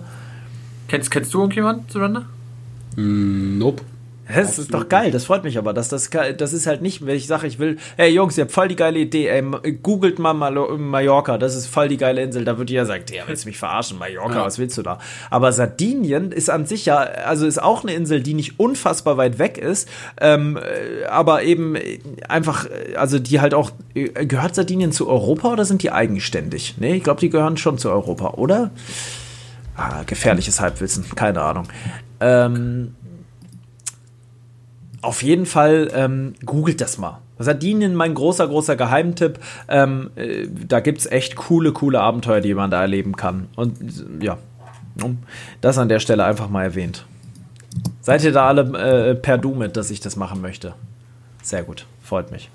Kennst, 0.89 1.11
kennst 1.11 1.33
du 1.35 1.39
irgendjemanden, 1.39 1.89
Surrender? 1.89 2.27
Mm, 2.97 3.59
nope. 3.59 3.83
Das 4.35 4.59
ist 4.59 4.73
doch 4.73 4.89
geil, 4.89 5.11
das 5.11 5.25
freut 5.25 5.45
mich 5.45 5.59
aber. 5.59 5.73
Dass 5.73 5.89
das, 5.89 6.11
das 6.11 6.53
ist 6.53 6.67
halt 6.67 6.83
nicht, 6.83 7.05
wenn 7.05 7.17
ich 7.17 7.27
sage, 7.27 7.47
ich 7.47 7.59
will, 7.59 7.79
hey 7.97 8.11
Jungs, 8.11 8.37
ihr 8.39 8.45
habt 8.45 8.53
voll 8.53 8.69
die 8.69 8.77
geile 8.77 8.99
Idee, 8.99 9.29
ey, 9.29 9.73
googelt 9.83 10.19
mal 10.19 10.35
Mallorca, 10.35 11.39
das 11.39 11.55
ist 11.55 11.67
voll 11.67 11.89
die 11.89 11.97
geile 11.97 12.23
Insel. 12.23 12.45
Da 12.45 12.59
wird 12.59 12.71
jeder 12.71 12.87
sagen, 12.87 13.05
der 13.11 13.27
willst 13.27 13.45
du 13.45 13.49
mich 13.49 13.59
verarschen, 13.59 13.99
Mallorca, 13.99 14.37
ja. 14.37 14.45
was 14.45 14.59
willst 14.59 14.79
du 14.79 14.83
da? 14.83 14.99
Aber 15.31 15.53
Sardinien 15.53 16.33
ist 16.33 16.51
an 16.51 16.67
sich 16.67 16.87
ja, 16.87 16.99
also 16.99 17.47
ist 17.47 17.63
auch 17.63 17.83
eine 17.83 17.95
Insel, 17.95 18.23
die 18.23 18.35
nicht 18.35 18.59
unfassbar 18.59 19.17
weit 19.17 19.39
weg 19.39 19.59
ist, 19.59 19.89
ähm, 20.21 20.59
aber 21.09 21.43
eben 21.43 21.77
einfach, 22.29 22.67
also 22.97 23.19
die 23.19 23.41
halt 23.41 23.55
auch, 23.55 23.73
gehört 23.95 24.55
Sardinien 24.55 24.93
zu 24.93 25.09
Europa 25.09 25.53
oder 25.53 25.65
sind 25.65 25.83
die 25.83 25.93
eigenständig? 25.93 26.77
Nee, 26.79 26.95
ich 26.95 27.05
glaube, 27.05 27.21
die 27.21 27.31
gehören 27.31 27.57
schon 27.57 27.79
zu 27.79 27.91
Europa, 27.91 28.35
oder? 28.35 28.71
Ah, 29.77 30.03
gefährliches 30.05 30.61
Halbwissen, 30.61 31.05
keine 31.15 31.41
Ahnung. 31.41 31.67
Ähm, 32.21 32.95
auf 35.03 35.23
jeden 35.23 35.47
Fall 35.47 35.91
ähm, 35.95 36.35
googelt 36.47 36.81
das 36.81 36.97
mal. 36.97 37.21
Sardinien, 37.39 37.95
mein 37.95 38.15
großer, 38.15 38.47
großer 38.47 38.77
Geheimtipp. 38.77 39.39
Ähm, 39.69 40.11
äh, 40.15 40.47
da 40.67 40.81
gibt 40.81 40.99
es 40.99 41.07
echt 41.07 41.37
coole, 41.37 41.73
coole 41.73 42.01
Abenteuer, 42.01 42.41
die 42.41 42.55
man 42.55 42.71
da 42.71 42.81
erleben 42.81 43.17
kann. 43.17 43.49
Und 43.57 43.77
ja, 44.21 44.39
das 45.61 45.79
an 45.79 45.89
der 45.89 45.99
Stelle 45.99 46.25
einfach 46.25 46.49
mal 46.49 46.63
erwähnt. 46.63 47.05
Seid 48.01 48.23
ihr 48.25 48.33
da 48.33 48.47
alle 48.47 49.11
äh, 49.11 49.15
per 49.15 49.39
Du 49.39 49.55
mit, 49.55 49.77
dass 49.77 49.91
ich 49.91 50.01
das 50.01 50.17
machen 50.17 50.41
möchte? 50.41 50.75
Sehr 51.43 51.63
gut, 51.63 51.87
freut 52.03 52.31
mich. 52.31 52.51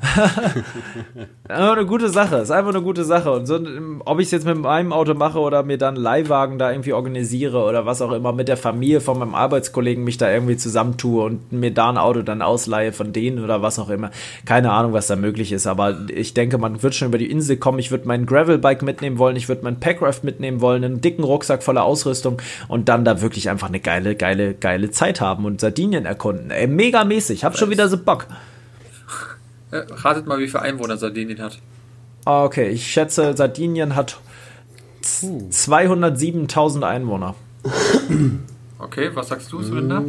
aber 1.48 1.72
eine 1.72 1.86
gute 1.86 2.08
Sache, 2.08 2.36
ist 2.36 2.50
einfach 2.50 2.70
eine 2.70 2.82
gute 2.82 3.04
Sache. 3.04 3.32
Und 3.32 3.46
so, 3.46 3.58
ob 4.04 4.20
ich 4.20 4.26
es 4.26 4.30
jetzt 4.30 4.46
mit 4.46 4.58
meinem 4.58 4.92
Auto 4.92 5.14
mache 5.14 5.38
oder 5.40 5.62
mir 5.62 5.78
dann 5.78 5.94
einen 5.94 6.02
Leihwagen 6.02 6.58
da 6.58 6.70
irgendwie 6.70 6.92
organisiere 6.92 7.64
oder 7.64 7.84
was 7.86 8.00
auch 8.00 8.12
immer, 8.12 8.32
mit 8.32 8.48
der 8.48 8.56
Familie 8.56 9.00
von 9.00 9.18
meinem 9.18 9.34
Arbeitskollegen 9.34 10.04
mich 10.04 10.16
da 10.16 10.30
irgendwie 10.30 10.56
zusammentue 10.56 11.24
und 11.24 11.52
mir 11.52 11.72
da 11.72 11.90
ein 11.90 11.98
Auto 11.98 12.22
dann 12.22 12.42
ausleihe 12.42 12.92
von 12.92 13.12
denen 13.12 13.42
oder 13.42 13.62
was 13.62 13.78
auch 13.78 13.90
immer. 13.90 14.10
Keine 14.44 14.70
Ahnung, 14.70 14.92
was 14.92 15.08
da 15.08 15.16
möglich 15.16 15.52
ist, 15.52 15.66
aber 15.66 15.98
ich 16.08 16.34
denke, 16.34 16.58
man 16.58 16.82
wird 16.82 16.94
schon 16.94 17.08
über 17.08 17.18
die 17.18 17.30
Insel 17.30 17.56
kommen. 17.56 17.78
Ich 17.78 17.90
würde 17.90 18.06
mein 18.06 18.26
Gravelbike 18.26 18.82
mitnehmen 18.82 19.18
wollen, 19.18 19.36
ich 19.36 19.48
würde 19.48 19.64
mein 19.64 19.80
Packraft 19.80 20.22
mitnehmen 20.24 20.60
wollen, 20.60 20.84
einen 20.84 21.00
dicken 21.00 21.24
Rucksack 21.24 21.62
voller 21.62 21.84
Ausrüstung 21.84 22.40
und 22.68 22.88
dann 22.88 23.04
da 23.04 23.20
wirklich 23.20 23.50
einfach 23.50 23.68
eine 23.68 23.80
geile, 23.80 24.14
geile, 24.14 24.54
geile 24.54 24.90
Zeit 24.90 25.20
haben 25.20 25.44
und 25.44 25.60
Sardinien 25.60 26.06
erkunden. 26.06 26.50
Ey, 26.50 26.66
mega 26.66 27.04
mäßig. 27.04 27.44
Hab 27.44 27.58
schon 27.58 27.70
wieder 27.70 27.88
so 27.88 27.98
Bock. 27.98 28.26
Äh, 29.70 29.82
ratet 29.90 30.26
mal, 30.26 30.38
wie 30.38 30.48
viele 30.48 30.62
Einwohner 30.62 30.96
Sardinien 30.96 31.42
hat. 31.42 31.58
Ah, 32.24 32.44
okay, 32.44 32.68
ich 32.68 32.90
schätze, 32.90 33.36
Sardinien 33.36 33.94
hat 33.94 34.18
207.000 35.02 36.82
Einwohner. 36.82 37.34
Okay, 38.78 39.10
was 39.14 39.28
sagst 39.28 39.52
du, 39.52 39.62
Surinder? 39.62 40.02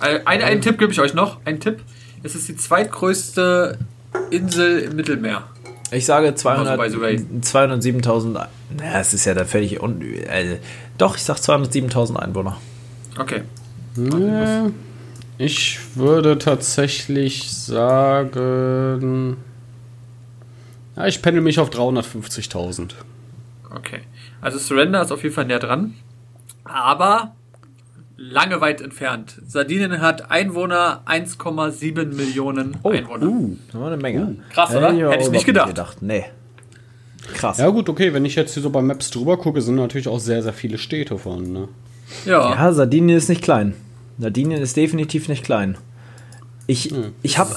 Ein, 0.00 0.26
ein, 0.26 0.42
einen 0.42 0.60
Tipp 0.60 0.78
gebe 0.78 0.92
ich 0.92 1.00
euch 1.00 1.14
noch. 1.14 1.38
Ein 1.44 1.60
Tipp. 1.60 1.80
Es 2.22 2.34
ist 2.34 2.48
die 2.48 2.56
zweitgrößte 2.56 3.78
Insel 4.30 4.80
im 4.80 4.96
Mittelmeer. 4.96 5.44
Ich 5.90 6.06
sage 6.06 6.30
207.000. 6.30 8.46
Naja, 8.78 9.00
es 9.00 9.12
ist 9.12 9.24
ja 9.24 9.34
da 9.34 9.44
völlig. 9.44 9.82
Un 9.82 10.00
äh, 10.00 10.58
doch, 10.98 11.16
ich 11.16 11.22
sage 11.22 11.40
207.000 11.40 12.16
Einwohner. 12.16 12.58
Okay. 13.18 13.42
Ja. 13.96 14.70
Ich 15.44 15.96
würde 15.96 16.38
tatsächlich 16.38 17.50
sagen. 17.50 19.38
Ja, 20.94 21.06
ich 21.08 21.20
pendel 21.20 21.42
mich 21.42 21.58
auf 21.58 21.70
350.000. 21.70 22.92
Okay. 23.74 24.02
Also 24.40 24.58
Surrender 24.58 25.02
ist 25.02 25.10
auf 25.10 25.24
jeden 25.24 25.34
Fall 25.34 25.46
näher 25.46 25.58
dran. 25.58 25.94
Aber 26.62 27.34
lange 28.16 28.60
weit 28.60 28.80
entfernt. 28.80 29.40
Sardinien 29.44 30.00
hat 30.00 30.30
Einwohner 30.30 31.02
1,7 31.06 32.14
Millionen 32.14 32.76
oh, 32.84 32.90
Einwohner. 32.90 33.26
Uh, 33.26 33.56
eine 33.84 33.96
Menge. 33.96 34.22
Uh, 34.22 34.36
krass, 34.52 34.72
oder? 34.72 34.92
Ja, 34.92 35.10
Hätte 35.10 35.24
ich 35.24 35.30
nicht 35.30 35.46
gedacht. 35.46 35.66
gedacht. 35.66 36.02
Nee. 36.02 36.26
Krass. 37.34 37.58
Ja 37.58 37.68
gut, 37.70 37.88
okay, 37.88 38.14
wenn 38.14 38.24
ich 38.24 38.36
jetzt 38.36 38.54
hier 38.54 38.62
so 38.62 38.70
bei 38.70 38.80
Maps 38.80 39.10
drüber 39.10 39.38
gucke, 39.38 39.60
sind 39.60 39.74
natürlich 39.74 40.06
auch 40.06 40.20
sehr, 40.20 40.44
sehr 40.44 40.52
viele 40.52 40.78
Städte 40.78 41.18
von, 41.18 41.52
ne? 41.52 41.68
Ja. 42.26 42.54
Ja, 42.54 42.72
Sardinien 42.72 43.18
ist 43.18 43.28
nicht 43.28 43.42
klein. 43.42 43.74
Sardinien 44.18 44.60
ist 44.60 44.76
definitiv 44.76 45.28
nicht 45.28 45.44
klein. 45.44 45.78
Ich, 46.66 46.84
hm. 46.90 47.12
ich 47.22 47.38
habe. 47.38 47.56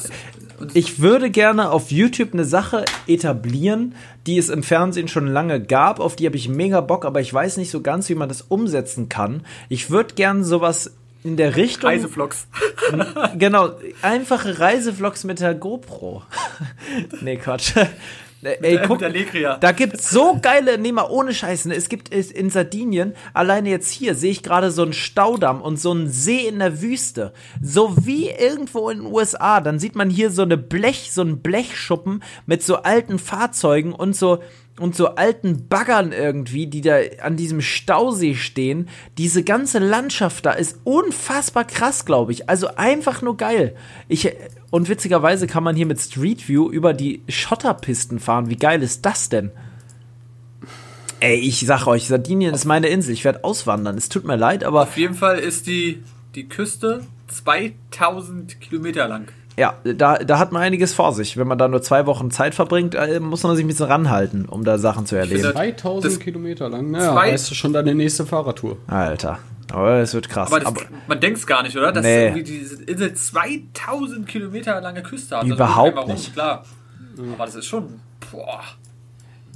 Ich 0.73 0.99
würde 0.99 1.29
gerne 1.29 1.69
auf 1.69 1.91
YouTube 1.91 2.33
eine 2.33 2.45
Sache 2.45 2.85
etablieren, 3.07 3.93
die 4.25 4.37
es 4.37 4.47
im 4.47 4.63
Fernsehen 4.63 5.09
schon 5.09 5.27
lange 5.27 5.61
gab, 5.61 5.99
auf 5.99 6.15
die 6.15 6.25
habe 6.25 6.37
ich 6.37 6.47
mega 6.47 6.79
Bock, 6.79 7.03
aber 7.03 7.19
ich 7.19 7.33
weiß 7.33 7.57
nicht 7.57 7.69
so 7.69 7.81
ganz, 7.81 8.07
wie 8.07 8.15
man 8.15 8.29
das 8.29 8.41
umsetzen 8.41 9.09
kann. 9.09 9.45
Ich 9.67 9.89
würde 9.89 10.15
gerne 10.15 10.45
sowas 10.45 10.93
in 11.25 11.35
der 11.35 11.57
Richtung. 11.57 11.89
Reisevlogs. 11.89 12.47
genau, 13.37 13.71
einfache 14.01 14.59
Reisevlogs 14.59 15.25
mit 15.25 15.41
der 15.41 15.55
GoPro. 15.55 16.23
nee, 17.21 17.35
Quatsch. 17.35 17.73
Ey, 18.45 18.79
guck, 18.87 18.99
da 18.99 19.71
gibt's 19.71 20.09
so 20.09 20.37
geile, 20.41 20.77
nee 20.77 20.91
mal 20.91 21.07
ohne 21.09 21.33
Scheiße, 21.33 21.69
ne? 21.69 21.75
es 21.75 21.89
gibt 21.89 22.09
in 22.09 22.49
Sardinien, 22.49 23.15
alleine 23.33 23.69
jetzt 23.69 23.91
hier 23.91 24.15
sehe 24.15 24.31
ich 24.31 24.43
gerade 24.43 24.71
so 24.71 24.83
einen 24.83 24.93
Staudamm 24.93 25.61
und 25.61 25.79
so 25.79 25.91
einen 25.91 26.07
See 26.09 26.47
in 26.47 26.59
der 26.59 26.81
Wüste. 26.81 27.33
So 27.61 27.95
wie 28.05 28.29
irgendwo 28.29 28.89
in 28.89 28.99
den 28.99 29.11
USA, 29.11 29.61
dann 29.61 29.79
sieht 29.79 29.95
man 29.95 30.09
hier 30.09 30.29
so 30.29 30.43
eine 30.43 30.57
Blech, 30.57 31.11
so 31.11 31.21
einen 31.21 31.41
Blechschuppen 31.41 32.23
mit 32.45 32.61
so 32.61 32.77
alten 32.77 33.19
Fahrzeugen 33.19 33.93
und 33.93 34.15
so 34.15 34.43
und 34.79 34.95
so 34.95 35.15
alten 35.15 35.67
Baggern 35.67 36.11
irgendwie, 36.11 36.67
die 36.67 36.81
da 36.81 36.97
an 37.21 37.37
diesem 37.37 37.61
Stausee 37.61 38.35
stehen. 38.35 38.89
Diese 39.17 39.43
ganze 39.43 39.79
Landschaft 39.79 40.45
da 40.45 40.51
ist 40.51 40.79
unfassbar 40.83 41.65
krass, 41.65 42.05
glaube 42.05 42.33
ich. 42.33 42.49
Also 42.49 42.67
einfach 42.75 43.21
nur 43.21 43.37
geil. 43.37 43.75
Ich, 44.09 44.31
und 44.71 44.89
witzigerweise 44.89 45.47
kann 45.47 45.63
man 45.63 45.75
hier 45.75 45.85
mit 45.85 46.01
Street 46.01 46.49
View 46.49 46.69
über 46.69 46.93
die 46.93 47.21
Schotterpisten 47.29 48.19
fahren. 48.19 48.49
Wie 48.49 48.57
geil 48.57 48.83
ist 48.83 49.05
das 49.05 49.29
denn? 49.29 49.51
Ey, 51.21 51.39
ich 51.39 51.61
sag 51.61 51.87
euch, 51.87 52.07
Sardinien 52.07 52.53
ist 52.53 52.65
meine 52.65 52.87
Insel. 52.87 53.13
Ich 53.13 53.23
werde 53.23 53.45
auswandern. 53.45 53.97
Es 53.97 54.09
tut 54.09 54.25
mir 54.25 54.35
leid, 54.35 54.65
aber. 54.65 54.81
Auf 54.81 54.97
jeden 54.97 55.15
Fall 55.15 55.39
ist 55.39 55.67
die 55.67 56.03
die 56.35 56.49
Küste 56.49 57.05
2000 57.27 58.59
Kilometer 58.59 59.07
lang. 59.07 59.27
Ja, 59.57 59.75
da, 59.83 60.17
da 60.17 60.39
hat 60.39 60.51
man 60.51 60.61
einiges 60.61 60.93
vor 60.93 61.13
sich. 61.13 61.37
Wenn 61.37 61.47
man 61.47 61.57
da 61.57 61.67
nur 61.67 61.81
zwei 61.81 62.05
Wochen 62.05 62.29
Zeit 62.29 62.55
verbringt, 62.55 62.93
äh, 62.93 63.19
muss 63.19 63.43
man 63.43 63.55
sich 63.55 63.63
ein 63.63 63.67
bisschen 63.67 63.85
ranhalten, 63.85 64.45
um 64.45 64.65
da 64.65 64.77
Sachen 64.77 65.05
zu 65.05 65.15
erleben. 65.15 65.43
2000 65.43 66.19
Kilometer 66.19 66.69
lang, 66.69 66.91
naja, 66.91 67.13
zwei 67.13 67.31
weißt 67.31 67.51
du 67.51 67.55
schon 67.55 67.71
deine 67.71 67.95
nächste 67.95 68.25
Fahrradtour. 68.25 68.77
Alter. 68.87 69.39
Aber 69.71 69.95
es 69.95 70.13
wird 70.13 70.29
krass. 70.29 70.49
Aber, 70.51 70.59
das, 70.59 70.67
aber 70.67 70.81
man 71.07 71.19
denkt 71.19 71.39
es 71.39 71.47
gar 71.47 71.63
nicht, 71.63 71.75
oder? 71.75 71.91
Dass 71.91 72.03
nee. 72.03 72.25
irgendwie 72.25 72.43
diese 72.43 72.83
Insel 72.83 73.13
2000 73.13 74.27
Kilometer 74.27 74.79
lange 74.81 75.01
Küste 75.01 75.37
hat. 75.37 75.45
Überhaupt 75.45 76.07
nicht. 76.07 76.33
Klar. 76.33 76.63
Aber 77.33 77.45
das 77.45 77.55
ist 77.55 77.65
schon. 77.65 77.99
Boah. 78.31 78.61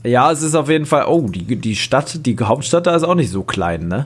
Ja, 0.03 0.31
es 0.31 0.41
ist 0.41 0.55
auf 0.55 0.69
jeden 0.69 0.85
Fall. 0.85 1.05
Oh, 1.07 1.27
die, 1.27 1.57
die 1.57 1.75
Stadt, 1.75 2.25
die 2.25 2.37
Hauptstadt 2.39 2.87
da 2.87 2.95
ist 2.95 3.03
auch 3.03 3.15
nicht 3.15 3.31
so 3.31 3.43
klein, 3.43 3.87
ne? 3.87 4.05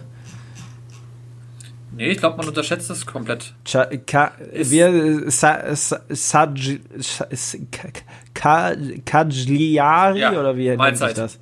Nee, 1.95 2.11
ich 2.11 2.17
glaube, 2.17 2.37
man 2.37 2.47
unterschätzt 2.47 2.89
das 2.89 3.05
komplett. 3.05 3.53
Cha 3.65 3.85
ka 3.85 4.31
wir 4.51 5.29
sa 5.29 5.75
sa 5.75 6.01
Saj 6.09 6.79
Cagliari 9.05 10.19
ja, 10.19 10.31
oder 10.31 10.57
wie 10.57 10.75
nennt 10.75 10.97
sich 10.97 11.13
das? 11.13 11.39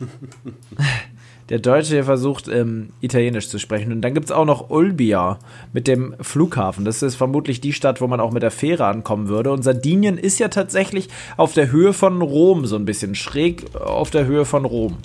Der 1.48 1.58
Deutsche 1.58 1.94
hier 1.94 2.04
versucht, 2.04 2.48
ähm, 2.48 2.90
Italienisch 3.02 3.48
zu 3.48 3.58
sprechen. 3.58 3.92
Und 3.92 4.00
dann 4.00 4.14
gibt 4.14 4.26
es 4.26 4.32
auch 4.32 4.46
noch 4.46 4.70
Ulbia 4.70 5.38
mit 5.74 5.86
dem 5.86 6.14
Flughafen. 6.20 6.86
Das 6.86 7.02
ist 7.02 7.16
vermutlich 7.16 7.60
die 7.60 7.74
Stadt, 7.74 8.00
wo 8.00 8.06
man 8.06 8.20
auch 8.20 8.30
mit 8.32 8.42
der 8.42 8.50
Fähre 8.50 8.86
ankommen 8.86 9.28
würde. 9.28 9.52
Und 9.52 9.62
Sardinien 9.62 10.16
ist 10.16 10.38
ja 10.38 10.48
tatsächlich 10.48 11.08
auf 11.36 11.52
der 11.52 11.70
Höhe 11.70 11.92
von 11.92 12.22
Rom, 12.22 12.64
so 12.64 12.76
ein 12.76 12.86
bisschen 12.86 13.14
schräg 13.14 13.74
auf 13.76 14.10
der 14.10 14.24
Höhe 14.24 14.46
von 14.46 14.64
Rom. 14.64 14.96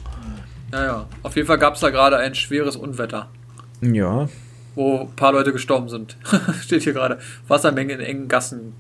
Ja, 0.72 0.86
ja. 0.86 1.06
Auf 1.24 1.36
jeden 1.36 1.48
Fall 1.48 1.58
gab 1.58 1.74
es 1.74 1.82
da 1.82 1.90
gerade 1.90 2.18
ein 2.18 2.34
schweres 2.34 2.78
Unwetter. 2.78 3.30
Ja. 3.82 4.28
Wo 4.76 5.02
ein 5.02 5.16
paar 5.16 5.32
Leute 5.32 5.52
gestorben 5.52 5.90
sind. 5.90 6.18
Steht 6.62 6.84
hier 6.84 6.94
gerade. 6.94 7.20
Wassermenge 7.48 7.94
in 7.94 8.00
engen 8.00 8.28
Gassen. 8.28 8.74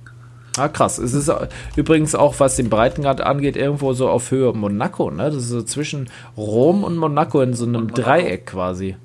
Ah, 0.57 0.67
krass. 0.67 0.97
Es 0.97 1.13
ist 1.13 1.31
übrigens 1.75 2.15
auch, 2.15 2.39
was 2.39 2.55
den 2.55 2.69
Breitengrad 2.69 3.21
angeht, 3.21 3.55
irgendwo 3.55 3.93
so 3.93 4.09
auf 4.09 4.31
Höhe 4.31 4.53
Monaco, 4.53 5.11
ne? 5.11 5.25
Das 5.25 5.35
ist 5.35 5.49
so 5.49 5.61
zwischen 5.61 6.09
Rom 6.35 6.83
und 6.83 6.97
Monaco 6.97 7.41
in 7.41 7.53
so 7.53 7.65
einem 7.65 7.93
Dreieck 7.93 8.47
quasi. 8.47 8.95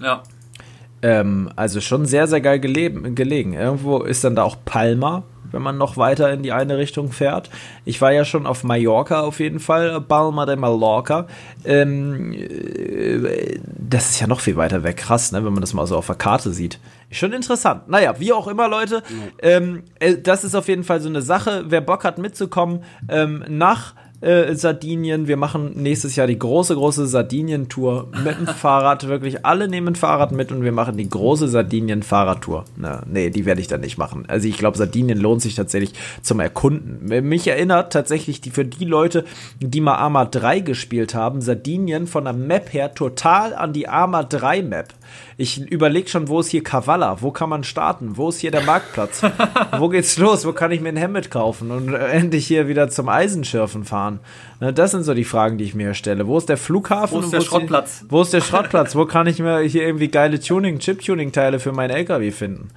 Ja. 0.00 0.22
Ähm, 1.02 1.50
also 1.56 1.80
schon 1.80 2.06
sehr, 2.06 2.26
sehr 2.26 2.40
geil 2.40 2.60
gelegen. 2.60 3.54
Irgendwo 3.54 3.98
ist 3.98 4.24
dann 4.24 4.36
da 4.36 4.42
auch 4.42 4.56
Palma, 4.64 5.24
wenn 5.52 5.62
man 5.62 5.78
noch 5.78 5.96
weiter 5.96 6.32
in 6.32 6.42
die 6.42 6.52
eine 6.52 6.78
Richtung 6.78 7.12
fährt. 7.12 7.50
Ich 7.84 8.00
war 8.00 8.12
ja 8.12 8.24
schon 8.24 8.46
auf 8.46 8.64
Mallorca 8.64 9.20
auf 9.20 9.40
jeden 9.40 9.60
Fall, 9.60 10.00
Palma 10.00 10.46
de 10.46 10.56
Mallorca. 10.56 11.26
Ähm, 11.64 12.32
äh, 12.32 13.58
das 13.78 14.10
ist 14.10 14.20
ja 14.20 14.26
noch 14.26 14.40
viel 14.40 14.56
weiter 14.56 14.82
weg, 14.82 14.96
krass, 14.98 15.32
ne, 15.32 15.44
wenn 15.44 15.52
man 15.52 15.60
das 15.60 15.74
mal 15.74 15.86
so 15.86 15.96
auf 15.96 16.06
der 16.06 16.16
Karte 16.16 16.50
sieht. 16.52 16.78
Schon 17.10 17.32
interessant. 17.32 17.88
Naja, 17.88 18.14
wie 18.18 18.32
auch 18.32 18.46
immer, 18.46 18.68
Leute. 18.68 19.02
Ähm, 19.42 19.82
äh, 19.98 20.16
das 20.16 20.44
ist 20.44 20.54
auf 20.54 20.68
jeden 20.68 20.84
Fall 20.84 21.00
so 21.00 21.08
eine 21.08 21.22
Sache. 21.22 21.64
Wer 21.66 21.80
Bock 21.80 22.04
hat 22.04 22.18
mitzukommen, 22.18 22.84
ähm, 23.08 23.44
nach 23.48 23.94
äh, 24.20 24.54
Sardinien. 24.54 25.28
Wir 25.28 25.36
machen 25.36 25.72
nächstes 25.74 26.16
Jahr 26.16 26.26
die 26.26 26.38
große, 26.38 26.74
große 26.74 27.06
Sardinien-Tour 27.06 28.08
mit 28.24 28.38
dem 28.38 28.46
Fahrrad. 28.54 29.08
Wirklich 29.08 29.44
alle 29.44 29.68
nehmen 29.68 29.94
Fahrrad 29.94 30.32
mit 30.32 30.52
und 30.52 30.62
wir 30.62 30.72
machen 30.72 30.96
die 30.96 31.08
große 31.08 31.48
Sardinien-Fahrradtour. 31.48 32.64
Nee, 33.06 33.30
die 33.30 33.46
werde 33.46 33.60
ich 33.60 33.68
dann 33.68 33.80
nicht 33.80 33.98
machen. 33.98 34.24
Also 34.28 34.48
ich 34.48 34.58
glaube, 34.58 34.78
Sardinien 34.78 35.18
lohnt 35.18 35.42
sich 35.42 35.54
tatsächlich 35.54 35.92
zum 36.22 36.40
Erkunden. 36.40 37.04
Mich 37.26 37.46
erinnert 37.46 37.92
tatsächlich 37.92 38.40
die, 38.40 38.50
für 38.50 38.64
die 38.64 38.84
Leute, 38.84 39.24
die 39.60 39.80
mal 39.80 39.96
Arma 39.96 40.24
3 40.24 40.60
gespielt 40.60 41.14
haben, 41.14 41.40
Sardinien 41.40 42.06
von 42.06 42.24
der 42.24 42.32
Map 42.32 42.72
her 42.72 42.94
total 42.94 43.54
an 43.54 43.72
die 43.72 43.88
Arma 43.88 44.22
3 44.22 44.62
Map. 44.62 44.88
Ich 45.36 45.60
überlege 45.60 46.08
schon, 46.08 46.28
wo 46.28 46.40
ist 46.40 46.50
hier 46.50 46.62
Kavala? 46.62 47.20
Wo 47.20 47.30
kann 47.30 47.48
man 47.48 47.64
starten? 47.64 48.16
Wo 48.16 48.28
ist 48.28 48.40
hier 48.40 48.50
der 48.50 48.62
Marktplatz? 48.62 49.22
wo 49.78 49.88
geht's 49.88 50.18
los? 50.18 50.44
Wo 50.44 50.52
kann 50.52 50.72
ich 50.72 50.80
mir 50.80 50.90
ein 50.90 50.96
Hemd 50.96 51.30
kaufen 51.30 51.70
und 51.70 51.92
endlich 51.94 52.46
hier 52.46 52.68
wieder 52.68 52.88
zum 52.88 53.08
Eisenschürfen 53.08 53.84
fahren? 53.84 54.20
Ne, 54.60 54.72
das 54.72 54.90
sind 54.90 55.04
so 55.04 55.14
die 55.14 55.24
Fragen, 55.24 55.58
die 55.58 55.64
ich 55.64 55.74
mir 55.74 55.94
stelle. 55.94 56.26
Wo 56.26 56.38
ist 56.38 56.48
der 56.48 56.56
Flughafen? 56.56 57.18
Wo 57.18 57.20
ist 57.20 57.32
der 57.32 57.40
Schrottplatz? 57.40 58.04
wo 58.08 58.22
ist 58.22 58.32
der 58.32 58.40
Schrottplatz? 58.40 58.94
wo 58.94 59.06
kann 59.06 59.26
ich 59.26 59.38
mir 59.38 59.60
hier 59.60 59.86
irgendwie 59.86 60.08
geile 60.08 60.40
Tuning, 60.40 60.78
Chip-Tuning-Teile 60.78 61.60
für 61.60 61.72
meinen 61.72 61.90
LKW 61.90 62.30
finden? 62.30 62.68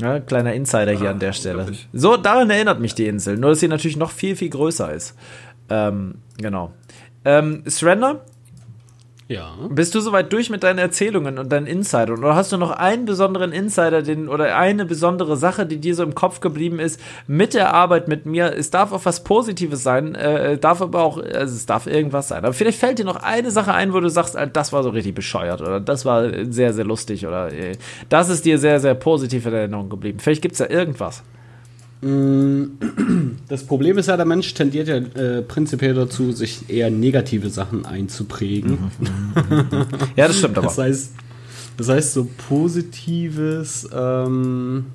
Ja, 0.00 0.20
kleiner 0.20 0.54
Insider 0.54 0.92
hier 0.92 1.10
an 1.10 1.18
der 1.18 1.32
Stelle. 1.32 1.66
So, 1.92 2.16
daran 2.16 2.50
erinnert 2.50 2.80
mich 2.80 2.94
die 2.94 3.06
Insel. 3.06 3.36
Nur, 3.36 3.50
dass 3.50 3.60
sie 3.60 3.68
natürlich 3.68 3.96
noch 3.96 4.10
viel, 4.10 4.36
viel 4.36 4.48
größer 4.48 4.92
ist. 4.92 5.14
Ähm, 5.68 6.14
genau. 6.38 6.72
Ähm, 7.24 7.62
Surrender, 7.66 8.24
ja. 9.28 9.56
Bist 9.70 9.94
du 9.94 10.00
soweit 10.00 10.32
durch 10.32 10.50
mit 10.50 10.62
deinen 10.62 10.78
Erzählungen 10.78 11.38
und 11.38 11.50
deinen 11.50 11.66
Insidern? 11.66 12.18
Oder 12.18 12.34
hast 12.34 12.52
du 12.52 12.56
noch 12.56 12.70
einen 12.70 13.04
besonderen 13.04 13.52
Insider 13.52 14.02
den, 14.02 14.28
oder 14.28 14.56
eine 14.56 14.84
besondere 14.84 15.36
Sache, 15.36 15.64
die 15.64 15.78
dir 15.78 15.94
so 15.94 16.02
im 16.02 16.14
Kopf 16.14 16.40
geblieben 16.40 16.78
ist 16.78 17.00
mit 17.26 17.54
der 17.54 17.72
Arbeit 17.72 18.08
mit 18.08 18.26
mir? 18.26 18.54
Es 18.56 18.70
darf 18.70 18.92
auch 18.92 19.04
was 19.04 19.24
Positives 19.24 19.82
sein, 19.82 20.14
äh, 20.14 20.58
darf 20.58 20.82
aber 20.82 21.02
auch, 21.02 21.18
also 21.18 21.54
es 21.54 21.66
darf 21.66 21.86
irgendwas 21.86 22.28
sein. 22.28 22.44
Aber 22.44 22.52
vielleicht 22.52 22.78
fällt 22.78 22.98
dir 22.98 23.04
noch 23.04 23.16
eine 23.16 23.50
Sache 23.50 23.72
ein, 23.72 23.92
wo 23.92 24.00
du 24.00 24.10
sagst, 24.10 24.36
das 24.52 24.72
war 24.72 24.82
so 24.82 24.90
richtig 24.90 25.14
bescheuert 25.14 25.60
oder 25.60 25.80
das 25.80 26.04
war 26.04 26.28
sehr, 26.50 26.72
sehr 26.72 26.84
lustig 26.84 27.26
oder 27.26 27.52
äh, 27.52 27.76
das 28.08 28.28
ist 28.28 28.44
dir 28.44 28.58
sehr, 28.58 28.80
sehr 28.80 28.94
positiv 28.94 29.46
in 29.46 29.54
Erinnerung 29.54 29.88
geblieben. 29.88 30.18
Vielleicht 30.18 30.42
gibt 30.42 30.54
es 30.54 30.58
ja 30.58 30.68
irgendwas. 30.68 31.22
Das 33.48 33.64
Problem 33.64 33.96
ist 33.96 34.08
ja, 34.08 34.16
der 34.16 34.26
Mensch 34.26 34.52
tendiert 34.54 34.88
ja 34.88 34.96
äh, 34.96 35.42
prinzipiell 35.42 35.94
dazu, 35.94 36.32
sich 36.32 36.68
eher 36.68 36.90
negative 36.90 37.48
Sachen 37.48 37.86
einzuprägen. 37.86 38.78
ja, 40.16 40.26
das 40.26 40.38
stimmt 40.38 40.58
aber. 40.58 40.66
Das 40.66 40.78
heißt, 40.78 41.12
das 41.76 41.88
heißt 41.88 42.12
so 42.14 42.28
positives. 42.48 43.88
Ähm, 43.92 44.86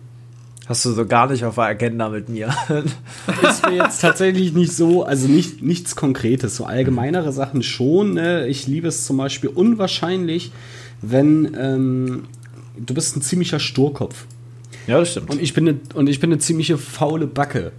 Hast 0.67 0.83
du 0.83 0.91
so 0.91 1.05
gar 1.05 1.31
nicht 1.31 1.45
auf 1.45 1.55
der 1.55 1.63
Agenda 1.63 2.09
mit 2.09 2.27
mir. 2.27 2.53
ist 3.41 3.65
mir 3.65 3.77
jetzt 3.77 4.01
tatsächlich 4.01 4.51
nicht 4.51 4.73
so, 4.73 5.03
also 5.03 5.29
nicht, 5.29 5.61
nichts 5.61 5.95
Konkretes, 5.95 6.57
so 6.57 6.65
allgemeinere 6.65 7.31
Sachen 7.31 7.63
schon. 7.63 8.15
Ne? 8.15 8.47
Ich 8.47 8.67
liebe 8.67 8.89
es 8.89 9.05
zum 9.05 9.15
Beispiel 9.15 9.49
unwahrscheinlich, 9.49 10.51
wenn 11.01 11.55
ähm, 11.57 12.23
du 12.77 12.93
bist 12.93 13.15
ein 13.15 13.21
ziemlicher 13.21 13.59
Sturkopf. 13.59 14.25
Ja, 14.87 14.99
das 14.99 15.11
stimmt. 15.11 15.29
Und 15.29 15.41
ich 15.41 15.53
bin 15.53 15.67
eine, 15.67 15.79
und 15.93 16.07
ich 16.07 16.19
bin 16.19 16.31
eine 16.31 16.39
ziemliche 16.39 16.77
faule 16.77 17.27
Backe. 17.27 17.71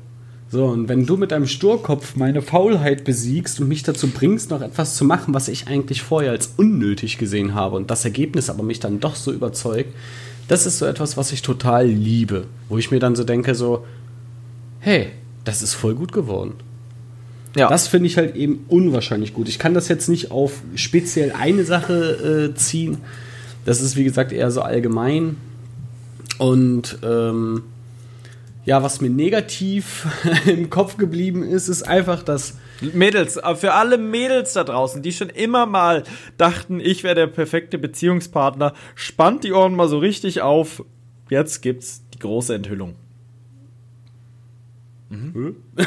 So, 0.51 0.65
und 0.65 0.89
wenn 0.89 1.05
du 1.05 1.17
mit 1.19 1.33
deinem 1.33 1.47
Sturkopf 1.47 2.17
meine 2.17 2.41
Faulheit 2.41 3.05
besiegst 3.05 3.61
und 3.61 3.69
mich 3.69 3.83
dazu 3.83 4.09
bringst, 4.09 4.51
noch 4.51 4.63
etwas 4.63 4.97
zu 4.97 5.05
machen, 5.05 5.35
was 5.35 5.49
ich 5.49 5.69
eigentlich 5.69 6.03
vorher 6.03 6.31
als 6.31 6.55
unnötig 6.57 7.19
gesehen 7.19 7.55
habe 7.55 7.77
und 7.77 7.91
das 7.91 8.05
Ergebnis 8.05 8.49
aber 8.49 8.63
mich 8.63 8.81
dann 8.81 9.01
doch 9.01 9.15
so 9.15 9.31
überzeugt, 9.31 9.95
das 10.49 10.65
ist 10.65 10.79
so 10.79 10.87
etwas, 10.87 11.19
was 11.19 11.33
ich 11.33 11.43
total 11.43 11.87
liebe. 11.87 12.47
Wo 12.71 12.79
ich 12.79 12.91
mir 12.91 12.99
dann 12.99 13.15
so 13.15 13.25
denke, 13.25 13.55
so, 13.55 13.85
hey, 14.81 15.09
das 15.45 15.61
ist 15.61 15.75
voll 15.75 15.95
gut 15.95 16.13
geworden. 16.13 16.55
Ja. 17.55 17.69
Das 17.69 17.89
finde 17.89 18.07
ich 18.07 18.17
halt 18.17 18.35
eben 18.35 18.65
unwahrscheinlich 18.69 19.35
gut. 19.35 19.49
Ich 19.49 19.59
kann 19.59 19.75
das 19.75 19.89
jetzt 19.89 20.09
nicht 20.09 20.31
auf 20.31 20.63
speziell 20.75 21.33
eine 21.33 21.65
Sache 21.65 22.53
äh, 22.53 22.55
ziehen. 22.55 22.99
Das 23.67 23.83
ist, 23.83 23.97
wie 23.97 24.05
gesagt, 24.05 24.33
eher 24.33 24.51
so 24.51 24.63
allgemein. 24.63 25.37
Und 26.37 26.99
ähm, 27.03 27.65
ja, 28.65 28.83
was 28.83 29.01
mir 29.01 29.09
negativ 29.09 30.07
im 30.47 30.69
Kopf 30.69 30.99
geblieben 30.99 31.43
ist, 31.43 31.69
ist 31.69 31.85
einfach 31.85 32.23
das. 32.23 32.59
Mädels, 32.93 33.39
äh, 33.39 33.55
für 33.57 33.73
alle 33.73 33.99
Mädels 33.99 34.53
da 34.53 34.63
draußen, 34.63 35.03
die 35.03 35.13
schon 35.13 35.31
immer 35.31 35.65
mal 35.67 36.05
dachten, 36.37 36.79
ich 36.79 37.03
wäre 37.03 37.15
der 37.15 37.27
perfekte 37.27 37.79
Beziehungspartner, 37.79 38.75
spannt 38.95 39.43
die 39.45 39.53
Ohren 39.53 39.75
mal 39.75 39.89
so 39.89 39.99
richtig 39.99 40.43
auf. 40.43 40.85
Jetzt 41.31 41.63
gibt's 41.63 42.03
die 42.15 42.19
große 42.19 42.55
Enthüllung. 42.55 42.95
Mhm. 45.09 45.57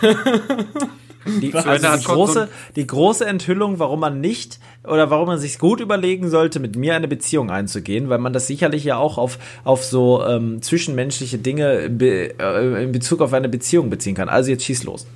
Die, 1.26 1.54
also 1.54 1.96
die, 1.96 2.04
große, 2.04 2.48
die 2.76 2.86
große 2.86 3.24
Enthüllung, 3.26 3.78
warum 3.78 4.00
man 4.00 4.20
nicht 4.20 4.58
oder 4.84 5.10
warum 5.10 5.28
man 5.28 5.38
sich 5.38 5.58
gut 5.58 5.80
überlegen 5.80 6.28
sollte, 6.30 6.60
mit 6.60 6.76
mir 6.76 6.94
eine 6.94 7.08
Beziehung 7.08 7.50
einzugehen, 7.50 8.08
weil 8.08 8.18
man 8.18 8.32
das 8.32 8.46
sicherlich 8.46 8.84
ja 8.84 8.96
auch 8.96 9.18
auf, 9.18 9.38
auf 9.64 9.84
so 9.84 10.24
ähm, 10.24 10.62
zwischenmenschliche 10.62 11.38
Dinge 11.38 11.88
be, 11.90 12.34
äh, 12.38 12.84
in 12.84 12.92
Bezug 12.92 13.20
auf 13.20 13.32
eine 13.32 13.48
Beziehung 13.48 13.90
beziehen 13.90 14.14
kann. 14.14 14.28
Also 14.28 14.50
jetzt 14.50 14.64
schieß 14.64 14.84
los. 14.84 15.06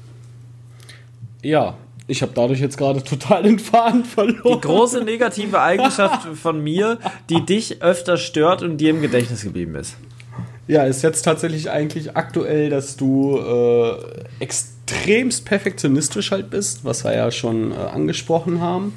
Ja, 1.42 1.76
ich 2.09 2.22
habe 2.22 2.32
dadurch 2.34 2.61
jetzt 2.61 2.78
gerade 2.78 3.02
total 3.02 3.42
den 3.42 3.59
Faden 3.59 4.04
verloren. 4.04 4.61
Die 4.61 4.61
große 4.61 5.02
negative 5.02 5.61
Eigenschaft 5.61 6.28
von 6.36 6.62
mir, 6.62 6.98
die 7.28 7.40
dich 7.46 7.82
öfter 7.82 8.16
stört 8.16 8.62
und 8.62 8.78
dir 8.78 8.90
im 8.90 9.02
Gedächtnis 9.02 9.42
geblieben 9.42 9.74
ist. 9.74 9.96
Ja, 10.68 10.82
ist 10.84 11.02
jetzt 11.02 11.22
tatsächlich 11.22 11.70
eigentlich 11.70 12.16
aktuell, 12.16 12.70
dass 12.70 12.96
du 12.96 13.38
äh, 13.38 13.94
extremst 14.40 15.44
perfektionistisch 15.44 16.32
halt 16.32 16.50
bist, 16.50 16.84
was 16.84 17.04
wir 17.04 17.14
ja 17.14 17.30
schon 17.30 17.70
äh, 17.70 17.76
angesprochen 17.76 18.60
haben. 18.60 18.92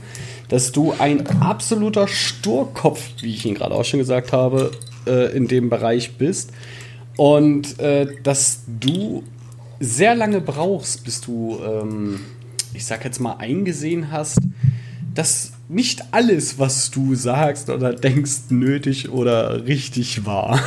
Dass 0.48 0.72
du 0.72 0.96
ein 0.98 1.28
absoluter 1.42 2.08
Sturkopf, 2.08 3.02
wie 3.22 3.36
ich 3.36 3.46
ihn 3.46 3.54
gerade 3.54 3.76
auch 3.76 3.86
schon 3.86 4.00
gesagt 4.00 4.34
habe, 4.34 4.72
äh, 5.06 5.36
in 5.36 5.48
dem 5.48 5.70
Bereich 5.70 6.18
bist. 6.18 6.52
Und 7.18 7.80
äh, 7.80 8.08
dass 8.24 8.64
du 8.80 9.24
sehr 9.80 10.16
lange 10.16 10.42
brauchst, 10.42 11.04
bis 11.04 11.22
du, 11.22 11.60
ähm, 11.64 12.22
ich 12.74 12.86
sag 12.86 13.06
jetzt 13.06 13.20
mal, 13.20 13.34
eingesehen 13.34 14.12
hast, 14.12 14.40
dass 15.14 15.52
nicht 15.72 16.02
alles, 16.10 16.58
was 16.58 16.90
du 16.90 17.14
sagst 17.14 17.70
oder 17.70 17.94
denkst, 17.94 18.50
nötig 18.50 19.12
oder 19.12 19.68
richtig 19.68 20.26
war. 20.26 20.60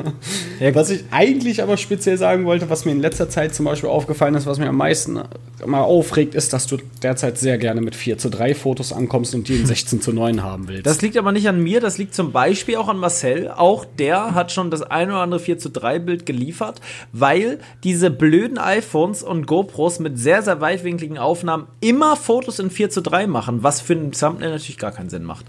was 0.72 0.90
ich 0.90 1.04
eigentlich 1.12 1.62
aber 1.62 1.76
speziell 1.76 2.18
sagen 2.18 2.44
wollte, 2.44 2.68
was 2.68 2.84
mir 2.84 2.90
in 2.90 3.00
letzter 3.00 3.30
Zeit 3.30 3.54
zum 3.54 3.64
Beispiel 3.64 3.88
aufgefallen 3.88 4.34
ist, 4.34 4.46
was 4.46 4.58
mir 4.58 4.68
am 4.68 4.76
meisten 4.76 5.20
mal 5.64 5.82
aufregt, 5.82 6.34
ist, 6.34 6.52
dass 6.52 6.66
du 6.66 6.78
derzeit 7.00 7.38
sehr 7.38 7.58
gerne 7.58 7.80
mit 7.80 7.94
4 7.94 8.18
zu 8.18 8.28
3 8.28 8.56
Fotos 8.56 8.92
ankommst 8.92 9.36
und 9.36 9.46
die 9.46 9.54
in 9.54 9.66
16 9.74 10.00
zu 10.00 10.12
9 10.12 10.42
haben 10.42 10.66
willst. 10.66 10.86
Das 10.86 11.00
liegt 11.00 11.16
aber 11.16 11.30
nicht 11.30 11.46
an 11.46 11.62
mir, 11.62 11.80
das 11.80 11.98
liegt 11.98 12.12
zum 12.12 12.32
Beispiel 12.32 12.74
auch 12.74 12.88
an 12.88 12.98
Marcel. 12.98 13.52
Auch 13.52 13.84
der 13.84 14.34
hat 14.34 14.50
schon 14.50 14.72
das 14.72 14.82
ein 14.82 15.10
oder 15.10 15.20
andere 15.20 15.38
4 15.38 15.58
zu 15.58 15.70
3 15.70 16.00
Bild 16.00 16.26
geliefert, 16.26 16.80
weil 17.12 17.60
diese 17.84 18.10
blöden 18.10 18.58
iPhones 18.58 19.22
und 19.22 19.46
GoPros 19.46 20.00
mit 20.00 20.18
sehr, 20.18 20.42
sehr 20.42 20.60
weitwinkligen 20.60 21.18
Aufnahmen 21.18 21.68
immer 21.80 22.16
Fotos 22.16 22.58
in 22.58 22.70
4 22.70 22.90
zu 22.90 23.00
3 23.00 23.28
machen, 23.28 23.62
was 23.62 23.80
für 23.80 23.92
einen 23.92 24.12
Thumbnail 24.26 24.50
natürlich 24.50 24.78
gar 24.78 24.92
keinen 24.92 25.10
Sinn 25.10 25.24
macht. 25.24 25.46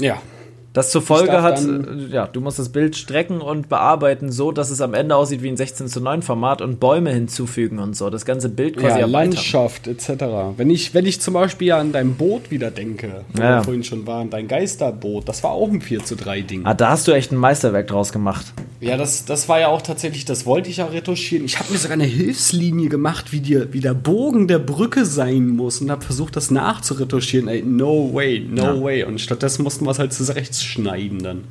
Ja. 0.00 0.20
Das 0.72 0.90
zur 0.90 1.02
Folge 1.02 1.42
hat, 1.42 1.60
äh, 1.62 2.06
ja, 2.10 2.26
du 2.26 2.40
musst 2.40 2.58
das 2.58 2.70
Bild 2.70 2.96
strecken 2.96 3.42
und 3.42 3.68
bearbeiten, 3.68 4.32
so 4.32 4.52
dass 4.52 4.70
es 4.70 4.80
am 4.80 4.94
Ende 4.94 5.14
aussieht 5.16 5.42
wie 5.42 5.48
ein 5.48 5.56
16 5.56 5.86
zu 5.88 6.00
9 6.00 6.22
Format 6.22 6.62
und 6.62 6.80
Bäume 6.80 7.12
hinzufügen 7.12 7.78
und 7.78 7.94
so. 7.94 8.08
Das 8.08 8.24
ganze 8.24 8.48
Bild 8.48 8.78
quasi 8.78 9.00
ja, 9.00 9.06
Landschaft 9.06 9.86
etc. 9.86 10.24
Wenn 10.56 10.70
ich, 10.70 10.94
wenn 10.94 11.04
ich 11.04 11.20
zum 11.20 11.34
Beispiel 11.34 11.72
an 11.72 11.92
dein 11.92 12.14
Boot 12.14 12.50
wieder 12.50 12.70
denke, 12.70 13.26
wo 13.34 13.42
ja. 13.42 13.58
wir 13.58 13.64
vorhin 13.64 13.84
schon 13.84 14.06
waren, 14.06 14.30
dein 14.30 14.48
Geisterboot, 14.48 15.28
das 15.28 15.44
war 15.44 15.50
auch 15.50 15.68
ein 15.68 15.82
4 15.82 16.04
zu 16.04 16.16
3 16.16 16.40
Ding. 16.40 16.64
Ah, 16.64 16.72
da 16.72 16.88
hast 16.90 17.06
du 17.06 17.12
echt 17.12 17.32
ein 17.32 17.36
Meisterwerk 17.36 17.88
draus 17.88 18.10
gemacht. 18.10 18.54
Ja, 18.82 18.96
das, 18.96 19.24
das 19.24 19.48
war 19.48 19.60
ja 19.60 19.68
auch 19.68 19.80
tatsächlich, 19.80 20.24
das 20.24 20.44
wollte 20.44 20.68
ich 20.68 20.78
ja 20.78 20.86
retuschieren. 20.86 21.44
Ich 21.44 21.60
habe 21.60 21.72
mir 21.72 21.78
sogar 21.78 21.94
eine 21.94 22.04
Hilfslinie 22.04 22.88
gemacht, 22.88 23.30
wie, 23.30 23.38
die, 23.38 23.72
wie 23.72 23.78
der 23.78 23.94
Bogen 23.94 24.48
der 24.48 24.58
Brücke 24.58 25.06
sein 25.06 25.50
muss 25.50 25.80
und 25.80 25.88
habe 25.88 26.04
versucht, 26.04 26.34
das 26.34 26.50
nachzuretuschieren. 26.50 27.46
Ey, 27.46 27.62
no 27.62 28.12
way, 28.12 28.40
no 28.40 28.62
ja. 28.62 28.82
way. 28.82 29.04
Und 29.04 29.20
stattdessen 29.20 29.62
mussten 29.62 29.84
wir 29.84 29.92
es 29.92 30.00
halt 30.00 30.12
zurecht 30.12 30.56
schneiden 30.56 31.22
dann. 31.22 31.44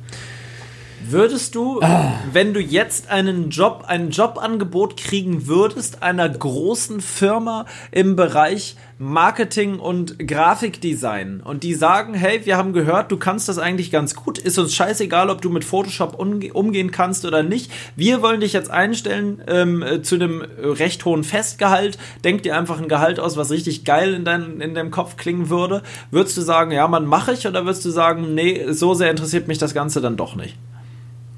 Würdest 1.08 1.54
du, 1.54 1.80
ah. 1.82 2.14
wenn 2.32 2.54
du 2.54 2.60
jetzt 2.60 3.10
einen 3.10 3.50
Job, 3.50 3.84
ein 3.86 4.10
Jobangebot 4.10 4.96
kriegen 4.96 5.46
würdest, 5.46 6.02
einer 6.02 6.28
großen 6.28 7.00
Firma 7.00 7.66
im 7.90 8.16
Bereich 8.16 8.76
Marketing 8.98 9.80
und 9.80 10.18
Grafikdesign 10.18 11.40
und 11.40 11.64
die 11.64 11.74
sagen, 11.74 12.14
hey, 12.14 12.46
wir 12.46 12.56
haben 12.56 12.72
gehört, 12.72 13.10
du 13.10 13.16
kannst 13.16 13.48
das 13.48 13.58
eigentlich 13.58 13.90
ganz 13.90 14.14
gut, 14.14 14.38
ist 14.38 14.58
uns 14.58 14.74
scheißegal, 14.74 15.28
ob 15.28 15.42
du 15.42 15.50
mit 15.50 15.64
Photoshop 15.64 16.18
umgehen 16.18 16.90
kannst 16.92 17.24
oder 17.24 17.42
nicht. 17.42 17.72
Wir 17.96 18.22
wollen 18.22 18.40
dich 18.40 18.52
jetzt 18.52 18.70
einstellen 18.70 19.42
ähm, 19.48 19.84
zu 20.02 20.14
einem 20.14 20.42
recht 20.58 21.04
hohen 21.04 21.24
Festgehalt. 21.24 21.98
Denk 22.22 22.44
dir 22.44 22.56
einfach 22.56 22.80
ein 22.80 22.88
Gehalt 22.88 23.18
aus, 23.18 23.36
was 23.36 23.50
richtig 23.50 23.84
geil 23.84 24.14
in, 24.14 24.24
dein, 24.24 24.60
in 24.60 24.74
deinem 24.74 24.92
Kopf 24.92 25.16
klingen 25.16 25.50
würde. 25.50 25.82
Würdest 26.12 26.36
du 26.36 26.42
sagen, 26.42 26.70
ja, 26.70 26.86
man 26.86 27.04
mache 27.06 27.32
ich 27.32 27.46
oder 27.46 27.64
würdest 27.64 27.84
du 27.84 27.90
sagen, 27.90 28.34
nee, 28.34 28.66
so 28.70 28.94
sehr 28.94 29.10
interessiert 29.10 29.48
mich 29.48 29.58
das 29.58 29.74
Ganze 29.74 30.00
dann 30.00 30.16
doch 30.16 30.36
nicht? 30.36 30.56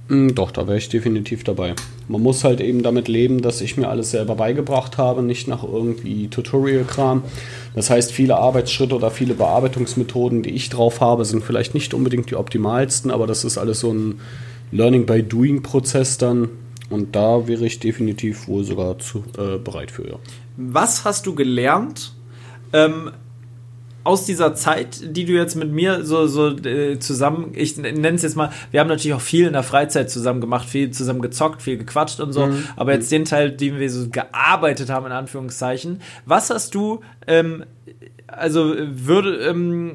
Mm, 0.09 0.35
doch, 0.35 0.51
da 0.51 0.67
wäre 0.67 0.77
ich 0.77 0.89
definitiv 0.89 1.45
dabei. 1.45 1.75
Man 2.09 2.23
muss 2.23 2.45
halt 2.45 2.61
eben 2.61 2.83
damit 2.83 3.09
leben, 3.09 3.41
dass 3.41 3.61
ich 3.61 3.77
mir 3.77 3.89
alles 3.89 4.11
selber 4.11 4.35
beigebracht 4.35 4.99
habe, 4.99 5.23
nicht 5.23 5.49
nach 5.49 5.65
irgendwie 5.65 6.29
Tutorial-Kram. 6.29 7.23
Das 7.75 7.89
heißt, 7.89 8.13
viele 8.13 8.37
Arbeitsschritte 8.37 8.95
oder 8.95 9.11
viele 9.11 9.35
Bearbeitungsmethoden, 9.35 10.43
die 10.43 10.51
ich 10.51 10.69
drauf 10.69 11.01
habe, 11.01 11.25
sind 11.25 11.43
vielleicht 11.43 11.75
nicht 11.75 11.95
unbedingt 11.95 12.31
die 12.31 12.37
optimalsten, 12.37 13.11
aber 13.11 13.27
das 13.27 13.45
ist 13.45 13.57
alles 13.57 13.81
so 13.81 13.93
ein 13.93 14.21
Learning 14.73 15.07
by 15.07 15.23
Doing-Prozess 15.23 16.19
dann. 16.19 16.51
Und 16.91 17.17
da 17.17 17.49
wäre 17.49 17.65
ich 17.65 17.81
definitiv 17.81 18.47
wohl 18.47 18.65
sogar 18.65 18.99
zu, 18.99 19.25
äh, 19.39 19.57
bereit 19.57 19.91
für, 19.91 20.07
ja. 20.07 20.17
Was 20.59 21.05
hast 21.05 21.27
du 21.27 21.35
gelernt, 21.35 22.13
ähm, 22.75 23.11
aus 24.05 24.27
dieser 24.27 24.55
Zeit, 24.55 25.17
die 25.17 25.25
du 25.25 25.33
jetzt 25.33 25.57
mit 25.57 25.71
mir 25.71 26.05
so, 26.05 26.27
so 26.27 26.51
äh, 26.51 26.99
zusammen, 26.99 27.53
ich 27.55 27.77
nenne 27.79 28.11
es 28.11 28.23
jetzt 28.23 28.37
mal, 28.37 28.51
wir 28.71 28.81
haben 28.81 28.89
natürlich 28.89 29.15
auch 29.15 29.21
viel 29.21 29.47
in 29.47 29.55
der 29.55 29.63
Freizeit 29.63 30.11
zusammen 30.11 30.41
gemacht, 30.41 30.69
viel 30.69 30.91
zusammen 30.91 31.23
gezockt, 31.23 31.63
viel 31.63 31.79
gequatscht 31.79 32.21
und 32.21 32.33
so, 32.33 32.47
mhm. 32.47 32.65
aber 32.77 32.93
jetzt 32.93 33.11
den 33.11 33.25
Teil, 33.25 33.51
den 33.51 33.79
wir 33.79 33.91
so 33.91 34.09
gearbeitet 34.11 34.91
haben, 34.91 35.07
in 35.07 35.13
Anführungszeichen, 35.13 36.03
was 36.27 36.51
hast 36.51 36.75
du, 36.75 37.01
ähm, 37.27 37.65
also 38.27 38.75
würde, 38.77 39.39
ähm, 39.39 39.95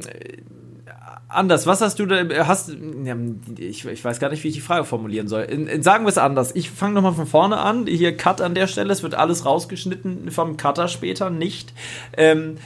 anders. 1.30 1.68
Was 1.68 1.82
hast 1.82 1.99
du 1.99 2.05
da, 2.05 2.26
hast, 2.47 2.76
ich, 3.57 3.86
ich 3.86 4.03
weiß 4.03 4.20
gar 4.20 4.30
nicht, 4.30 4.43
wie 4.43 4.49
ich 4.49 4.55
die 4.55 4.62
Frage 4.62 4.84
formulieren 4.84 5.28
soll. 5.28 5.43
In, 5.43 5.68
in, 5.68 5.84
sagen 5.84 6.03
wir 6.03 6.10
es 6.10 6.18
anders. 6.18 6.55
Ich 6.55 6.72
fange 6.72 6.95
nochmal 6.95 7.14
von 7.14 7.28
vorne 7.28 7.57
an. 7.57 7.86
Hier 7.88 8.18
Cut 8.18 8.41
an 8.41 8.55
der 8.55 8.68
Stelle. 8.68 8.91
Es 8.91 9.03
wird 9.03 9.16
alles 9.16 9.45
rausgeschnitten 9.45 10.32
vom 10.32 10.57
Cutter 10.57 10.88
später, 10.88 11.30
nicht. 11.30 11.74
Ähm, 12.18 12.57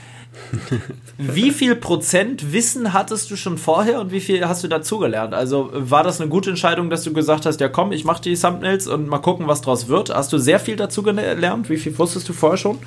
wie 1.18 1.52
viel 1.52 1.76
Prozent 1.76 2.54
Wissen 2.54 2.94
hattest 2.94 3.30
du 3.32 3.36
schon 3.36 3.58
vorher 3.58 4.00
und 4.00 4.12
wie 4.12 4.20
viel 4.20 4.48
hast 4.48 4.64
du 4.64 4.68
dazugelernt? 4.68 5.34
Also 5.34 5.70
war 5.74 6.04
das 6.04 6.20
eine 6.20 6.30
gute 6.30 6.50
Entscheidung, 6.50 6.90
dass 6.90 7.04
du 7.04 7.14
gesagt 7.14 7.46
hast, 7.46 7.60
ja 7.60 7.70
komm, 7.70 7.92
ich 7.92 8.06
mache 8.06 8.22
die 8.22 8.36
Thumbnails 8.36 8.88
und 8.88 9.08
mal 9.08 9.20
gucken, 9.20 9.48
was 9.48 9.62
draus 9.62 9.88
wird? 9.88 10.14
Hast 10.14 10.34
du 10.34 10.38
sehr 10.38 10.60
viel 10.60 10.76
dazu 10.76 11.04
gelernt? 11.04 11.70
Wie 11.70 11.78
viel 11.78 11.98
wusstest 11.98 12.28
du 12.30 12.34
vorher 12.34 12.58
schon? 12.58 12.80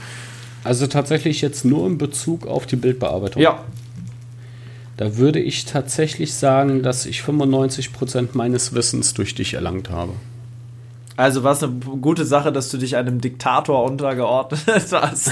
Also 0.65 0.87
tatsächlich 0.87 1.41
jetzt 1.41 1.65
nur 1.65 1.87
in 1.87 1.99
Bezug 1.99 2.47
auf 2.47 2.67
die 2.67 2.77
Bildbearbeitung. 2.77 3.41
Ja. 3.41 3.65
Da 4.97 5.17
würde 5.17 5.41
ich 5.41 5.67
tatsächlich 5.67 6.35
sagen, 6.35 6.83
dass 6.83 7.07
ich 7.07 7.23
95 7.23 7.93
Prozent 7.93 8.35
meines 8.35 8.75
Wissens 8.75 9.15
durch 9.15 9.35
dich 9.35 9.55
erlangt 9.55 9.91
habe. 9.91 10.13
Also 11.17 11.43
war 11.43 11.53
es 11.53 11.63
eine 11.63 11.73
gute 11.73 12.25
Sache, 12.25 12.53
dass 12.53 12.71
du 12.71 12.77
dich 12.77 12.97
einem 12.97 13.21
Diktator 13.21 13.85
untergeordnet 13.85 14.61
hast. 14.93 15.31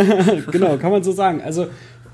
genau, 0.50 0.76
kann 0.78 0.90
man 0.90 1.02
so 1.02 1.12
sagen. 1.12 1.42
Also, 1.42 1.68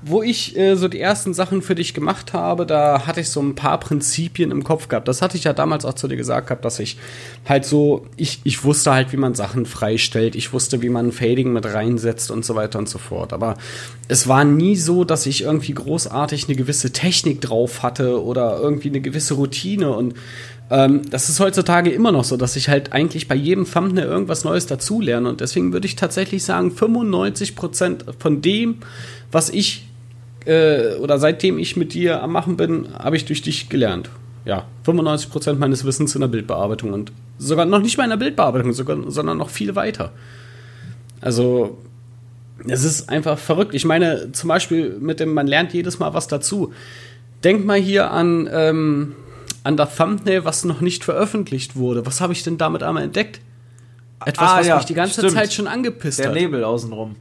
wo 0.05 0.21
ich 0.21 0.57
äh, 0.57 0.75
so 0.75 0.89
die 0.89 0.99
ersten 0.99 1.33
Sachen 1.33 1.61
für 1.61 1.75
dich 1.75 1.93
gemacht 1.93 2.33
habe, 2.33 2.65
da 2.65 3.07
hatte 3.07 3.21
ich 3.21 3.29
so 3.29 3.41
ein 3.41 3.55
paar 3.55 3.79
Prinzipien 3.79 4.51
im 4.51 4.63
Kopf 4.63 4.89
gehabt. 4.89 5.07
Das 5.07 5.21
hatte 5.21 5.37
ich 5.37 5.45
ja 5.45 5.53
damals 5.53 5.85
auch 5.85 5.93
zu 5.93 6.09
dir 6.09 6.17
gesagt 6.17 6.47
gehabt, 6.47 6.65
dass 6.65 6.79
ich 6.79 6.97
halt 7.47 7.63
so, 7.63 8.05
ich, 8.17 8.41
ich 8.43 8.65
wusste 8.65 8.91
halt, 8.91 9.13
wie 9.13 9.17
man 9.17 9.33
Sachen 9.33 9.65
freistellt. 9.65 10.35
Ich 10.35 10.51
wusste, 10.51 10.81
wie 10.81 10.89
man 10.89 11.13
Fading 11.13 11.53
mit 11.53 11.65
reinsetzt 11.65 12.31
und 12.31 12.43
so 12.43 12.55
weiter 12.55 12.79
und 12.79 12.89
so 12.89 12.97
fort. 12.97 13.31
Aber 13.31 13.55
es 14.09 14.27
war 14.27 14.43
nie 14.43 14.75
so, 14.75 15.05
dass 15.05 15.25
ich 15.25 15.43
irgendwie 15.43 15.73
großartig 15.73 16.49
eine 16.49 16.57
gewisse 16.57 16.91
Technik 16.91 17.39
drauf 17.39 17.81
hatte 17.81 18.21
oder 18.21 18.59
irgendwie 18.59 18.89
eine 18.89 18.99
gewisse 18.99 19.35
Routine 19.35 19.91
und 19.95 20.15
ähm, 20.73 21.07
das 21.07 21.29
ist 21.29 21.39
heutzutage 21.39 21.91
immer 21.91 22.11
noch 22.11 22.23
so, 22.23 22.35
dass 22.35 22.55
ich 22.55 22.67
halt 22.67 22.93
eigentlich 22.93 23.27
bei 23.27 23.35
jedem 23.35 23.71
Thumbnail 23.71 24.05
irgendwas 24.05 24.43
Neues 24.43 24.65
dazulerne. 24.65 25.29
Und 25.29 25.39
deswegen 25.39 25.71
würde 25.71 25.85
ich 25.85 25.95
tatsächlich 25.95 26.43
sagen, 26.43 26.71
95% 26.71 28.05
von 28.17 28.41
dem, 28.41 28.79
was 29.31 29.51
ich 29.51 29.87
äh, 30.45 30.95
oder 30.95 31.19
seitdem 31.19 31.59
ich 31.59 31.77
mit 31.77 31.93
dir 31.93 32.23
am 32.23 32.31
Machen 32.31 32.57
bin, 32.57 32.87
habe 32.97 33.15
ich 33.15 33.25
durch 33.25 33.43
dich 33.43 33.69
gelernt. 33.69 34.09
Ja, 34.45 34.65
95% 34.87 35.53
meines 35.53 35.85
Wissens 35.85 36.15
in 36.15 36.21
der 36.21 36.27
Bildbearbeitung 36.27 36.91
und 36.91 37.11
sogar 37.37 37.65
noch 37.65 37.79
nicht 37.79 37.97
mal 37.99 38.05
in 38.05 38.09
der 38.09 38.17
Bildbearbeitung, 38.17 38.73
sogar, 38.73 38.97
sondern 39.11 39.37
noch 39.37 39.51
viel 39.51 39.75
weiter. 39.75 40.11
Also, 41.21 41.77
es 42.67 42.83
ist 42.83 43.09
einfach 43.09 43.37
verrückt. 43.37 43.75
Ich 43.75 43.85
meine, 43.85 44.31
zum 44.31 44.47
Beispiel 44.47 44.97
mit 44.99 45.19
dem, 45.19 45.35
man 45.35 45.45
lernt 45.45 45.71
jedes 45.71 45.99
Mal 45.99 46.15
was 46.15 46.27
dazu. 46.27 46.73
Denk 47.43 47.63
mal 47.63 47.79
hier 47.79 48.09
an 48.09 48.49
ähm, 48.51 49.15
an 49.63 49.77
der 49.77 49.93
Thumbnail, 49.93 50.45
was 50.45 50.65
noch 50.65 50.81
nicht 50.81 51.03
veröffentlicht 51.03 51.75
wurde. 51.75 52.05
Was 52.05 52.21
habe 52.21 52.33
ich 52.33 52.43
denn 52.43 52.57
damit 52.57 52.83
einmal 52.83 53.03
entdeckt? 53.03 53.39
Etwas, 54.25 54.49
ah, 54.49 54.59
was 54.59 54.67
ja, 54.67 54.75
mich 54.77 54.85
die 54.85 54.93
ganze 54.93 55.21
stimmt. 55.21 55.33
Zeit 55.33 55.53
schon 55.53 55.67
angepisst 55.67 56.19
Der 56.19 56.27
hat. 56.27 56.35
Der 56.35 56.41
Nebel 56.41 56.63
außenrum. 56.63 57.15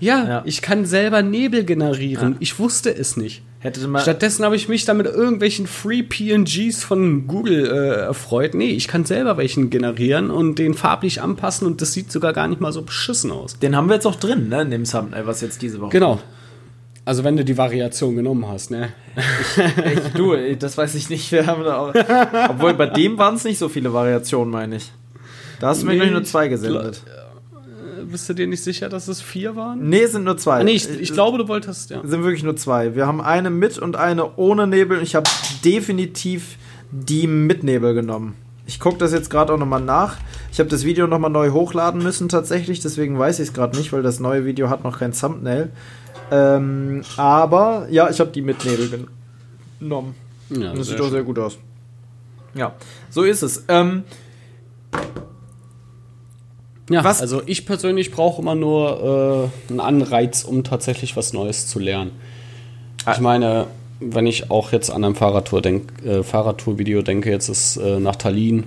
Ja, 0.00 0.28
ja, 0.28 0.42
ich 0.44 0.62
kann 0.62 0.84
selber 0.84 1.22
Nebel 1.22 1.64
generieren. 1.64 2.32
Ja. 2.32 2.36
Ich 2.40 2.58
wusste 2.58 2.94
es 2.94 3.16
nicht. 3.16 3.42
Stattdessen 3.60 4.44
habe 4.44 4.54
ich 4.54 4.68
mich 4.68 4.84
dann 4.84 4.98
mit 4.98 5.06
irgendwelchen 5.06 5.66
Free 5.66 6.04
PNGs 6.04 6.84
von 6.84 7.26
Google 7.26 7.66
äh, 7.66 8.00
erfreut. 8.02 8.54
Nee, 8.54 8.70
ich 8.70 8.86
kann 8.86 9.04
selber 9.04 9.36
welchen 9.36 9.68
generieren 9.68 10.30
und 10.30 10.60
den 10.60 10.74
farblich 10.74 11.20
anpassen 11.20 11.66
und 11.66 11.82
das 11.82 11.92
sieht 11.92 12.12
sogar 12.12 12.32
gar 12.32 12.46
nicht 12.46 12.60
mal 12.60 12.72
so 12.72 12.82
beschissen 12.82 13.32
aus. 13.32 13.58
Den 13.58 13.74
haben 13.74 13.88
wir 13.88 13.94
jetzt 13.94 14.06
auch 14.06 14.14
drin, 14.14 14.48
ne, 14.48 14.62
in 14.62 14.70
dem 14.70 14.84
Thumbnail, 14.84 15.26
was 15.26 15.40
jetzt 15.40 15.60
diese 15.60 15.80
Woche. 15.80 15.90
Genau. 15.90 16.20
Also 17.08 17.24
wenn 17.24 17.38
du 17.38 17.42
die 17.42 17.56
Variation 17.56 18.16
genommen 18.16 18.46
hast, 18.46 18.70
ne? 18.70 18.90
Ich, 19.16 19.96
ich, 19.96 20.12
du, 20.12 20.36
das 20.56 20.76
weiß 20.76 20.94
ich 20.94 21.08
nicht. 21.08 21.32
Wir 21.32 21.46
haben 21.46 21.64
da 21.64 21.78
auch, 21.78 21.94
obwohl 22.50 22.74
bei 22.74 22.84
dem 22.84 23.16
waren 23.16 23.36
es 23.36 23.44
nicht 23.44 23.56
so 23.56 23.70
viele 23.70 23.94
Variationen, 23.94 24.52
meine 24.52 24.76
ich. 24.76 24.92
Da 25.58 25.68
hast 25.68 25.84
du 25.84 25.86
nee, 25.86 25.96
mir 25.96 26.10
nur 26.10 26.24
zwei 26.24 26.48
gesendet. 26.48 27.02
Äh, 27.06 28.04
bist 28.04 28.28
du 28.28 28.34
dir 28.34 28.46
nicht 28.46 28.62
sicher, 28.62 28.90
dass 28.90 29.08
es 29.08 29.22
vier 29.22 29.56
waren? 29.56 29.88
Nee, 29.88 30.04
sind 30.04 30.24
nur 30.24 30.36
zwei. 30.36 30.62
Nee, 30.64 30.72
ich, 30.72 31.00
ich, 31.00 31.14
glaube, 31.14 31.38
du 31.38 31.48
wolltest, 31.48 31.88
ja. 31.88 32.02
Sind 32.04 32.24
wirklich 32.24 32.42
nur 32.42 32.56
zwei. 32.56 32.94
Wir 32.94 33.06
haben 33.06 33.22
eine 33.22 33.48
mit 33.48 33.78
und 33.78 33.96
eine 33.96 34.36
ohne 34.36 34.66
Nebel. 34.66 35.00
Ich 35.00 35.14
habe 35.14 35.30
definitiv 35.64 36.58
die 36.90 37.26
mit 37.26 37.64
Nebel 37.64 37.94
genommen. 37.94 38.34
Ich 38.66 38.80
gucke 38.80 38.98
das 38.98 39.14
jetzt 39.14 39.30
gerade 39.30 39.54
auch 39.54 39.58
nochmal 39.58 39.80
nach. 39.80 40.18
Ich 40.52 40.60
habe 40.60 40.68
das 40.68 40.84
Video 40.84 41.06
nochmal 41.06 41.30
neu 41.30 41.52
hochladen 41.52 42.02
müssen 42.02 42.28
tatsächlich, 42.28 42.80
deswegen 42.80 43.18
weiß 43.18 43.38
ich 43.38 43.48
es 43.48 43.54
gerade 43.54 43.78
nicht, 43.78 43.94
weil 43.94 44.02
das 44.02 44.20
neue 44.20 44.44
Video 44.44 44.68
hat 44.68 44.84
noch 44.84 44.98
kein 44.98 45.12
Thumbnail. 45.12 45.70
Ähm, 46.30 47.02
aber 47.16 47.86
ja, 47.90 48.10
ich 48.10 48.20
habe 48.20 48.30
die 48.30 48.42
mit 48.42 48.64
Nebel 48.64 49.08
genommen. 49.78 50.14
Ja, 50.50 50.72
das 50.72 50.88
sieht 50.88 50.98
doch 50.98 51.10
sehr 51.10 51.22
gut 51.22 51.38
aus. 51.38 51.58
Ja, 52.54 52.74
so 53.10 53.22
ist 53.22 53.42
es. 53.42 53.64
Ähm, 53.68 54.04
ja, 56.90 57.04
was? 57.04 57.20
also 57.20 57.42
ich 57.44 57.66
persönlich 57.66 58.10
brauche 58.10 58.40
immer 58.40 58.54
nur 58.54 59.50
äh, 59.68 59.70
einen 59.70 59.80
Anreiz, 59.80 60.44
um 60.44 60.64
tatsächlich 60.64 61.16
was 61.16 61.32
Neues 61.32 61.66
zu 61.66 61.78
lernen. 61.78 62.12
Ich 63.10 63.20
meine, 63.20 63.66
wenn 64.00 64.26
ich 64.26 64.50
auch 64.50 64.72
jetzt 64.72 64.90
an 64.90 65.04
ein 65.04 65.14
Fahrradtour 65.14 65.62
denk, 65.62 66.04
äh, 66.04 66.22
Fahrradtour-Video 66.22 67.02
denke, 67.02 67.30
jetzt 67.30 67.48
ist 67.48 67.76
äh, 67.76 68.00
nach 68.00 68.16
Tallinn 68.16 68.64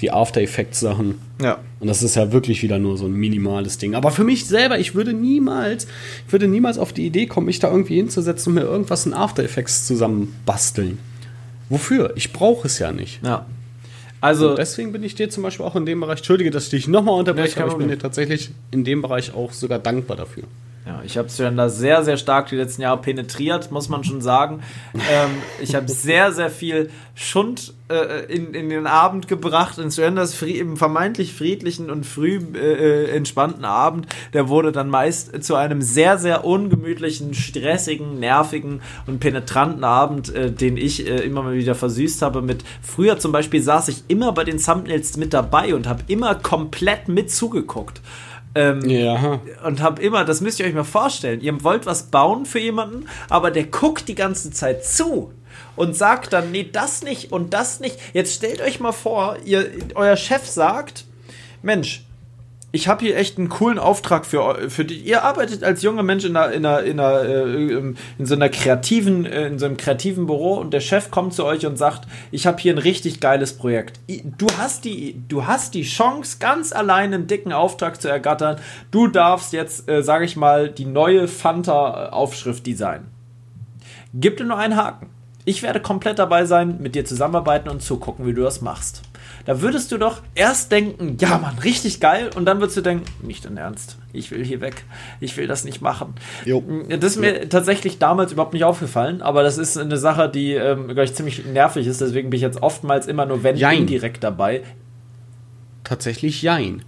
die 0.00 0.10
After 0.10 0.40
Effects 0.40 0.80
Sachen. 0.80 1.20
Ja. 1.42 1.58
Und 1.80 1.88
das 1.88 2.02
ist 2.02 2.14
ja 2.16 2.32
wirklich 2.32 2.62
wieder 2.62 2.78
nur 2.78 2.96
so 2.96 3.06
ein 3.06 3.12
minimales 3.12 3.78
Ding. 3.78 3.94
Aber 3.94 4.10
für 4.10 4.24
mich 4.24 4.46
selber, 4.46 4.78
ich 4.78 4.94
würde 4.94 5.12
niemals, 5.12 5.86
ich 6.26 6.32
würde 6.32 6.48
niemals 6.48 6.78
auf 6.78 6.92
die 6.92 7.06
Idee 7.06 7.26
kommen, 7.26 7.46
mich 7.46 7.58
da 7.58 7.70
irgendwie 7.70 7.96
hinzusetzen 7.96 8.50
und 8.50 8.62
mir 8.62 8.68
irgendwas 8.68 9.06
in 9.06 9.14
After 9.14 9.42
Effects 9.42 9.86
zusammen 9.86 10.34
basteln. 10.46 10.98
Wofür? 11.68 12.12
Ich 12.16 12.32
brauche 12.32 12.66
es 12.66 12.78
ja 12.78 12.92
nicht. 12.92 13.20
Ja. 13.24 13.46
Also 14.20 14.50
und 14.50 14.58
deswegen 14.58 14.92
bin 14.92 15.02
ich 15.02 15.14
dir 15.14 15.30
zum 15.30 15.42
Beispiel 15.42 15.64
auch 15.64 15.76
in 15.76 15.86
dem 15.86 16.00
Bereich, 16.00 16.18
entschuldige, 16.18 16.50
dass 16.50 16.64
ich 16.64 16.70
dich 16.70 16.88
nochmal 16.88 17.18
unterbreche, 17.18 17.58
Ja, 17.58 17.64
aber 17.64 17.72
ich 17.72 17.78
bin 17.78 17.88
dir 17.88 17.98
tatsächlich 17.98 18.50
in 18.70 18.84
dem 18.84 19.00
Bereich 19.00 19.32
auch 19.34 19.52
sogar 19.52 19.78
dankbar 19.78 20.16
dafür. 20.16 20.44
Ja, 20.86 21.02
ich 21.04 21.18
habe 21.18 21.28
Surrender 21.28 21.68
sehr, 21.68 22.04
sehr 22.04 22.16
stark 22.16 22.48
die 22.48 22.56
letzten 22.56 22.80
Jahre 22.82 23.02
penetriert, 23.02 23.70
muss 23.70 23.90
man 23.90 24.02
schon 24.02 24.22
sagen. 24.22 24.62
Ähm, 24.94 25.30
ich 25.60 25.74
habe 25.74 25.88
sehr, 25.88 26.32
sehr 26.32 26.48
viel 26.48 26.90
Schund 27.14 27.74
äh, 27.90 28.24
in, 28.34 28.54
in 28.54 28.70
den 28.70 28.86
Abend 28.86 29.28
gebracht. 29.28 29.76
In 29.76 29.90
Surrenders 29.90 30.34
fried, 30.34 30.56
im 30.56 30.78
vermeintlich 30.78 31.34
friedlichen 31.34 31.90
und 31.90 32.06
früh 32.06 32.40
äh, 32.54 33.10
entspannten 33.14 33.66
Abend, 33.66 34.06
der 34.32 34.48
wurde 34.48 34.72
dann 34.72 34.88
meist 34.88 35.44
zu 35.44 35.54
einem 35.54 35.82
sehr, 35.82 36.16
sehr 36.16 36.46
ungemütlichen, 36.46 37.34
stressigen, 37.34 38.18
nervigen 38.18 38.80
und 39.06 39.20
penetranten 39.20 39.84
Abend, 39.84 40.34
äh, 40.34 40.50
den 40.50 40.78
ich 40.78 41.06
äh, 41.06 41.18
immer 41.18 41.42
mal 41.42 41.54
wieder 41.54 41.74
versüßt 41.74 42.22
habe. 42.22 42.40
Mit 42.40 42.64
früher 42.80 43.18
zum 43.18 43.32
Beispiel 43.32 43.62
saß 43.62 43.88
ich 43.88 44.04
immer 44.08 44.32
bei 44.32 44.44
den 44.44 44.56
Thumbnails 44.56 45.18
mit 45.18 45.34
dabei 45.34 45.74
und 45.74 45.86
habe 45.86 46.04
immer 46.06 46.36
komplett 46.36 47.08
mit 47.08 47.30
zugeguckt. 47.30 48.00
Ähm, 48.54 48.80
Ja. 48.88 49.40
und 49.64 49.80
habe 49.80 50.02
immer, 50.02 50.24
das 50.24 50.40
müsst 50.40 50.58
ihr 50.60 50.66
euch 50.66 50.74
mal 50.74 50.84
vorstellen, 50.84 51.40
ihr 51.40 51.62
wollt 51.62 51.86
was 51.86 52.04
bauen 52.04 52.46
für 52.46 52.58
jemanden, 52.58 53.06
aber 53.28 53.50
der 53.50 53.64
guckt 53.64 54.08
die 54.08 54.14
ganze 54.16 54.50
Zeit 54.50 54.84
zu 54.84 55.32
und 55.76 55.96
sagt 55.96 56.32
dann, 56.32 56.50
nee, 56.50 56.68
das 56.70 57.02
nicht 57.02 57.32
und 57.32 57.54
das 57.54 57.80
nicht. 57.80 57.96
Jetzt 58.12 58.34
stellt 58.34 58.60
euch 58.60 58.80
mal 58.80 58.92
vor, 58.92 59.36
ihr, 59.44 59.70
euer 59.94 60.16
Chef 60.16 60.46
sagt, 60.46 61.04
Mensch, 61.62 62.04
ich 62.72 62.86
habe 62.86 63.04
hier 63.04 63.16
echt 63.16 63.36
einen 63.36 63.48
coolen 63.48 63.78
Auftrag 63.78 64.24
für, 64.24 64.70
für 64.70 64.84
die. 64.84 64.98
Ihr 64.98 65.24
arbeitet 65.24 65.64
als 65.64 65.82
junger 65.82 66.04
Mensch 66.04 66.24
in, 66.24 66.36
einer, 66.36 66.52
in, 66.52 66.64
einer, 66.64 66.82
in, 66.82 67.00
einer, 67.00 67.22
äh, 67.22 67.94
in 68.18 68.26
so 68.26 68.34
einer 68.34 68.48
kreativen, 68.48 69.26
äh, 69.26 69.48
in 69.48 69.58
so 69.58 69.66
einem 69.66 69.76
kreativen 69.76 70.26
Büro 70.26 70.54
und 70.54 70.72
der 70.72 70.80
Chef 70.80 71.10
kommt 71.10 71.34
zu 71.34 71.44
euch 71.44 71.66
und 71.66 71.76
sagt, 71.76 72.06
ich 72.30 72.46
habe 72.46 72.58
hier 72.60 72.72
ein 72.72 72.78
richtig 72.78 73.20
geiles 73.20 73.54
Projekt. 73.54 73.98
Du 74.38 74.46
hast 74.56 74.84
die, 74.84 75.20
du 75.28 75.46
hast 75.46 75.74
die 75.74 75.82
Chance, 75.82 76.36
ganz 76.38 76.72
allein 76.72 77.12
einen 77.12 77.26
dicken 77.26 77.52
Auftrag 77.52 78.00
zu 78.00 78.08
ergattern. 78.08 78.58
Du 78.92 79.08
darfst 79.08 79.52
jetzt, 79.52 79.88
äh, 79.88 80.02
sage 80.02 80.24
ich 80.24 80.36
mal, 80.36 80.68
die 80.68 80.86
neue 80.86 81.26
Fanta-Aufschrift 81.26 82.66
designen. 82.66 83.08
Gib 84.14 84.36
dir 84.36 84.44
nur 84.44 84.58
einen 84.58 84.76
Haken. 84.76 85.08
Ich 85.44 85.62
werde 85.62 85.80
komplett 85.80 86.20
dabei 86.20 86.44
sein, 86.44 86.78
mit 86.80 86.94
dir 86.94 87.04
zusammenarbeiten 87.04 87.68
und 87.68 87.82
zugucken, 87.82 88.26
wie 88.26 88.34
du 88.34 88.42
das 88.42 88.60
machst. 88.60 89.02
Da 89.50 89.60
würdest 89.60 89.90
du 89.90 89.98
doch 89.98 90.22
erst 90.36 90.70
denken, 90.70 91.16
ja 91.20 91.36
Mann, 91.36 91.58
richtig 91.58 91.98
geil, 91.98 92.30
und 92.36 92.44
dann 92.44 92.60
würdest 92.60 92.76
du 92.76 92.82
denken, 92.82 93.04
nicht 93.20 93.46
in 93.46 93.56
Ernst, 93.56 93.98
ich 94.12 94.30
will 94.30 94.44
hier 94.44 94.60
weg, 94.60 94.84
ich 95.18 95.36
will 95.36 95.48
das 95.48 95.64
nicht 95.64 95.80
machen. 95.82 96.14
Jo. 96.44 96.62
Das 96.88 97.16
ist 97.16 97.20
mir 97.20 97.48
tatsächlich 97.48 97.98
damals 97.98 98.30
überhaupt 98.30 98.52
nicht 98.52 98.62
aufgefallen, 98.62 99.22
aber 99.22 99.42
das 99.42 99.58
ist 99.58 99.76
eine 99.76 99.96
Sache, 99.96 100.28
die, 100.28 100.52
ähm, 100.52 100.84
glaube 100.84 101.02
ich, 101.02 101.14
ziemlich 101.14 101.46
nervig 101.46 101.88
ist, 101.88 102.00
deswegen 102.00 102.30
bin 102.30 102.36
ich 102.36 102.42
jetzt 102.42 102.62
oftmals 102.62 103.08
immer 103.08 103.26
nur, 103.26 103.42
wenn 103.42 103.56
Jein. 103.56 103.78
indirekt 103.78 104.22
dabei. 104.22 104.62
Tatsächlich 105.82 106.42
jein. 106.42 106.84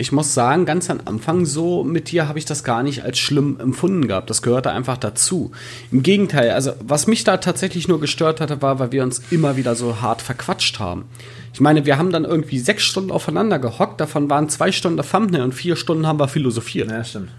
Ich 0.00 0.12
muss 0.12 0.32
sagen, 0.32 0.64
ganz 0.64 0.90
am 0.90 1.00
Anfang 1.06 1.44
so 1.44 1.82
mit 1.82 2.12
dir 2.12 2.28
habe 2.28 2.38
ich 2.38 2.44
das 2.44 2.62
gar 2.62 2.84
nicht 2.84 3.02
als 3.02 3.18
schlimm 3.18 3.58
empfunden 3.58 4.06
gehabt. 4.06 4.30
Das 4.30 4.42
gehörte 4.42 4.70
einfach 4.70 4.96
dazu. 4.96 5.50
Im 5.90 6.04
Gegenteil, 6.04 6.52
also 6.52 6.70
was 6.78 7.08
mich 7.08 7.24
da 7.24 7.38
tatsächlich 7.38 7.88
nur 7.88 7.98
gestört 7.98 8.40
hatte, 8.40 8.62
war, 8.62 8.78
weil 8.78 8.92
wir 8.92 9.02
uns 9.02 9.20
immer 9.32 9.56
wieder 9.56 9.74
so 9.74 10.00
hart 10.00 10.22
verquatscht 10.22 10.78
haben. 10.78 11.06
Ich 11.52 11.60
meine, 11.60 11.84
wir 11.84 11.98
haben 11.98 12.12
dann 12.12 12.24
irgendwie 12.24 12.60
sechs 12.60 12.84
Stunden 12.84 13.10
aufeinander 13.10 13.58
gehockt, 13.58 14.00
davon 14.00 14.30
waren 14.30 14.48
zwei 14.48 14.70
Stunden 14.70 15.02
Thumbnail 15.02 15.42
und 15.42 15.52
vier 15.52 15.74
Stunden 15.74 16.06
haben 16.06 16.20
wir 16.20 16.28
philosophiert. 16.28 16.88
Ja, 16.88 17.02
stimmt. 17.02 17.30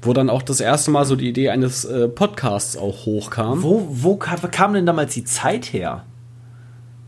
Wo 0.00 0.14
dann 0.14 0.30
auch 0.30 0.40
das 0.40 0.60
erste 0.60 0.90
Mal 0.90 1.04
so 1.04 1.16
die 1.16 1.28
Idee 1.28 1.50
eines 1.50 1.84
äh, 1.84 2.08
Podcasts 2.08 2.78
auch 2.78 3.04
hochkam. 3.04 3.62
Wo, 3.62 3.86
wo 3.90 4.16
kam 4.16 4.72
denn 4.72 4.86
damals 4.86 5.12
die 5.12 5.24
Zeit 5.24 5.74
her? 5.74 6.06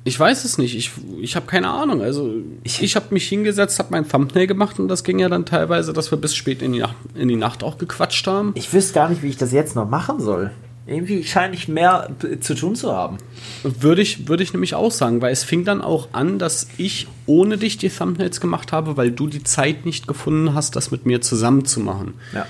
Ich 0.05 0.19
weiß 0.19 0.45
es 0.45 0.59
nicht. 0.59 0.77
Ich, 0.77 0.91
ich 1.21 1.37
habe 1.37 1.47
keine 1.47 1.69
Ahnung. 1.69 2.03
Also 2.03 2.33
ich, 2.65 2.83
ich 2.83 2.97
habe 2.97 3.07
mich 3.11 3.29
hingesetzt, 3.29 3.79
habe 3.79 3.91
mein 3.93 4.09
Thumbnail 4.09 4.47
gemacht 4.49 4.81
und 4.81 4.89
das 4.89 5.05
ging 5.05 5.19
ja 5.21 5.29
dann 5.29 5.45
teilweise, 5.47 5.93
dass 5.93 6.11
wir 6.11 6.19
bis 6.19 6.35
spät 6.35 6.61
in 6.63 6.73
die 6.73 6.81
Nacht, 6.81 6.97
in 7.15 7.29
die 7.29 7.37
Nacht 7.37 7.63
auch 7.63 7.79
gequatscht 7.79 8.27
haben. 8.27 8.51
Ich 8.55 8.73
wüsste 8.73 8.95
gar 8.95 9.09
nicht, 9.09 9.23
wie 9.23 9.29
ich 9.29 9.37
das 9.37 9.53
jetzt 9.53 9.77
noch 9.77 9.89
machen 9.89 10.19
soll. 10.21 10.51
Irgendwie 10.85 11.23
scheine 11.23 11.55
ich 11.55 11.69
mehr 11.69 12.11
p- 12.19 12.41
zu 12.41 12.57
tun 12.57 12.75
zu 12.75 12.91
haben. 12.91 13.19
Würde 13.63 14.03
ich, 14.03 14.27
würde 14.27 14.43
ich 14.43 14.53
nämlich 14.53 14.75
auch 14.75 14.91
sagen, 14.91 15.23
weil 15.23 15.33
es 15.33 15.45
fing 15.45 15.65
dann 15.65 15.81
auch 15.81 16.09
an, 16.13 16.41
dass 16.41 16.67
ich 16.77 17.07
ohne 17.27 17.57
dich 17.57 17.79
die 17.79 17.89
Thumbnails 17.89 18.41
gemacht 18.41 18.73
habe, 18.73 18.97
weil 18.97 19.13
du 19.13 19.29
die 19.29 19.45
Zeit 19.45 19.87
nicht 19.87 20.09
gefunden 20.09 20.55
hast, 20.55 20.75
das 20.75 20.91
mit 20.91 21.07
mir 21.07 21.21
zusammen 21.21 21.65
zu 21.65 21.79
machen. 21.79 22.15
Ja. 22.35 22.47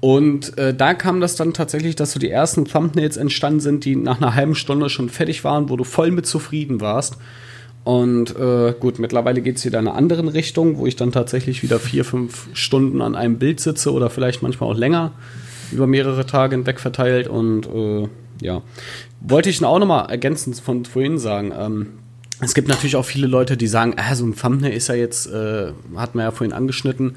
Und 0.00 0.56
äh, 0.56 0.72
da 0.74 0.94
kam 0.94 1.20
das 1.20 1.36
dann 1.36 1.52
tatsächlich, 1.52 1.94
dass 1.94 2.12
so 2.12 2.20
die 2.20 2.30
ersten 2.30 2.64
Thumbnails 2.64 3.18
entstanden 3.18 3.60
sind, 3.60 3.84
die 3.84 3.96
nach 3.96 4.20
einer 4.20 4.34
halben 4.34 4.54
Stunde 4.54 4.88
schon 4.88 5.10
fertig 5.10 5.44
waren, 5.44 5.68
wo 5.68 5.76
du 5.76 5.84
voll 5.84 6.10
mit 6.10 6.26
zufrieden 6.26 6.80
warst. 6.80 7.18
Und 7.84 8.34
äh, 8.36 8.74
gut, 8.78 8.98
mittlerweile 8.98 9.42
geht 9.42 9.56
es 9.56 9.64
wieder 9.64 9.78
in 9.78 9.88
eine 9.88 9.96
andere 9.96 10.32
Richtung, 10.32 10.78
wo 10.78 10.86
ich 10.86 10.96
dann 10.96 11.12
tatsächlich 11.12 11.62
wieder 11.62 11.78
vier, 11.78 12.04
fünf 12.04 12.48
Stunden 12.54 13.02
an 13.02 13.14
einem 13.14 13.38
Bild 13.38 13.60
sitze 13.60 13.92
oder 13.92 14.10
vielleicht 14.10 14.42
manchmal 14.42 14.70
auch 14.70 14.76
länger, 14.76 15.12
über 15.72 15.86
mehrere 15.86 16.26
Tage 16.26 16.56
hinweg 16.56 16.80
verteilt. 16.80 17.28
Und 17.28 17.66
äh, 17.66 18.08
ja, 18.40 18.62
wollte 19.20 19.50
ich 19.50 19.62
auch 19.62 19.78
nochmal 19.78 20.10
ergänzend 20.10 20.60
von 20.60 20.84
vorhin 20.84 21.18
sagen. 21.18 21.52
Ähm, 21.56 21.86
es 22.40 22.54
gibt 22.54 22.68
natürlich 22.68 22.96
auch 22.96 23.04
viele 23.04 23.26
Leute, 23.26 23.56
die 23.56 23.66
sagen, 23.66 23.94
ah, 23.96 24.14
so 24.14 24.24
ein 24.24 24.34
Thumbnail 24.34 24.72
ist 24.72 24.88
ja 24.88 24.94
jetzt, 24.94 25.26
äh, 25.26 25.72
hat 25.96 26.14
man 26.14 26.24
ja 26.24 26.30
vorhin 26.30 26.54
angeschnitten, 26.54 27.16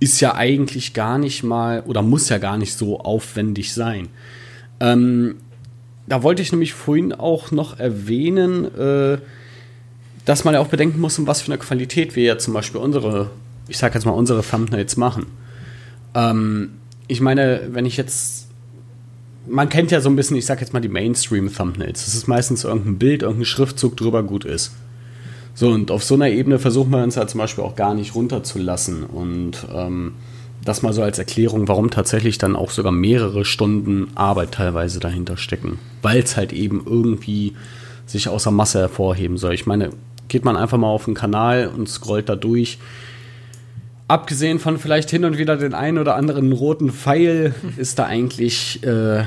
ist 0.00 0.20
ja 0.20 0.34
eigentlich 0.34 0.92
gar 0.92 1.18
nicht 1.18 1.42
mal 1.42 1.82
oder 1.86 2.02
muss 2.02 2.28
ja 2.28 2.38
gar 2.38 2.58
nicht 2.58 2.76
so 2.76 3.00
aufwendig 3.00 3.72
sein. 3.72 4.08
Ähm, 4.80 5.36
da 6.06 6.22
wollte 6.22 6.42
ich 6.42 6.52
nämlich 6.52 6.74
vorhin 6.74 7.12
auch 7.12 7.50
noch 7.50 7.78
erwähnen, 7.78 8.64
äh, 8.76 9.18
dass 10.24 10.44
man 10.44 10.54
ja 10.54 10.60
auch 10.60 10.68
bedenken 10.68 11.00
muss, 11.00 11.18
um 11.18 11.26
was 11.26 11.42
für 11.42 11.52
eine 11.52 11.58
Qualität 11.58 12.16
wir 12.16 12.24
ja 12.24 12.38
zum 12.38 12.52
Beispiel 12.52 12.80
unsere, 12.80 13.30
ich 13.68 13.78
sag 13.78 13.94
jetzt 13.94 14.04
mal, 14.04 14.12
unsere 14.12 14.42
Thumbnails 14.42 14.96
machen. 14.96 15.26
Ähm, 16.14 16.72
ich 17.06 17.20
meine, 17.20 17.68
wenn 17.70 17.86
ich 17.86 17.96
jetzt 17.96 18.45
man 19.48 19.68
kennt 19.68 19.90
ja 19.90 20.00
so 20.00 20.08
ein 20.08 20.16
bisschen, 20.16 20.36
ich 20.36 20.46
sag 20.46 20.60
jetzt 20.60 20.72
mal 20.72 20.80
die 20.80 20.88
Mainstream-Thumbnails. 20.88 22.04
Das 22.04 22.14
ist 22.14 22.26
meistens 22.26 22.64
irgendein 22.64 22.98
Bild, 22.98 23.22
irgendein 23.22 23.44
Schriftzug 23.44 23.96
drüber 23.96 24.22
gut 24.22 24.44
ist. 24.44 24.72
So, 25.54 25.70
und 25.70 25.90
auf 25.90 26.04
so 26.04 26.14
einer 26.14 26.28
Ebene 26.28 26.58
versuchen 26.58 26.90
wir 26.90 27.02
uns 27.02 27.14
ja 27.14 27.26
zum 27.26 27.38
Beispiel 27.38 27.64
auch 27.64 27.76
gar 27.76 27.94
nicht 27.94 28.14
runterzulassen. 28.14 29.04
Und 29.04 29.66
ähm, 29.74 30.14
das 30.64 30.82
mal 30.82 30.92
so 30.92 31.02
als 31.02 31.18
Erklärung, 31.18 31.68
warum 31.68 31.90
tatsächlich 31.90 32.38
dann 32.38 32.56
auch 32.56 32.70
sogar 32.70 32.92
mehrere 32.92 33.44
Stunden 33.44 34.08
Arbeit 34.14 34.52
teilweise 34.52 35.00
dahinter 35.00 35.36
stecken. 35.36 35.78
Weil 36.02 36.20
es 36.20 36.36
halt 36.36 36.52
eben 36.52 36.82
irgendwie 36.84 37.54
sich 38.04 38.28
aus 38.28 38.42
der 38.42 38.52
Masse 38.52 38.80
hervorheben 38.80 39.38
soll. 39.38 39.54
Ich 39.54 39.66
meine, 39.66 39.90
geht 40.28 40.44
man 40.44 40.56
einfach 40.56 40.78
mal 40.78 40.88
auf 40.88 41.06
den 41.06 41.14
Kanal 41.14 41.68
und 41.74 41.88
scrollt 41.88 42.28
da 42.28 42.36
durch. 42.36 42.78
Abgesehen 44.08 44.58
von 44.60 44.78
vielleicht 44.78 45.10
hin 45.10 45.24
und 45.24 45.36
wieder 45.36 45.56
den 45.56 45.74
einen 45.74 45.98
oder 45.98 46.14
anderen 46.14 46.52
roten 46.52 46.92
Pfeil, 46.92 47.54
ist 47.76 47.98
da 47.98 48.06
eigentlich, 48.06 48.82
äh, 48.84 49.24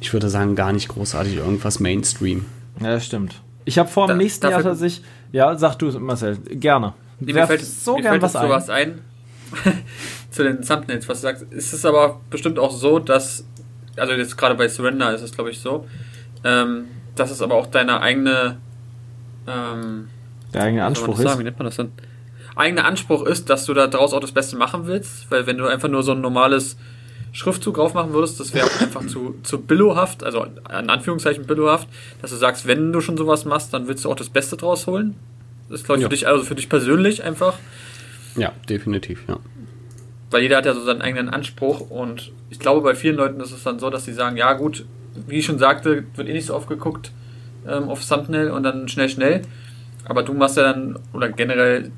ich 0.00 0.12
würde 0.12 0.28
sagen, 0.28 0.54
gar 0.54 0.72
nicht 0.72 0.88
großartig 0.88 1.36
irgendwas 1.36 1.80
Mainstream. 1.80 2.44
Ja, 2.80 2.90
das 2.92 3.06
stimmt. 3.06 3.40
Ich 3.64 3.78
habe 3.78 3.88
vor 3.88 4.06
dem 4.06 4.18
Da- 4.18 4.22
nächsten 4.22 4.48
Jahr 4.48 4.62
tatsächlich. 4.62 5.04
Ja, 5.32 5.56
sag 5.56 5.76
du, 5.76 5.90
Marcel, 5.98 6.36
gerne. 6.36 6.92
Nee, 7.18 7.32
mir 7.32 7.46
fällt, 7.46 7.64
so 7.64 7.96
mir 7.96 8.02
gern 8.02 8.12
fällt 8.12 8.22
was 8.22 8.36
ein. 8.36 8.42
sowas 8.46 8.70
ein. 8.70 9.00
zu 10.30 10.42
den 10.44 10.62
Thumbnails, 10.62 11.08
was 11.08 11.20
du 11.20 11.22
sagst. 11.28 11.42
Ist 11.50 11.72
es 11.72 11.84
aber 11.84 12.20
bestimmt 12.30 12.58
auch 12.58 12.70
so, 12.76 12.98
dass, 13.00 13.44
also 13.96 14.12
jetzt 14.12 14.36
gerade 14.36 14.54
bei 14.54 14.68
Surrender 14.68 15.12
ist 15.14 15.22
es 15.22 15.32
glaube 15.32 15.50
ich 15.50 15.58
so, 15.60 15.86
ähm, 16.44 16.84
dass 17.16 17.30
es 17.30 17.40
aber 17.42 17.54
auch 17.54 17.66
deine 17.66 18.00
eigene, 18.00 18.58
ähm, 19.46 20.08
Der 20.52 20.62
eigene 20.62 20.84
Anspruch 20.84 21.16
sagen? 21.16 21.28
ist. 21.30 21.38
wie 21.38 21.44
nennt 21.44 21.58
man 21.58 21.66
das 21.66 21.76
denn? 21.76 21.92
Eigener 22.56 22.84
Anspruch 22.84 23.24
ist, 23.26 23.50
dass 23.50 23.64
du 23.66 23.74
da 23.74 23.86
draus 23.86 24.12
auch 24.12 24.20
das 24.20 24.32
Beste 24.32 24.56
machen 24.56 24.86
willst, 24.86 25.30
weil 25.30 25.46
wenn 25.46 25.58
du 25.58 25.66
einfach 25.66 25.88
nur 25.88 26.02
so 26.02 26.12
ein 26.12 26.20
normales 26.20 26.76
Schriftzug 27.32 27.74
drauf 27.74 27.94
machen 27.94 28.12
würdest, 28.12 28.38
das 28.38 28.54
wäre 28.54 28.68
einfach 28.80 29.04
zu, 29.06 29.34
zu 29.42 29.60
billohaft, 29.60 30.22
also 30.22 30.44
in 30.44 30.88
Anführungszeichen 30.90 31.46
billohaft, 31.46 31.88
dass 32.22 32.30
du 32.30 32.36
sagst, 32.36 32.66
wenn 32.66 32.92
du 32.92 33.00
schon 33.00 33.16
sowas 33.16 33.44
machst, 33.44 33.74
dann 33.74 33.88
willst 33.88 34.04
du 34.04 34.10
auch 34.10 34.16
das 34.16 34.28
Beste 34.28 34.56
draus 34.56 34.86
holen. 34.86 35.16
Das 35.68 35.80
ist, 35.80 35.86
glaube 35.86 35.98
ich, 35.98 36.02
Ja. 36.02 36.08
für 36.08 36.14
dich, 36.14 36.28
also 36.28 36.44
für 36.44 36.54
dich 36.54 36.68
persönlich 36.68 37.24
einfach. 37.24 37.54
Ja, 38.36 38.52
definitiv, 38.68 39.24
ja. 39.28 39.38
weil 40.30 40.42
jeder 40.42 40.56
hat 40.58 40.66
ja 40.66 40.74
so 40.74 40.84
seinen 40.84 41.02
eigenen 41.02 41.28
Anspruch 41.28 41.80
und 41.90 42.32
ich 42.50 42.58
glaube, 42.58 42.80
bei 42.82 42.94
vielen 42.94 43.16
Leuten 43.16 43.40
ist 43.40 43.52
es 43.52 43.62
dann 43.64 43.78
so, 43.78 43.90
dass 43.90 44.04
sie 44.04 44.12
sagen, 44.12 44.36
ja 44.36 44.52
gut, 44.54 44.84
wie 45.28 45.36
ich 45.38 45.44
schon 45.46 45.58
sagte, 45.58 46.04
wird 46.16 46.28
eh 46.28 46.32
nicht 46.32 46.46
so 46.46 46.54
oft 46.54 46.68
geguckt 46.68 47.12
ähm, 47.68 47.88
auf 47.88 48.06
Thumbnail 48.06 48.50
und 48.50 48.62
dann 48.64 48.88
schnell, 48.88 49.08
schnell. 49.08 49.42
Aber 50.04 50.22
du 50.24 50.34
machst 50.34 50.56
ja 50.56 50.64
dann, 50.64 50.98
oder 51.12 51.30
generell, 51.30 51.90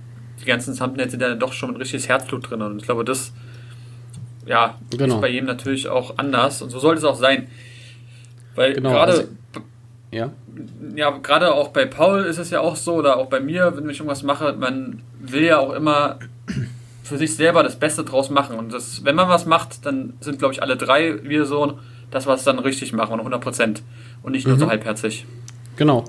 die 0.46 0.50
ganzen 0.50 0.76
Thumbnails 0.76 1.10
sind 1.10 1.20
ja 1.20 1.34
doch 1.34 1.52
schon 1.52 1.70
ein 1.70 1.76
richtiges 1.76 2.08
Herzblut 2.08 2.48
drin 2.48 2.62
und 2.62 2.78
ich 2.78 2.84
glaube, 2.84 3.04
das 3.04 3.32
ja, 4.46 4.78
Genau. 4.90 5.16
ist 5.16 5.20
bei 5.20 5.28
jedem 5.28 5.46
natürlich 5.46 5.88
auch 5.88 6.18
anders 6.18 6.62
und 6.62 6.70
so 6.70 6.78
sollte 6.78 6.98
es 6.98 7.04
auch 7.04 7.16
sein. 7.16 7.48
Weil 8.54 8.74
genau, 8.74 8.90
gerade 8.90 9.12
also, 9.12 9.28
ja. 10.12 10.30
Ja, 10.94 11.10
gerade 11.10 11.52
auch 11.52 11.68
bei 11.68 11.84
Paul 11.84 12.24
ist 12.24 12.38
es 12.38 12.50
ja 12.50 12.60
auch 12.60 12.76
so, 12.76 12.94
oder 12.94 13.18
auch 13.18 13.26
bei 13.26 13.40
mir, 13.40 13.76
wenn 13.76 13.90
ich 13.90 13.98
irgendwas 13.98 14.22
mache, 14.22 14.54
man 14.54 15.02
will 15.20 15.42
ja 15.42 15.58
auch 15.58 15.72
immer 15.72 16.18
für 17.02 17.18
sich 17.18 17.34
selber 17.34 17.62
das 17.62 17.76
Beste 17.76 18.04
draus 18.04 18.30
machen. 18.30 18.56
Und 18.56 18.72
das, 18.72 19.04
wenn 19.04 19.14
man 19.14 19.28
was 19.28 19.46
macht, 19.46 19.84
dann 19.84 20.14
sind, 20.20 20.38
glaube 20.38 20.54
ich, 20.54 20.62
alle 20.62 20.76
drei 20.76 21.22
wir 21.24 21.44
so, 21.44 21.78
dass 22.10 22.26
wir 22.26 22.34
es 22.34 22.44
dann 22.44 22.58
richtig 22.58 22.92
machen 22.92 23.14
und 23.14 23.18
100 23.20 23.40
Prozent 23.40 23.82
und 24.22 24.32
nicht 24.32 24.46
nur 24.46 24.56
mhm. 24.56 24.60
so 24.60 24.68
halbherzig. 24.68 25.26
Genau. 25.76 26.04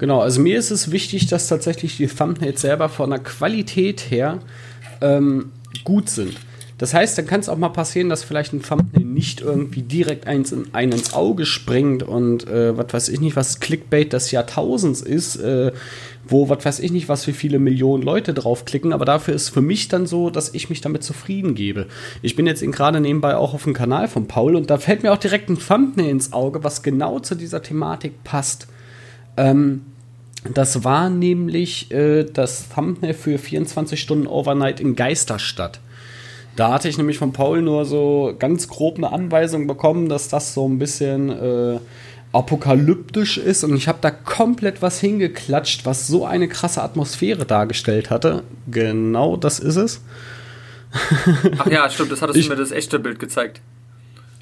Genau, 0.00 0.20
also 0.20 0.40
mir 0.40 0.58
ist 0.58 0.70
es 0.70 0.90
wichtig, 0.90 1.26
dass 1.26 1.46
tatsächlich 1.46 1.98
die 1.98 2.06
Thumbnails 2.06 2.62
selber 2.62 2.88
von 2.88 3.10
der 3.10 3.18
Qualität 3.18 4.10
her 4.10 4.38
ähm, 5.02 5.52
gut 5.84 6.08
sind. 6.08 6.38
Das 6.78 6.94
heißt, 6.94 7.18
dann 7.18 7.26
kann 7.26 7.40
es 7.40 7.50
auch 7.50 7.58
mal 7.58 7.68
passieren, 7.68 8.08
dass 8.08 8.24
vielleicht 8.24 8.54
ein 8.54 8.62
Thumbnail 8.62 9.04
nicht 9.04 9.42
irgendwie 9.42 9.82
direkt 9.82 10.26
eins 10.26 10.52
in, 10.52 10.72
einen 10.72 10.92
ins 10.92 11.12
Auge 11.12 11.44
springt 11.44 12.02
und 12.02 12.48
äh, 12.48 12.74
was 12.78 12.94
weiß 12.94 13.08
ich 13.10 13.20
nicht, 13.20 13.36
was 13.36 13.60
Clickbait 13.60 14.14
des 14.14 14.30
Jahrtausends 14.30 15.02
ist, 15.02 15.36
äh, 15.36 15.70
wo 16.26 16.48
was 16.48 16.64
weiß 16.64 16.80
ich 16.80 16.92
nicht, 16.92 17.10
was 17.10 17.26
für 17.26 17.34
viele 17.34 17.58
Millionen 17.58 18.02
Leute 18.02 18.32
draufklicken, 18.32 18.94
aber 18.94 19.04
dafür 19.04 19.34
ist 19.34 19.50
für 19.50 19.60
mich 19.60 19.88
dann 19.88 20.06
so, 20.06 20.30
dass 20.30 20.54
ich 20.54 20.70
mich 20.70 20.80
damit 20.80 21.04
zufrieden 21.04 21.54
gebe. 21.54 21.88
Ich 22.22 22.36
bin 22.36 22.46
jetzt 22.46 22.62
gerade 22.62 23.02
nebenbei 23.02 23.36
auch 23.36 23.52
auf 23.52 23.64
dem 23.64 23.74
Kanal 23.74 24.08
von 24.08 24.28
Paul 24.28 24.56
und 24.56 24.70
da 24.70 24.78
fällt 24.78 25.02
mir 25.02 25.12
auch 25.12 25.18
direkt 25.18 25.50
ein 25.50 25.58
Thumbnail 25.58 26.08
ins 26.08 26.32
Auge, 26.32 26.64
was 26.64 26.82
genau 26.82 27.18
zu 27.18 27.34
dieser 27.34 27.62
Thematik 27.62 28.24
passt. 28.24 28.66
Ähm, 29.36 29.82
das 30.44 30.84
war 30.84 31.10
nämlich 31.10 31.90
äh, 31.90 32.24
das 32.24 32.68
Thumbnail 32.68 33.14
für 33.14 33.38
24 33.38 34.00
Stunden 34.00 34.26
Overnight 34.26 34.80
in 34.80 34.96
Geisterstadt. 34.96 35.80
Da 36.56 36.72
hatte 36.72 36.88
ich 36.88 36.98
nämlich 36.98 37.18
von 37.18 37.32
Paul 37.32 37.62
nur 37.62 37.84
so 37.84 38.34
ganz 38.38 38.68
grob 38.68 38.96
eine 38.96 39.12
Anweisung 39.12 39.66
bekommen, 39.66 40.08
dass 40.08 40.28
das 40.28 40.54
so 40.54 40.68
ein 40.68 40.78
bisschen 40.78 41.30
äh, 41.30 41.78
apokalyptisch 42.32 43.38
ist 43.38 43.64
und 43.64 43.76
ich 43.76 43.88
habe 43.88 43.98
da 44.00 44.10
komplett 44.10 44.82
was 44.82 45.00
hingeklatscht, 45.00 45.84
was 45.84 46.06
so 46.06 46.24
eine 46.24 46.48
krasse 46.48 46.82
Atmosphäre 46.82 47.44
dargestellt 47.44 48.10
hatte. 48.10 48.42
Genau 48.70 49.36
das 49.36 49.58
ist 49.58 49.76
es. 49.76 50.02
Ach 51.58 51.66
ja, 51.66 51.88
stimmt, 51.90 52.12
das 52.12 52.22
hattest 52.22 52.38
ich, 52.38 52.46
du 52.46 52.52
mir 52.52 52.58
das 52.58 52.72
echte 52.72 52.98
Bild 52.98 53.18
gezeigt. 53.18 53.60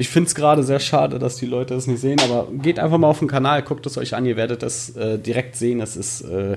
Ich 0.01 0.09
finde 0.09 0.29
es 0.29 0.37
gerade 0.37 0.63
sehr 0.63 0.79
schade, 0.79 1.19
dass 1.19 1.37
die 1.37 1.47
Leute 1.47 1.75
es 1.75 1.89
nicht 1.89 2.01
sehen, 2.01 2.21
aber 2.21 2.47
geht 2.53 2.79
einfach 2.79 2.99
mal 2.99 3.09
auf 3.09 3.19
den 3.19 3.27
Kanal, 3.27 3.63
guckt 3.63 3.85
es 3.85 3.99
euch 3.99 4.15
an, 4.15 4.25
ihr 4.25 4.37
werdet 4.37 4.63
es 4.63 4.97
äh, 4.97 5.19
direkt 5.19 5.57
sehen. 5.57 5.81
Es 5.81 5.97
ist 5.97 6.21
äh, 6.21 6.57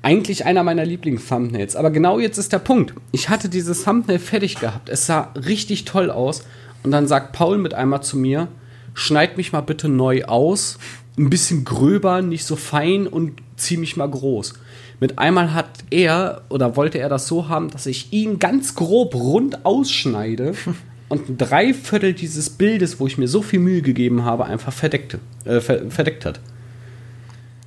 eigentlich 0.00 0.46
einer 0.46 0.64
meiner 0.64 0.86
Lieblings-Thumbnails. 0.86 1.76
Aber 1.76 1.90
genau 1.90 2.18
jetzt 2.18 2.38
ist 2.38 2.50
der 2.50 2.58
Punkt. 2.58 2.94
Ich 3.12 3.28
hatte 3.28 3.50
dieses 3.50 3.84
Thumbnail 3.84 4.18
fertig 4.18 4.58
gehabt. 4.58 4.88
Es 4.88 5.04
sah 5.04 5.32
richtig 5.34 5.84
toll 5.84 6.10
aus. 6.10 6.46
Und 6.82 6.92
dann 6.92 7.06
sagt 7.06 7.32
Paul 7.32 7.58
mit 7.58 7.74
einmal 7.74 8.02
zu 8.02 8.16
mir, 8.16 8.48
schneid 8.94 9.36
mich 9.36 9.52
mal 9.52 9.60
bitte 9.60 9.90
neu 9.90 10.24
aus. 10.24 10.78
Ein 11.18 11.28
bisschen 11.28 11.66
gröber, 11.66 12.22
nicht 12.22 12.46
so 12.46 12.56
fein 12.56 13.06
und 13.06 13.34
zieh 13.56 13.76
mich 13.76 13.98
mal 13.98 14.08
groß. 14.08 14.54
Mit 14.98 15.18
einmal 15.18 15.52
hat 15.52 15.68
er 15.90 16.42
oder 16.48 16.74
wollte 16.76 16.98
er 16.98 17.10
das 17.10 17.26
so 17.26 17.48
haben, 17.48 17.70
dass 17.70 17.84
ich 17.84 18.14
ihn 18.14 18.38
ganz 18.38 18.74
grob 18.74 19.14
rund 19.14 19.66
ausschneide 19.66 20.54
und 21.12 21.28
ein 21.28 21.36
Dreiviertel 21.36 22.14
dieses 22.14 22.48
Bildes, 22.48 22.98
wo 22.98 23.06
ich 23.06 23.18
mir 23.18 23.28
so 23.28 23.42
viel 23.42 23.58
Mühe 23.58 23.82
gegeben 23.82 24.24
habe, 24.24 24.46
einfach 24.46 24.72
verdeckte, 24.72 25.20
äh, 25.44 25.60
verdeckt 25.60 26.24
hat. 26.24 26.40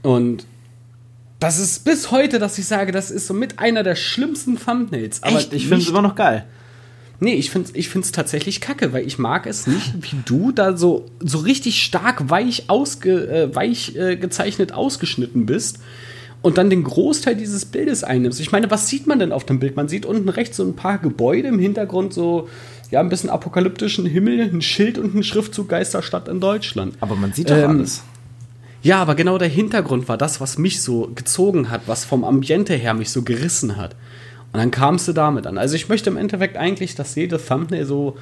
Und 0.02 0.48
das 1.40 1.60
ist 1.60 1.86
bis 1.86 2.10
heute, 2.10 2.40
dass 2.40 2.58
ich 2.58 2.66
sage, 2.66 2.92
das 2.92 3.12
ist 3.12 3.28
so 3.28 3.36
mit 3.36 3.60
einer 3.60 3.84
der 3.84 3.94
schlimmsten 3.94 4.58
Thumbnails. 4.58 5.22
Aber 5.22 5.38
Echt? 5.38 5.54
Ich 5.54 5.68
finde 5.68 5.84
es 5.84 5.90
immer 5.90 6.02
noch 6.02 6.16
geil. 6.16 6.46
Nee, 7.20 7.36
ich 7.36 7.52
finde 7.52 7.70
es 7.70 7.76
ich 7.76 7.88
find's 7.88 8.12
tatsächlich 8.12 8.62
kacke, 8.62 8.94
weil 8.94 9.06
ich 9.06 9.20
mag 9.20 9.46
es 9.46 9.68
nicht, 9.68 9.94
wie 10.02 10.18
du 10.26 10.52
da 10.52 10.76
so, 10.76 11.06
so 11.20 11.38
richtig 11.38 11.84
stark 11.84 12.32
weich, 12.32 12.64
ausge, 12.68 13.28
äh, 13.28 13.56
weich 13.56 13.96
äh, 13.96 14.16
gezeichnet 14.16 14.72
ausgeschnitten 14.72 15.46
bist 15.46 15.78
und 16.46 16.60
dann 16.60 16.70
den 16.70 16.84
Großteil 16.84 17.36
dieses 17.36 17.66
Bildes 17.66 18.04
einnimmst. 18.04 18.40
Ich 18.40 18.52
meine, 18.52 18.70
was 18.70 18.88
sieht 18.88 19.08
man 19.08 19.18
denn 19.18 19.32
auf 19.32 19.46
dem 19.46 19.58
Bild? 19.58 19.76
Man 19.76 19.88
sieht 19.88 20.06
unten 20.06 20.30
rechts 20.30 20.58
so 20.58 20.64
ein 20.64 20.76
paar 20.76 21.00
Gebäude 21.00 21.48
im 21.48 21.58
Hintergrund, 21.58 22.14
so 22.14 22.48
ja, 22.92 23.00
ein 23.00 23.10
bisschen 23.10 23.32
apokalyptischen 23.32 24.06
Himmel, 24.06 24.42
ein 24.42 24.62
Schild 24.62 25.00
und 25.00 25.16
ein 25.16 25.24
Schriftzug 25.24 25.70
Geisterstadt 25.70 26.28
in 26.28 26.40
Deutschland. 26.40 26.98
Aber 27.00 27.16
man 27.16 27.34
sieht 27.34 27.50
doch 27.50 27.58
ähm, 27.58 27.72
alles. 27.72 28.04
Ja, 28.84 29.02
aber 29.02 29.16
genau 29.16 29.40
der 29.40 29.48
Hintergrund 29.48 30.08
war 30.08 30.20
das, 30.20 30.40
was 30.40 30.60
mich 30.60 30.84
so 30.84 31.10
gezogen 31.16 31.72
hat, 31.72 31.82
was 31.88 32.06
vom 32.06 32.24
Ambiente 32.24 32.76
her 32.76 32.94
mich 32.94 33.10
so 33.10 33.24
gerissen 33.24 33.76
hat. 33.76 33.96
Und 34.54 34.60
dann 34.60 34.70
kamst 34.70 35.08
du 35.08 35.14
damit 35.14 35.48
an. 35.48 35.58
Also 35.58 35.76
ich 35.76 35.90
möchte 35.90 36.12
im 36.12 36.18
Endeffekt 36.18 36.58
eigentlich, 36.58 36.94
dass 36.94 37.16
jede 37.16 37.44
Thumbnail 37.44 37.88
so 37.88 38.18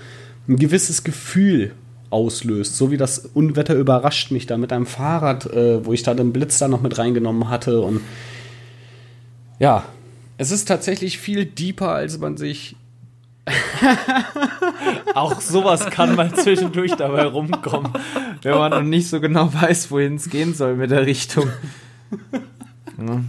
ein 0.47 0.55
gewisses 0.55 1.03
Gefühl 1.03 1.73
auslöst. 2.14 2.77
So 2.77 2.91
wie 2.91 2.98
das 2.98 3.19
Unwetter 3.19 3.76
überrascht 3.76 4.31
mich 4.31 4.45
da 4.45 4.57
mit 4.57 4.72
einem 4.72 4.85
Fahrrad, 4.85 5.48
äh, 5.48 5.85
wo 5.85 5.91
ich 5.91 6.03
da 6.03 6.14
den 6.14 6.31
Blitz 6.31 6.60
da 6.60 6.68
noch 6.68 6.81
mit 6.81 6.98
reingenommen 6.98 7.49
hatte. 7.49 7.81
Und 7.81 8.02
ja, 9.60 9.84
es 10.38 10.52
ist 10.52 10.65
tatsächlich 10.65 11.18
viel 11.18 11.45
deeper, 11.45 11.90
als 11.90 12.19
man 12.19 12.38
sich 12.38 12.76
Auch 15.15 15.41
sowas 15.41 15.90
kann 15.90 16.15
mal 16.15 16.34
zwischendurch 16.34 16.95
dabei 16.95 17.26
rumkommen, 17.26 17.91
wenn 18.41 18.57
man 18.57 18.72
noch 18.72 18.81
nicht 18.81 19.10
so 19.10 19.19
genau 19.19 19.53
weiß, 19.53 19.91
wohin 19.91 20.15
es 20.15 20.30
gehen 20.30 20.53
soll 20.53 20.76
mit 20.76 20.91
der 20.91 21.06
Richtung. 21.06 21.49
Ja. 22.95 23.22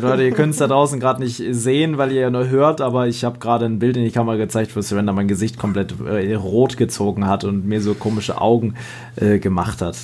Leute, 0.00 0.24
ihr 0.24 0.32
könnt 0.32 0.52
es 0.52 0.58
da 0.58 0.66
draußen 0.66 1.00
gerade 1.00 1.22
nicht 1.22 1.42
sehen, 1.50 1.96
weil 1.96 2.12
ihr 2.12 2.22
ja 2.22 2.30
nur 2.30 2.48
hört, 2.48 2.80
aber 2.80 3.06
ich 3.08 3.24
habe 3.24 3.38
gerade 3.38 3.64
ein 3.64 3.78
Bild 3.78 3.96
in 3.96 4.04
die 4.04 4.10
Kamera 4.10 4.36
gezeigt, 4.36 4.76
wo 4.76 4.82
Surrender 4.82 5.12
mein 5.12 5.28
Gesicht 5.28 5.58
komplett 5.58 5.94
äh, 6.06 6.34
rot 6.34 6.76
gezogen 6.76 7.26
hat 7.26 7.44
und 7.44 7.66
mir 7.66 7.80
so 7.80 7.94
komische 7.94 8.40
Augen 8.40 8.74
äh, 9.16 9.38
gemacht 9.38 9.80
hat. 9.80 9.96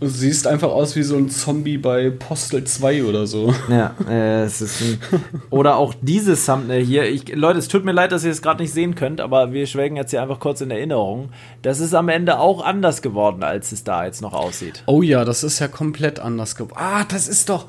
Du 0.00 0.08
siehst 0.08 0.46
einfach 0.46 0.70
aus 0.70 0.96
wie 0.96 1.02
so 1.02 1.14
ein 1.16 1.28
Zombie 1.28 1.76
bei 1.76 2.08
Postel 2.08 2.64
2 2.64 3.04
oder 3.04 3.26
so. 3.26 3.54
Ja, 3.68 3.94
äh, 4.08 4.44
es 4.44 4.62
ist 4.62 4.80
ein, 4.80 4.98
Oder 5.50 5.76
auch 5.76 5.92
dieses 6.00 6.46
Thumbnail 6.46 6.82
hier. 6.82 7.04
Ich, 7.04 7.28
Leute, 7.34 7.58
es 7.58 7.68
tut 7.68 7.84
mir 7.84 7.92
leid, 7.92 8.10
dass 8.10 8.24
ihr 8.24 8.30
es 8.30 8.40
gerade 8.40 8.62
nicht 8.62 8.72
sehen 8.72 8.94
könnt, 8.94 9.20
aber 9.20 9.52
wir 9.52 9.66
schwelgen 9.66 9.96
jetzt 9.96 10.10
hier 10.10 10.22
einfach 10.22 10.40
kurz 10.40 10.62
in 10.62 10.70
Erinnerung. 10.70 11.28
Das 11.60 11.80
ist 11.80 11.92
am 11.92 12.08
Ende 12.08 12.38
auch 12.38 12.64
anders 12.64 13.02
geworden, 13.02 13.42
als 13.42 13.72
es 13.72 13.84
da 13.84 14.06
jetzt 14.06 14.22
noch 14.22 14.32
aussieht. 14.32 14.84
Oh 14.86 15.02
ja, 15.02 15.26
das 15.26 15.44
ist 15.44 15.58
ja 15.58 15.68
komplett 15.68 16.18
anders 16.18 16.54
geworden. 16.54 16.80
Ah, 16.80 17.04
das 17.04 17.28
ist 17.28 17.50
doch. 17.50 17.66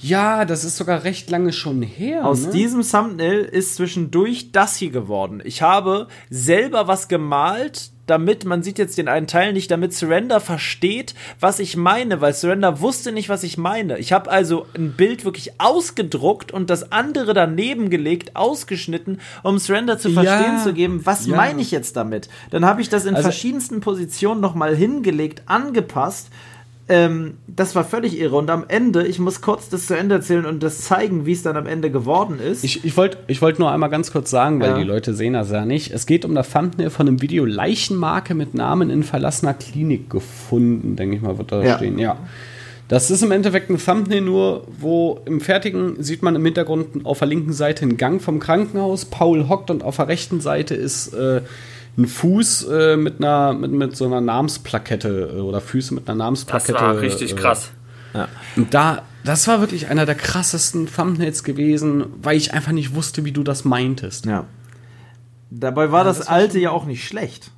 Ja, 0.00 0.44
das 0.44 0.64
ist 0.64 0.76
sogar 0.76 1.04
recht 1.04 1.30
lange 1.30 1.52
schon 1.52 1.82
her. 1.82 2.24
Aus 2.24 2.46
ne? 2.46 2.52
diesem 2.52 2.82
Thumbnail 2.82 3.40
ist 3.40 3.76
zwischendurch 3.76 4.52
das 4.52 4.76
hier 4.76 4.90
geworden. 4.90 5.42
Ich 5.44 5.62
habe 5.62 6.08
selber 6.30 6.86
was 6.86 7.08
gemalt, 7.08 7.90
damit, 8.06 8.44
man 8.44 8.62
sieht 8.62 8.78
jetzt 8.78 8.96
den 8.96 9.08
einen 9.08 9.26
Teil 9.26 9.52
nicht, 9.52 9.70
damit 9.70 9.92
Surrender 9.92 10.40
versteht, 10.40 11.14
was 11.40 11.58
ich 11.58 11.76
meine, 11.76 12.20
weil 12.20 12.32
Surrender 12.32 12.80
wusste 12.80 13.12
nicht, 13.12 13.28
was 13.28 13.42
ich 13.42 13.58
meine. 13.58 13.98
Ich 13.98 14.12
habe 14.12 14.30
also 14.30 14.66
ein 14.74 14.92
Bild 14.92 15.24
wirklich 15.24 15.60
ausgedruckt 15.60 16.52
und 16.52 16.70
das 16.70 16.92
andere 16.92 17.34
daneben 17.34 17.90
gelegt, 17.90 18.36
ausgeschnitten, 18.36 19.20
um 19.42 19.58
Surrender 19.58 19.98
zu 19.98 20.10
verstehen 20.10 20.56
ja, 20.56 20.62
zu 20.62 20.72
geben, 20.72 21.04
was 21.04 21.26
ja. 21.26 21.36
meine 21.36 21.60
ich 21.60 21.70
jetzt 21.70 21.96
damit. 21.96 22.28
Dann 22.50 22.64
habe 22.64 22.80
ich 22.80 22.88
das 22.88 23.04
in 23.04 23.14
also, 23.14 23.28
verschiedensten 23.28 23.80
Positionen 23.80 24.40
nochmal 24.40 24.74
hingelegt, 24.74 25.42
angepasst 25.46 26.28
ähm, 26.88 27.34
das 27.46 27.74
war 27.74 27.84
völlig 27.84 28.18
irre. 28.18 28.36
Und 28.36 28.50
am 28.50 28.64
Ende, 28.68 29.06
ich 29.06 29.18
muss 29.18 29.40
kurz 29.40 29.68
das 29.68 29.86
zu 29.86 29.96
Ende 29.96 30.16
erzählen 30.16 30.46
und 30.46 30.62
das 30.62 30.80
zeigen, 30.80 31.26
wie 31.26 31.32
es 31.32 31.42
dann 31.42 31.56
am 31.56 31.66
Ende 31.66 31.90
geworden 31.90 32.38
ist. 32.38 32.64
Ich, 32.64 32.84
ich 32.84 32.96
wollte 32.96 33.18
ich 33.26 33.42
wollt 33.42 33.58
nur 33.58 33.70
einmal 33.70 33.90
ganz 33.90 34.10
kurz 34.10 34.30
sagen, 34.30 34.60
weil 34.60 34.70
ja. 34.70 34.78
die 34.78 34.84
Leute 34.84 35.14
sehen 35.14 35.34
das 35.34 35.50
ja 35.50 35.64
nicht. 35.64 35.92
Es 35.92 36.06
geht 36.06 36.24
um 36.24 36.34
das 36.34 36.50
Thumbnail 36.50 36.90
von 36.90 37.06
einem 37.06 37.20
Video 37.20 37.44
Leichenmarke 37.44 38.34
mit 38.34 38.54
Namen 38.54 38.90
in 38.90 39.02
verlassener 39.02 39.54
Klinik 39.54 40.08
gefunden, 40.08 40.96
denke 40.96 41.16
ich 41.16 41.22
mal, 41.22 41.36
wird 41.38 41.52
da 41.52 41.62
ja. 41.62 41.76
stehen. 41.76 41.98
Ja. 41.98 42.16
Das 42.88 43.10
ist 43.10 43.22
im 43.22 43.32
Endeffekt 43.32 43.68
ein 43.68 43.78
Thumbnail 43.78 44.22
nur, 44.22 44.66
wo 44.80 45.20
im 45.26 45.42
Fertigen 45.42 46.02
sieht 46.02 46.22
man 46.22 46.34
im 46.36 46.44
Hintergrund 46.44 47.04
auf 47.04 47.18
der 47.18 47.28
linken 47.28 47.52
Seite 47.52 47.82
einen 47.82 47.98
Gang 47.98 48.22
vom 48.22 48.38
Krankenhaus. 48.40 49.04
Paul 49.04 49.48
hockt 49.48 49.70
und 49.70 49.84
auf 49.84 49.96
der 49.96 50.08
rechten 50.08 50.40
Seite 50.40 50.74
ist 50.74 51.12
äh, 51.12 51.42
ein 51.98 52.06
Fuß 52.06 52.68
äh, 52.68 52.96
mit 52.96 53.18
einer 53.18 53.52
mit, 53.52 53.72
mit 53.72 53.96
so 53.96 54.06
einer 54.06 54.20
Namensplakette 54.20 55.32
äh, 55.36 55.40
oder 55.40 55.60
Füße 55.60 55.92
mit 55.94 56.08
einer 56.08 56.16
Namensplakette. 56.16 56.72
Das 56.72 56.82
war 56.82 57.00
richtig 57.00 57.32
äh, 57.32 57.34
krass. 57.34 57.72
Ja. 58.14 58.28
Und 58.56 58.72
da, 58.72 59.02
das 59.24 59.46
war 59.48 59.60
wirklich 59.60 59.88
einer 59.88 60.06
der 60.06 60.14
krassesten 60.14 60.86
Thumbnails 60.86 61.42
gewesen, 61.44 62.06
weil 62.22 62.36
ich 62.36 62.54
einfach 62.54 62.72
nicht 62.72 62.94
wusste, 62.94 63.24
wie 63.24 63.32
du 63.32 63.42
das 63.42 63.64
meintest. 63.64 64.26
Ja. 64.26 64.44
Dabei 65.50 65.90
war 65.92 66.00
ja, 66.00 66.04
das, 66.04 66.18
das 66.18 66.28
alte 66.28 66.58
ja 66.58 66.70
auch 66.70 66.86
nicht 66.86 67.04
schlecht. 67.04 67.50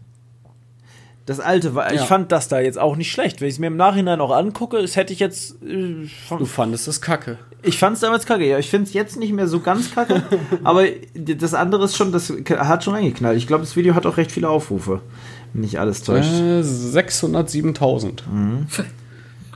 Das 1.30 1.38
alte 1.38 1.76
war, 1.76 1.94
ja. 1.94 2.00
ich 2.00 2.08
fand 2.08 2.32
das 2.32 2.48
da 2.48 2.58
jetzt 2.58 2.76
auch 2.76 2.96
nicht 2.96 3.12
schlecht. 3.12 3.40
Wenn 3.40 3.46
ich 3.46 3.54
es 3.54 3.60
mir 3.60 3.68
im 3.68 3.76
Nachhinein 3.76 4.20
auch 4.20 4.32
angucke, 4.32 4.82
das 4.82 4.96
hätte 4.96 5.12
ich 5.12 5.20
jetzt. 5.20 5.62
Äh, 5.62 6.08
du 6.28 6.44
fandest 6.44 6.88
das 6.88 7.00
kacke. 7.00 7.38
Ich 7.62 7.78
fand 7.78 7.94
es 7.94 8.00
damals 8.00 8.26
kacke, 8.26 8.44
ja. 8.44 8.58
Ich 8.58 8.68
finde 8.68 8.88
es 8.88 8.94
jetzt 8.94 9.16
nicht 9.16 9.32
mehr 9.32 9.46
so 9.46 9.60
ganz 9.60 9.94
kacke. 9.94 10.24
aber 10.64 10.86
das 11.14 11.54
andere 11.54 11.84
ist 11.84 11.96
schon, 11.96 12.10
das 12.10 12.32
hat 12.48 12.82
schon 12.82 12.94
reingeknallt. 12.94 13.38
Ich 13.38 13.46
glaube, 13.46 13.62
das 13.62 13.76
Video 13.76 13.94
hat 13.94 14.06
auch 14.06 14.16
recht 14.16 14.32
viele 14.32 14.48
Aufrufe. 14.48 15.02
Wenn 15.52 15.60
nicht 15.60 15.78
alles 15.78 16.02
täuscht. 16.02 16.32
Äh, 16.32 16.62
607.000. 16.62 18.22
Mhm. 18.28 18.66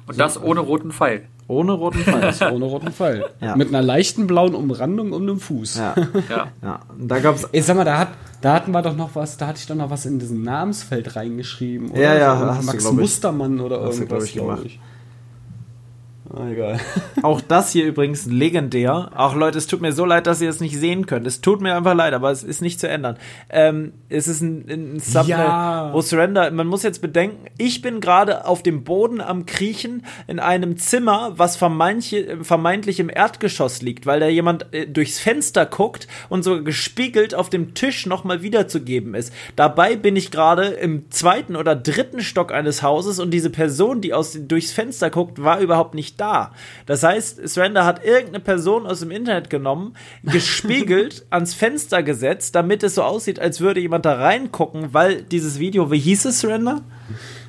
Und 0.06 0.20
das 0.20 0.40
ohne 0.40 0.60
roten 0.60 0.92
Pfeil. 0.92 1.24
Ohne 1.46 1.72
roten 1.72 1.98
Pfeil. 1.98 2.34
ohne 2.52 2.64
roten 2.64 2.92
Pfeil. 2.92 3.24
Ja. 3.40 3.56
Mit 3.56 3.68
einer 3.68 3.82
leichten 3.82 4.26
blauen 4.26 4.54
Umrandung 4.54 5.12
um 5.12 5.26
den 5.26 5.38
Fuß. 5.38 5.76
Ja. 5.76 5.94
ja. 6.28 6.48
ja. 6.62 6.80
Da 6.98 7.18
gab's. 7.18 7.46
Ich 7.52 7.64
sag 7.64 7.76
mal, 7.76 7.84
da, 7.84 7.98
hat, 7.98 8.08
da 8.40 8.54
hatten 8.54 8.72
wir 8.72 8.82
doch 8.82 8.96
noch 8.96 9.14
was, 9.14 9.36
da 9.36 9.48
hatte 9.48 9.58
ich 9.58 9.66
doch 9.66 9.74
noch 9.74 9.90
was 9.90 10.06
in 10.06 10.18
diesem 10.18 10.42
Namensfeld 10.42 11.16
reingeschrieben. 11.16 11.90
Oder? 11.90 12.00
Ja, 12.00 12.14
ja, 12.14 12.38
so, 12.38 12.46
hast 12.46 12.66
Max 12.66 12.84
du, 12.84 12.92
Mustermann 12.92 13.60
oder 13.60 13.80
irgendwas, 13.80 14.32
glaube 14.32 14.62
ich. 14.64 14.80
Ah, 16.36 16.48
egal. 16.50 16.80
Auch 17.22 17.40
das 17.40 17.70
hier 17.70 17.86
übrigens 17.86 18.26
legendär. 18.26 19.10
Auch 19.14 19.36
Leute, 19.36 19.58
es 19.58 19.68
tut 19.68 19.80
mir 19.80 19.92
so 19.92 20.04
leid, 20.04 20.26
dass 20.26 20.40
ihr 20.40 20.48
es 20.48 20.58
nicht 20.58 20.76
sehen 20.76 21.06
könnt. 21.06 21.26
Es 21.28 21.40
tut 21.40 21.60
mir 21.60 21.76
einfach 21.76 21.94
leid, 21.94 22.12
aber 22.12 22.30
es 22.32 22.42
ist 22.42 22.60
nicht 22.60 22.80
zu 22.80 22.88
ändern. 22.88 23.18
Ähm, 23.50 23.92
es 24.08 24.26
ist 24.26 24.40
ein, 24.40 24.68
ein 24.68 25.02
Thumbnail, 25.02 25.28
ja. 25.28 25.90
wo 25.92 26.00
Surrender, 26.00 26.50
man 26.50 26.66
muss 26.66 26.82
jetzt 26.82 27.00
bedenken, 27.00 27.46
ich 27.56 27.82
bin 27.82 28.00
gerade 28.00 28.46
auf 28.46 28.64
dem 28.64 28.82
Boden 28.82 29.20
am 29.20 29.46
Kriechen 29.46 30.04
in 30.26 30.40
einem 30.40 30.76
Zimmer, 30.76 31.34
was 31.36 31.56
vermeintlich 31.56 32.98
im 32.98 33.10
Erdgeschoss 33.10 33.82
liegt, 33.82 34.06
weil 34.06 34.18
da 34.18 34.26
jemand 34.26 34.74
äh, 34.74 34.88
durchs 34.88 35.20
Fenster 35.20 35.66
guckt 35.66 36.08
und 36.30 36.42
so 36.42 36.64
gespiegelt 36.64 37.34
auf 37.34 37.48
dem 37.48 37.74
Tisch 37.74 38.06
nochmal 38.06 38.42
wiederzugeben 38.42 39.14
ist. 39.14 39.32
Dabei 39.54 39.94
bin 39.94 40.16
ich 40.16 40.32
gerade 40.32 40.64
im 40.64 41.10
zweiten 41.10 41.54
oder 41.54 41.76
dritten 41.76 42.22
Stock 42.22 42.52
eines 42.52 42.82
Hauses 42.82 43.20
und 43.20 43.30
diese 43.30 43.50
Person, 43.50 44.00
die 44.00 44.12
aus, 44.12 44.36
durchs 44.40 44.72
Fenster 44.72 45.10
guckt, 45.10 45.40
war 45.42 45.60
überhaupt 45.60 45.94
nicht 45.94 46.20
da 46.20 46.23
da. 46.24 46.52
Das 46.86 47.02
heißt, 47.02 47.46
Surrender 47.48 47.84
hat 47.84 48.04
irgendeine 48.04 48.40
Person 48.40 48.86
aus 48.86 49.00
dem 49.00 49.10
Internet 49.10 49.50
genommen, 49.50 49.94
gespiegelt 50.22 51.26
ans 51.30 51.54
Fenster 51.54 52.02
gesetzt, 52.02 52.54
damit 52.54 52.82
es 52.82 52.94
so 52.94 53.02
aussieht, 53.02 53.38
als 53.38 53.60
würde 53.60 53.80
jemand 53.80 54.06
da 54.06 54.14
reingucken, 54.14 54.94
weil 54.94 55.22
dieses 55.22 55.58
Video, 55.58 55.90
wie 55.90 55.98
hieß 55.98 56.24
es, 56.26 56.40
Surrender? 56.40 56.80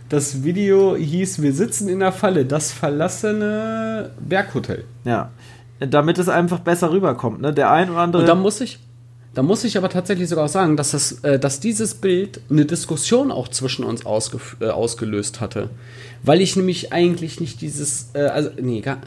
Das 0.09 0.43
Video 0.43 0.95
hieß 0.95 1.41
Wir 1.41 1.53
sitzen 1.53 1.89
in 1.89 1.99
der 1.99 2.11
Falle, 2.11 2.45
das 2.45 2.71
verlassene 2.71 4.11
Berghotel. 4.19 4.83
Ja. 5.03 5.31
Damit 5.79 6.19
es 6.19 6.29
einfach 6.29 6.59
besser 6.59 6.91
rüberkommt, 6.91 7.41
ne? 7.41 7.53
Der 7.53 7.71
ein 7.71 7.89
oder 7.89 7.99
andere. 7.99 8.21
Und 8.21 8.27
da 8.27 8.35
muss 8.35 8.61
ich, 8.61 8.79
da 9.33 9.41
muss 9.41 9.63
ich 9.63 9.77
aber 9.77 9.89
tatsächlich 9.89 10.29
sogar 10.29 10.47
sagen, 10.47 10.77
dass, 10.77 10.91
das, 10.91 11.23
äh, 11.23 11.39
dass 11.39 11.59
dieses 11.59 11.95
Bild 11.95 12.39
eine 12.49 12.65
Diskussion 12.65 13.31
auch 13.31 13.47
zwischen 13.47 13.83
uns 13.83 14.03
äh, 14.03 14.67
ausgelöst 14.67 15.41
hatte. 15.41 15.69
Weil 16.25 16.41
ich 16.41 16.55
nämlich 16.55 16.91
eigentlich 16.91 17.39
nicht 17.39 17.61
dieses, 17.61 18.09
äh, 18.13 18.19
also, 18.19 18.49
nee, 18.59 18.81
gar, 18.81 18.97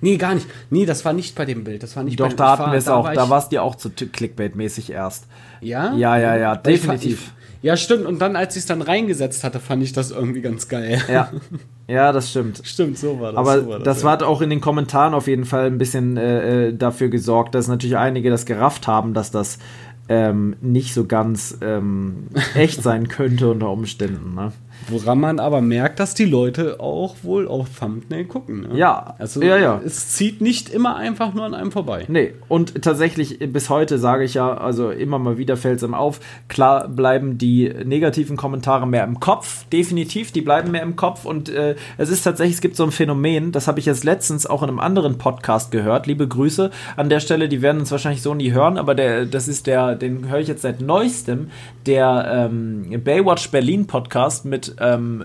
nee, 0.00 0.16
gar 0.16 0.34
nicht. 0.34 0.46
Nee, 0.70 0.86
das 0.86 1.04
war 1.04 1.12
nicht 1.12 1.34
bei 1.34 1.44
dem 1.44 1.64
Bild. 1.64 1.82
Das 1.82 1.96
war 1.96 2.04
nicht 2.04 2.18
Doch, 2.20 2.28
bei, 2.28 2.34
da 2.34 2.58
hatten 2.58 2.70
wir 2.72 2.78
es 2.78 2.88
auch. 2.88 3.12
Da 3.12 3.28
war 3.28 3.38
es 3.38 3.48
dir 3.48 3.62
auch 3.62 3.74
zu 3.74 3.88
Clickbait-mäßig 3.88 4.90
erst. 4.92 5.26
Ja? 5.60 5.94
Ja, 5.94 6.16
ja, 6.16 6.36
ja, 6.36 6.56
definitiv. 6.56 7.32
Ja, 7.62 7.76
stimmt. 7.76 8.06
Und 8.06 8.20
dann, 8.20 8.36
als 8.36 8.54
ich 8.54 8.60
es 8.60 8.66
dann 8.66 8.82
reingesetzt 8.82 9.42
hatte, 9.42 9.58
fand 9.58 9.82
ich 9.82 9.92
das 9.92 10.10
irgendwie 10.10 10.40
ganz 10.40 10.68
geil. 10.68 11.02
Ja. 11.08 11.30
Ja, 11.88 12.10
das 12.10 12.30
stimmt. 12.30 12.62
Stimmt, 12.64 12.98
so 12.98 13.20
war 13.20 13.30
das. 13.30 13.38
Aber 13.38 13.60
so 13.60 13.68
war 13.68 13.78
das, 13.78 13.84
das 13.84 14.02
ja. 14.02 14.10
hat 14.10 14.24
auch 14.24 14.40
in 14.40 14.50
den 14.50 14.60
Kommentaren 14.60 15.14
auf 15.14 15.28
jeden 15.28 15.44
Fall 15.44 15.66
ein 15.66 15.78
bisschen 15.78 16.16
äh, 16.16 16.66
äh, 16.66 16.76
dafür 16.76 17.10
gesorgt, 17.10 17.54
dass 17.54 17.68
natürlich 17.68 17.96
einige 17.96 18.28
das 18.28 18.44
gerafft 18.44 18.88
haben, 18.88 19.14
dass 19.14 19.30
das 19.30 19.60
ähm, 20.08 20.56
nicht 20.60 20.94
so 20.94 21.06
ganz 21.06 21.58
ähm, 21.60 22.26
echt 22.56 22.82
sein 22.82 23.06
könnte 23.06 23.48
unter 23.50 23.70
Umständen. 23.70 24.34
Ne? 24.34 24.52
Woran 24.88 25.18
man 25.18 25.40
aber 25.40 25.60
merkt, 25.60 25.98
dass 26.00 26.14
die 26.14 26.24
Leute 26.24 26.80
auch 26.80 27.16
wohl 27.22 27.48
auf 27.48 27.68
Thumbnail 27.78 28.24
gucken. 28.24 28.62
Ne? 28.62 28.78
Ja, 28.78 29.14
also 29.18 29.42
ja, 29.42 29.58
ja. 29.58 29.80
es 29.84 30.10
zieht 30.10 30.40
nicht 30.40 30.68
immer 30.68 30.96
einfach 30.96 31.34
nur 31.34 31.44
an 31.44 31.54
einem 31.54 31.72
vorbei. 31.72 32.04
Nee, 32.08 32.34
und 32.48 32.82
tatsächlich 32.82 33.38
bis 33.52 33.68
heute 33.68 33.98
sage 33.98 34.24
ich 34.24 34.34
ja, 34.34 34.56
also 34.56 34.90
immer 34.90 35.18
mal 35.18 35.38
wieder 35.38 35.56
fällt 35.56 35.78
es 35.78 35.82
ihm 35.82 35.94
auf, 35.94 36.20
klar 36.48 36.88
bleiben 36.88 37.38
die 37.38 37.72
negativen 37.84 38.36
Kommentare 38.36 38.86
mehr 38.86 39.04
im 39.04 39.20
Kopf, 39.20 39.64
definitiv, 39.72 40.32
die 40.32 40.40
bleiben 40.40 40.70
mehr 40.70 40.82
im 40.82 40.96
Kopf 40.96 41.24
und 41.24 41.48
äh, 41.48 41.74
es 41.98 42.08
ist 42.08 42.22
tatsächlich, 42.22 42.56
es 42.56 42.60
gibt 42.60 42.76
so 42.76 42.84
ein 42.84 42.92
Phänomen, 42.92 43.52
das 43.52 43.68
habe 43.68 43.80
ich 43.80 43.86
jetzt 43.86 44.04
letztens 44.04 44.46
auch 44.46 44.62
in 44.62 44.68
einem 44.68 44.80
anderen 44.80 45.18
Podcast 45.18 45.70
gehört, 45.70 46.06
liebe 46.06 46.28
Grüße 46.28 46.70
an 46.96 47.08
der 47.08 47.20
Stelle, 47.20 47.48
die 47.48 47.62
werden 47.62 47.80
uns 47.80 47.90
wahrscheinlich 47.90 48.22
so 48.22 48.34
nie 48.34 48.52
hören, 48.52 48.78
aber 48.78 48.94
der, 48.94 49.26
das 49.26 49.48
ist 49.48 49.66
der, 49.66 49.94
den 49.94 50.28
höre 50.28 50.40
ich 50.40 50.48
jetzt 50.48 50.62
seit 50.62 50.80
neuestem, 50.80 51.50
der 51.86 52.48
ähm, 52.50 53.02
Baywatch 53.04 53.50
Berlin 53.50 53.86
Podcast 53.86 54.44
mit 54.44 54.65
ähm, 54.78 55.24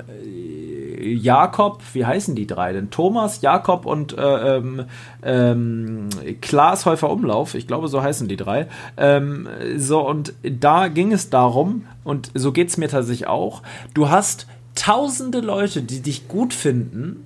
Jakob, 1.02 1.82
wie 1.94 2.06
heißen 2.06 2.36
die 2.36 2.48
drei 2.48 2.74
denn? 2.74 2.90
Thomas, 2.92 3.42
Jakob 3.42 3.86
und 3.86 4.18
äh, 4.18 4.58
ähm, 4.58 4.86
ähm, 5.24 6.10
Klaas 6.42 6.86
Häufer 6.86 7.10
Umlauf, 7.10 7.56
ich 7.56 7.68
glaube, 7.68 7.88
so 7.88 8.02
heißen 8.02 8.28
die 8.28 8.38
drei. 8.38 8.68
Ähm, 8.98 9.48
so, 9.78 10.08
und 10.08 10.34
da 10.44 10.88
ging 10.88 11.12
es 11.12 11.30
darum, 11.30 11.86
und 12.04 12.32
so 12.34 12.52
geht 12.52 12.70
es 12.70 12.78
mir 12.78 12.90
tatsächlich 12.90 13.28
auch, 13.28 13.64
du 13.94 14.10
hast 14.10 14.48
tausende 14.76 15.40
Leute, 15.40 15.82
die 15.82 16.02
dich 16.02 16.28
gut 16.28 16.54
finden 16.54 17.26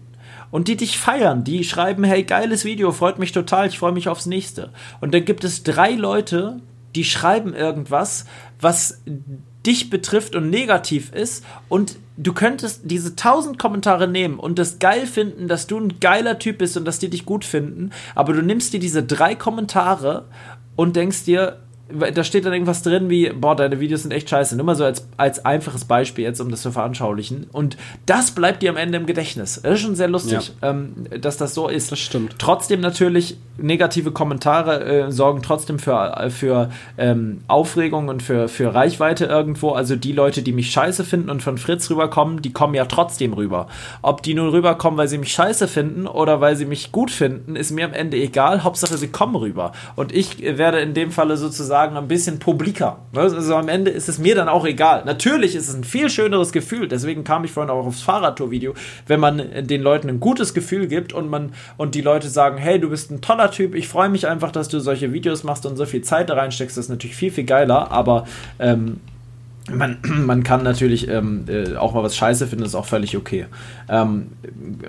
und 0.52 0.68
die 0.68 0.78
dich 0.78 0.98
feiern, 0.98 1.44
die 1.44 1.64
schreiben, 1.64 2.04
hey, 2.04 2.24
geiles 2.24 2.66
Video, 2.66 2.92
freut 2.92 3.20
mich 3.20 3.32
total, 3.32 3.68
ich 3.68 3.78
freue 3.78 3.92
mich 3.92 4.08
aufs 4.10 4.26
nächste. 4.26 4.70
Und 5.02 5.14
dann 5.14 5.26
gibt 5.26 5.44
es 5.44 5.64
drei 5.64 5.92
Leute, 5.92 6.62
die 6.96 7.04
schreiben 7.04 7.54
irgendwas, 7.54 8.26
was 8.60 9.02
dich 9.66 9.90
betrifft 9.90 10.36
und 10.36 10.50
negativ 10.50 11.12
ist 11.12 11.44
und 11.70 11.98
du 12.18 12.34
könntest 12.34 12.82
diese 12.86 13.16
tausend 13.16 13.60
Kommentare 13.60 14.08
nehmen 14.08 14.40
und 14.40 14.60
das 14.60 14.80
geil 14.80 15.06
finden, 15.06 15.48
dass 15.48 15.68
du 15.68 15.80
ein 15.80 16.00
geiler 16.00 16.40
Typ 16.40 16.60
bist 16.60 16.78
und 16.78 16.86
dass 16.86 17.00
die 17.00 17.10
dich 17.10 17.26
gut 17.26 17.44
finden, 17.44 17.92
aber 18.14 18.34
du 18.34 18.42
nimmst 18.42 18.74
dir 18.74 18.80
diese 18.80 19.04
drei 19.04 19.36
Kommentare 19.36 20.26
und 20.76 20.96
denkst 20.96 21.24
dir, 21.26 21.60
da 21.88 22.24
steht 22.24 22.46
dann 22.46 22.54
irgendwas 22.54 22.82
drin 22.82 23.12
wie, 23.12 23.30
boah, 23.30 23.56
deine 23.56 23.80
Videos 23.80 24.02
sind 24.02 24.12
echt 24.12 24.28
scheiße. 24.28 24.56
Nur 24.56 24.66
mal 24.66 24.76
so 24.76 24.84
als, 24.84 25.08
als 25.18 25.46
einfaches 25.46 25.86
Beispiel 25.86 26.24
jetzt, 26.24 26.42
um 26.42 26.50
das 26.50 26.64
zu 26.64 26.72
veranschaulichen. 26.72 27.46
Und 27.52 27.78
das 28.08 28.32
bleibt 28.32 28.64
dir 28.64 28.72
am 28.72 28.78
Ende 28.78 28.98
im 28.98 29.06
Gedächtnis. 29.06 29.62
Das 29.62 29.74
ist 29.74 29.82
schon 29.82 29.96
sehr 29.96 30.08
lustig, 30.08 30.52
ja. 30.62 30.72
ähm, 30.72 31.06
dass 31.22 31.38
das 31.38 31.54
so 31.54 31.68
ist. 31.68 31.92
Das 31.92 32.00
stimmt. 32.00 32.38
Trotzdem 32.40 32.82
natürlich, 32.82 33.38
negative 33.58 34.12
Kommentare 34.12 34.84
äh, 34.84 35.12
sorgen 35.12 35.44
trotzdem 35.44 35.78
für, 35.78 36.32
für 36.32 36.72
ähm, 36.98 37.42
Aufregung 37.48 38.08
und 38.08 38.24
für, 38.24 38.48
für 38.48 38.74
Reichweite 38.74 39.26
irgendwo. 39.26 39.72
Also 39.72 39.96
die 39.96 40.12
Leute, 40.12 40.42
die 40.42 40.54
mich 40.54 40.72
scheiße 40.72 41.04
finden 41.04 41.30
und 41.30 41.44
von 41.44 41.60
Fritz 41.60 41.92
rüberkommen, 41.92 42.42
die 42.42 42.52
kommen 42.52 42.74
ja 42.74 42.86
trotzdem 42.86 43.34
rüber. 43.34 43.68
Ob 44.02 44.24
die 44.24 44.34
nun 44.34 44.50
rüberkommen, 44.50 44.98
weil 44.98 45.08
sie 45.08 45.20
mich 45.20 45.34
scheiße 45.34 45.68
finden 45.68 46.08
oder 46.08 46.42
weil 46.42 46.56
sie 46.56 46.66
mich 46.66 46.92
gut 46.92 47.12
finden, 47.12 47.56
ist 47.56 47.70
mir 47.70 47.86
am 47.86 47.94
Ende 47.94 48.18
egal. 48.18 48.64
Hauptsache, 48.64 48.98
sie 48.98 49.10
kommen 49.10 49.36
rüber. 49.36 49.72
Und 49.96 50.12
ich 50.12 50.42
werde 50.42 50.80
in 50.80 50.96
dem 50.96 51.12
Falle 51.12 51.38
sozusagen 51.38 51.75
sagen, 51.76 51.98
ein 51.98 52.08
bisschen 52.08 52.40
publiker. 52.40 53.00
Also 53.14 53.54
am 53.54 53.68
Ende 53.68 53.92
ist 53.92 54.08
es 54.08 54.18
mir 54.18 54.34
dann 54.34 54.48
auch 54.48 54.66
egal. 54.66 55.04
Natürlich 55.04 55.56
ist 55.56 55.68
es 55.68 55.76
ein 55.76 55.84
viel 55.84 56.10
schöneres 56.10 56.54
Gefühl, 56.54 56.88
deswegen 56.88 57.26
kam 57.26 57.44
ich 57.44 57.52
vorhin 57.52 57.70
auch 57.70 57.86
aufs 57.86 58.02
Fahrradtour-Video, 58.02 58.74
wenn 59.08 59.20
man 59.20 59.42
den 59.68 59.82
Leuten 59.82 60.08
ein 60.08 60.22
gutes 60.22 60.54
Gefühl 60.54 60.88
gibt 60.88 61.12
und 61.12 61.30
man 61.30 61.52
und 61.76 61.94
die 61.94 62.00
Leute 62.00 62.30
sagen, 62.30 62.58
hey, 62.58 62.80
du 62.80 62.90
bist 62.90 63.12
ein 63.12 63.20
toller 63.20 63.52
Typ, 63.52 63.76
ich 63.76 63.90
freue 63.90 64.08
mich 64.08 64.26
einfach, 64.26 64.54
dass 64.54 64.70
du 64.70 64.80
solche 64.80 65.12
Videos 65.12 65.44
machst 65.44 65.66
und 65.66 65.76
so 65.76 65.86
viel 65.86 66.02
Zeit 66.02 66.30
da 66.30 66.36
reinsteckst, 66.36 66.78
das 66.78 66.86
ist 66.86 66.90
natürlich 66.90 67.18
viel, 67.18 67.32
viel 67.32 67.44
geiler, 67.44 67.92
aber 67.92 68.26
ähm, 68.60 69.02
man, 69.72 69.98
man 70.26 70.44
kann 70.44 70.64
natürlich 70.64 71.08
ähm, 71.08 71.46
äh, 71.48 71.76
auch 71.76 71.94
mal 71.94 72.04
was 72.04 72.16
scheiße 72.16 72.48
finden, 72.48 72.66
ist 72.66 72.76
auch 72.76 72.86
völlig 72.86 73.18
okay. 73.18 73.46
Ähm, 73.90 74.28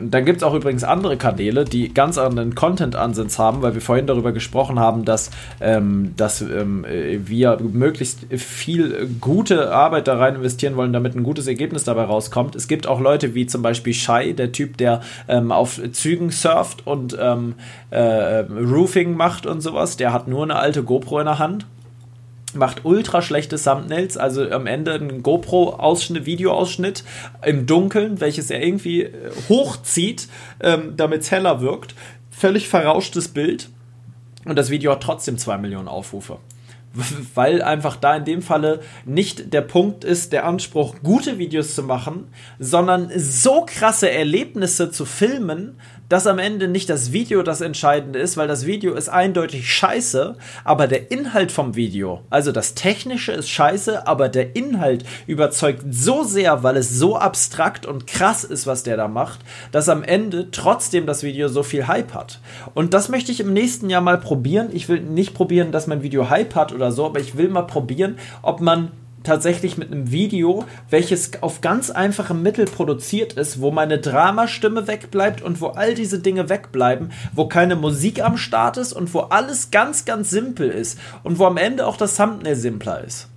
dann 0.00 0.24
gibt 0.24 0.38
es 0.38 0.42
auch 0.42 0.54
übrigens 0.54 0.84
andere 0.84 1.16
Kanäle, 1.16 1.64
die 1.64 1.92
ganz 1.92 2.18
anderen 2.18 2.54
Content-Ansatz 2.54 3.38
haben, 3.38 3.62
weil 3.62 3.74
wir 3.74 3.80
vorhin 3.80 4.06
darüber 4.06 4.32
gesprochen 4.32 4.78
haben, 4.78 5.04
dass, 5.04 5.30
ähm, 5.60 6.14
dass 6.16 6.40
ähm, 6.42 6.84
wir 6.88 7.58
möglichst 7.60 8.26
viel 8.32 9.08
gute 9.20 9.72
Arbeit 9.72 10.08
da 10.08 10.16
rein 10.16 10.36
investieren 10.36 10.76
wollen, 10.76 10.92
damit 10.92 11.14
ein 11.14 11.22
gutes 11.22 11.46
Ergebnis 11.46 11.84
dabei 11.84 12.04
rauskommt. 12.04 12.54
Es 12.54 12.68
gibt 12.68 12.86
auch 12.86 13.00
Leute 13.00 13.34
wie 13.34 13.46
zum 13.46 13.62
Beispiel 13.62 13.94
Shai, 13.94 14.32
der 14.32 14.52
Typ, 14.52 14.76
der 14.76 15.00
ähm, 15.28 15.52
auf 15.52 15.80
Zügen 15.92 16.30
surft 16.30 16.86
und 16.86 17.16
ähm, 17.20 17.54
äh, 17.90 18.40
Roofing 18.40 19.16
macht 19.16 19.46
und 19.46 19.60
sowas. 19.60 19.96
Der 19.96 20.12
hat 20.12 20.28
nur 20.28 20.42
eine 20.42 20.56
alte 20.56 20.82
GoPro 20.82 21.20
in 21.20 21.26
der 21.26 21.38
Hand 21.38 21.66
macht 22.56 22.84
ultra 22.84 23.22
schlechte 23.22 23.56
Thumbnails, 23.56 24.16
also 24.16 24.50
am 24.50 24.66
Ende 24.66 24.94
ein 24.94 25.22
GoPro-Ausschnitt, 25.22 26.26
Videoausschnitt 26.26 27.04
im 27.44 27.66
Dunkeln, 27.66 28.20
welches 28.20 28.50
er 28.50 28.62
irgendwie 28.62 29.02
äh, 29.02 29.30
hochzieht, 29.48 30.28
ähm, 30.60 30.94
damit 30.96 31.22
es 31.22 31.30
heller 31.30 31.60
wirkt. 31.60 31.94
Völlig 32.30 32.68
verrauschtes 32.68 33.28
Bild. 33.28 33.68
Und 34.44 34.56
das 34.56 34.70
Video 34.70 34.92
hat 34.92 35.02
trotzdem 35.02 35.38
2 35.38 35.58
Millionen 35.58 35.88
Aufrufe. 35.88 36.38
Weil 37.34 37.62
einfach 37.62 37.96
da 37.96 38.16
in 38.16 38.24
dem 38.24 38.42
Falle 38.42 38.80
nicht 39.04 39.52
der 39.52 39.60
Punkt 39.60 40.04
ist, 40.04 40.32
der 40.32 40.46
Anspruch, 40.46 40.96
gute 41.02 41.38
Videos 41.38 41.74
zu 41.74 41.82
machen, 41.82 42.28
sondern 42.58 43.10
so 43.16 43.66
krasse 43.66 44.10
Erlebnisse 44.10 44.90
zu 44.90 45.04
filmen, 45.04 45.78
dass 46.08 46.26
am 46.26 46.38
Ende 46.38 46.68
nicht 46.68 46.88
das 46.88 47.12
Video 47.12 47.42
das 47.42 47.60
Entscheidende 47.60 48.18
ist, 48.18 48.36
weil 48.36 48.48
das 48.48 48.66
Video 48.66 48.94
ist 48.94 49.08
eindeutig 49.08 49.72
scheiße, 49.72 50.36
aber 50.64 50.86
der 50.86 51.10
Inhalt 51.10 51.52
vom 51.52 51.74
Video, 51.74 52.22
also 52.30 52.52
das 52.52 52.74
Technische 52.74 53.32
ist 53.32 53.48
scheiße, 53.48 54.06
aber 54.06 54.28
der 54.28 54.56
Inhalt 54.56 55.04
überzeugt 55.26 55.82
so 55.90 56.22
sehr, 56.22 56.62
weil 56.62 56.76
es 56.76 56.90
so 56.90 57.16
abstrakt 57.16 57.86
und 57.86 58.06
krass 58.06 58.44
ist, 58.44 58.66
was 58.66 58.82
der 58.82 58.96
da 58.96 59.08
macht, 59.08 59.40
dass 59.72 59.88
am 59.88 60.02
Ende 60.02 60.50
trotzdem 60.50 61.06
das 61.06 61.22
Video 61.22 61.48
so 61.48 61.62
viel 61.62 61.86
Hype 61.86 62.14
hat. 62.14 62.40
Und 62.74 62.94
das 62.94 63.08
möchte 63.08 63.32
ich 63.32 63.40
im 63.40 63.52
nächsten 63.52 63.90
Jahr 63.90 64.00
mal 64.00 64.18
probieren. 64.18 64.68
Ich 64.72 64.88
will 64.88 65.00
nicht 65.00 65.34
probieren, 65.34 65.72
dass 65.72 65.86
mein 65.86 66.02
Video 66.02 66.30
Hype 66.30 66.54
hat 66.54 66.72
oder 66.72 66.92
so, 66.92 67.06
aber 67.06 67.20
ich 67.20 67.36
will 67.36 67.48
mal 67.48 67.62
probieren, 67.62 68.18
ob 68.42 68.60
man 68.60 68.90
tatsächlich 69.26 69.76
mit 69.76 69.92
einem 69.92 70.10
Video, 70.10 70.64
welches 70.88 71.42
auf 71.42 71.60
ganz 71.60 71.90
einfachem 71.90 72.42
Mittel 72.42 72.64
produziert 72.64 73.34
ist, 73.34 73.60
wo 73.60 73.70
meine 73.70 73.98
Dramastimme 73.98 74.86
wegbleibt 74.86 75.42
und 75.42 75.60
wo 75.60 75.68
all 75.68 75.94
diese 75.94 76.20
Dinge 76.20 76.48
wegbleiben, 76.48 77.12
wo 77.34 77.46
keine 77.46 77.76
Musik 77.76 78.22
am 78.22 78.36
Start 78.36 78.76
ist 78.76 78.92
und 78.92 79.12
wo 79.12 79.20
alles 79.20 79.70
ganz, 79.70 80.04
ganz 80.04 80.30
simpel 80.30 80.70
ist 80.70 80.98
und 81.22 81.38
wo 81.38 81.44
am 81.44 81.56
Ende 81.56 81.86
auch 81.86 81.96
das 81.96 82.16
Thumbnail 82.16 82.56
simpler 82.56 83.04
ist. 83.04 83.28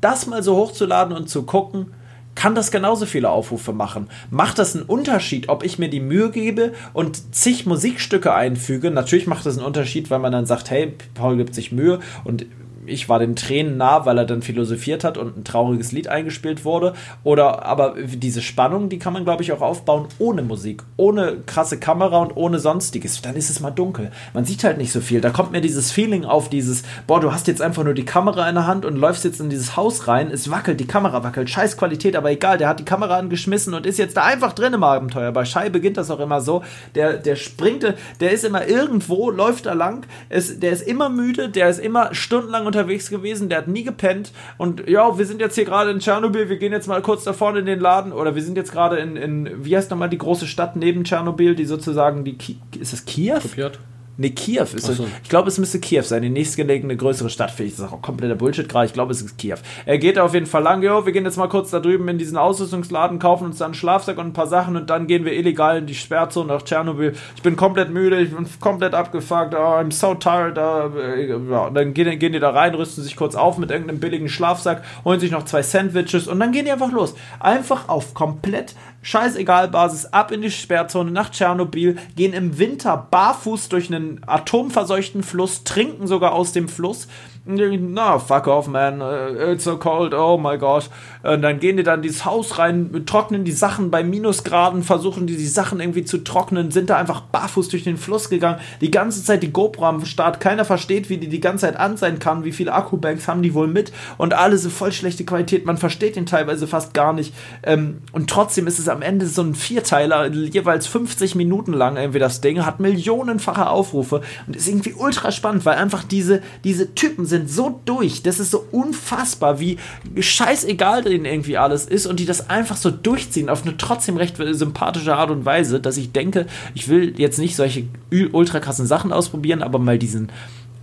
Das 0.00 0.26
mal 0.26 0.42
so 0.42 0.56
hochzuladen 0.56 1.16
und 1.16 1.28
zu 1.28 1.44
gucken, 1.44 1.92
kann 2.34 2.54
das 2.54 2.70
genauso 2.70 3.06
viele 3.06 3.30
Aufrufe 3.30 3.72
machen. 3.72 4.08
Macht 4.30 4.58
das 4.58 4.74
einen 4.74 4.84
Unterschied, 4.86 5.48
ob 5.48 5.64
ich 5.64 5.78
mir 5.78 5.88
die 5.88 6.00
Mühe 6.00 6.30
gebe 6.30 6.72
und 6.92 7.34
zig 7.34 7.66
Musikstücke 7.66 8.32
einfüge? 8.34 8.90
Natürlich 8.90 9.26
macht 9.26 9.44
das 9.44 9.58
einen 9.58 9.66
Unterschied, 9.66 10.10
weil 10.10 10.18
man 10.18 10.32
dann 10.32 10.46
sagt, 10.46 10.70
hey, 10.70 10.94
Paul 11.14 11.36
gibt 11.36 11.54
sich 11.54 11.72
Mühe 11.72 12.00
und 12.24 12.46
ich 12.86 13.08
war 13.08 13.18
den 13.18 13.36
Tränen 13.36 13.76
nah, 13.76 14.06
weil 14.06 14.18
er 14.18 14.24
dann 14.24 14.42
philosophiert 14.42 15.04
hat 15.04 15.16
und 15.16 15.36
ein 15.36 15.44
trauriges 15.44 15.92
Lied 15.92 16.08
eingespielt 16.08 16.64
wurde. 16.64 16.94
Oder 17.22 17.64
aber 17.64 17.94
diese 18.02 18.42
Spannung, 18.42 18.88
die 18.88 18.98
kann 18.98 19.12
man, 19.12 19.24
glaube 19.24 19.42
ich, 19.42 19.52
auch 19.52 19.60
aufbauen 19.60 20.06
ohne 20.18 20.42
Musik, 20.42 20.82
ohne 20.96 21.38
krasse 21.46 21.78
Kamera 21.78 22.18
und 22.18 22.36
ohne 22.36 22.58
sonstiges. 22.58 23.22
Dann 23.22 23.36
ist 23.36 23.50
es 23.50 23.60
mal 23.60 23.70
dunkel. 23.70 24.10
Man 24.34 24.44
sieht 24.44 24.64
halt 24.64 24.78
nicht 24.78 24.92
so 24.92 25.00
viel. 25.00 25.20
Da 25.20 25.30
kommt 25.30 25.52
mir 25.52 25.60
dieses 25.60 25.92
Feeling 25.92 26.24
auf, 26.24 26.48
dieses, 26.48 26.82
boah, 27.06 27.20
du 27.20 27.32
hast 27.32 27.46
jetzt 27.46 27.62
einfach 27.62 27.84
nur 27.84 27.94
die 27.94 28.04
Kamera 28.04 28.48
in 28.48 28.56
der 28.56 28.66
Hand 28.66 28.84
und 28.84 28.96
läufst 28.96 29.24
jetzt 29.24 29.40
in 29.40 29.50
dieses 29.50 29.76
Haus 29.76 30.08
rein. 30.08 30.30
Es 30.30 30.50
wackelt, 30.50 30.80
die 30.80 30.86
Kamera 30.86 31.22
wackelt. 31.22 31.50
Scheiß 31.50 31.76
Qualität, 31.76 32.16
aber 32.16 32.30
egal, 32.30 32.58
der 32.58 32.68
hat 32.68 32.80
die 32.80 32.84
Kamera 32.84 33.16
angeschmissen 33.16 33.74
und 33.74 33.86
ist 33.86 33.98
jetzt 33.98 34.16
da 34.16 34.24
einfach 34.24 34.52
drin 34.52 34.72
im 34.72 34.82
Abenteuer. 34.82 35.30
Bei 35.30 35.44
Schei 35.44 35.68
beginnt 35.68 35.96
das 35.96 36.10
auch 36.10 36.20
immer 36.20 36.40
so. 36.40 36.64
Der, 36.94 37.14
der 37.14 37.36
springt, 37.36 37.94
der 38.20 38.32
ist 38.32 38.44
immer 38.44 38.66
irgendwo, 38.66 39.30
läuft 39.30 39.66
da 39.66 39.72
lang. 39.72 40.06
Ist, 40.30 40.62
der 40.62 40.72
ist 40.72 40.82
immer 40.82 41.08
müde, 41.08 41.48
der 41.48 41.68
ist 41.68 41.78
immer 41.78 42.14
stundenlang 42.14 42.66
unterwegs 42.72 43.10
gewesen, 43.10 43.48
der 43.48 43.58
hat 43.58 43.68
nie 43.68 43.84
gepennt 43.84 44.32
und 44.56 44.88
ja, 44.88 45.18
wir 45.18 45.26
sind 45.26 45.40
jetzt 45.40 45.54
hier 45.54 45.64
gerade 45.64 45.90
in 45.90 45.98
Tschernobyl, 45.98 46.48
wir 46.48 46.56
gehen 46.56 46.72
jetzt 46.72 46.88
mal 46.88 47.02
kurz 47.02 47.24
da 47.24 47.32
vorne 47.32 47.60
in 47.60 47.66
den 47.66 47.80
Laden 47.80 48.12
oder 48.12 48.34
wir 48.34 48.42
sind 48.42 48.56
jetzt 48.56 48.72
gerade 48.72 48.96
in, 48.96 49.16
in, 49.16 49.64
wie 49.64 49.76
heißt 49.76 49.90
nochmal 49.90 50.08
die 50.08 50.18
große 50.18 50.46
Stadt 50.46 50.76
neben 50.76 51.04
Tschernobyl, 51.04 51.54
die 51.54 51.66
sozusagen 51.66 52.24
die, 52.24 52.36
ist 52.80 52.92
das 52.92 53.04
Kiew? 53.04 53.40
Kopiert. 53.40 53.78
Ne, 54.18 54.30
Kiew 54.30 54.62
ist 54.74 54.84
so. 54.84 55.06
Ich 55.22 55.30
glaube, 55.30 55.48
es 55.48 55.56
müsste 55.56 55.80
Kiew 55.80 56.02
sein, 56.02 56.20
die 56.20 56.28
nächstgelegene 56.28 56.96
größere 56.96 57.30
Stadt. 57.30 57.50
Vielleicht 57.50 57.72
ist 57.72 57.80
das 57.80 57.92
auch 57.92 58.02
kompletter 58.02 58.34
Bullshit 58.34 58.68
gerade. 58.68 58.84
Ich 58.84 58.92
glaube, 58.92 59.12
es 59.12 59.22
ist 59.22 59.38
Kiew. 59.38 59.56
Er 59.86 59.96
geht 59.96 60.18
auf 60.18 60.34
jeden 60.34 60.44
Fall 60.44 60.62
lang. 60.62 60.82
Jo, 60.82 61.06
wir 61.06 61.12
gehen 61.12 61.24
jetzt 61.24 61.38
mal 61.38 61.48
kurz 61.48 61.70
da 61.70 61.80
drüben 61.80 62.06
in 62.08 62.18
diesen 62.18 62.36
Ausrüstungsladen, 62.36 63.18
kaufen 63.18 63.46
uns 63.46 63.58
dann 63.58 63.66
einen 63.66 63.74
Schlafsack 63.74 64.18
und 64.18 64.26
ein 64.26 64.32
paar 64.34 64.46
Sachen 64.46 64.76
und 64.76 64.90
dann 64.90 65.06
gehen 65.06 65.24
wir 65.24 65.32
illegal 65.32 65.78
in 65.78 65.86
die 65.86 65.94
Sperrzone 65.94 66.48
nach 66.48 66.62
Tschernobyl. 66.62 67.14
Ich 67.36 67.42
bin 67.42 67.56
komplett 67.56 67.90
müde, 67.90 68.20
ich 68.20 68.34
bin 68.34 68.46
komplett 68.60 68.92
abgefuckt. 68.92 69.54
Oh, 69.54 69.58
I'm 69.58 69.90
so 69.90 70.14
tired. 70.14 70.58
Uh, 70.58 71.50
ja, 71.50 71.70
dann 71.70 71.94
gehen, 71.94 72.18
gehen 72.18 72.34
die 72.34 72.40
da 72.40 72.50
rein, 72.50 72.74
rüsten 72.74 73.02
sich 73.02 73.16
kurz 73.16 73.34
auf 73.34 73.56
mit 73.56 73.70
irgendeinem 73.70 73.98
billigen 73.98 74.28
Schlafsack, 74.28 74.82
holen 75.06 75.20
sich 75.20 75.30
noch 75.30 75.46
zwei 75.46 75.62
Sandwiches 75.62 76.28
und 76.28 76.38
dann 76.38 76.52
gehen 76.52 76.66
die 76.66 76.72
einfach 76.72 76.92
los. 76.92 77.14
Einfach 77.40 77.88
auf 77.88 78.12
komplett 78.12 78.74
scheißegal 79.02 79.68
Basis 79.68 80.06
ab 80.06 80.32
in 80.32 80.42
die 80.42 80.50
Sperrzone 80.50 81.10
nach 81.10 81.30
Tschernobyl, 81.30 81.98
gehen 82.16 82.32
im 82.32 82.58
Winter 82.58 82.96
barfuß 83.10 83.68
durch 83.68 83.92
einen 83.92 84.20
atomverseuchten 84.26 85.22
Fluss, 85.22 85.64
trinken 85.64 86.06
sogar 86.06 86.32
aus 86.32 86.52
dem 86.52 86.68
Fluss 86.68 87.08
na, 87.44 88.18
fuck 88.20 88.46
off, 88.46 88.68
man, 88.68 89.02
uh, 89.02 89.52
it's 89.52 89.64
so 89.64 89.76
cold, 89.76 90.14
oh 90.14 90.38
my 90.38 90.56
gosh. 90.58 90.88
Und 91.24 91.42
dann 91.42 91.58
gehen 91.58 91.76
die 91.76 91.82
dann 91.82 92.00
dieses 92.00 92.24
Haus 92.24 92.58
rein, 92.58 93.04
trocknen 93.04 93.44
die 93.44 93.52
Sachen 93.52 93.90
bei 93.90 94.04
Minusgraden, 94.04 94.84
versuchen 94.84 95.26
die, 95.26 95.36
die 95.36 95.46
Sachen 95.46 95.80
irgendwie 95.80 96.04
zu 96.04 96.18
trocknen, 96.18 96.70
sind 96.70 96.88
da 96.88 96.96
einfach 96.96 97.20
barfuß 97.20 97.68
durch 97.68 97.82
den 97.82 97.96
Fluss 97.96 98.30
gegangen, 98.30 98.60
die 98.80 98.92
ganze 98.92 99.24
Zeit 99.24 99.42
die 99.42 99.52
GoPro 99.52 99.86
am 99.86 100.04
Start, 100.04 100.38
keiner 100.38 100.64
versteht, 100.64 101.10
wie 101.10 101.18
die 101.18 101.28
die 101.28 101.40
ganze 101.40 101.66
Zeit 101.66 101.76
an 101.76 101.96
sein 101.96 102.20
kann, 102.20 102.44
wie 102.44 102.52
viele 102.52 102.72
Akkubanks 102.72 103.26
haben 103.26 103.42
die 103.42 103.54
wohl 103.54 103.66
mit 103.66 103.92
und 104.18 104.34
alles 104.34 104.62
so 104.62 104.70
voll 104.70 104.92
schlechte 104.92 105.24
Qualität, 105.24 105.66
man 105.66 105.78
versteht 105.78 106.14
den 106.14 106.26
teilweise 106.26 106.68
fast 106.68 106.94
gar 106.94 107.12
nicht. 107.12 107.34
Ähm, 107.64 108.02
und 108.12 108.30
trotzdem 108.30 108.68
ist 108.68 108.78
es 108.78 108.88
am 108.88 109.02
Ende 109.02 109.26
so 109.26 109.42
ein 109.42 109.56
Vierteiler, 109.56 110.28
jeweils 110.28 110.86
50 110.86 111.34
Minuten 111.34 111.72
lang 111.72 111.96
irgendwie 111.96 112.20
das 112.20 112.40
Ding, 112.40 112.64
hat 112.64 112.78
millionenfache 112.78 113.68
Aufrufe 113.68 114.20
und 114.46 114.54
ist 114.54 114.68
irgendwie 114.68 114.94
ultra 114.96 115.32
spannend, 115.32 115.66
weil 115.66 115.76
einfach 115.76 116.04
diese, 116.04 116.40
diese 116.62 116.94
Typen 116.94 117.26
sind 117.32 117.50
so 117.50 117.80
durch, 117.84 118.22
das 118.22 118.38
ist 118.38 118.50
so 118.50 118.64
unfassbar, 118.70 119.58
wie 119.58 119.78
scheißegal 120.18 121.02
denen 121.02 121.24
irgendwie 121.24 121.58
alles 121.58 121.86
ist 121.86 122.06
und 122.06 122.20
die 122.20 122.26
das 122.26 122.48
einfach 122.50 122.76
so 122.76 122.90
durchziehen 122.90 123.48
auf 123.48 123.62
eine 123.62 123.76
trotzdem 123.76 124.16
recht 124.16 124.36
sympathische 124.36 125.16
Art 125.16 125.30
und 125.30 125.44
Weise, 125.44 125.80
dass 125.80 125.96
ich 125.96 126.12
denke, 126.12 126.46
ich 126.74 126.88
will 126.88 127.18
jetzt 127.18 127.38
nicht 127.38 127.56
solche 127.56 127.84
ultra 128.32 128.60
krassen 128.60 128.86
Sachen 128.86 129.12
ausprobieren, 129.12 129.62
aber 129.62 129.78
mal 129.78 129.98
diesen 129.98 130.30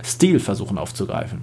Stil 0.04 0.40
versuchen 0.40 0.78
aufzugreifen. 0.78 1.40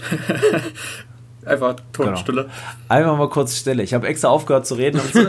Einfach 1.46 1.76
Tonstille. 1.92 2.42
Genau. 2.42 2.54
Einfach 2.88 3.16
mal 3.16 3.28
kurz 3.30 3.56
Stille. 3.56 3.82
Ich 3.82 3.94
habe 3.94 4.06
extra 4.06 4.28
aufgehört 4.28 4.66
zu 4.66 4.74
reden. 4.74 5.00
Zu 5.00 5.20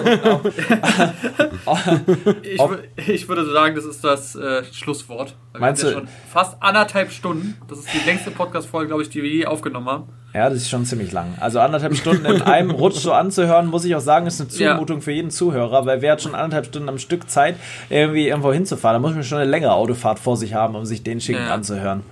ich, 2.43 3.07
ich, 3.07 3.29
würde 3.29 3.49
sagen, 3.49 3.75
das 3.75 3.85
ist 3.85 4.03
das 4.03 4.35
äh, 4.35 4.63
Schlusswort. 4.73 5.35
Meinst 5.57 5.83
du? 5.83 6.03
Fast 6.31 6.61
anderthalb 6.61 7.11
Stunden. 7.11 7.57
Das 7.69 7.79
ist 7.79 7.87
die 7.93 8.05
längste 8.05 8.31
Podcast-Folge, 8.31 8.87
glaube 8.87 9.03
ich, 9.03 9.09
die 9.09 9.23
wir 9.23 9.29
je 9.29 9.45
aufgenommen 9.45 9.87
haben. 9.87 10.09
Ja, 10.33 10.49
das 10.49 10.59
ist 10.59 10.69
schon 10.69 10.85
ziemlich 10.85 11.11
lang. 11.11 11.33
Also 11.39 11.59
anderthalb 11.59 11.95
Stunden 11.95 12.25
in 12.25 12.41
einem 12.41 12.71
Rutsch 12.71 12.99
so 12.99 13.13
anzuhören, 13.13 13.67
muss 13.67 13.85
ich 13.85 13.95
auch 13.95 14.01
sagen, 14.01 14.27
ist 14.27 14.39
eine 14.39 14.49
Zumutung 14.49 14.97
ja. 14.97 15.01
für 15.01 15.11
jeden 15.11 15.29
Zuhörer, 15.29 15.85
weil 15.85 16.01
wer 16.01 16.13
hat 16.13 16.21
schon 16.21 16.35
anderthalb 16.35 16.67
Stunden 16.67 16.89
am 16.89 16.97
Stück 16.99 17.29
Zeit, 17.29 17.55
irgendwie 17.89 18.27
irgendwo 18.27 18.53
hinzufahren? 18.53 18.95
Da 18.95 18.99
muss 18.99 19.13
man 19.13 19.23
schon 19.23 19.39
eine 19.39 19.49
längere 19.49 19.73
Autofahrt 19.73 20.19
vor 20.19 20.37
sich 20.37 20.53
haben, 20.53 20.75
um 20.75 20.85
sich 20.85 21.03
den 21.03 21.19
schicken 21.19 21.43
ja. 21.43 21.53
anzuhören. 21.53 22.03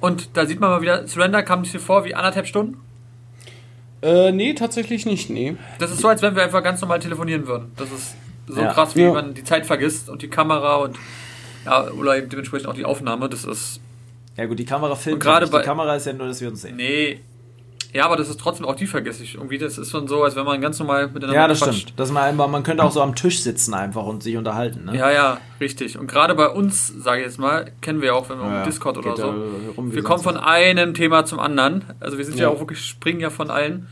Und 0.00 0.36
da 0.36 0.46
sieht 0.46 0.60
man 0.60 0.70
mal 0.70 0.82
wieder, 0.82 1.06
Surrender 1.08 1.42
kam 1.42 1.64
sich 1.64 1.80
vor 1.80 2.04
wie 2.04 2.14
anderthalb 2.14 2.46
Stunden. 2.46 2.78
Äh, 4.02 4.32
nee, 4.32 4.54
tatsächlich 4.54 5.06
nicht, 5.06 5.30
nee. 5.30 5.56
Das 5.78 5.90
ist 5.90 6.00
so, 6.00 6.08
als 6.08 6.22
wenn 6.22 6.36
wir 6.36 6.42
einfach 6.42 6.62
ganz 6.62 6.80
normal 6.80 7.00
telefonieren 7.00 7.46
würden. 7.46 7.72
Das 7.76 7.90
ist 7.90 8.14
so 8.46 8.60
ja. 8.60 8.72
krass, 8.72 8.94
wie 8.96 9.02
ja. 9.02 9.12
man 9.12 9.34
die 9.34 9.44
Zeit 9.44 9.66
vergisst 9.66 10.08
und 10.08 10.22
die 10.22 10.28
Kamera 10.28 10.76
und 10.76 10.96
ja, 11.64 11.90
oder 11.90 12.20
dementsprechend 12.20 12.68
auch 12.68 12.74
die 12.74 12.84
Aufnahme. 12.84 13.28
Das 13.28 13.44
ist. 13.44 13.80
Ja 14.36 14.46
gut, 14.46 14.58
die 14.58 14.64
Kamera 14.64 14.94
filmt. 14.94 15.20
Gerade 15.20 15.46
die 15.46 15.58
Kamera 15.58 15.96
ist 15.96 16.06
ja 16.06 16.12
nur, 16.12 16.28
dass 16.28 16.40
wir 16.40 16.48
uns 16.48 16.62
sehen. 16.62 16.76
Nee, 16.76 17.20
ja, 17.94 18.04
aber 18.04 18.16
das 18.16 18.28
ist 18.28 18.38
trotzdem 18.38 18.66
auch 18.66 18.74
die 18.74 18.86
vergesse 18.86 19.22
ich. 19.22 19.36
Irgendwie, 19.36 19.56
das 19.56 19.78
ist 19.78 19.90
schon 19.90 20.08
so, 20.08 20.22
als 20.22 20.36
wenn 20.36 20.44
man 20.44 20.60
ganz 20.60 20.78
normal 20.78 21.06
miteinander 21.08 21.34
Ja, 21.34 21.48
das 21.48 21.60
quatscht. 21.60 21.80
stimmt. 21.82 21.98
Dass 21.98 22.12
man, 22.12 22.22
einfach, 22.24 22.48
man 22.48 22.62
könnte 22.62 22.84
auch 22.84 22.92
so 22.92 23.00
am 23.00 23.14
Tisch 23.14 23.40
sitzen 23.40 23.72
einfach 23.72 24.04
und 24.04 24.22
sich 24.22 24.36
unterhalten. 24.36 24.84
Ne? 24.84 24.96
Ja, 24.96 25.10
ja, 25.10 25.38
richtig. 25.60 25.98
Und 25.98 26.06
gerade 26.06 26.34
bei 26.34 26.48
uns, 26.48 26.88
sage 26.88 27.20
ich 27.20 27.26
jetzt 27.26 27.38
mal, 27.38 27.70
kennen 27.80 28.02
wir 28.02 28.14
auch, 28.14 28.28
wenn 28.28 28.38
wir 28.38 28.46
ja, 28.50 28.58
um 28.60 28.64
Discord 28.64 28.98
oder 28.98 29.16
so. 29.16 29.34
wir 29.76 30.02
kommen 30.02 30.22
von 30.22 30.36
einem 30.36 30.92
Thema 30.92 31.24
zum 31.24 31.40
anderen. 31.40 31.84
Also 32.00 32.18
wir 32.18 32.24
sind 32.24 32.36
ja, 32.36 32.42
ja 32.42 32.48
auch 32.48 32.58
wirklich, 32.58 32.84
springen 32.84 33.20
ja 33.20 33.30
von 33.30 33.50
allen. 33.50 33.86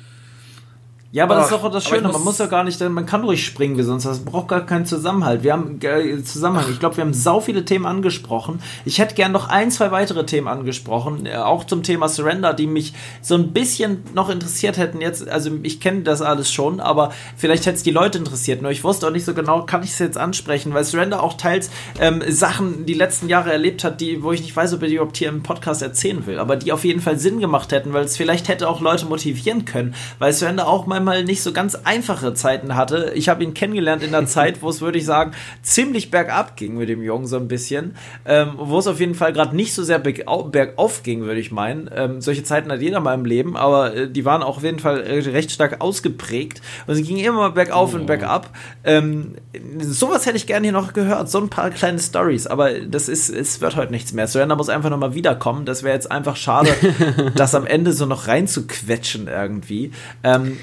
Ja, 1.12 1.24
aber 1.24 1.36
Ach, 1.36 1.38
das 1.38 1.52
ist 1.52 1.64
doch 1.64 1.70
das 1.70 1.84
Schöne. 1.84 2.08
Man 2.08 2.24
muss 2.24 2.38
ja 2.38 2.46
gar 2.46 2.64
nicht, 2.64 2.80
man 2.80 3.06
kann 3.06 3.22
ruhig 3.22 3.44
springen 3.44 3.78
wie 3.78 3.82
sonst. 3.82 4.04
Das 4.04 4.18
braucht 4.18 4.48
gar 4.48 4.66
keinen 4.66 4.86
Zusammenhalt. 4.86 5.44
Wir 5.44 5.52
haben 5.52 5.78
äh, 5.80 6.22
Zusammenhang. 6.24 6.66
Ich 6.70 6.80
glaube, 6.80 6.96
wir 6.96 7.04
haben 7.04 7.14
sau 7.14 7.40
viele 7.40 7.64
Themen 7.64 7.86
angesprochen. 7.86 8.60
Ich 8.84 8.98
hätte 8.98 9.14
gern 9.14 9.30
noch 9.30 9.48
ein, 9.48 9.70
zwei 9.70 9.92
weitere 9.92 10.26
Themen 10.26 10.48
angesprochen, 10.48 11.24
äh, 11.26 11.36
auch 11.36 11.64
zum 11.64 11.84
Thema 11.84 12.08
Surrender, 12.08 12.52
die 12.54 12.66
mich 12.66 12.92
so 13.22 13.36
ein 13.36 13.52
bisschen 13.52 14.02
noch 14.14 14.30
interessiert 14.30 14.78
hätten. 14.78 15.00
Jetzt, 15.00 15.28
also 15.28 15.50
ich 15.62 15.80
kenne 15.80 16.02
das 16.02 16.22
alles 16.22 16.52
schon, 16.52 16.80
aber 16.80 17.12
vielleicht 17.36 17.66
hätte 17.66 17.76
es 17.76 17.82
die 17.84 17.92
Leute 17.92 18.18
interessiert. 18.18 18.60
Nur 18.60 18.72
ich 18.72 18.82
wusste 18.82 19.06
auch 19.06 19.12
nicht 19.12 19.24
so 19.24 19.32
genau, 19.32 19.62
kann 19.62 19.84
ich 19.84 19.90
es 19.90 20.00
jetzt 20.00 20.18
ansprechen, 20.18 20.74
weil 20.74 20.82
Surrender 20.82 21.22
auch 21.22 21.34
teils 21.34 21.70
ähm, 22.00 22.20
Sachen 22.28 22.84
die 22.84 22.94
letzten 22.94 23.28
Jahre 23.28 23.52
erlebt 23.52 23.84
hat, 23.84 24.00
die, 24.00 24.24
wo 24.24 24.32
ich 24.32 24.42
nicht 24.42 24.56
weiß, 24.56 24.74
ob 24.74 24.82
er 24.82 24.88
die 24.88 24.94
überhaupt 24.96 25.16
hier 25.16 25.28
im 25.28 25.44
Podcast 25.44 25.82
erzählen 25.82 26.26
will, 26.26 26.40
aber 26.40 26.56
die 26.56 26.72
auf 26.72 26.84
jeden 26.84 27.00
Fall 27.00 27.18
Sinn 27.18 27.38
gemacht 27.38 27.70
hätten, 27.70 27.92
weil 27.92 28.04
es 28.04 28.16
vielleicht 28.16 28.48
hätte 28.48 28.68
auch 28.68 28.80
Leute 28.80 29.06
motivieren 29.06 29.64
können, 29.64 29.94
weil 30.18 30.32
Surrender 30.32 30.66
auch 30.66 30.86
mal 30.86 30.95
mal 31.01 31.24
nicht 31.24 31.43
so 31.43 31.52
ganz 31.52 31.74
einfache 31.74 32.35
Zeiten 32.35 32.77
hatte. 32.77 33.12
Ich 33.14 33.28
habe 33.28 33.43
ihn 33.43 33.55
kennengelernt 33.55 34.02
in 34.02 34.12
der 34.12 34.27
Zeit, 34.27 34.62
wo 34.62 34.68
es, 34.68 34.81
würde 34.81 34.98
ich 34.98 35.05
sagen, 35.05 35.32
ziemlich 35.62 36.10
bergab 36.10 36.56
ging 36.56 36.77
mit 36.77 36.89
dem 36.89 37.02
Jungen 37.02 37.27
so 37.27 37.36
ein 37.36 37.48
bisschen. 37.48 37.97
Ähm, 38.24 38.52
wo 38.56 38.78
es 38.78 38.86
auf 38.86 39.01
jeden 39.01 39.14
Fall 39.14 39.32
gerade 39.32 39.55
nicht 39.55 39.74
so 39.74 39.82
sehr 39.82 39.98
bergauf 39.98 41.02
ging, 41.02 41.23
würde 41.23 41.40
ich 41.40 41.52
meinen. 41.52 41.90
Ähm, 41.94 42.20
solche 42.20 42.44
Zeiten 42.44 42.70
hat 42.70 42.81
jeder 42.81 43.01
mal 43.01 43.14
im 43.14 43.24
Leben, 43.24 43.56
aber 43.56 43.94
äh, 43.94 44.10
die 44.10 44.24
waren 44.24 44.43
auch 44.43 44.59
auf 44.59 44.62
jeden 44.62 44.78
Fall 44.78 44.97
recht 45.01 45.51
stark 45.51 45.81
ausgeprägt. 45.81 46.62
Und 46.86 46.94
es 46.94 47.06
ging 47.06 47.18
immer 47.18 47.39
mal 47.39 47.52
bergauf 47.52 47.93
oh. 47.93 47.97
und 47.97 48.06
bergab. 48.06 48.51
Ähm, 48.85 49.35
sowas 49.78 50.27
hätte 50.27 50.36
ich 50.36 50.47
gerne 50.47 50.66
hier 50.66 50.73
noch 50.73 50.93
gehört. 50.93 51.31
So 51.31 51.39
ein 51.39 51.48
paar 51.48 51.70
kleine 51.70 51.98
Stories, 51.98 52.47
aber 52.47 52.73
das 52.81 53.09
ist, 53.09 53.31
es 53.31 53.60
wird 53.60 53.77
heute 53.77 53.93
nichts 53.93 54.12
mehr. 54.12 54.27
Surrender 54.27 54.56
muss 54.56 54.68
einfach 54.68 54.90
nochmal 54.90 55.14
wiederkommen. 55.14 55.64
Das 55.64 55.82
wäre 55.82 55.94
jetzt 55.94 56.10
einfach 56.10 56.36
schade, 56.36 56.70
das 57.35 57.55
am 57.55 57.66
Ende 57.66 57.93
so 57.93 58.06
noch 58.06 58.28
reinzuquetschen 58.28 59.28
irgendwie. 59.28 59.93
Ähm, 60.23 60.59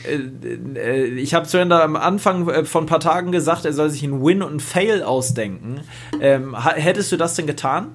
äh, 0.76 1.06
ich 1.06 1.34
habe 1.34 1.46
Surrender 1.46 1.84
am 1.84 1.96
Anfang 1.96 2.48
äh, 2.50 2.66
von 2.66 2.84
ein 2.84 2.88
paar 2.88 3.00
Tagen 3.00 3.32
gesagt, 3.32 3.66
er 3.66 3.74
soll 3.74 3.90
sich 3.90 4.04
ein 4.04 4.24
Win 4.24 4.42
und 4.42 4.56
ein 4.56 4.60
Fail 4.60 5.04
ausdenken. 5.04 5.82
Ähm, 6.22 6.56
hättest 6.76 7.12
du 7.12 7.18
das 7.18 7.36
denn 7.36 7.48
getan? 7.48 7.88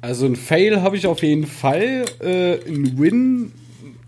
Also 0.00 0.26
ein 0.26 0.36
Fail 0.36 0.82
habe 0.82 0.96
ich 0.96 1.06
auf 1.06 1.22
jeden 1.22 1.46
Fall. 1.46 2.04
Äh, 2.20 2.56
ein 2.68 2.98
Win 2.98 3.52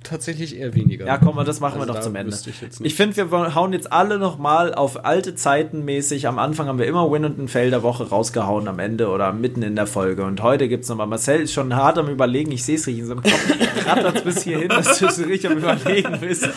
tatsächlich 0.08 0.58
eher 0.58 0.74
weniger. 0.74 1.06
Ja, 1.06 1.18
komm, 1.18 1.36
das 1.44 1.60
machen 1.60 1.80
also 1.80 1.88
wir 1.88 1.94
noch 1.94 2.00
zum 2.00 2.14
Ende. 2.14 2.36
Ich, 2.36 2.80
ich 2.80 2.94
finde, 2.94 3.30
wir 3.30 3.54
hauen 3.54 3.72
jetzt 3.72 3.92
alle 3.92 4.18
noch 4.18 4.38
mal 4.38 4.74
auf 4.74 5.04
alte 5.04 5.34
Zeiten 5.34 5.84
mäßig. 5.84 6.26
Am 6.26 6.38
Anfang 6.38 6.66
haben 6.68 6.78
wir 6.78 6.86
immer 6.86 7.10
Win 7.10 7.24
und 7.24 7.38
ein 7.38 7.48
Fail 7.48 7.70
der 7.70 7.82
Woche 7.82 8.08
rausgehauen 8.08 8.68
am 8.68 8.78
Ende 8.78 9.08
oder 9.08 9.32
mitten 9.32 9.62
in 9.62 9.76
der 9.76 9.86
Folge. 9.86 10.24
Und 10.24 10.42
heute 10.42 10.68
gibt 10.68 10.84
es 10.84 10.90
nochmal. 10.90 11.06
Marcel 11.06 11.40
ist 11.40 11.52
schon 11.52 11.74
hart 11.74 11.98
am 11.98 12.08
Überlegen. 12.08 12.52
Ich 12.52 12.64
sehe 12.64 12.76
es 12.76 12.86
richtig 12.86 13.02
in 13.02 13.06
seinem 13.06 13.22
Kopf. 13.22 13.86
Rattert 13.86 14.24
bis 14.24 14.42
hierhin, 14.42 14.68
dass 14.68 14.98
du 14.98 15.10
so 15.10 15.24
richtig 15.24 15.50
am 15.50 15.58
Überlegen 15.58 16.20
bist. 16.20 16.48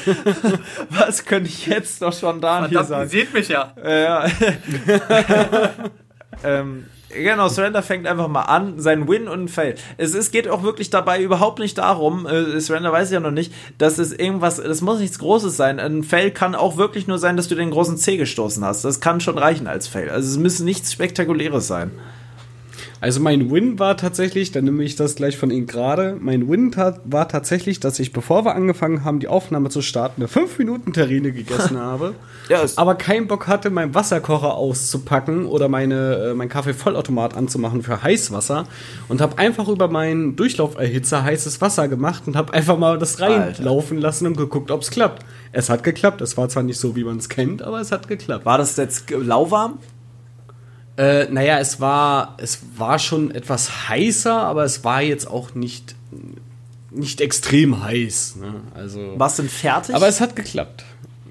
Was 0.89 1.25
könnte 1.25 1.49
ich 1.49 1.67
jetzt 1.67 2.01
noch 2.01 2.13
schon 2.13 2.41
da 2.41 2.67
hier 2.67 2.83
sagen? 2.83 3.03
Ihr 3.03 3.09
seht 3.09 3.33
mich 3.33 3.49
ja. 3.49 3.73
Ja. 3.83 4.25
ähm, 6.43 6.85
Genau, 7.09 7.47
Surrender 7.47 7.81
fängt 7.81 8.05
einfach 8.05 8.27
mal 8.27 8.43
an, 8.43 8.79
sein 8.79 9.07
Win 9.07 9.27
und 9.27 9.43
ein 9.43 9.47
Fail. 9.47 9.75
Es, 9.97 10.13
es 10.13 10.29
geht 10.29 10.47
auch 10.47 10.61
wirklich 10.61 10.91
dabei 10.91 11.21
überhaupt 11.21 11.57
nicht 11.57 11.77
darum, 11.79 12.27
äh, 12.27 12.59
Surrender 12.59 12.91
weiß 12.91 13.09
ich 13.09 13.13
ja 13.13 13.19
noch 13.19 13.31
nicht, 13.31 13.51
dass 13.79 13.97
es 13.97 14.13
irgendwas, 14.13 14.57
das 14.57 14.81
muss 14.81 14.99
nichts 14.99 15.17
Großes 15.17 15.57
sein. 15.57 15.79
Ein 15.79 16.03
Fail 16.03 16.29
kann 16.29 16.53
auch 16.53 16.77
wirklich 16.77 17.07
nur 17.07 17.17
sein, 17.17 17.35
dass 17.35 17.47
du 17.47 17.55
den 17.55 17.71
großen 17.71 17.97
C 17.97 18.17
gestoßen 18.17 18.63
hast. 18.63 18.85
Das 18.85 18.99
kann 18.99 19.21
schon 19.21 19.39
reichen 19.39 19.65
als 19.67 19.87
Fail. 19.87 20.09
Also 20.09 20.29
es 20.29 20.37
müssen 20.37 20.65
nichts 20.65 20.93
Spektakuläres 20.93 21.67
sein. 21.67 21.91
Also 23.01 23.19
mein 23.19 23.49
Win 23.51 23.79
war 23.79 23.95
tatsächlich, 23.97 24.51
dann 24.51 24.65
nehme 24.65 24.83
ich 24.83 24.95
das 24.95 25.15
gleich 25.15 25.37
von 25.37 25.51
Ihnen 25.51 25.67
gerade, 25.67 26.17
mein 26.19 26.49
Win 26.49 26.75
war 26.75 27.27
tatsächlich, 27.27 27.79
dass 27.79 27.99
ich, 27.99 28.11
bevor 28.11 28.45
wir 28.45 28.55
angefangen 28.55 29.03
haben, 29.03 29.19
die 29.19 29.27
Aufnahme 29.27 29.69
zu 29.69 29.81
starten, 29.81 30.21
eine 30.21 30.29
5-Minuten-Terrine 30.29 31.31
gegessen 31.31 31.77
habe, 31.79 32.13
ja, 32.49 32.63
aber 32.75 32.95
keinen 32.95 33.27
Bock 33.27 33.47
hatte, 33.47 33.69
meinen 33.69 33.95
Wasserkocher 33.95 34.55
auszupacken 34.55 35.45
oder 35.45 35.69
meine, 35.69 36.31
äh, 36.31 36.33
mein 36.33 36.49
Kaffeevollautomat 36.49 37.35
anzumachen 37.35 37.83
für 37.83 38.03
Heißwasser 38.03 38.65
und 39.07 39.21
habe 39.21 39.37
einfach 39.37 39.67
über 39.67 39.87
meinen 39.87 40.35
Durchlauferhitzer 40.35 41.23
heißes 41.23 41.61
Wasser 41.61 41.87
gemacht 41.87 42.23
und 42.27 42.35
habe 42.35 42.53
einfach 42.53 42.77
mal 42.77 42.97
das 42.97 43.21
reinlaufen 43.21 43.97
lassen 43.97 44.27
und 44.27 44.37
geguckt, 44.37 44.71
ob 44.71 44.81
es 44.81 44.89
klappt. 44.89 45.25
Es 45.51 45.69
hat 45.69 45.83
geklappt. 45.83 46.21
Es 46.21 46.37
war 46.37 46.49
zwar 46.49 46.63
nicht 46.63 46.79
so, 46.79 46.95
wie 46.95 47.03
man 47.03 47.17
es 47.17 47.29
kennt, 47.29 47.61
aber 47.61 47.79
es 47.79 47.91
hat 47.91 48.07
geklappt. 48.07 48.45
War 48.45 48.57
das 48.57 48.77
jetzt 48.77 49.09
lauwarm? 49.09 49.79
Äh, 50.99 51.29
naja, 51.31 51.59
es 51.59 51.79
war, 51.79 52.35
es 52.39 52.59
war 52.75 52.99
schon 52.99 53.31
etwas 53.31 53.87
heißer, 53.87 54.33
aber 54.33 54.65
es 54.65 54.83
war 54.83 55.01
jetzt 55.01 55.27
auch 55.27 55.55
nicht, 55.55 55.95
nicht 56.91 57.21
extrem 57.21 57.81
heiß. 57.81 58.35
Ne? 58.35 58.55
Also, 58.73 59.17
war 59.17 59.27
es 59.27 59.37
denn 59.37 59.47
fertig? 59.47 59.95
Aber 59.95 60.09
es 60.09 60.19
hat 60.19 60.35
geklappt. 60.35 60.83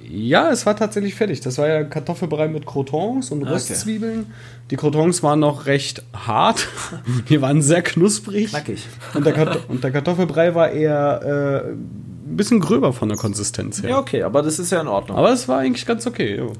Ja, 0.08 0.50
es 0.50 0.64
war 0.64 0.74
tatsächlich 0.74 1.14
fertig. 1.14 1.40
Das 1.40 1.58
war 1.58 1.68
ja 1.68 1.84
Kartoffelbrei 1.84 2.48
mit 2.48 2.64
Crotons 2.64 3.30
und 3.30 3.42
Röstzwiebeln. 3.42 4.20
Okay. 4.20 4.30
Die 4.70 4.76
Crotons 4.76 5.22
waren 5.22 5.40
noch 5.40 5.66
recht 5.66 6.02
hart. 6.14 6.66
Die 7.28 7.42
waren 7.42 7.60
sehr 7.60 7.82
knusprig. 7.82 8.48
Knackig. 8.48 8.86
Und 9.12 9.26
der, 9.26 9.68
und 9.68 9.84
der 9.84 9.90
Kartoffelbrei 9.90 10.54
war 10.54 10.70
eher 10.70 11.66
äh, 11.66 11.70
ein 11.72 12.36
bisschen 12.38 12.60
gröber 12.60 12.94
von 12.94 13.10
der 13.10 13.18
Konsistenz 13.18 13.82
her. 13.82 13.90
Ja, 13.90 13.98
okay, 13.98 14.22
aber 14.22 14.40
das 14.40 14.58
ist 14.58 14.72
ja 14.72 14.80
in 14.80 14.88
Ordnung. 14.88 15.18
Aber 15.18 15.30
es 15.30 15.46
war 15.46 15.58
eigentlich 15.58 15.84
ganz 15.84 16.06
okay. 16.06 16.38
Jo 16.38 16.54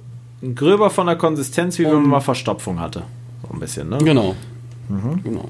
gröber 0.55 0.91
von 0.91 1.07
der 1.07 1.17
Konsistenz, 1.17 1.79
wie 1.79 1.87
um, 1.87 1.93
wenn 1.93 2.01
man 2.03 2.11
mal 2.11 2.21
Verstopfung 2.21 2.81
hatte. 2.81 3.03
So 3.43 3.55
ein 3.55 3.61
bisschen, 3.61 3.89
ne? 3.89 3.99
Genau. 3.99 4.35
Mhm. 4.89 5.23
Genau. 5.23 5.49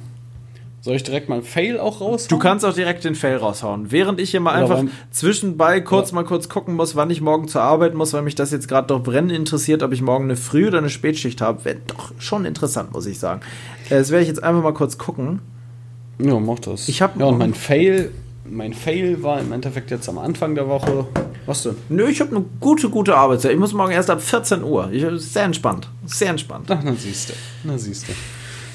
Soll 0.80 0.94
ich 0.94 1.02
direkt 1.02 1.28
mal 1.28 1.36
ein 1.36 1.42
Fail 1.42 1.78
auch 1.78 2.00
raushauen? 2.00 2.28
Du 2.28 2.38
kannst 2.38 2.64
auch 2.64 2.72
direkt 2.72 3.04
den 3.04 3.14
Fail 3.16 3.36
raushauen. 3.36 3.90
Während 3.90 4.20
ich 4.20 4.30
hier 4.30 4.40
mal 4.40 4.52
einfach 4.52 4.84
zwischenbei 5.10 5.80
kurz 5.80 6.10
ja. 6.10 6.14
mal 6.14 6.24
kurz 6.24 6.48
gucken 6.48 6.76
muss, 6.76 6.94
wann 6.94 7.10
ich 7.10 7.20
morgen 7.20 7.48
zur 7.48 7.62
Arbeit 7.62 7.94
muss, 7.94 8.12
weil 8.12 8.22
mich 8.22 8.36
das 8.36 8.52
jetzt 8.52 8.68
gerade 8.68 8.86
doch 8.86 9.02
brennend 9.02 9.32
interessiert, 9.32 9.82
ob 9.82 9.92
ich 9.92 10.00
morgen 10.00 10.24
eine 10.24 10.36
Früh- 10.36 10.68
oder 10.68 10.78
eine 10.78 10.88
Spätschicht 10.88 11.40
habe. 11.40 11.64
Wäre 11.64 11.78
doch 11.88 12.12
schon 12.18 12.44
interessant, 12.44 12.92
muss 12.92 13.06
ich 13.06 13.18
sagen. 13.18 13.40
Äh, 13.90 13.98
das 13.98 14.10
werde 14.10 14.22
ich 14.22 14.28
jetzt 14.28 14.42
einfach 14.42 14.62
mal 14.62 14.72
kurz 14.72 14.98
gucken. 14.98 15.40
Ja, 16.20 16.38
mach 16.38 16.60
das. 16.60 16.88
Ich 16.88 17.02
habe 17.02 17.18
ja, 17.18 17.26
und 17.26 17.38
mein 17.38 17.54
Fail, 17.54 18.12
mein 18.50 18.74
Fail 18.74 19.22
war 19.22 19.40
im 19.40 19.52
Endeffekt 19.52 19.90
jetzt 19.90 20.08
am 20.08 20.18
Anfang 20.18 20.54
der 20.54 20.68
Woche 20.68 21.06
was 21.48 21.62
denn? 21.62 21.76
Nö, 21.88 22.08
ich 22.08 22.20
habe 22.20 22.36
eine 22.36 22.44
gute, 22.60 22.90
gute 22.90 23.16
Arbeitszeit. 23.16 23.52
Ich 23.52 23.58
muss 23.58 23.72
morgen 23.72 23.92
erst 23.92 24.10
ab 24.10 24.20
14 24.20 24.62
Uhr. 24.62 24.90
Ich, 24.92 25.02
sehr 25.22 25.44
entspannt. 25.44 25.88
Sehr 26.04 26.28
entspannt. 26.28 26.66
Ach, 26.70 26.80
na 26.84 26.92
siehst 26.94 27.30
du. 27.30 27.32
Na 27.64 27.78
siehst 27.78 28.06
du. 28.06 28.12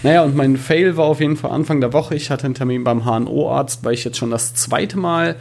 Naja, 0.02 0.24
und 0.24 0.36
mein 0.36 0.58
Fail 0.58 0.98
war 0.98 1.06
auf 1.06 1.20
jeden 1.20 1.38
Fall 1.38 1.52
Anfang 1.52 1.82
der 1.82 1.94
Woche. 1.94 2.16
Ich 2.16 2.32
hatte 2.32 2.46
einen 2.46 2.56
Termin 2.56 2.84
beim 2.84 3.06
HNO-Arzt, 3.06 3.86
weil 3.86 3.94
ich 3.94 4.04
jetzt 4.04 4.18
schon 4.18 4.32
das 4.32 4.56
zweite 4.56 4.98
Mal 4.98 5.36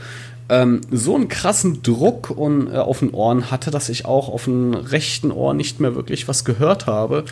ähm, 0.51 0.83
so 0.91 1.15
einen 1.15 1.29
krassen 1.29 1.83
Druck 1.83 2.29
und, 2.29 2.71
äh, 2.71 2.77
auf 2.77 2.99
den 2.99 3.13
Ohren 3.13 3.51
hatte, 3.51 3.71
dass 3.71 3.89
ich 3.89 4.05
auch 4.05 4.29
auf 4.29 4.45
dem 4.45 4.75
rechten 4.75 5.33
Ohr 5.33 5.55
nicht 5.55 5.81
mehr 5.81 5.95
wirklich 5.95 6.29
was 6.29 6.45
gehört 6.45 6.87
habe. 6.87 7.25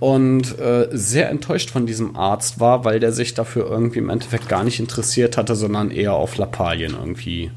Und 0.00 0.58
äh, 0.58 0.88
sehr 0.92 1.28
enttäuscht 1.28 1.70
von 1.70 1.86
diesem 1.86 2.16
Arzt 2.16 2.58
war, 2.58 2.84
weil 2.84 3.00
der 3.00 3.12
sich 3.12 3.34
dafür 3.34 3.70
irgendwie 3.70 3.98
im 3.98 4.08
Endeffekt 4.08 4.48
gar 4.48 4.64
nicht 4.64 4.80
interessiert 4.80 5.36
hatte, 5.36 5.54
sondern 5.54 5.90
eher 5.90 6.14
auf 6.14 6.38
Lappalien 6.38 6.94
irgendwie 6.98 7.50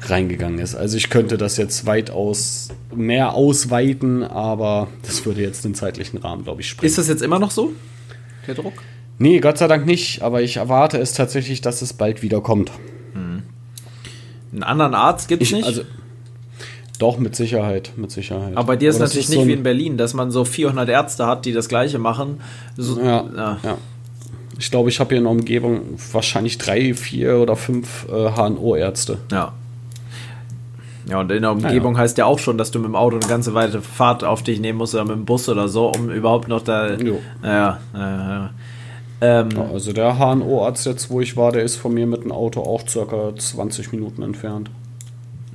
reingegangen 0.00 0.58
ist. 0.58 0.74
Also 0.74 0.96
ich 0.96 1.10
könnte 1.10 1.36
das 1.36 1.58
jetzt 1.58 1.84
weitaus 1.86 2.70
mehr 2.94 3.34
ausweiten, 3.34 4.22
aber 4.22 4.88
das 5.02 5.24
würde 5.26 5.42
jetzt 5.42 5.64
den 5.64 5.74
zeitlichen 5.74 6.18
Rahmen, 6.18 6.44
glaube 6.44 6.62
ich, 6.62 6.68
sprengen. 6.68 6.88
Ist 6.88 6.98
das 6.98 7.08
jetzt 7.08 7.22
immer 7.22 7.38
noch 7.38 7.50
so, 7.50 7.72
der 8.46 8.54
Druck? 8.54 8.74
Nee, 9.18 9.40
Gott 9.40 9.58
sei 9.58 9.68
Dank 9.68 9.86
nicht, 9.86 10.22
aber 10.22 10.42
ich 10.42 10.56
erwarte 10.56 10.98
es 10.98 11.12
tatsächlich, 11.12 11.60
dass 11.60 11.82
es 11.82 11.92
bald 11.92 12.22
wieder 12.22 12.40
kommt. 12.40 12.72
Hm. 13.12 13.42
Einen 14.52 14.62
anderen 14.62 14.94
Arzt 14.94 15.28
gibt 15.28 15.42
es 15.42 15.52
nicht? 15.52 15.64
Also, 15.64 15.82
doch, 16.98 17.18
mit 17.18 17.34
Sicherheit, 17.34 17.92
mit 17.96 18.10
Sicherheit. 18.10 18.56
Aber 18.56 18.68
bei 18.68 18.76
dir 18.76 18.90
ist 18.90 18.96
aber 18.96 19.06
natürlich 19.06 19.24
ist 19.24 19.30
nicht 19.30 19.40
so 19.40 19.48
wie 19.48 19.52
in 19.52 19.62
Berlin, 19.62 19.96
dass 19.96 20.14
man 20.14 20.30
so 20.30 20.44
400 20.44 20.88
Ärzte 20.88 21.26
hat, 21.26 21.44
die 21.44 21.52
das 21.52 21.68
Gleiche 21.68 21.98
machen. 21.98 22.40
So, 22.76 23.00
ja, 23.00 23.24
ja. 23.36 23.58
ja. 23.62 23.78
Ich 24.58 24.70
glaube, 24.70 24.88
ich 24.88 25.00
habe 25.00 25.08
hier 25.08 25.18
in 25.18 25.24
der 25.24 25.32
Umgebung 25.32 25.80
wahrscheinlich 26.12 26.58
drei, 26.58 26.94
vier 26.94 27.38
oder 27.38 27.56
fünf 27.56 28.06
äh, 28.08 28.30
HNO-Ärzte. 28.30 29.18
Ja, 29.32 29.52
ja, 31.06 31.20
und 31.20 31.30
in 31.30 31.42
der 31.42 31.52
Umgebung 31.52 31.94
ja, 31.94 32.00
heißt 32.00 32.16
ja 32.18 32.24
auch 32.24 32.38
schon, 32.38 32.56
dass 32.56 32.70
du 32.70 32.78
mit 32.78 32.88
dem 32.88 32.96
Auto 32.96 33.16
eine 33.16 33.26
ganze 33.26 33.54
weite 33.54 33.82
Fahrt 33.82 34.24
auf 34.24 34.42
dich 34.42 34.60
nehmen 34.60 34.78
musst 34.78 34.94
oder 34.94 35.04
mit 35.04 35.16
dem 35.16 35.24
Bus 35.24 35.48
oder 35.48 35.68
so, 35.68 35.88
um 35.88 36.10
überhaupt 36.10 36.48
noch 36.48 36.62
da. 36.62 36.94
Jo. 36.94 37.20
Ja, 37.42 37.78
ja, 37.92 38.50
ähm, 39.20 39.48
also 39.72 39.92
der 39.92 40.18
HNO-Arzt 40.18 40.86
jetzt, 40.86 41.10
wo 41.10 41.20
ich 41.20 41.36
war, 41.36 41.52
der 41.52 41.62
ist 41.62 41.76
von 41.76 41.92
mir 41.92 42.06
mit 42.06 42.24
dem 42.24 42.32
Auto 42.32 42.62
auch 42.62 42.88
circa 42.88 43.34
20 43.36 43.92
Minuten 43.92 44.22
entfernt. 44.22 44.70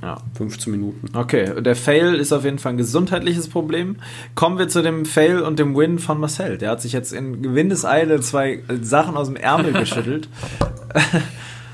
Ja. 0.02 0.16
15 0.34 0.70
Minuten. 0.70 1.08
Okay, 1.14 1.62
der 1.62 1.76
Fail 1.76 2.14
ist 2.14 2.32
auf 2.32 2.44
jeden 2.44 2.58
Fall 2.58 2.72
ein 2.72 2.78
gesundheitliches 2.78 3.48
Problem. 3.48 3.96
Kommen 4.34 4.58
wir 4.58 4.68
zu 4.68 4.82
dem 4.82 5.04
Fail 5.04 5.40
und 5.40 5.58
dem 5.58 5.76
Win 5.76 5.98
von 5.98 6.18
Marcel. 6.18 6.58
Der 6.58 6.70
hat 6.70 6.80
sich 6.80 6.92
jetzt 6.92 7.12
in 7.12 7.42
Gewindeseile 7.42 8.20
zwei 8.20 8.62
Sachen 8.80 9.16
aus 9.16 9.26
dem 9.26 9.36
Ärmel 9.36 9.72
geschüttelt. 9.78 10.28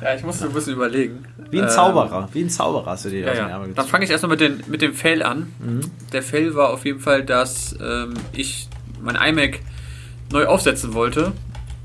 Ja, 0.02 0.14
ich 0.14 0.24
musste 0.24 0.46
ein 0.46 0.52
bisschen 0.52 0.74
überlegen. 0.74 1.24
Wie 1.50 1.60
ein 1.60 1.68
Zauberer, 1.70 2.22
ähm, 2.22 2.28
wie 2.34 2.42
ein 2.42 2.50
Zauberer 2.50 2.90
hast 2.90 3.04
du 3.04 3.10
dir 3.10 3.20
ja, 3.20 3.30
aus 3.30 3.38
dem 3.38 3.48
Ärmel 3.48 3.72
Dann 3.74 3.86
fange 3.86 4.04
ich 4.04 4.10
erstmal 4.10 4.30
mit, 4.30 4.40
den, 4.40 4.62
mit 4.66 4.82
dem 4.82 4.92
Fail 4.92 5.22
an. 5.22 5.52
Mhm. 5.60 5.80
Der 6.12 6.22
Fail 6.22 6.54
war 6.54 6.70
auf 6.70 6.84
jeden 6.84 7.00
Fall, 7.00 7.24
dass 7.24 7.76
ähm, 7.80 8.14
ich 8.32 8.68
mein 9.00 9.16
iMac 9.16 9.60
neu 10.32 10.46
aufsetzen 10.46 10.94
wollte 10.94 11.32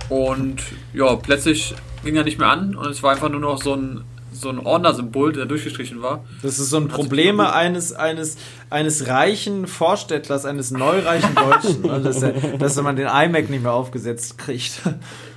und 0.10 0.62
ja, 0.94 1.16
plötzlich 1.16 1.76
ging 2.04 2.16
er 2.16 2.24
nicht 2.24 2.40
mehr 2.40 2.50
an 2.50 2.76
und 2.76 2.90
es 2.90 3.04
war 3.04 3.12
einfach 3.12 3.30
nur 3.30 3.40
noch 3.40 3.62
so 3.62 3.76
ein 3.76 4.04
so 4.42 4.50
ein 4.50 4.60
Ordnersymbol, 4.60 5.34
der 5.34 5.46
durchgestrichen 5.46 6.02
war. 6.02 6.24
Das 6.42 6.60
ist 6.60 6.70
so 6.70 6.78
ein 6.78 6.88
Problem 6.88 7.40
eines, 7.40 7.94
eines, 7.94 8.38
eines 8.70 9.08
reichen 9.08 9.68
Vorstädtlers, 9.68 10.46
eines 10.46 10.72
neureichen 10.72 11.36
Deutschen, 11.36 11.82
ne? 11.84 12.02
dass, 12.04 12.22
er, 12.22 12.34
dass 12.58 12.82
man 12.82 12.96
den 12.96 13.08
iMac 13.08 13.50
nicht 13.50 13.64
mehr 13.64 13.74
aufgesetzt 13.74 14.38
kriegt. 14.38 14.82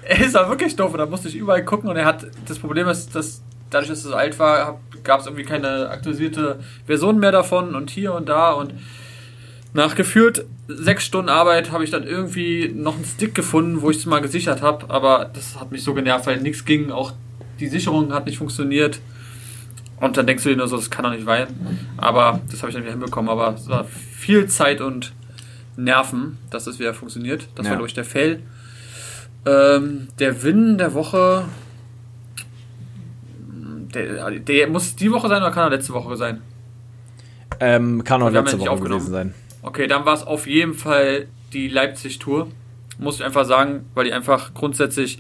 Er 0.07 0.21
ist 0.21 0.37
aber 0.37 0.51
wirklich 0.51 0.77
doof 0.77 0.93
und 0.93 0.99
da 0.99 1.07
musste 1.07 1.29
ich 1.29 1.35
überall 1.35 1.65
gucken 1.65 1.89
und 1.89 1.97
er 1.97 2.05
hat, 2.05 2.27
das 2.47 2.59
Problem 2.59 2.87
ist, 2.89 3.15
dass 3.15 3.41
dadurch, 3.71 3.89
dass 3.89 4.01
es 4.01 4.05
so 4.05 4.15
alt 4.15 4.39
war, 4.39 4.79
gab 5.03 5.21
es 5.21 5.27
irgendwie 5.27 5.45
keine 5.45 5.89
aktualisierte 5.89 6.59
Version 6.85 7.19
mehr 7.19 7.33
davon 7.33 7.75
und 7.75 7.89
hier 7.89 8.13
und 8.13 8.29
da 8.29 8.53
und 8.53 8.75
nach 9.73 9.95
gefühlt 9.95 10.47
sechs 10.69 11.05
Stunden 11.05 11.29
Arbeit 11.29 11.73
habe 11.73 11.85
ich 11.85 11.91
dann 11.91 12.05
irgendwie 12.05 12.71
noch 12.75 12.95
einen 12.95 13.05
Stick 13.05 13.35
gefunden, 13.35 13.83
wo 13.83 13.91
ich 13.91 13.99
es 13.99 14.07
mal 14.07 14.21
gesichert 14.21 14.63
habe, 14.63 14.89
aber 14.89 15.31
das 15.33 15.59
hat 15.59 15.73
mich 15.73 15.83
so 15.83 15.95
genervt, 15.95 16.27
weil 16.27 16.41
nichts 16.41 16.65
ging, 16.65 16.91
auch 16.91 17.13
die 17.61 17.69
Sicherung 17.69 18.13
hat 18.13 18.27
nicht 18.27 18.39
funktioniert. 18.39 19.01
Und 20.01 20.17
dann 20.17 20.27
denkst 20.27 20.43
du 20.43 20.51
dir 20.51 20.57
nur 20.57 20.69
so, 20.69 20.77
das 20.77 20.91
kann 20.91 21.05
doch 21.05 21.13
nicht 21.13 21.27
weinen. 21.27 21.87
Aber 21.97 22.41
das 22.51 22.61
habe 22.61 22.71
ich 22.71 22.75
dann 22.75 22.83
wieder 22.83 22.93
hinbekommen. 22.93 23.31
Aber 23.31 23.55
es 23.55 23.69
war 23.69 23.85
viel 23.85 24.47
Zeit 24.49 24.81
und 24.81 25.13
Nerven, 25.77 26.39
dass 26.51 26.65
das 26.65 26.79
wieder 26.79 26.95
funktioniert. 26.95 27.49
Das 27.55 27.67
ja. 27.67 27.73
war 27.73 27.79
durch 27.79 27.95
der 27.95 28.05
Fail. 28.05 28.43
Ähm, 29.47 30.09
der 30.19 30.43
Win 30.43 30.79
der 30.79 30.95
Woche. 30.95 31.45
Der, 33.95 34.31
der, 34.31 34.69
muss 34.69 34.97
die 34.97 35.13
Woche 35.13 35.29
sein 35.29 35.41
oder 35.43 35.53
kann 35.53 35.65
er 35.65 35.77
letzte 35.77 35.93
Woche 35.93 36.17
sein? 36.17 36.43
Ähm, 37.61 38.03
kann 38.03 38.23
auch 38.23 38.31
letzte 38.31 38.59
Woche 38.59 38.81
gewesen 38.81 39.11
sein. 39.11 39.35
Okay, 39.63 39.87
dann 39.87 40.05
war 40.05 40.15
es 40.15 40.23
auf 40.25 40.47
jeden 40.47 40.75
Fall 40.75 41.27
die 41.53 41.69
Leipzig-Tour. 41.69 42.49
Muss 42.99 43.17
ich 43.17 43.25
einfach 43.25 43.45
sagen, 43.45 43.87
weil 43.95 44.05
die 44.05 44.13
einfach 44.13 44.55
grundsätzlich 44.55 45.19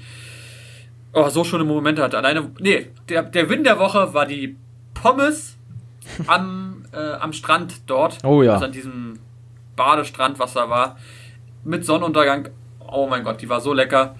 oh, 1.14 1.28
so 1.28 1.44
schöne 1.44 1.64
Momente 1.64 2.02
hatte. 2.02 2.18
Alleine, 2.18 2.50
nee, 2.60 2.88
der, 3.08 3.22
der 3.22 3.48
Win 3.48 3.64
der 3.64 3.78
Woche 3.78 4.14
war 4.14 4.26
die 4.26 4.56
Pommes 4.94 5.56
am, 6.26 6.84
äh, 6.92 7.14
am 7.14 7.32
Strand 7.32 7.82
dort. 7.86 8.18
Oh 8.24 8.42
ja. 8.42 8.54
Also 8.54 8.66
an 8.66 8.72
diesem 8.72 9.18
Badestrand, 9.76 10.38
was 10.38 10.54
da 10.54 10.68
war. 10.68 10.96
Mit 11.64 11.84
Sonnenuntergang. 11.84 12.48
Oh 12.86 13.06
mein 13.08 13.24
Gott, 13.24 13.40
die 13.40 13.48
war 13.48 13.60
so 13.60 13.72
lecker. 13.72 14.16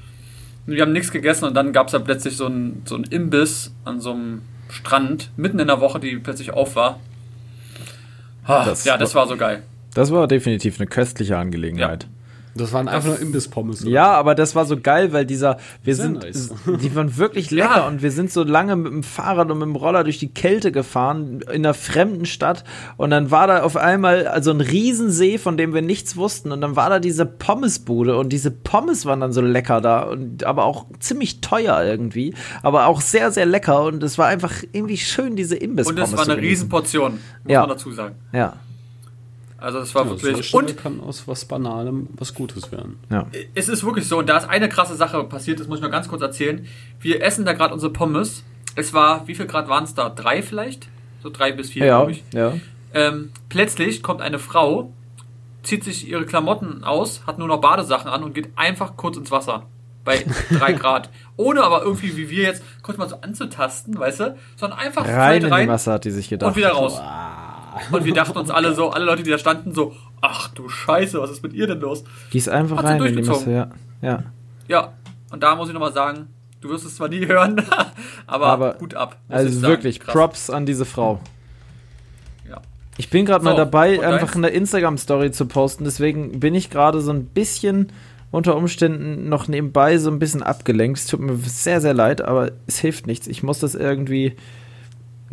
Wir 0.66 0.82
haben 0.82 0.92
nichts 0.92 1.10
gegessen 1.10 1.44
und 1.44 1.54
dann 1.54 1.72
gab 1.72 1.88
es 1.88 1.92
da 1.92 1.98
plötzlich 1.98 2.36
so 2.36 2.46
einen 2.46 2.82
so 2.86 2.96
Imbiss 2.96 3.74
an 3.84 4.00
so 4.00 4.12
einem 4.12 4.42
Strand, 4.70 5.30
mitten 5.36 5.58
in 5.58 5.66
der 5.66 5.80
Woche, 5.80 6.00
die 6.00 6.16
plötzlich 6.16 6.52
auf 6.52 6.74
war. 6.74 7.00
Ah, 8.44 8.64
das 8.64 8.84
ja, 8.84 8.96
das 8.96 9.14
war, 9.14 9.22
war 9.22 9.28
so 9.28 9.36
geil. 9.36 9.62
Das 9.94 10.10
war 10.10 10.26
definitiv 10.26 10.80
eine 10.80 10.86
köstliche 10.86 11.36
Angelegenheit. 11.38 12.04
Ja. 12.04 12.08
Das 12.56 12.72
waren 12.72 12.86
einfach 12.86 13.08
nur 13.08 13.20
Imbiss-Pommes. 13.20 13.84
Ja, 13.84 14.12
aber 14.12 14.34
das 14.34 14.54
war 14.54 14.64
so 14.64 14.76
geil, 14.80 15.12
weil 15.12 15.26
dieser, 15.26 15.58
wir 15.82 15.96
Sehr 15.96 16.04
sind, 16.04 16.22
nice. 16.22 16.54
die 16.66 16.94
waren 16.94 17.16
wirklich 17.16 17.50
lecker 17.50 17.78
ja. 17.78 17.86
und 17.88 18.02
wir 18.02 18.12
sind 18.12 18.30
so 18.30 18.44
lange 18.44 18.76
mit 18.76 18.92
dem 18.92 19.02
Fahrrad 19.02 19.50
und 19.50 19.58
mit 19.58 19.66
dem 19.66 19.76
Roller 19.76 20.04
durch 20.04 20.18
die 20.18 20.28
Kälte 20.32 20.70
gefahren 20.70 21.40
in 21.48 21.64
einer 21.64 21.74
fremden 21.74 22.26
Stadt 22.26 22.64
und 22.96 23.10
dann 23.10 23.30
war 23.30 23.48
da 23.48 23.62
auf 23.62 23.76
einmal 23.76 24.28
also 24.28 24.52
ein 24.52 24.60
Riesensee, 24.60 25.38
von 25.38 25.56
dem 25.56 25.74
wir 25.74 25.82
nichts 25.82 26.16
wussten 26.16 26.52
und 26.52 26.60
dann 26.60 26.76
war 26.76 26.90
da 26.90 27.00
diese 27.00 27.26
Pommesbude 27.26 28.16
und 28.16 28.32
diese 28.32 28.52
Pommes 28.52 29.04
waren 29.04 29.20
dann 29.20 29.32
so 29.32 29.40
lecker 29.40 29.80
da 29.80 30.02
und 30.02 30.44
aber 30.44 30.64
auch 30.64 30.86
ziemlich 31.00 31.40
teuer 31.40 31.82
irgendwie, 31.82 32.34
aber 32.62 32.86
auch 32.86 33.00
sehr 33.00 33.32
sehr 33.32 33.46
lecker 33.46 33.82
und 33.84 34.02
es 34.02 34.16
war 34.16 34.28
einfach 34.28 34.52
irgendwie 34.72 34.96
schön 34.96 35.34
diese 35.34 35.56
Imbiss-Pommes. 35.56 36.12
Und 36.12 36.20
es 36.20 36.28
war 36.28 36.34
eine 36.34 36.40
Riesenportion, 36.40 37.12
muss 37.12 37.52
ja. 37.52 37.60
man 37.60 37.70
dazu 37.70 37.90
sagen. 37.90 38.14
Ja. 38.32 38.54
Also 39.64 39.78
es 39.78 39.94
war 39.94 40.04
ja, 40.04 40.10
wirklich. 40.10 40.50
So 40.50 40.58
und 40.58 40.76
kann 40.76 41.00
aus 41.00 41.26
was 41.26 41.46
Banalem 41.46 42.08
was 42.16 42.34
Gutes 42.34 42.70
werden. 42.70 42.98
Ja. 43.10 43.26
Es 43.54 43.68
ist 43.68 43.82
wirklich 43.82 44.06
so, 44.06 44.18
und 44.18 44.28
da 44.28 44.36
ist 44.36 44.48
eine 44.48 44.68
krasse 44.68 44.94
Sache 44.94 45.24
passiert, 45.24 45.58
das 45.58 45.68
muss 45.68 45.78
ich 45.78 45.82
noch 45.82 45.90
ganz 45.90 46.06
kurz 46.08 46.20
erzählen. 46.20 46.66
Wir 47.00 47.22
essen 47.22 47.46
da 47.46 47.54
gerade 47.54 47.72
unsere 47.72 47.90
Pommes. 47.90 48.44
Es 48.76 48.92
war, 48.92 49.26
wie 49.26 49.34
viel 49.34 49.46
Grad 49.46 49.68
waren 49.68 49.84
es 49.84 49.94
da? 49.94 50.10
Drei 50.10 50.42
vielleicht? 50.42 50.88
So 51.22 51.30
drei 51.30 51.52
bis 51.52 51.70
vier, 51.70 51.86
ja, 51.86 51.96
glaube 51.96 52.12
ich. 52.12 52.24
Ja. 52.34 52.52
Ähm, 52.92 53.30
plötzlich 53.48 54.02
kommt 54.02 54.20
eine 54.20 54.38
Frau, 54.38 54.92
zieht 55.62 55.82
sich 55.82 56.06
ihre 56.06 56.26
Klamotten 56.26 56.84
aus, 56.84 57.22
hat 57.26 57.38
nur 57.38 57.48
noch 57.48 57.62
Badesachen 57.62 58.10
an 58.10 58.22
und 58.22 58.34
geht 58.34 58.50
einfach 58.56 58.98
kurz 58.98 59.16
ins 59.16 59.30
Wasser. 59.30 59.64
Bei 60.04 60.22
drei 60.50 60.74
Grad. 60.74 61.08
Ohne 61.38 61.62
aber 61.62 61.82
irgendwie, 61.82 62.18
wie 62.18 62.28
wir 62.28 62.42
jetzt, 62.42 62.62
kurz 62.82 62.98
mal 62.98 63.08
so 63.08 63.16
anzutasten, 63.22 63.98
weißt 63.98 64.20
du? 64.20 64.36
Sondern 64.56 64.78
einfach 64.78 65.06
rein, 65.06 65.42
rein 65.42 65.62
in 65.62 65.66
die 65.66 65.72
Wasser 65.72 65.94
hat 65.94 66.04
die 66.04 66.10
sich 66.10 66.28
gedacht. 66.28 66.50
Und 66.50 66.56
wieder 66.56 66.72
raus. 66.72 66.98
Wow. 66.98 67.43
Und 67.90 68.04
wir 68.04 68.14
dachten 68.14 68.38
uns 68.38 68.50
alle 68.50 68.74
so, 68.74 68.90
alle 68.90 69.04
Leute, 69.04 69.22
die 69.22 69.30
da 69.30 69.38
standen, 69.38 69.74
so, 69.74 69.94
ach 70.20 70.48
du 70.48 70.68
Scheiße, 70.68 71.20
was 71.20 71.30
ist 71.30 71.42
mit 71.42 71.52
ihr 71.52 71.66
denn 71.66 71.80
los? 71.80 72.04
Die 72.32 72.38
ist 72.38 72.48
einfach 72.48 72.78
Hat 72.78 72.84
rein 72.84 73.04
in 73.04 73.16
die 73.16 73.22
Masse, 73.22 73.50
ja. 73.50 73.70
ja. 74.02 74.22
Ja, 74.68 74.92
und 75.30 75.42
da 75.42 75.54
muss 75.56 75.68
ich 75.68 75.74
nochmal 75.74 75.92
sagen, 75.92 76.28
du 76.60 76.70
wirst 76.70 76.84
es 76.84 76.96
zwar 76.96 77.08
nie 77.08 77.26
hören, 77.26 77.62
aber, 78.26 78.46
aber 78.46 78.74
gut 78.74 78.94
ab. 78.94 79.16
Also 79.28 79.62
wirklich, 79.62 80.00
Krass. 80.00 80.12
Props 80.12 80.50
an 80.50 80.66
diese 80.66 80.84
Frau. 80.84 81.20
Ja. 82.48 82.60
Ich 82.96 83.10
bin 83.10 83.26
gerade 83.26 83.44
so, 83.44 83.50
mal 83.50 83.56
dabei, 83.56 84.04
einfach 84.06 84.34
eine 84.34 84.48
Instagram-Story 84.48 85.32
zu 85.32 85.46
posten, 85.46 85.84
deswegen 85.84 86.40
bin 86.40 86.54
ich 86.54 86.70
gerade 86.70 87.00
so 87.00 87.12
ein 87.12 87.26
bisschen 87.26 87.92
unter 88.30 88.56
Umständen 88.56 89.28
noch 89.28 89.46
nebenbei 89.46 89.98
so 89.98 90.10
ein 90.10 90.18
bisschen 90.18 90.42
abgelenkt. 90.42 90.98
Es 90.98 91.06
tut 91.06 91.20
mir 91.20 91.36
sehr, 91.36 91.80
sehr 91.80 91.94
leid, 91.94 92.20
aber 92.20 92.50
es 92.66 92.80
hilft 92.80 93.06
nichts. 93.06 93.28
Ich 93.28 93.44
muss 93.44 93.60
das 93.60 93.76
irgendwie 93.76 94.34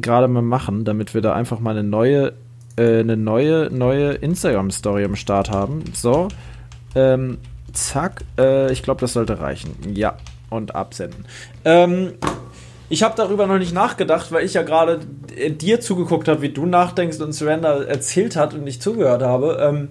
gerade 0.01 0.27
mal 0.27 0.41
machen, 0.41 0.85
damit 0.85 1.13
wir 1.13 1.21
da 1.21 1.33
einfach 1.33 1.59
mal 1.59 1.71
eine 1.71 1.83
neue, 1.83 2.33
äh, 2.77 2.99
eine 2.99 3.17
neue, 3.17 3.69
neue 3.71 4.13
Instagram-Story 4.13 5.05
am 5.05 5.15
Start 5.15 5.49
haben. 5.49 5.83
So, 5.93 6.27
ähm, 6.95 7.37
zack, 7.73 8.23
äh, 8.37 8.71
ich 8.71 8.83
glaube, 8.83 9.01
das 9.01 9.13
sollte 9.13 9.39
reichen. 9.39 9.75
Ja, 9.93 10.17
und 10.49 10.75
absenden. 10.75 11.25
Ähm, 11.65 12.13
ich 12.89 13.03
habe 13.03 13.15
darüber 13.15 13.47
noch 13.47 13.57
nicht 13.57 13.73
nachgedacht, 13.73 14.31
weil 14.31 14.45
ich 14.45 14.53
ja 14.53 14.63
gerade 14.63 14.99
äh, 15.35 15.49
dir 15.49 15.79
zugeguckt 15.79 16.27
habe, 16.27 16.41
wie 16.41 16.49
du 16.49 16.65
nachdenkst 16.65 17.19
und 17.19 17.33
Surrender 17.33 17.87
erzählt 17.87 18.35
hat 18.35 18.53
und 18.53 18.67
ich 18.67 18.81
zugehört 18.81 19.23
habe. 19.23 19.57
Ähm, 19.61 19.89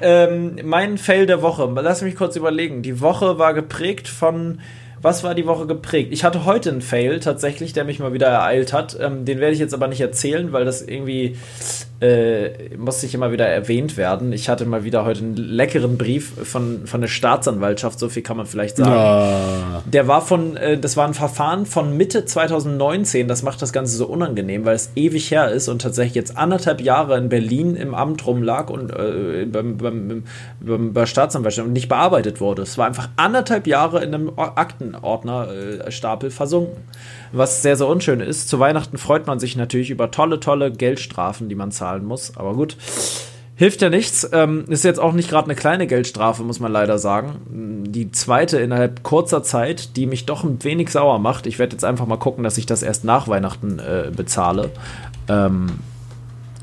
ähm, 0.00 0.56
mein 0.64 0.98
Fail 0.98 1.26
der 1.26 1.42
Woche. 1.42 1.68
Lass 1.82 2.02
mich 2.02 2.16
kurz 2.16 2.36
überlegen. 2.36 2.82
Die 2.82 3.00
Woche 3.00 3.38
war 3.38 3.54
geprägt 3.54 4.08
von 4.08 4.60
was 5.04 5.22
war 5.22 5.34
die 5.34 5.46
Woche 5.46 5.66
geprägt? 5.66 6.12
Ich 6.12 6.24
hatte 6.24 6.46
heute 6.46 6.70
einen 6.70 6.80
Fail 6.80 7.20
tatsächlich, 7.20 7.74
der 7.74 7.84
mich 7.84 7.98
mal 7.98 8.14
wieder 8.14 8.28
ereilt 8.28 8.72
hat. 8.72 8.96
Ähm, 8.98 9.26
den 9.26 9.38
werde 9.38 9.52
ich 9.52 9.58
jetzt 9.58 9.74
aber 9.74 9.86
nicht 9.86 10.00
erzählen, 10.00 10.50
weil 10.52 10.64
das 10.64 10.80
irgendwie 10.80 11.36
äh, 12.04 12.76
muss 12.76 13.00
sich 13.00 13.14
immer 13.14 13.32
wieder 13.32 13.46
erwähnt 13.46 13.96
werden. 13.96 14.32
Ich 14.32 14.48
hatte 14.48 14.66
mal 14.66 14.84
wieder 14.84 15.04
heute 15.04 15.20
einen 15.20 15.36
leckeren 15.36 15.96
Brief 15.96 16.32
von, 16.42 16.86
von 16.86 17.00
der 17.00 17.08
Staatsanwaltschaft, 17.08 17.98
so 17.98 18.08
viel 18.08 18.22
kann 18.22 18.36
man 18.36 18.46
vielleicht 18.46 18.76
sagen. 18.76 18.90
Ja. 18.90 19.82
Der 19.86 20.08
war 20.08 20.20
von, 20.20 20.56
äh, 20.56 20.76
das 20.76 20.96
war 20.96 21.06
ein 21.06 21.14
Verfahren 21.14 21.66
von 21.66 21.96
Mitte 21.96 22.24
2019, 22.24 23.28
das 23.28 23.42
macht 23.42 23.62
das 23.62 23.72
Ganze 23.72 23.96
so 23.96 24.06
unangenehm, 24.06 24.64
weil 24.64 24.74
es 24.74 24.90
ewig 24.96 25.30
her 25.30 25.50
ist 25.50 25.68
und 25.68 25.82
tatsächlich 25.82 26.14
jetzt 26.14 26.36
anderthalb 26.36 26.80
Jahre 26.80 27.16
in 27.16 27.28
Berlin 27.28 27.76
im 27.76 27.94
Amt 27.94 28.26
rumlag 28.26 28.70
und 28.70 28.90
äh, 28.90 29.46
beim, 29.46 29.78
beim, 29.78 30.24
beim, 30.60 30.92
bei 30.92 31.06
Staatsanwaltschaft 31.06 31.66
und 31.66 31.72
nicht 31.72 31.88
bearbeitet 31.88 32.40
wurde. 32.40 32.62
Es 32.62 32.76
war 32.76 32.86
einfach 32.86 33.08
anderthalb 33.16 33.66
Jahre 33.66 34.02
in 34.02 34.14
einem 34.14 34.30
Aktenordnerstapel 34.94 36.30
versunken 36.30 36.82
was 37.34 37.62
sehr, 37.62 37.76
sehr 37.76 37.88
unschön 37.88 38.20
ist. 38.20 38.48
Zu 38.48 38.60
Weihnachten 38.60 38.96
freut 38.98 39.26
man 39.26 39.40
sich 39.40 39.56
natürlich 39.56 39.90
über 39.90 40.10
tolle, 40.10 40.40
tolle 40.40 40.70
Geldstrafen, 40.70 41.48
die 41.48 41.54
man 41.54 41.72
zahlen 41.72 42.04
muss. 42.04 42.36
Aber 42.36 42.54
gut, 42.54 42.76
hilft 43.56 43.82
ja 43.82 43.90
nichts. 43.90 44.28
Ähm, 44.32 44.64
ist 44.68 44.84
jetzt 44.84 45.00
auch 45.00 45.12
nicht 45.12 45.28
gerade 45.28 45.46
eine 45.46 45.56
kleine 45.56 45.86
Geldstrafe, 45.86 46.42
muss 46.42 46.60
man 46.60 46.72
leider 46.72 46.98
sagen. 46.98 47.84
Die 47.88 48.12
zweite 48.12 48.58
innerhalb 48.58 49.02
kurzer 49.02 49.42
Zeit, 49.42 49.96
die 49.96 50.06
mich 50.06 50.26
doch 50.26 50.44
ein 50.44 50.62
wenig 50.62 50.90
sauer 50.90 51.18
macht. 51.18 51.46
Ich 51.46 51.58
werde 51.58 51.74
jetzt 51.74 51.84
einfach 51.84 52.06
mal 52.06 52.18
gucken, 52.18 52.44
dass 52.44 52.58
ich 52.58 52.66
das 52.66 52.82
erst 52.82 53.04
nach 53.04 53.28
Weihnachten 53.28 53.78
äh, 53.78 54.10
bezahle. 54.14 54.70
Ähm, 55.28 55.66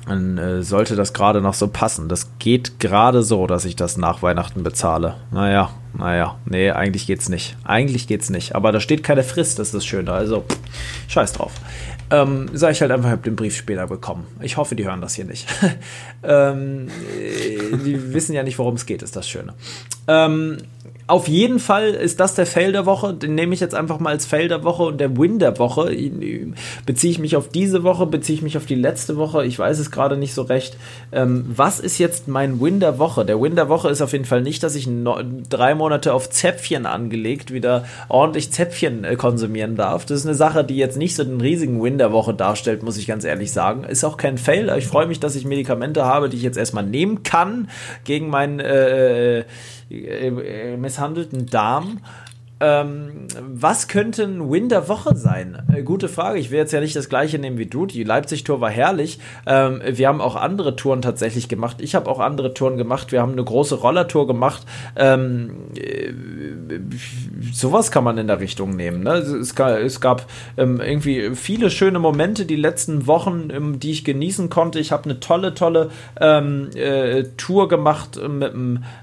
dann 0.08 0.38
äh, 0.38 0.64
sollte 0.64 0.96
das 0.96 1.14
gerade 1.14 1.42
noch 1.42 1.54
so 1.54 1.68
passen. 1.68 2.10
Das 2.10 2.32
geht 2.40 2.80
gerade 2.80 3.24
so, 3.24 3.46
dass 3.46 3.66
ich 3.66 3.76
das 3.76 3.98
nach 3.98 4.24
Weihnachten 4.24 4.64
bezahle. 4.64 5.16
Naja, 5.32 5.70
naja, 5.98 6.40
nee, 6.46 6.72
eigentlich 6.72 7.08
geht's 7.08 7.30
nicht. 7.30 7.58
Eigentlich 7.64 8.08
geht's 8.08 8.30
nicht. 8.30 8.56
Aber 8.56 8.72
da 8.72 8.80
steht 8.80 9.04
keine 9.04 9.24
Frist, 9.24 9.60
das 9.60 9.68
ist 9.70 9.74
das 9.74 9.86
Schöne. 9.86 10.12
Also, 10.12 10.46
scheiß 11.08 11.34
drauf. 11.34 11.54
Ähm, 12.10 12.50
sag 12.54 12.72
ich 12.72 12.82
halt 12.82 12.92
einfach, 12.92 13.08
ich 13.08 13.12
habe 13.12 13.24
den 13.24 13.36
Brief 13.36 13.56
später 13.56 13.88
bekommen. 13.88 14.26
Ich 14.42 14.58
hoffe, 14.58 14.76
die 14.76 14.86
hören 14.86 15.02
das 15.02 15.16
hier 15.16 15.26
nicht. 15.26 15.48
ähm, 16.24 16.88
äh, 17.18 17.78
die 17.78 18.14
wissen 18.14 18.34
ja 18.34 18.44
nicht, 18.44 18.60
worum 18.60 18.76
es 18.76 18.86
geht, 18.86 19.02
ist 19.02 19.16
das 19.16 19.30
Schöne. 19.30 19.54
Ähm, 20.08 20.58
auf 21.12 21.28
jeden 21.28 21.60
Fall 21.60 21.90
ist 21.90 22.22
das 22.22 22.36
der 22.36 22.46
Fail 22.46 22.72
der 22.72 22.86
Woche. 22.86 23.14
Den 23.14 23.36
nehme 23.36 23.54
ich 23.54 23.60
jetzt 23.60 23.76
einfach 23.76 24.00
mal 24.00 24.12
als 24.12 24.26
Fail 24.26 24.48
der 24.48 24.64
Woche 24.64 24.84
und 24.84 24.98
der 24.98 25.18
Win 25.18 25.40
der 25.40 25.60
Woche. 25.60 25.94
Beziehe 26.86 27.12
ich 27.12 27.20
mich 27.20 27.36
auf 27.36 27.50
diese 27.50 27.84
Woche, 27.84 28.06
beziehe 28.06 28.38
ich 28.38 28.42
mich 28.42 28.56
auf 28.56 28.66
die 28.66 28.76
letzte 28.76 29.18
Woche. 29.18 29.46
Ich 29.46 29.60
weiß 29.60 29.78
es 29.80 29.92
gerade 29.92 30.16
nicht 30.16 30.34
so 30.34 30.44
recht. 30.44 30.78
Ähm, 31.12 31.44
was 31.54 31.82
ist 31.82 31.98
jetzt 31.98 32.30
mein 32.30 32.62
Win 32.62 32.80
der 32.80 32.98
Woche? 32.98 33.26
Der 33.26 33.42
Win 33.42 33.58
der 33.58 33.68
Woche 33.68 33.90
ist 33.90 34.02
auf 34.02 34.14
jeden 34.14 34.24
Fall 34.24 34.42
nicht, 34.42 34.64
dass 34.64 34.74
ich 34.74 34.88
no 34.88 35.20
drei 35.50 35.76
Monate 35.76 36.14
auf 36.14 36.30
Zäpfchen 36.30 36.86
angelegt 36.86 37.52
wieder 37.52 37.84
ordentlich 38.08 38.54
Zäpfchen 38.54 39.04
äh, 39.04 39.18
konsumieren 39.18 39.76
darf. 39.76 40.06
Das 40.06 40.22
ist 40.22 40.26
eine 40.26 40.36
Sache, 40.36 40.64
die 40.64 40.78
jetzt 40.78 40.96
nicht 40.96 41.18
so 41.18 41.26
den 41.26 41.42
riesigen 41.42 41.84
Win 41.84 41.98
der 41.98 42.14
Woche 42.14 42.34
darstellt, 42.34 42.84
muss 42.84 42.96
ich 42.96 43.06
ganz 43.06 43.26
ehrlich 43.26 43.52
sagen. 43.52 43.84
Ist 43.84 44.06
auch 44.06 44.16
kein 44.16 44.38
Fail. 44.38 44.74
Ich 44.78 44.88
freue 44.88 45.08
mich, 45.08 45.20
dass 45.20 45.36
ich 45.36 45.44
Medikamente 45.44 46.06
habe, 46.06 46.30
die 46.30 46.38
ich 46.38 46.44
jetzt 46.44 46.58
erstmal 46.58 46.86
nehmen 46.86 47.24
kann 47.24 47.70
gegen 48.06 48.30
meinen 48.30 48.62
äh, 48.62 49.40
äh 49.40 49.46
äh, 49.92 50.78
misshandelten 51.02 51.48
Darm. 51.48 52.00
Ähm, 52.62 53.28
was 53.40 53.88
könnte 53.88 54.24
ein 54.24 54.52
Win 54.52 54.70
der 54.70 54.88
Woche 54.88 55.16
sein? 55.16 55.64
Äh, 55.74 55.82
gute 55.82 56.08
Frage. 56.08 56.38
Ich 56.38 56.52
will 56.52 56.60
jetzt 56.60 56.72
ja 56.72 56.80
nicht 56.80 56.96
das 56.96 57.10
gleiche 57.10 57.40
nehmen 57.40 57.58
wie 57.58 57.66
du. 57.66 57.88
Die 57.88 58.04
Leipzig-Tour 58.04 58.62
war 58.62 58.70
herrlich. 58.70 59.20
Ähm, 59.48 59.82
wir 59.84 60.08
haben 60.08 60.22
auch 60.22 60.36
andere 60.36 60.76
Touren 60.76 61.02
tatsächlich 61.02 61.50
gemacht. 61.50 61.78
Ich 61.80 61.96
habe 61.96 62.10
auch 62.10 62.20
andere 62.20 62.54
Touren 62.54 62.78
gemacht. 62.78 63.12
Wir 63.12 63.22
haben 63.22 63.32
eine 63.32 63.44
große 63.44 63.76
Rollertour 63.76 64.28
gemacht. 64.28 64.66
Ähm, 64.96 65.70
äh, 65.76 66.14
sowas 67.52 67.90
kann 67.90 68.04
man 68.04 68.20
in 68.20 68.28
der 68.28 68.40
Richtung 68.40 68.76
nehmen. 68.76 69.02
Ne? 69.04 69.14
Es, 69.14 69.56
gab, 69.56 69.80
es 69.80 70.00
gab 70.00 70.28
ähm, 70.56 70.80
irgendwie 70.80 71.34
viele 71.34 71.72
schöne 71.72 71.98
Momente 71.98 72.46
die 72.46 72.56
letzten 72.56 73.08
Wochen, 73.08 73.50
ähm, 73.52 73.80
die 73.80 73.90
ich 73.90 74.06
genießen 74.06 74.52
konnte. 74.52 74.80
Ich 74.80 74.92
habe 74.92 75.06
eine 75.06 75.20
tolle, 75.20 75.56
tolle 75.56 75.90
ähm, 76.20 76.70
äh, 76.76 77.24
Tour 77.38 77.68
gemacht 77.68 78.20
mit, 78.28 78.54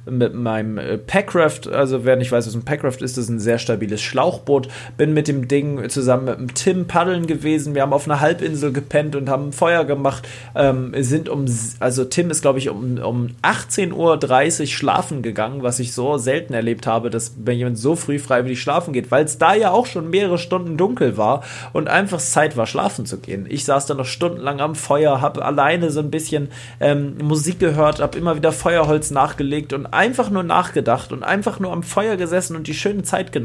mit 0.07 0.35
meinem 0.35 0.79
äh, 0.79 0.97
Packraft. 0.97 1.67
Also 1.67 2.05
wer 2.05 2.15
nicht 2.15 2.31
weiß, 2.31 2.47
was 2.47 2.55
ein 2.55 2.65
Packraft 2.65 3.03
ist, 3.03 3.19
ist 3.19 3.29
ein 3.29 3.48
sehr 3.49 3.59
stabiles 3.59 4.03
Schlauchboot. 4.03 4.69
Bin 4.99 5.15
mit 5.15 5.27
dem 5.27 5.49
Ding 5.49 5.89
zusammen 5.89 6.27
mit 6.27 6.39
dem 6.39 6.55
Tim 6.55 6.87
paddeln 6.87 7.27
gewesen. 7.27 7.75
Wir 7.75 7.81
haben 7.81 7.95
auf 7.95 8.07
einer 8.07 8.21
Halbinsel 8.21 8.73
gepennt 8.75 9.17
und 9.17 9.31
haben 9.31 9.53
Feuer 9.53 9.87
gemacht. 9.87 10.29
Ähm, 10.55 10.93
sind 10.99 11.31
um, 11.31 11.47
also 11.81 12.05
Tim 12.05 12.31
ist, 12.31 12.43
glaube 12.43 12.59
ich, 12.59 12.69
um, 12.69 12.99
um 12.99 13.29
18.30 13.43 14.61
Uhr 14.61 14.67
schlafen 14.67 15.23
gegangen, 15.23 15.63
was 15.63 15.79
ich 15.79 15.95
so 15.95 16.19
selten 16.19 16.53
erlebt 16.53 16.87
habe, 16.87 17.09
dass 17.09 17.37
wenn 17.43 17.57
jemand 17.57 17.79
so 17.79 17.97
früh 17.97 18.19
freiwillig 18.19 18.61
schlafen 18.61 18.93
geht, 18.93 19.11
weil 19.11 19.25
es 19.25 19.39
da 19.39 19.55
ja 19.55 19.71
auch 19.71 19.87
schon 19.87 20.11
mehrere 20.11 20.37
Stunden 20.37 20.77
dunkel 20.77 21.17
war 21.17 21.43
und 21.73 21.89
einfach 21.89 22.19
Zeit 22.19 22.59
war, 22.59 22.67
schlafen 22.67 23.07
zu 23.07 23.19
gehen. 23.19 23.47
Ich 23.49 23.65
saß 23.65 23.87
da 23.87 23.95
noch 23.95 24.05
stundenlang 24.05 24.61
am 24.61 24.75
Feuer, 24.75 25.23
habe 25.23 25.43
alleine 25.43 25.91
so 25.91 26.01
ein 26.01 26.11
bisschen 26.11 26.49
ähm, 26.81 27.17
Musik 27.23 27.61
gehört, 27.61 28.01
habe 28.01 28.19
immer 28.19 28.37
wieder 28.37 28.53
Feuerholz 28.53 29.11
nachgelegt 29.11 29.73
und 29.73 29.87
einfach 29.87 30.29
nur 30.29 30.43
nachgedacht 30.43 31.13
und 31.13 31.23
einfach 31.23 31.61
nur 31.61 31.73
am 31.73 31.83
Feuer 31.83 32.17
gesessen 32.17 32.55
und 32.55 32.67
die 32.67 32.75
schöne 32.75 33.05
Zeit 33.05 33.33
genossen. 33.33 33.38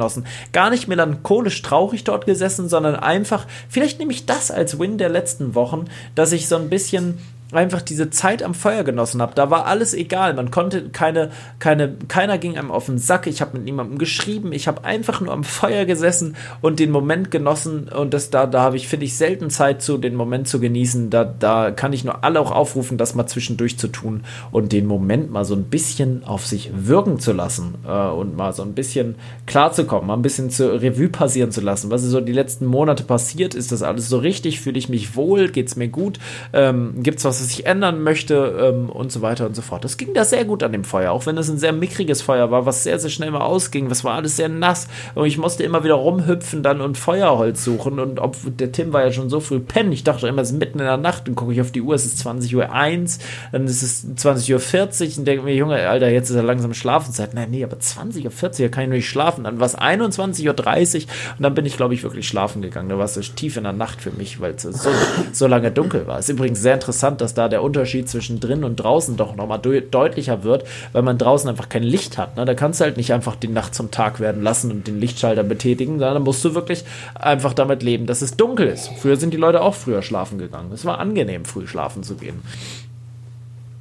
Gar 0.52 0.70
nicht 0.70 0.88
melancholisch 0.88 1.62
traurig 1.62 2.04
dort 2.04 2.26
gesessen, 2.26 2.70
sondern 2.70 2.96
einfach, 2.96 3.46
vielleicht 3.70 4.00
nehme 4.00 4.12
ich 4.12 4.26
das 4.26 4.52
als 4.52 4.80
Win 4.80 4.98
der 4.98 5.10
letzten 5.10 5.56
Wochen, 5.56 5.86
dass 6.16 6.32
ich 6.32 6.48
so 6.48 6.56
ein 6.56 6.70
bisschen 6.70 7.20
einfach 7.56 7.82
diese 7.82 8.10
Zeit 8.10 8.44
am 8.44 8.54
Feuer 8.54 8.84
genossen 8.84 9.22
habe. 9.22 9.34
Da 9.36 9.50
war 9.50 9.66
alles 9.66 9.94
egal. 9.94 10.34
Man 10.34 10.52
konnte 10.52 10.90
keine, 10.90 11.32
keine, 11.60 11.96
keiner 12.08 12.38
ging 12.38 12.58
einem 12.58 12.72
auf 12.72 12.88
den 12.88 12.98
Sack. 12.98 13.28
Ich 13.28 13.42
habe 13.42 13.58
mit 13.58 13.66
niemandem 13.66 13.98
geschrieben. 13.98 14.52
Ich 14.52 14.68
habe 14.68 14.84
einfach 14.84 15.22
nur 15.22 15.34
am 15.34 15.44
Feuer 15.44 15.86
gesessen 15.86 16.36
und 16.62 16.80
den 16.80 16.92
Moment 16.92 17.32
genossen. 17.32 17.90
Und 17.90 18.14
das 18.14 18.30
da, 18.30 18.46
da 18.46 18.62
habe 18.62 18.78
ich, 18.78 18.88
finde 18.88 19.06
ich, 19.06 19.16
selten 19.16 19.50
Zeit 19.50 19.82
zu, 19.82 19.98
den 19.98 20.16
Moment 20.16 20.48
zu 20.48 20.60
genießen. 20.60 21.10
Da, 21.10 21.24
da 21.24 21.72
kann 21.72 21.94
ich 21.94 22.04
nur 22.04 22.24
alle 22.24 22.40
auch 22.40 22.52
aufrufen, 22.52 22.98
das 22.98 23.16
mal 23.16 23.28
zwischendurch 23.28 23.78
zu 23.78 23.88
tun 23.88 24.24
und 24.52 24.72
den 24.72 24.86
Moment 24.86 25.32
mal 25.32 25.46
so 25.46 25.56
ein 25.56 25.66
bisschen 25.66 26.24
auf 26.24 26.46
sich 26.46 26.72
wirken 26.74 27.20
zu 27.20 27.34
lassen 27.34 27.76
äh, 27.88 28.08
und 28.08 28.36
mal 28.36 28.54
so 28.54 28.64
ein 28.64 28.74
bisschen 28.74 29.16
klarzukommen, 29.46 30.08
mal 30.08 30.16
ein 30.16 30.22
bisschen 30.22 30.50
zur 30.50 30.82
Revue 30.82 31.10
passieren 31.10 31.52
zu 31.52 31.62
lassen. 31.62 31.92
Was 31.92 32.04
ist 32.04 32.12
so 32.12 32.22
die 32.22 32.32
letzten 32.32 32.66
Monate 32.66 33.04
passiert? 33.04 33.56
Ist 33.56 33.72
das 33.72 33.84
alles 33.84 34.10
so 34.10 34.18
richtig? 34.18 34.60
Fühle 34.60 34.80
ich 34.80 34.90
mich 34.90 35.16
wohl? 35.16 35.50
Geht 35.50 35.68
es 35.68 35.76
mir 35.76 35.88
gut? 35.88 36.20
Ähm, 36.54 36.96
Gibt 37.04 37.20
es 37.20 37.26
was, 37.26 37.43
was 37.44 37.52
ich 37.52 37.66
ändern 37.66 38.02
möchte? 38.02 38.74
Ähm, 38.74 38.90
und 38.90 39.12
so 39.12 39.22
weiter 39.22 39.46
und 39.46 39.56
so 39.56 39.62
fort. 39.62 39.84
Das 39.84 39.98
ging 39.98 40.14
da 40.14 40.24
sehr 40.24 40.46
gut 40.46 40.64
an 40.64 40.72
dem 40.72 40.84
Feuer, 40.84 41.12
auch 41.12 41.26
wenn 41.26 41.38
es 41.38 41.50
ein 41.50 41.58
sehr 41.58 41.74
mickriges 41.74 42.22
Feuer 42.22 42.52
war, 42.52 42.66
was 42.66 42.84
sehr, 42.84 43.00
sehr 43.00 43.10
schnell 43.10 43.32
mal 43.32 43.42
ausging. 43.42 43.90
Das 43.90 44.04
war 44.04 44.16
alles 44.16 44.38
sehr 44.38 44.50
nass 44.50 44.88
und 45.16 45.26
ich 45.26 45.38
musste 45.38 45.64
immer 45.64 45.84
wieder 45.84 45.96
rumhüpfen 45.96 46.64
dann 46.64 46.82
und 46.82 46.98
Feuerholz 46.98 47.64
suchen 47.64 48.00
und 48.00 48.20
ob, 48.20 48.38
der 48.46 48.72
Tim 48.72 48.94
war 48.94 49.04
ja 49.04 49.12
schon 49.12 49.30
so 49.30 49.40
früh 49.40 49.60
pennen. 49.60 49.92
Ich 49.92 50.04
dachte 50.04 50.28
immer, 50.28 50.42
es 50.42 50.52
ist 50.52 50.60
mitten 50.60 50.80
in 50.80 50.86
der 50.86 50.98
Nacht 50.98 51.28
und 51.28 51.36
gucke 51.36 51.54
ich 51.54 51.62
auf 51.62 51.72
die 51.72 51.82
Uhr, 51.82 51.96
es 51.96 52.06
ist 52.06 52.26
20.01 52.26 52.56
Uhr, 52.56 53.24
dann 53.52 53.66
ist 53.66 53.84
es 53.84 54.06
20.40 54.18 54.54
Uhr 54.54 55.18
und 55.18 55.26
denke 55.26 55.44
mir, 55.44 55.56
Junge, 55.56 55.88
Alter, 55.88 56.10
jetzt 56.10 56.30
ist 56.30 56.36
er 56.36 56.44
langsam 56.44 56.74
Schlafenszeit. 56.74 57.34
Nein, 57.34 57.52
nee, 57.52 57.64
aber 57.64 57.78
20.40 57.78 58.64
Uhr 58.64 58.70
kann 58.70 58.84
ich 58.86 58.90
nicht 58.90 59.10
schlafen. 59.10 59.44
Dann 59.44 59.60
war 59.60 59.66
es 59.66 59.78
21.30 59.78 60.48
Uhr 60.48 61.02
und 61.38 61.44
dann 61.44 61.54
bin 61.54 61.66
ich, 61.66 61.78
glaube 61.78 61.94
ich, 61.94 62.04
wirklich 62.04 62.28
schlafen 62.28 62.62
gegangen. 62.62 62.90
Da 62.90 62.98
war 62.98 63.06
es 63.06 63.14
tief 63.36 63.58
in 63.58 63.64
der 63.64 63.74
Nacht 63.74 64.02
für 64.02 64.12
mich, 64.12 64.40
weil 64.40 64.54
es 64.54 64.64
so, 64.64 64.90
so 65.32 65.48
lange 65.48 65.72
dunkel 65.72 66.08
war. 66.08 66.20
Ist 66.20 66.30
übrigens 66.30 66.62
sehr 66.62 66.76
interessant, 66.76 67.22
dass 67.22 67.33
da 67.34 67.50
der 67.50 67.64
Unterschied 67.64 68.10
zwischen 68.10 68.40
drin 68.40 68.64
und 68.64 68.78
draußen 68.78 69.18
doch 69.18 69.36
nochmal 69.36 69.60
de 69.60 69.82
deutlicher 69.90 70.44
wird, 70.44 70.66
weil 70.92 71.02
man 71.02 71.18
draußen 71.18 71.50
einfach 71.50 71.70
kein 71.70 71.84
Licht 71.84 72.18
hat. 72.18 72.38
Ne? 72.38 72.46
Da 72.46 72.54
kannst 72.54 72.80
du 72.80 72.86
halt 72.86 72.98
nicht 72.98 73.14
einfach 73.14 73.36
die 73.36 73.48
Nacht 73.48 73.76
zum 73.76 73.92
Tag 73.92 74.20
werden 74.20 74.42
lassen 74.44 74.72
und 74.72 74.88
den 74.88 75.00
Lichtschalter 75.00 75.44
betätigen, 75.44 76.00
sondern 76.00 76.24
musst 76.24 76.44
du 76.46 76.56
wirklich 76.56 76.84
einfach 77.16 77.54
damit 77.54 77.84
leben, 77.84 78.06
dass 78.06 78.22
es 78.22 78.36
dunkel 78.38 78.68
ist. 78.68 78.90
Früher 78.98 79.18
sind 79.18 79.34
die 79.34 79.38
Leute 79.38 79.62
auch 79.62 79.76
früher 79.76 80.02
schlafen 80.02 80.38
gegangen. 80.38 80.72
Es 80.74 80.86
war 80.86 81.00
angenehm, 81.00 81.46
früh 81.46 81.68
schlafen 81.68 82.04
zu 82.04 82.16
gehen. 82.16 82.42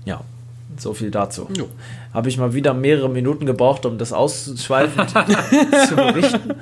Ja, 0.04 0.22
so 0.76 0.94
viel 0.94 1.10
dazu. 1.10 1.48
Habe 2.12 2.28
ich 2.28 2.36
mal 2.36 2.52
wieder 2.52 2.74
mehrere 2.74 3.08
Minuten 3.08 3.46
gebraucht, 3.46 3.86
um 3.86 3.96
das 3.98 4.12
auszuschweifend 4.12 5.10
zu 5.88 5.96
berichten. 5.96 6.54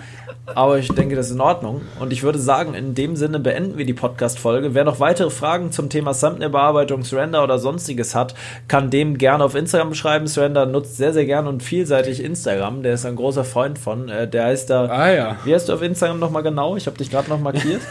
Aber 0.54 0.78
ich 0.78 0.88
denke, 0.88 1.16
das 1.16 1.26
ist 1.26 1.34
in 1.34 1.40
Ordnung. 1.40 1.82
Und 1.98 2.12
ich 2.12 2.22
würde 2.22 2.38
sagen, 2.38 2.74
in 2.74 2.94
dem 2.94 3.16
Sinne 3.16 3.40
beenden 3.40 3.78
wir 3.78 3.84
die 3.84 3.94
Podcast-Folge. 3.94 4.74
Wer 4.74 4.84
noch 4.84 5.00
weitere 5.00 5.30
Fragen 5.30 5.72
zum 5.72 5.88
Thema 5.88 6.12
Thumbnail-Bearbeitung, 6.12 7.02
Surrender 7.02 7.42
oder 7.42 7.58
sonstiges 7.58 8.14
hat, 8.14 8.34
kann 8.68 8.90
dem 8.90 9.18
gerne 9.18 9.44
auf 9.44 9.54
Instagram 9.54 9.94
schreiben. 9.94 10.26
Surrender 10.26 10.66
nutzt 10.66 10.96
sehr, 10.96 11.12
sehr 11.12 11.26
gern 11.26 11.46
und 11.46 11.62
vielseitig 11.62 12.22
Instagram. 12.22 12.82
Der 12.82 12.94
ist 12.94 13.06
ein 13.06 13.16
großer 13.16 13.44
Freund 13.44 13.78
von. 13.78 14.08
Äh, 14.08 14.28
der 14.28 14.44
heißt 14.44 14.70
da. 14.70 14.86
Ah 14.86 15.12
ja. 15.12 15.36
Wie 15.44 15.54
heißt 15.54 15.68
du 15.68 15.74
auf 15.74 15.82
Instagram 15.82 16.18
nochmal 16.18 16.42
genau? 16.42 16.76
Ich 16.76 16.86
habe 16.86 16.96
dich 16.96 17.10
gerade 17.10 17.28
noch 17.28 17.40
markiert. 17.40 17.82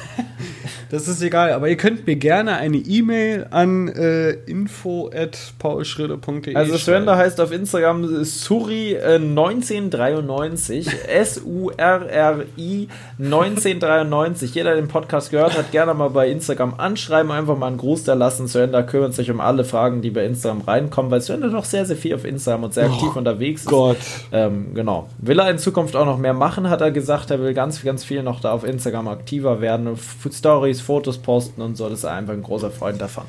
das 0.91 1.07
ist 1.07 1.21
egal, 1.21 1.53
aber 1.53 1.69
ihr 1.69 1.77
könnt 1.77 2.07
mir 2.07 2.15
gerne 2.15 2.55
eine 2.55 2.77
E-Mail 2.77 3.45
an 3.51 3.89
äh, 3.89 4.31
info.paulschritte.de 4.31 6.55
Also 6.55 6.77
Surrender 6.77 7.15
heißt 7.15 7.39
auf 7.39 7.51
Instagram 7.51 8.05
Suri1993. 8.05 10.87
S-U-R-R 11.07 12.45
I 12.57 12.87
1993. 13.19 14.55
Jeder, 14.55 14.71
der 14.71 14.81
den 14.81 14.87
Podcast 14.87 15.29
gehört 15.29 15.55
hat, 15.57 15.71
gerne 15.71 15.93
mal 15.93 16.09
bei 16.09 16.27
Instagram 16.29 16.73
anschreiben, 16.77 17.31
einfach 17.31 17.57
mal 17.57 17.67
einen 17.67 17.77
Gruß 17.77 18.05
da 18.05 18.15
lassen. 18.15 18.47
Surrender 18.47 18.81
kümmert 18.81 19.13
sich 19.13 19.29
um 19.29 19.39
alle 19.39 19.65
Fragen, 19.65 20.01
die 20.01 20.09
bei 20.09 20.25
Instagram 20.25 20.61
reinkommen, 20.61 21.11
weil 21.11 21.21
Surrender 21.21 21.49
doch 21.49 21.65
sehr, 21.65 21.85
sehr 21.85 21.97
viel 21.97 22.15
auf 22.15 22.25
Instagram 22.25 22.63
und 22.63 22.73
sehr 22.73 22.89
oh 22.89 22.93
aktiv 22.93 23.15
unterwegs 23.15 23.61
ist. 23.61 23.67
Gott. 23.67 23.97
Ähm, 24.31 24.73
genau. 24.73 25.07
Will 25.19 25.37
er 25.39 25.51
in 25.51 25.59
Zukunft 25.59 25.95
auch 25.95 26.05
noch 26.05 26.17
mehr 26.17 26.33
machen, 26.33 26.69
hat 26.69 26.81
er 26.81 26.91
gesagt. 26.91 27.31
Er 27.31 27.39
will 27.39 27.53
ganz, 27.53 27.83
ganz 27.83 28.03
viel 28.03 28.23
noch 28.23 28.41
da 28.41 28.51
auf 28.51 28.63
Instagram 28.63 29.07
aktiver 29.07 29.61
werden, 29.61 29.97
Stories, 30.31 30.78
Fotos 30.81 31.17
posten 31.17 31.61
und 31.61 31.77
so. 31.77 31.89
Das 31.89 31.99
ist 31.99 32.05
einfach 32.05 32.33
ein 32.33 32.43
großer 32.43 32.71
Freund 32.71 32.99
davon. 33.01 33.25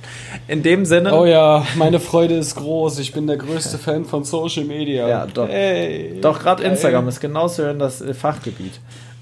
In 0.48 0.62
dem 0.62 0.84
Sinne. 0.84 1.14
Oh 1.14 1.24
ja, 1.24 1.64
meine 1.76 2.00
Freude 2.00 2.34
ist 2.34 2.56
groß. 2.56 2.98
Ich 2.98 3.12
bin 3.12 3.26
der 3.26 3.36
größte 3.36 3.78
Fan 3.78 4.04
von 4.04 4.24
Social 4.24 4.64
Media. 4.64 5.08
Ja, 5.08 5.26
doch. 5.26 5.48
Hey. 5.48 6.18
Doch, 6.20 6.40
gerade 6.40 6.62
Instagram 6.62 7.08
ist 7.08 7.20
genau 7.20 7.48
Surrenders 7.48 8.04
Fachgebiet. 8.12 8.80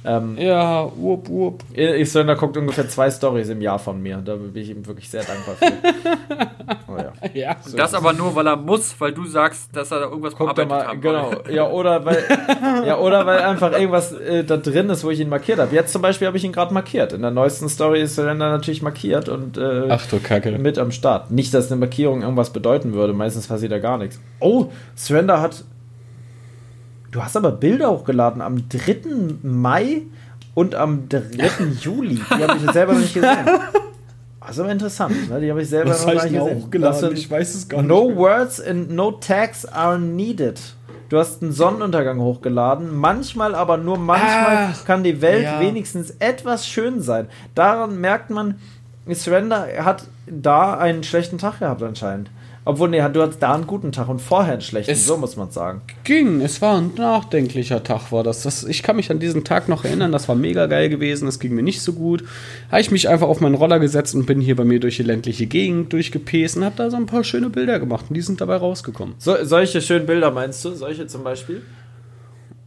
Ähm, 0.09 0.39
ja, 0.39 0.91
wupp, 0.97 1.29
wupp. 1.29 1.65
Isländer 1.77 2.35
guckt 2.35 2.57
ungefähr 2.57 2.89
zwei 2.89 3.11
Stories 3.11 3.51
im 3.51 3.61
Jahr 3.61 3.79
von 3.79 4.03
mir. 4.03 4.17
Da 4.25 4.37
bin 4.37 4.57
ich 4.57 4.71
ihm 4.71 4.87
wirklich 4.87 5.11
sehr 5.11 5.23
dankbar 5.23 5.57
für. 5.57 5.67
oh, 6.93 6.97
ja. 6.97 7.13
ja. 7.35 7.57
So 7.61 7.77
das 7.77 7.93
aber 7.93 8.15
nur, 8.15 8.35
weil 8.35 8.47
er 8.47 8.57
muss, 8.57 8.99
weil 8.99 9.13
du 9.13 9.27
sagst, 9.27 9.77
dass 9.77 9.91
er 9.91 10.01
da 10.01 10.07
irgendwas 10.07 10.35
Guckt 10.35 10.55
bearbeitet 10.55 10.89
hat. 10.89 11.03
Genau. 11.03 11.33
Ja, 11.51 11.69
oder 11.69 12.07
weil, 12.07 12.25
ja, 12.87 12.97
oder 12.97 13.27
weil 13.27 13.41
einfach 13.41 13.73
irgendwas 13.73 14.13
äh, 14.13 14.45
da 14.45 14.57
drin 14.57 14.89
ist, 14.89 15.05
wo 15.05 15.11
ich 15.11 15.21
ihn 15.21 15.29
markiert 15.29 15.59
habe. 15.59 15.75
Jetzt 15.75 15.93
zum 15.93 16.01
Beispiel 16.01 16.27
habe 16.27 16.39
ich 16.39 16.45
ihn 16.45 16.53
gerade 16.53 16.73
markiert. 16.73 17.13
In 17.13 17.21
der 17.21 17.31
neuesten 17.31 17.69
Story 17.69 18.01
ist 18.01 18.17
er 18.17 18.33
natürlich 18.33 18.81
markiert 18.81 19.29
und 19.29 19.59
äh, 19.59 19.89
Ach 19.91 20.07
du 20.07 20.21
Kacke. 20.21 20.53
mit 20.53 20.79
am 20.79 20.91
Start. 20.91 21.31
Nicht, 21.31 21.53
dass 21.53 21.71
eine 21.71 21.79
Markierung 21.79 22.23
irgendwas 22.23 22.51
bedeuten 22.51 22.95
würde. 22.95 23.13
Meistens 23.13 23.47
passiert 23.47 23.73
da 23.73 23.79
gar 23.79 23.99
nichts. 23.99 24.19
Oh, 24.41 24.71
Surrender 24.97 25.43
hat 25.43 25.65
Du 27.11 27.23
hast 27.23 27.37
aber 27.37 27.53
Bilder 27.53 27.91
hochgeladen 27.91 28.43
am 28.43 28.69
3. 28.69 28.97
Mai 29.43 30.03
und 30.55 30.75
am 30.75 31.09
3. 31.09 31.21
Juli. 31.81 32.17
Die 32.17 32.45
habe 32.45 32.59
ich 32.59 32.71
selber 32.71 32.93
noch 32.93 33.01
nicht 33.01 33.15
gesehen. 33.15 33.47
Das 34.41 34.57
ist 34.57 34.61
aber 34.61 34.73
interessant, 34.73 35.29
ne? 35.29 35.41
Die 35.41 35.51
habe 35.51 35.63
ich 35.63 35.69
selber 35.69 35.91
Was 35.91 36.07
noch 36.07 36.15
nicht 36.15 36.23
gesehen. 36.25 36.63
Hochgeladen? 36.63 37.13
Ich 37.13 37.31
weiß 37.31 37.55
es 37.55 37.69
gar 37.69 37.83
nicht. 37.83 37.89
No 37.89 38.15
words 38.17 38.61
and 38.61 38.91
no 38.91 39.13
tags 39.13 39.67
are 39.67 39.99
needed. 39.99 40.61
Du 41.09 41.19
hast 41.19 41.43
einen 41.43 41.53
Sonnenuntergang 41.53 42.19
hochgeladen. 42.19 42.95
Manchmal, 42.95 43.55
aber 43.55 43.79
nur 43.79 43.99
manchmal 43.99 44.71
Ach, 44.73 44.85
kann 44.85 45.03
die 45.03 45.23
Welt 45.23 45.45
ja. 45.45 45.61
wenigstens 45.61 46.11
etwas 46.19 46.67
schön 46.67 47.01
sein. 47.01 47.29
Daran 47.55 47.99
merkt 48.01 48.31
man, 48.31 48.57
Surrender 49.15 49.67
hat 49.85 50.05
da 50.27 50.77
einen 50.77 51.03
schlechten 51.03 51.39
Tag 51.39 51.61
gehabt 51.61 51.83
anscheinend. 51.83 52.31
Obwohl, 52.69 52.91
nee, 52.91 53.01
du 53.11 53.23
hattest 53.23 53.43
da 53.43 53.55
einen 53.55 53.67
guten 53.67 53.93
Tag 53.93 54.11
und 54.11 54.21
vorher 54.21 54.53
einen 54.53 54.61
schlechten, 54.61 54.93
es 54.93 55.07
so 55.07 55.17
muss 55.17 55.37
man 55.37 55.51
sagen. 55.51 55.81
Ging, 56.05 56.43
es 56.43 56.61
war 56.61 56.77
ein 56.77 56.91
nachdenklicher 56.99 57.83
Tag, 57.83 58.13
war 58.13 58.23
das. 58.23 58.43
das. 58.43 58.63
Ich 58.65 58.83
kann 58.83 58.97
mich 58.97 59.11
an 59.11 59.19
diesen 59.19 59.43
Tag 59.43 59.71
noch 59.71 59.87
erinnern, 59.87 60.13
das 60.13 60.29
war 60.29 60.37
mega 60.37 60.67
geil 60.67 60.91
gewesen, 60.91 61.27
es 61.29 61.41
ging 61.41 61.55
mir 61.55 61.63
nicht 61.63 61.81
so 61.81 61.95
gut. 61.95 62.25
Habe 62.71 62.83
ich 62.83 62.91
mich 62.91 63.09
einfach 63.09 63.27
auf 63.27 63.41
meinen 63.41 63.55
Roller 63.55 63.79
gesetzt 63.79 64.15
und 64.15 64.27
bin 64.27 64.43
hier 64.43 64.55
bei 64.55 64.65
mir 64.65 64.81
durch 64.81 64.99
die 64.99 65.03
ländliche 65.03 65.47
Gegend 65.47 65.95
durchgepest 65.95 66.59
und 66.59 66.65
habe 66.67 66.77
da 66.77 66.91
so 66.91 66.99
ein 66.99 67.07
paar 67.07 67.25
schöne 67.25 67.49
Bilder 67.49 67.81
gemacht 67.81 68.05
und 68.11 68.15
die 68.15 68.21
sind 68.21 68.43
dabei 68.43 68.57
rausgekommen. 68.57 69.15
So, 69.17 69.35
solche 69.45 69.81
schönen 69.81 70.05
Bilder 70.05 70.31
meinst 70.31 70.63
du? 70.63 70.75
Solche 70.75 71.07
zum 71.07 71.25
Beispiel? 71.25 71.63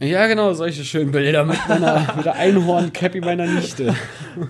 Ja, 0.02 0.26
genau, 0.26 0.52
solche 0.52 0.82
schönen 0.82 1.12
Bilder 1.12 1.44
mit, 1.44 1.56
meiner, 1.68 2.04
mit 2.16 2.24
der 2.24 2.34
Einhorn-Cappy 2.34 3.20
meiner 3.20 3.46
Nichte. 3.46 3.94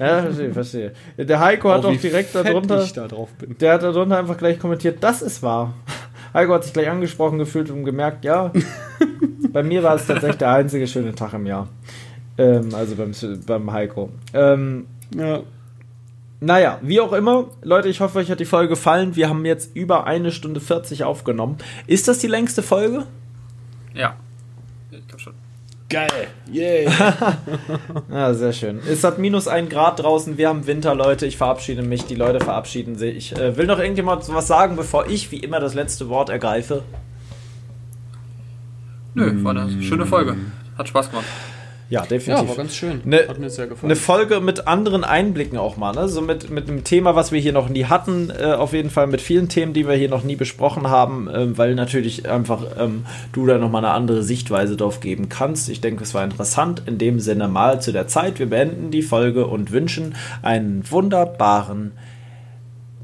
Ja, 0.01 0.23
verstehe, 0.23 0.53
verstehe. 0.55 0.93
Der 1.19 1.41
Heiko 1.41 1.71
hat 1.71 1.85
auch 1.85 1.95
direkt 1.95 2.35
darunter. 2.35 2.87
Da 2.95 3.07
drauf 3.07 3.29
bin. 3.35 3.59
Der 3.59 3.75
hat 3.75 3.83
darunter 3.83 4.19
einfach 4.19 4.39
gleich 4.39 4.59
kommentiert, 4.59 5.05
das 5.05 5.21
ist 5.21 5.43
wahr. 5.43 5.75
Heiko 6.33 6.55
hat 6.55 6.65
sich 6.65 6.73
gleich 6.73 6.89
angesprochen 6.89 7.39
gefühlt 7.39 7.71
und 7.71 7.85
gemerkt, 7.85 8.25
ja, 8.25 8.51
bei 9.53 9.63
mir 9.63 9.83
war 9.83 9.97
es 9.97 10.07
tatsächlich 10.07 10.39
der 10.39 10.53
einzige 10.53 10.87
schöne 10.87 11.15
Tag 11.15 11.35
im 11.35 11.45
Jahr. 11.45 11.69
Ähm, 12.39 12.75
also 12.75 12.95
beim, 12.95 13.13
beim 13.47 13.73
Heiko. 13.73 14.09
Ähm, 14.33 14.87
ja. 15.15 15.41
Naja, 16.41 16.79
wie 16.81 16.99
auch 17.01 17.13
immer, 17.13 17.51
Leute, 17.61 17.91
ich 17.91 18.01
hoffe, 18.01 18.19
euch 18.21 18.31
hat 18.31 18.41
die 18.41 18.47
Folge 18.47 18.71
gefallen. 18.71 19.17
Wir 19.17 19.29
haben 19.29 19.45
jetzt 19.45 19.77
über 19.77 20.07
eine 20.07 20.33
Stunde 20.33 20.61
40 20.61 21.05
aufgenommen. 21.05 21.59
Ist 21.87 22.09
das 22.09 22.21
die 22.21 22.27
längste 22.27 22.63
Folge? 22.63 23.05
Ja. 23.93 24.17
Geil. 25.93 26.29
Yeah. 26.51 27.37
ja, 28.11 28.33
sehr 28.33 28.55
schön. 28.55 28.81
Es 28.89 29.05
hat 29.05 29.19
minus 29.19 29.47
ein 29.47 29.69
Grad 29.69 30.03
draußen. 30.03 30.39
Wir 30.39 30.49
haben 30.49 30.67
Winter, 30.67 30.95
Leute. 30.95 31.27
Ich 31.27 31.37
verabschiede 31.37 31.83
mich. 31.83 32.07
Die 32.07 32.15
Leute 32.15 32.41
verabschieden 32.41 32.97
sich. 32.97 33.17
Ich 33.17 33.39
äh, 33.39 33.59
will 33.59 33.67
noch 33.67 33.79
irgendjemand 33.79 34.27
was 34.33 34.47
sagen, 34.47 34.75
bevor 34.77 35.07
ich 35.09 35.31
wie 35.31 35.37
immer 35.37 35.61
das 35.61 35.75
letzte 35.75 36.09
Wort 36.09 36.31
ergreife. 36.31 36.83
Nö, 39.13 39.45
war 39.45 39.55
eine 39.55 39.83
schöne 39.83 40.07
Folge. 40.07 40.37
Hat 40.79 40.89
Spaß 40.89 41.11
gemacht. 41.11 41.27
Ja, 41.93 42.07
definitiv. 42.07 42.45
Ja, 42.45 42.49
war 42.49 42.57
ganz 42.57 42.75
schön. 42.75 43.03
Ne, 43.05 43.27
Hat 43.29 43.39
mir 43.39 43.51
sehr 43.51 43.67
gefallen. 43.67 43.91
Eine 43.91 44.01
Folge 44.01 44.41
mit 44.41 44.67
anderen 44.67 45.05
Einblicken 45.05 45.59
auch 45.59 45.77
mal, 45.77 45.93
ne? 45.93 46.09
So 46.09 46.23
mit, 46.23 46.49
mit 46.49 46.67
einem 46.67 46.85
Thema, 46.85 47.17
was 47.17 47.33
wir 47.33 47.39
hier 47.39 47.53
noch 47.53 47.69
nie 47.69 47.85
hatten, 47.85 48.31
äh, 48.31 48.45
auf 48.45 48.73
jeden 48.73 48.89
Fall 48.89 49.09
mit 49.09 49.21
vielen 49.21 49.51
Themen, 49.51 49.75
die 49.75 49.87
wir 49.87 49.95
hier 49.95 50.09
noch 50.09 50.25
nie 50.25 50.35
besprochen 50.35 50.89
haben, 50.89 51.29
äh, 51.29 51.59
weil 51.59 51.75
natürlich 51.75 52.27
einfach 52.27 52.63
ähm, 52.79 53.05
du 53.35 53.45
da 53.45 53.59
nochmal 53.59 53.85
eine 53.85 53.93
andere 53.93 54.23
Sichtweise 54.23 54.79
drauf 54.79 55.01
geben 55.01 55.29
kannst. 55.29 55.69
Ich 55.69 55.83
denke, 55.83 56.03
es 56.03 56.15
war 56.15 56.25
interessant. 56.25 56.83
In 56.87 56.97
dem 56.97 57.21
Sinne 57.21 57.47
mal 57.49 57.83
zu 57.83 57.93
der 57.93 58.09
Zeit. 58.09 58.39
Wir 58.39 58.49
beenden 58.49 58.91
die 58.91 59.03
Folge 59.03 59.47
und 59.47 59.71
wünschen 59.71 60.15
einen 60.41 60.91
wunderbaren 60.91 61.93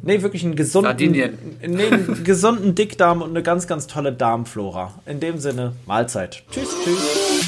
Nee, 0.01 0.23
wirklich 0.23 0.45
einen 0.45 0.57
gesunden, 0.57 1.11
nee, 1.11 1.25
einen 1.61 2.25
gesunden 2.25 2.75
Dickdarm 2.75 3.21
und 3.21 3.31
eine 3.31 3.43
ganz, 3.43 3.67
ganz 3.67 3.87
tolle 3.87 4.13
Darmflora. 4.13 4.95
In 5.05 5.21
dem 5.21 5.39
Sinne, 5.39 5.73
Mahlzeit. 5.87 6.45
Tschüss, 6.51 6.71
tschüss. 6.83 7.48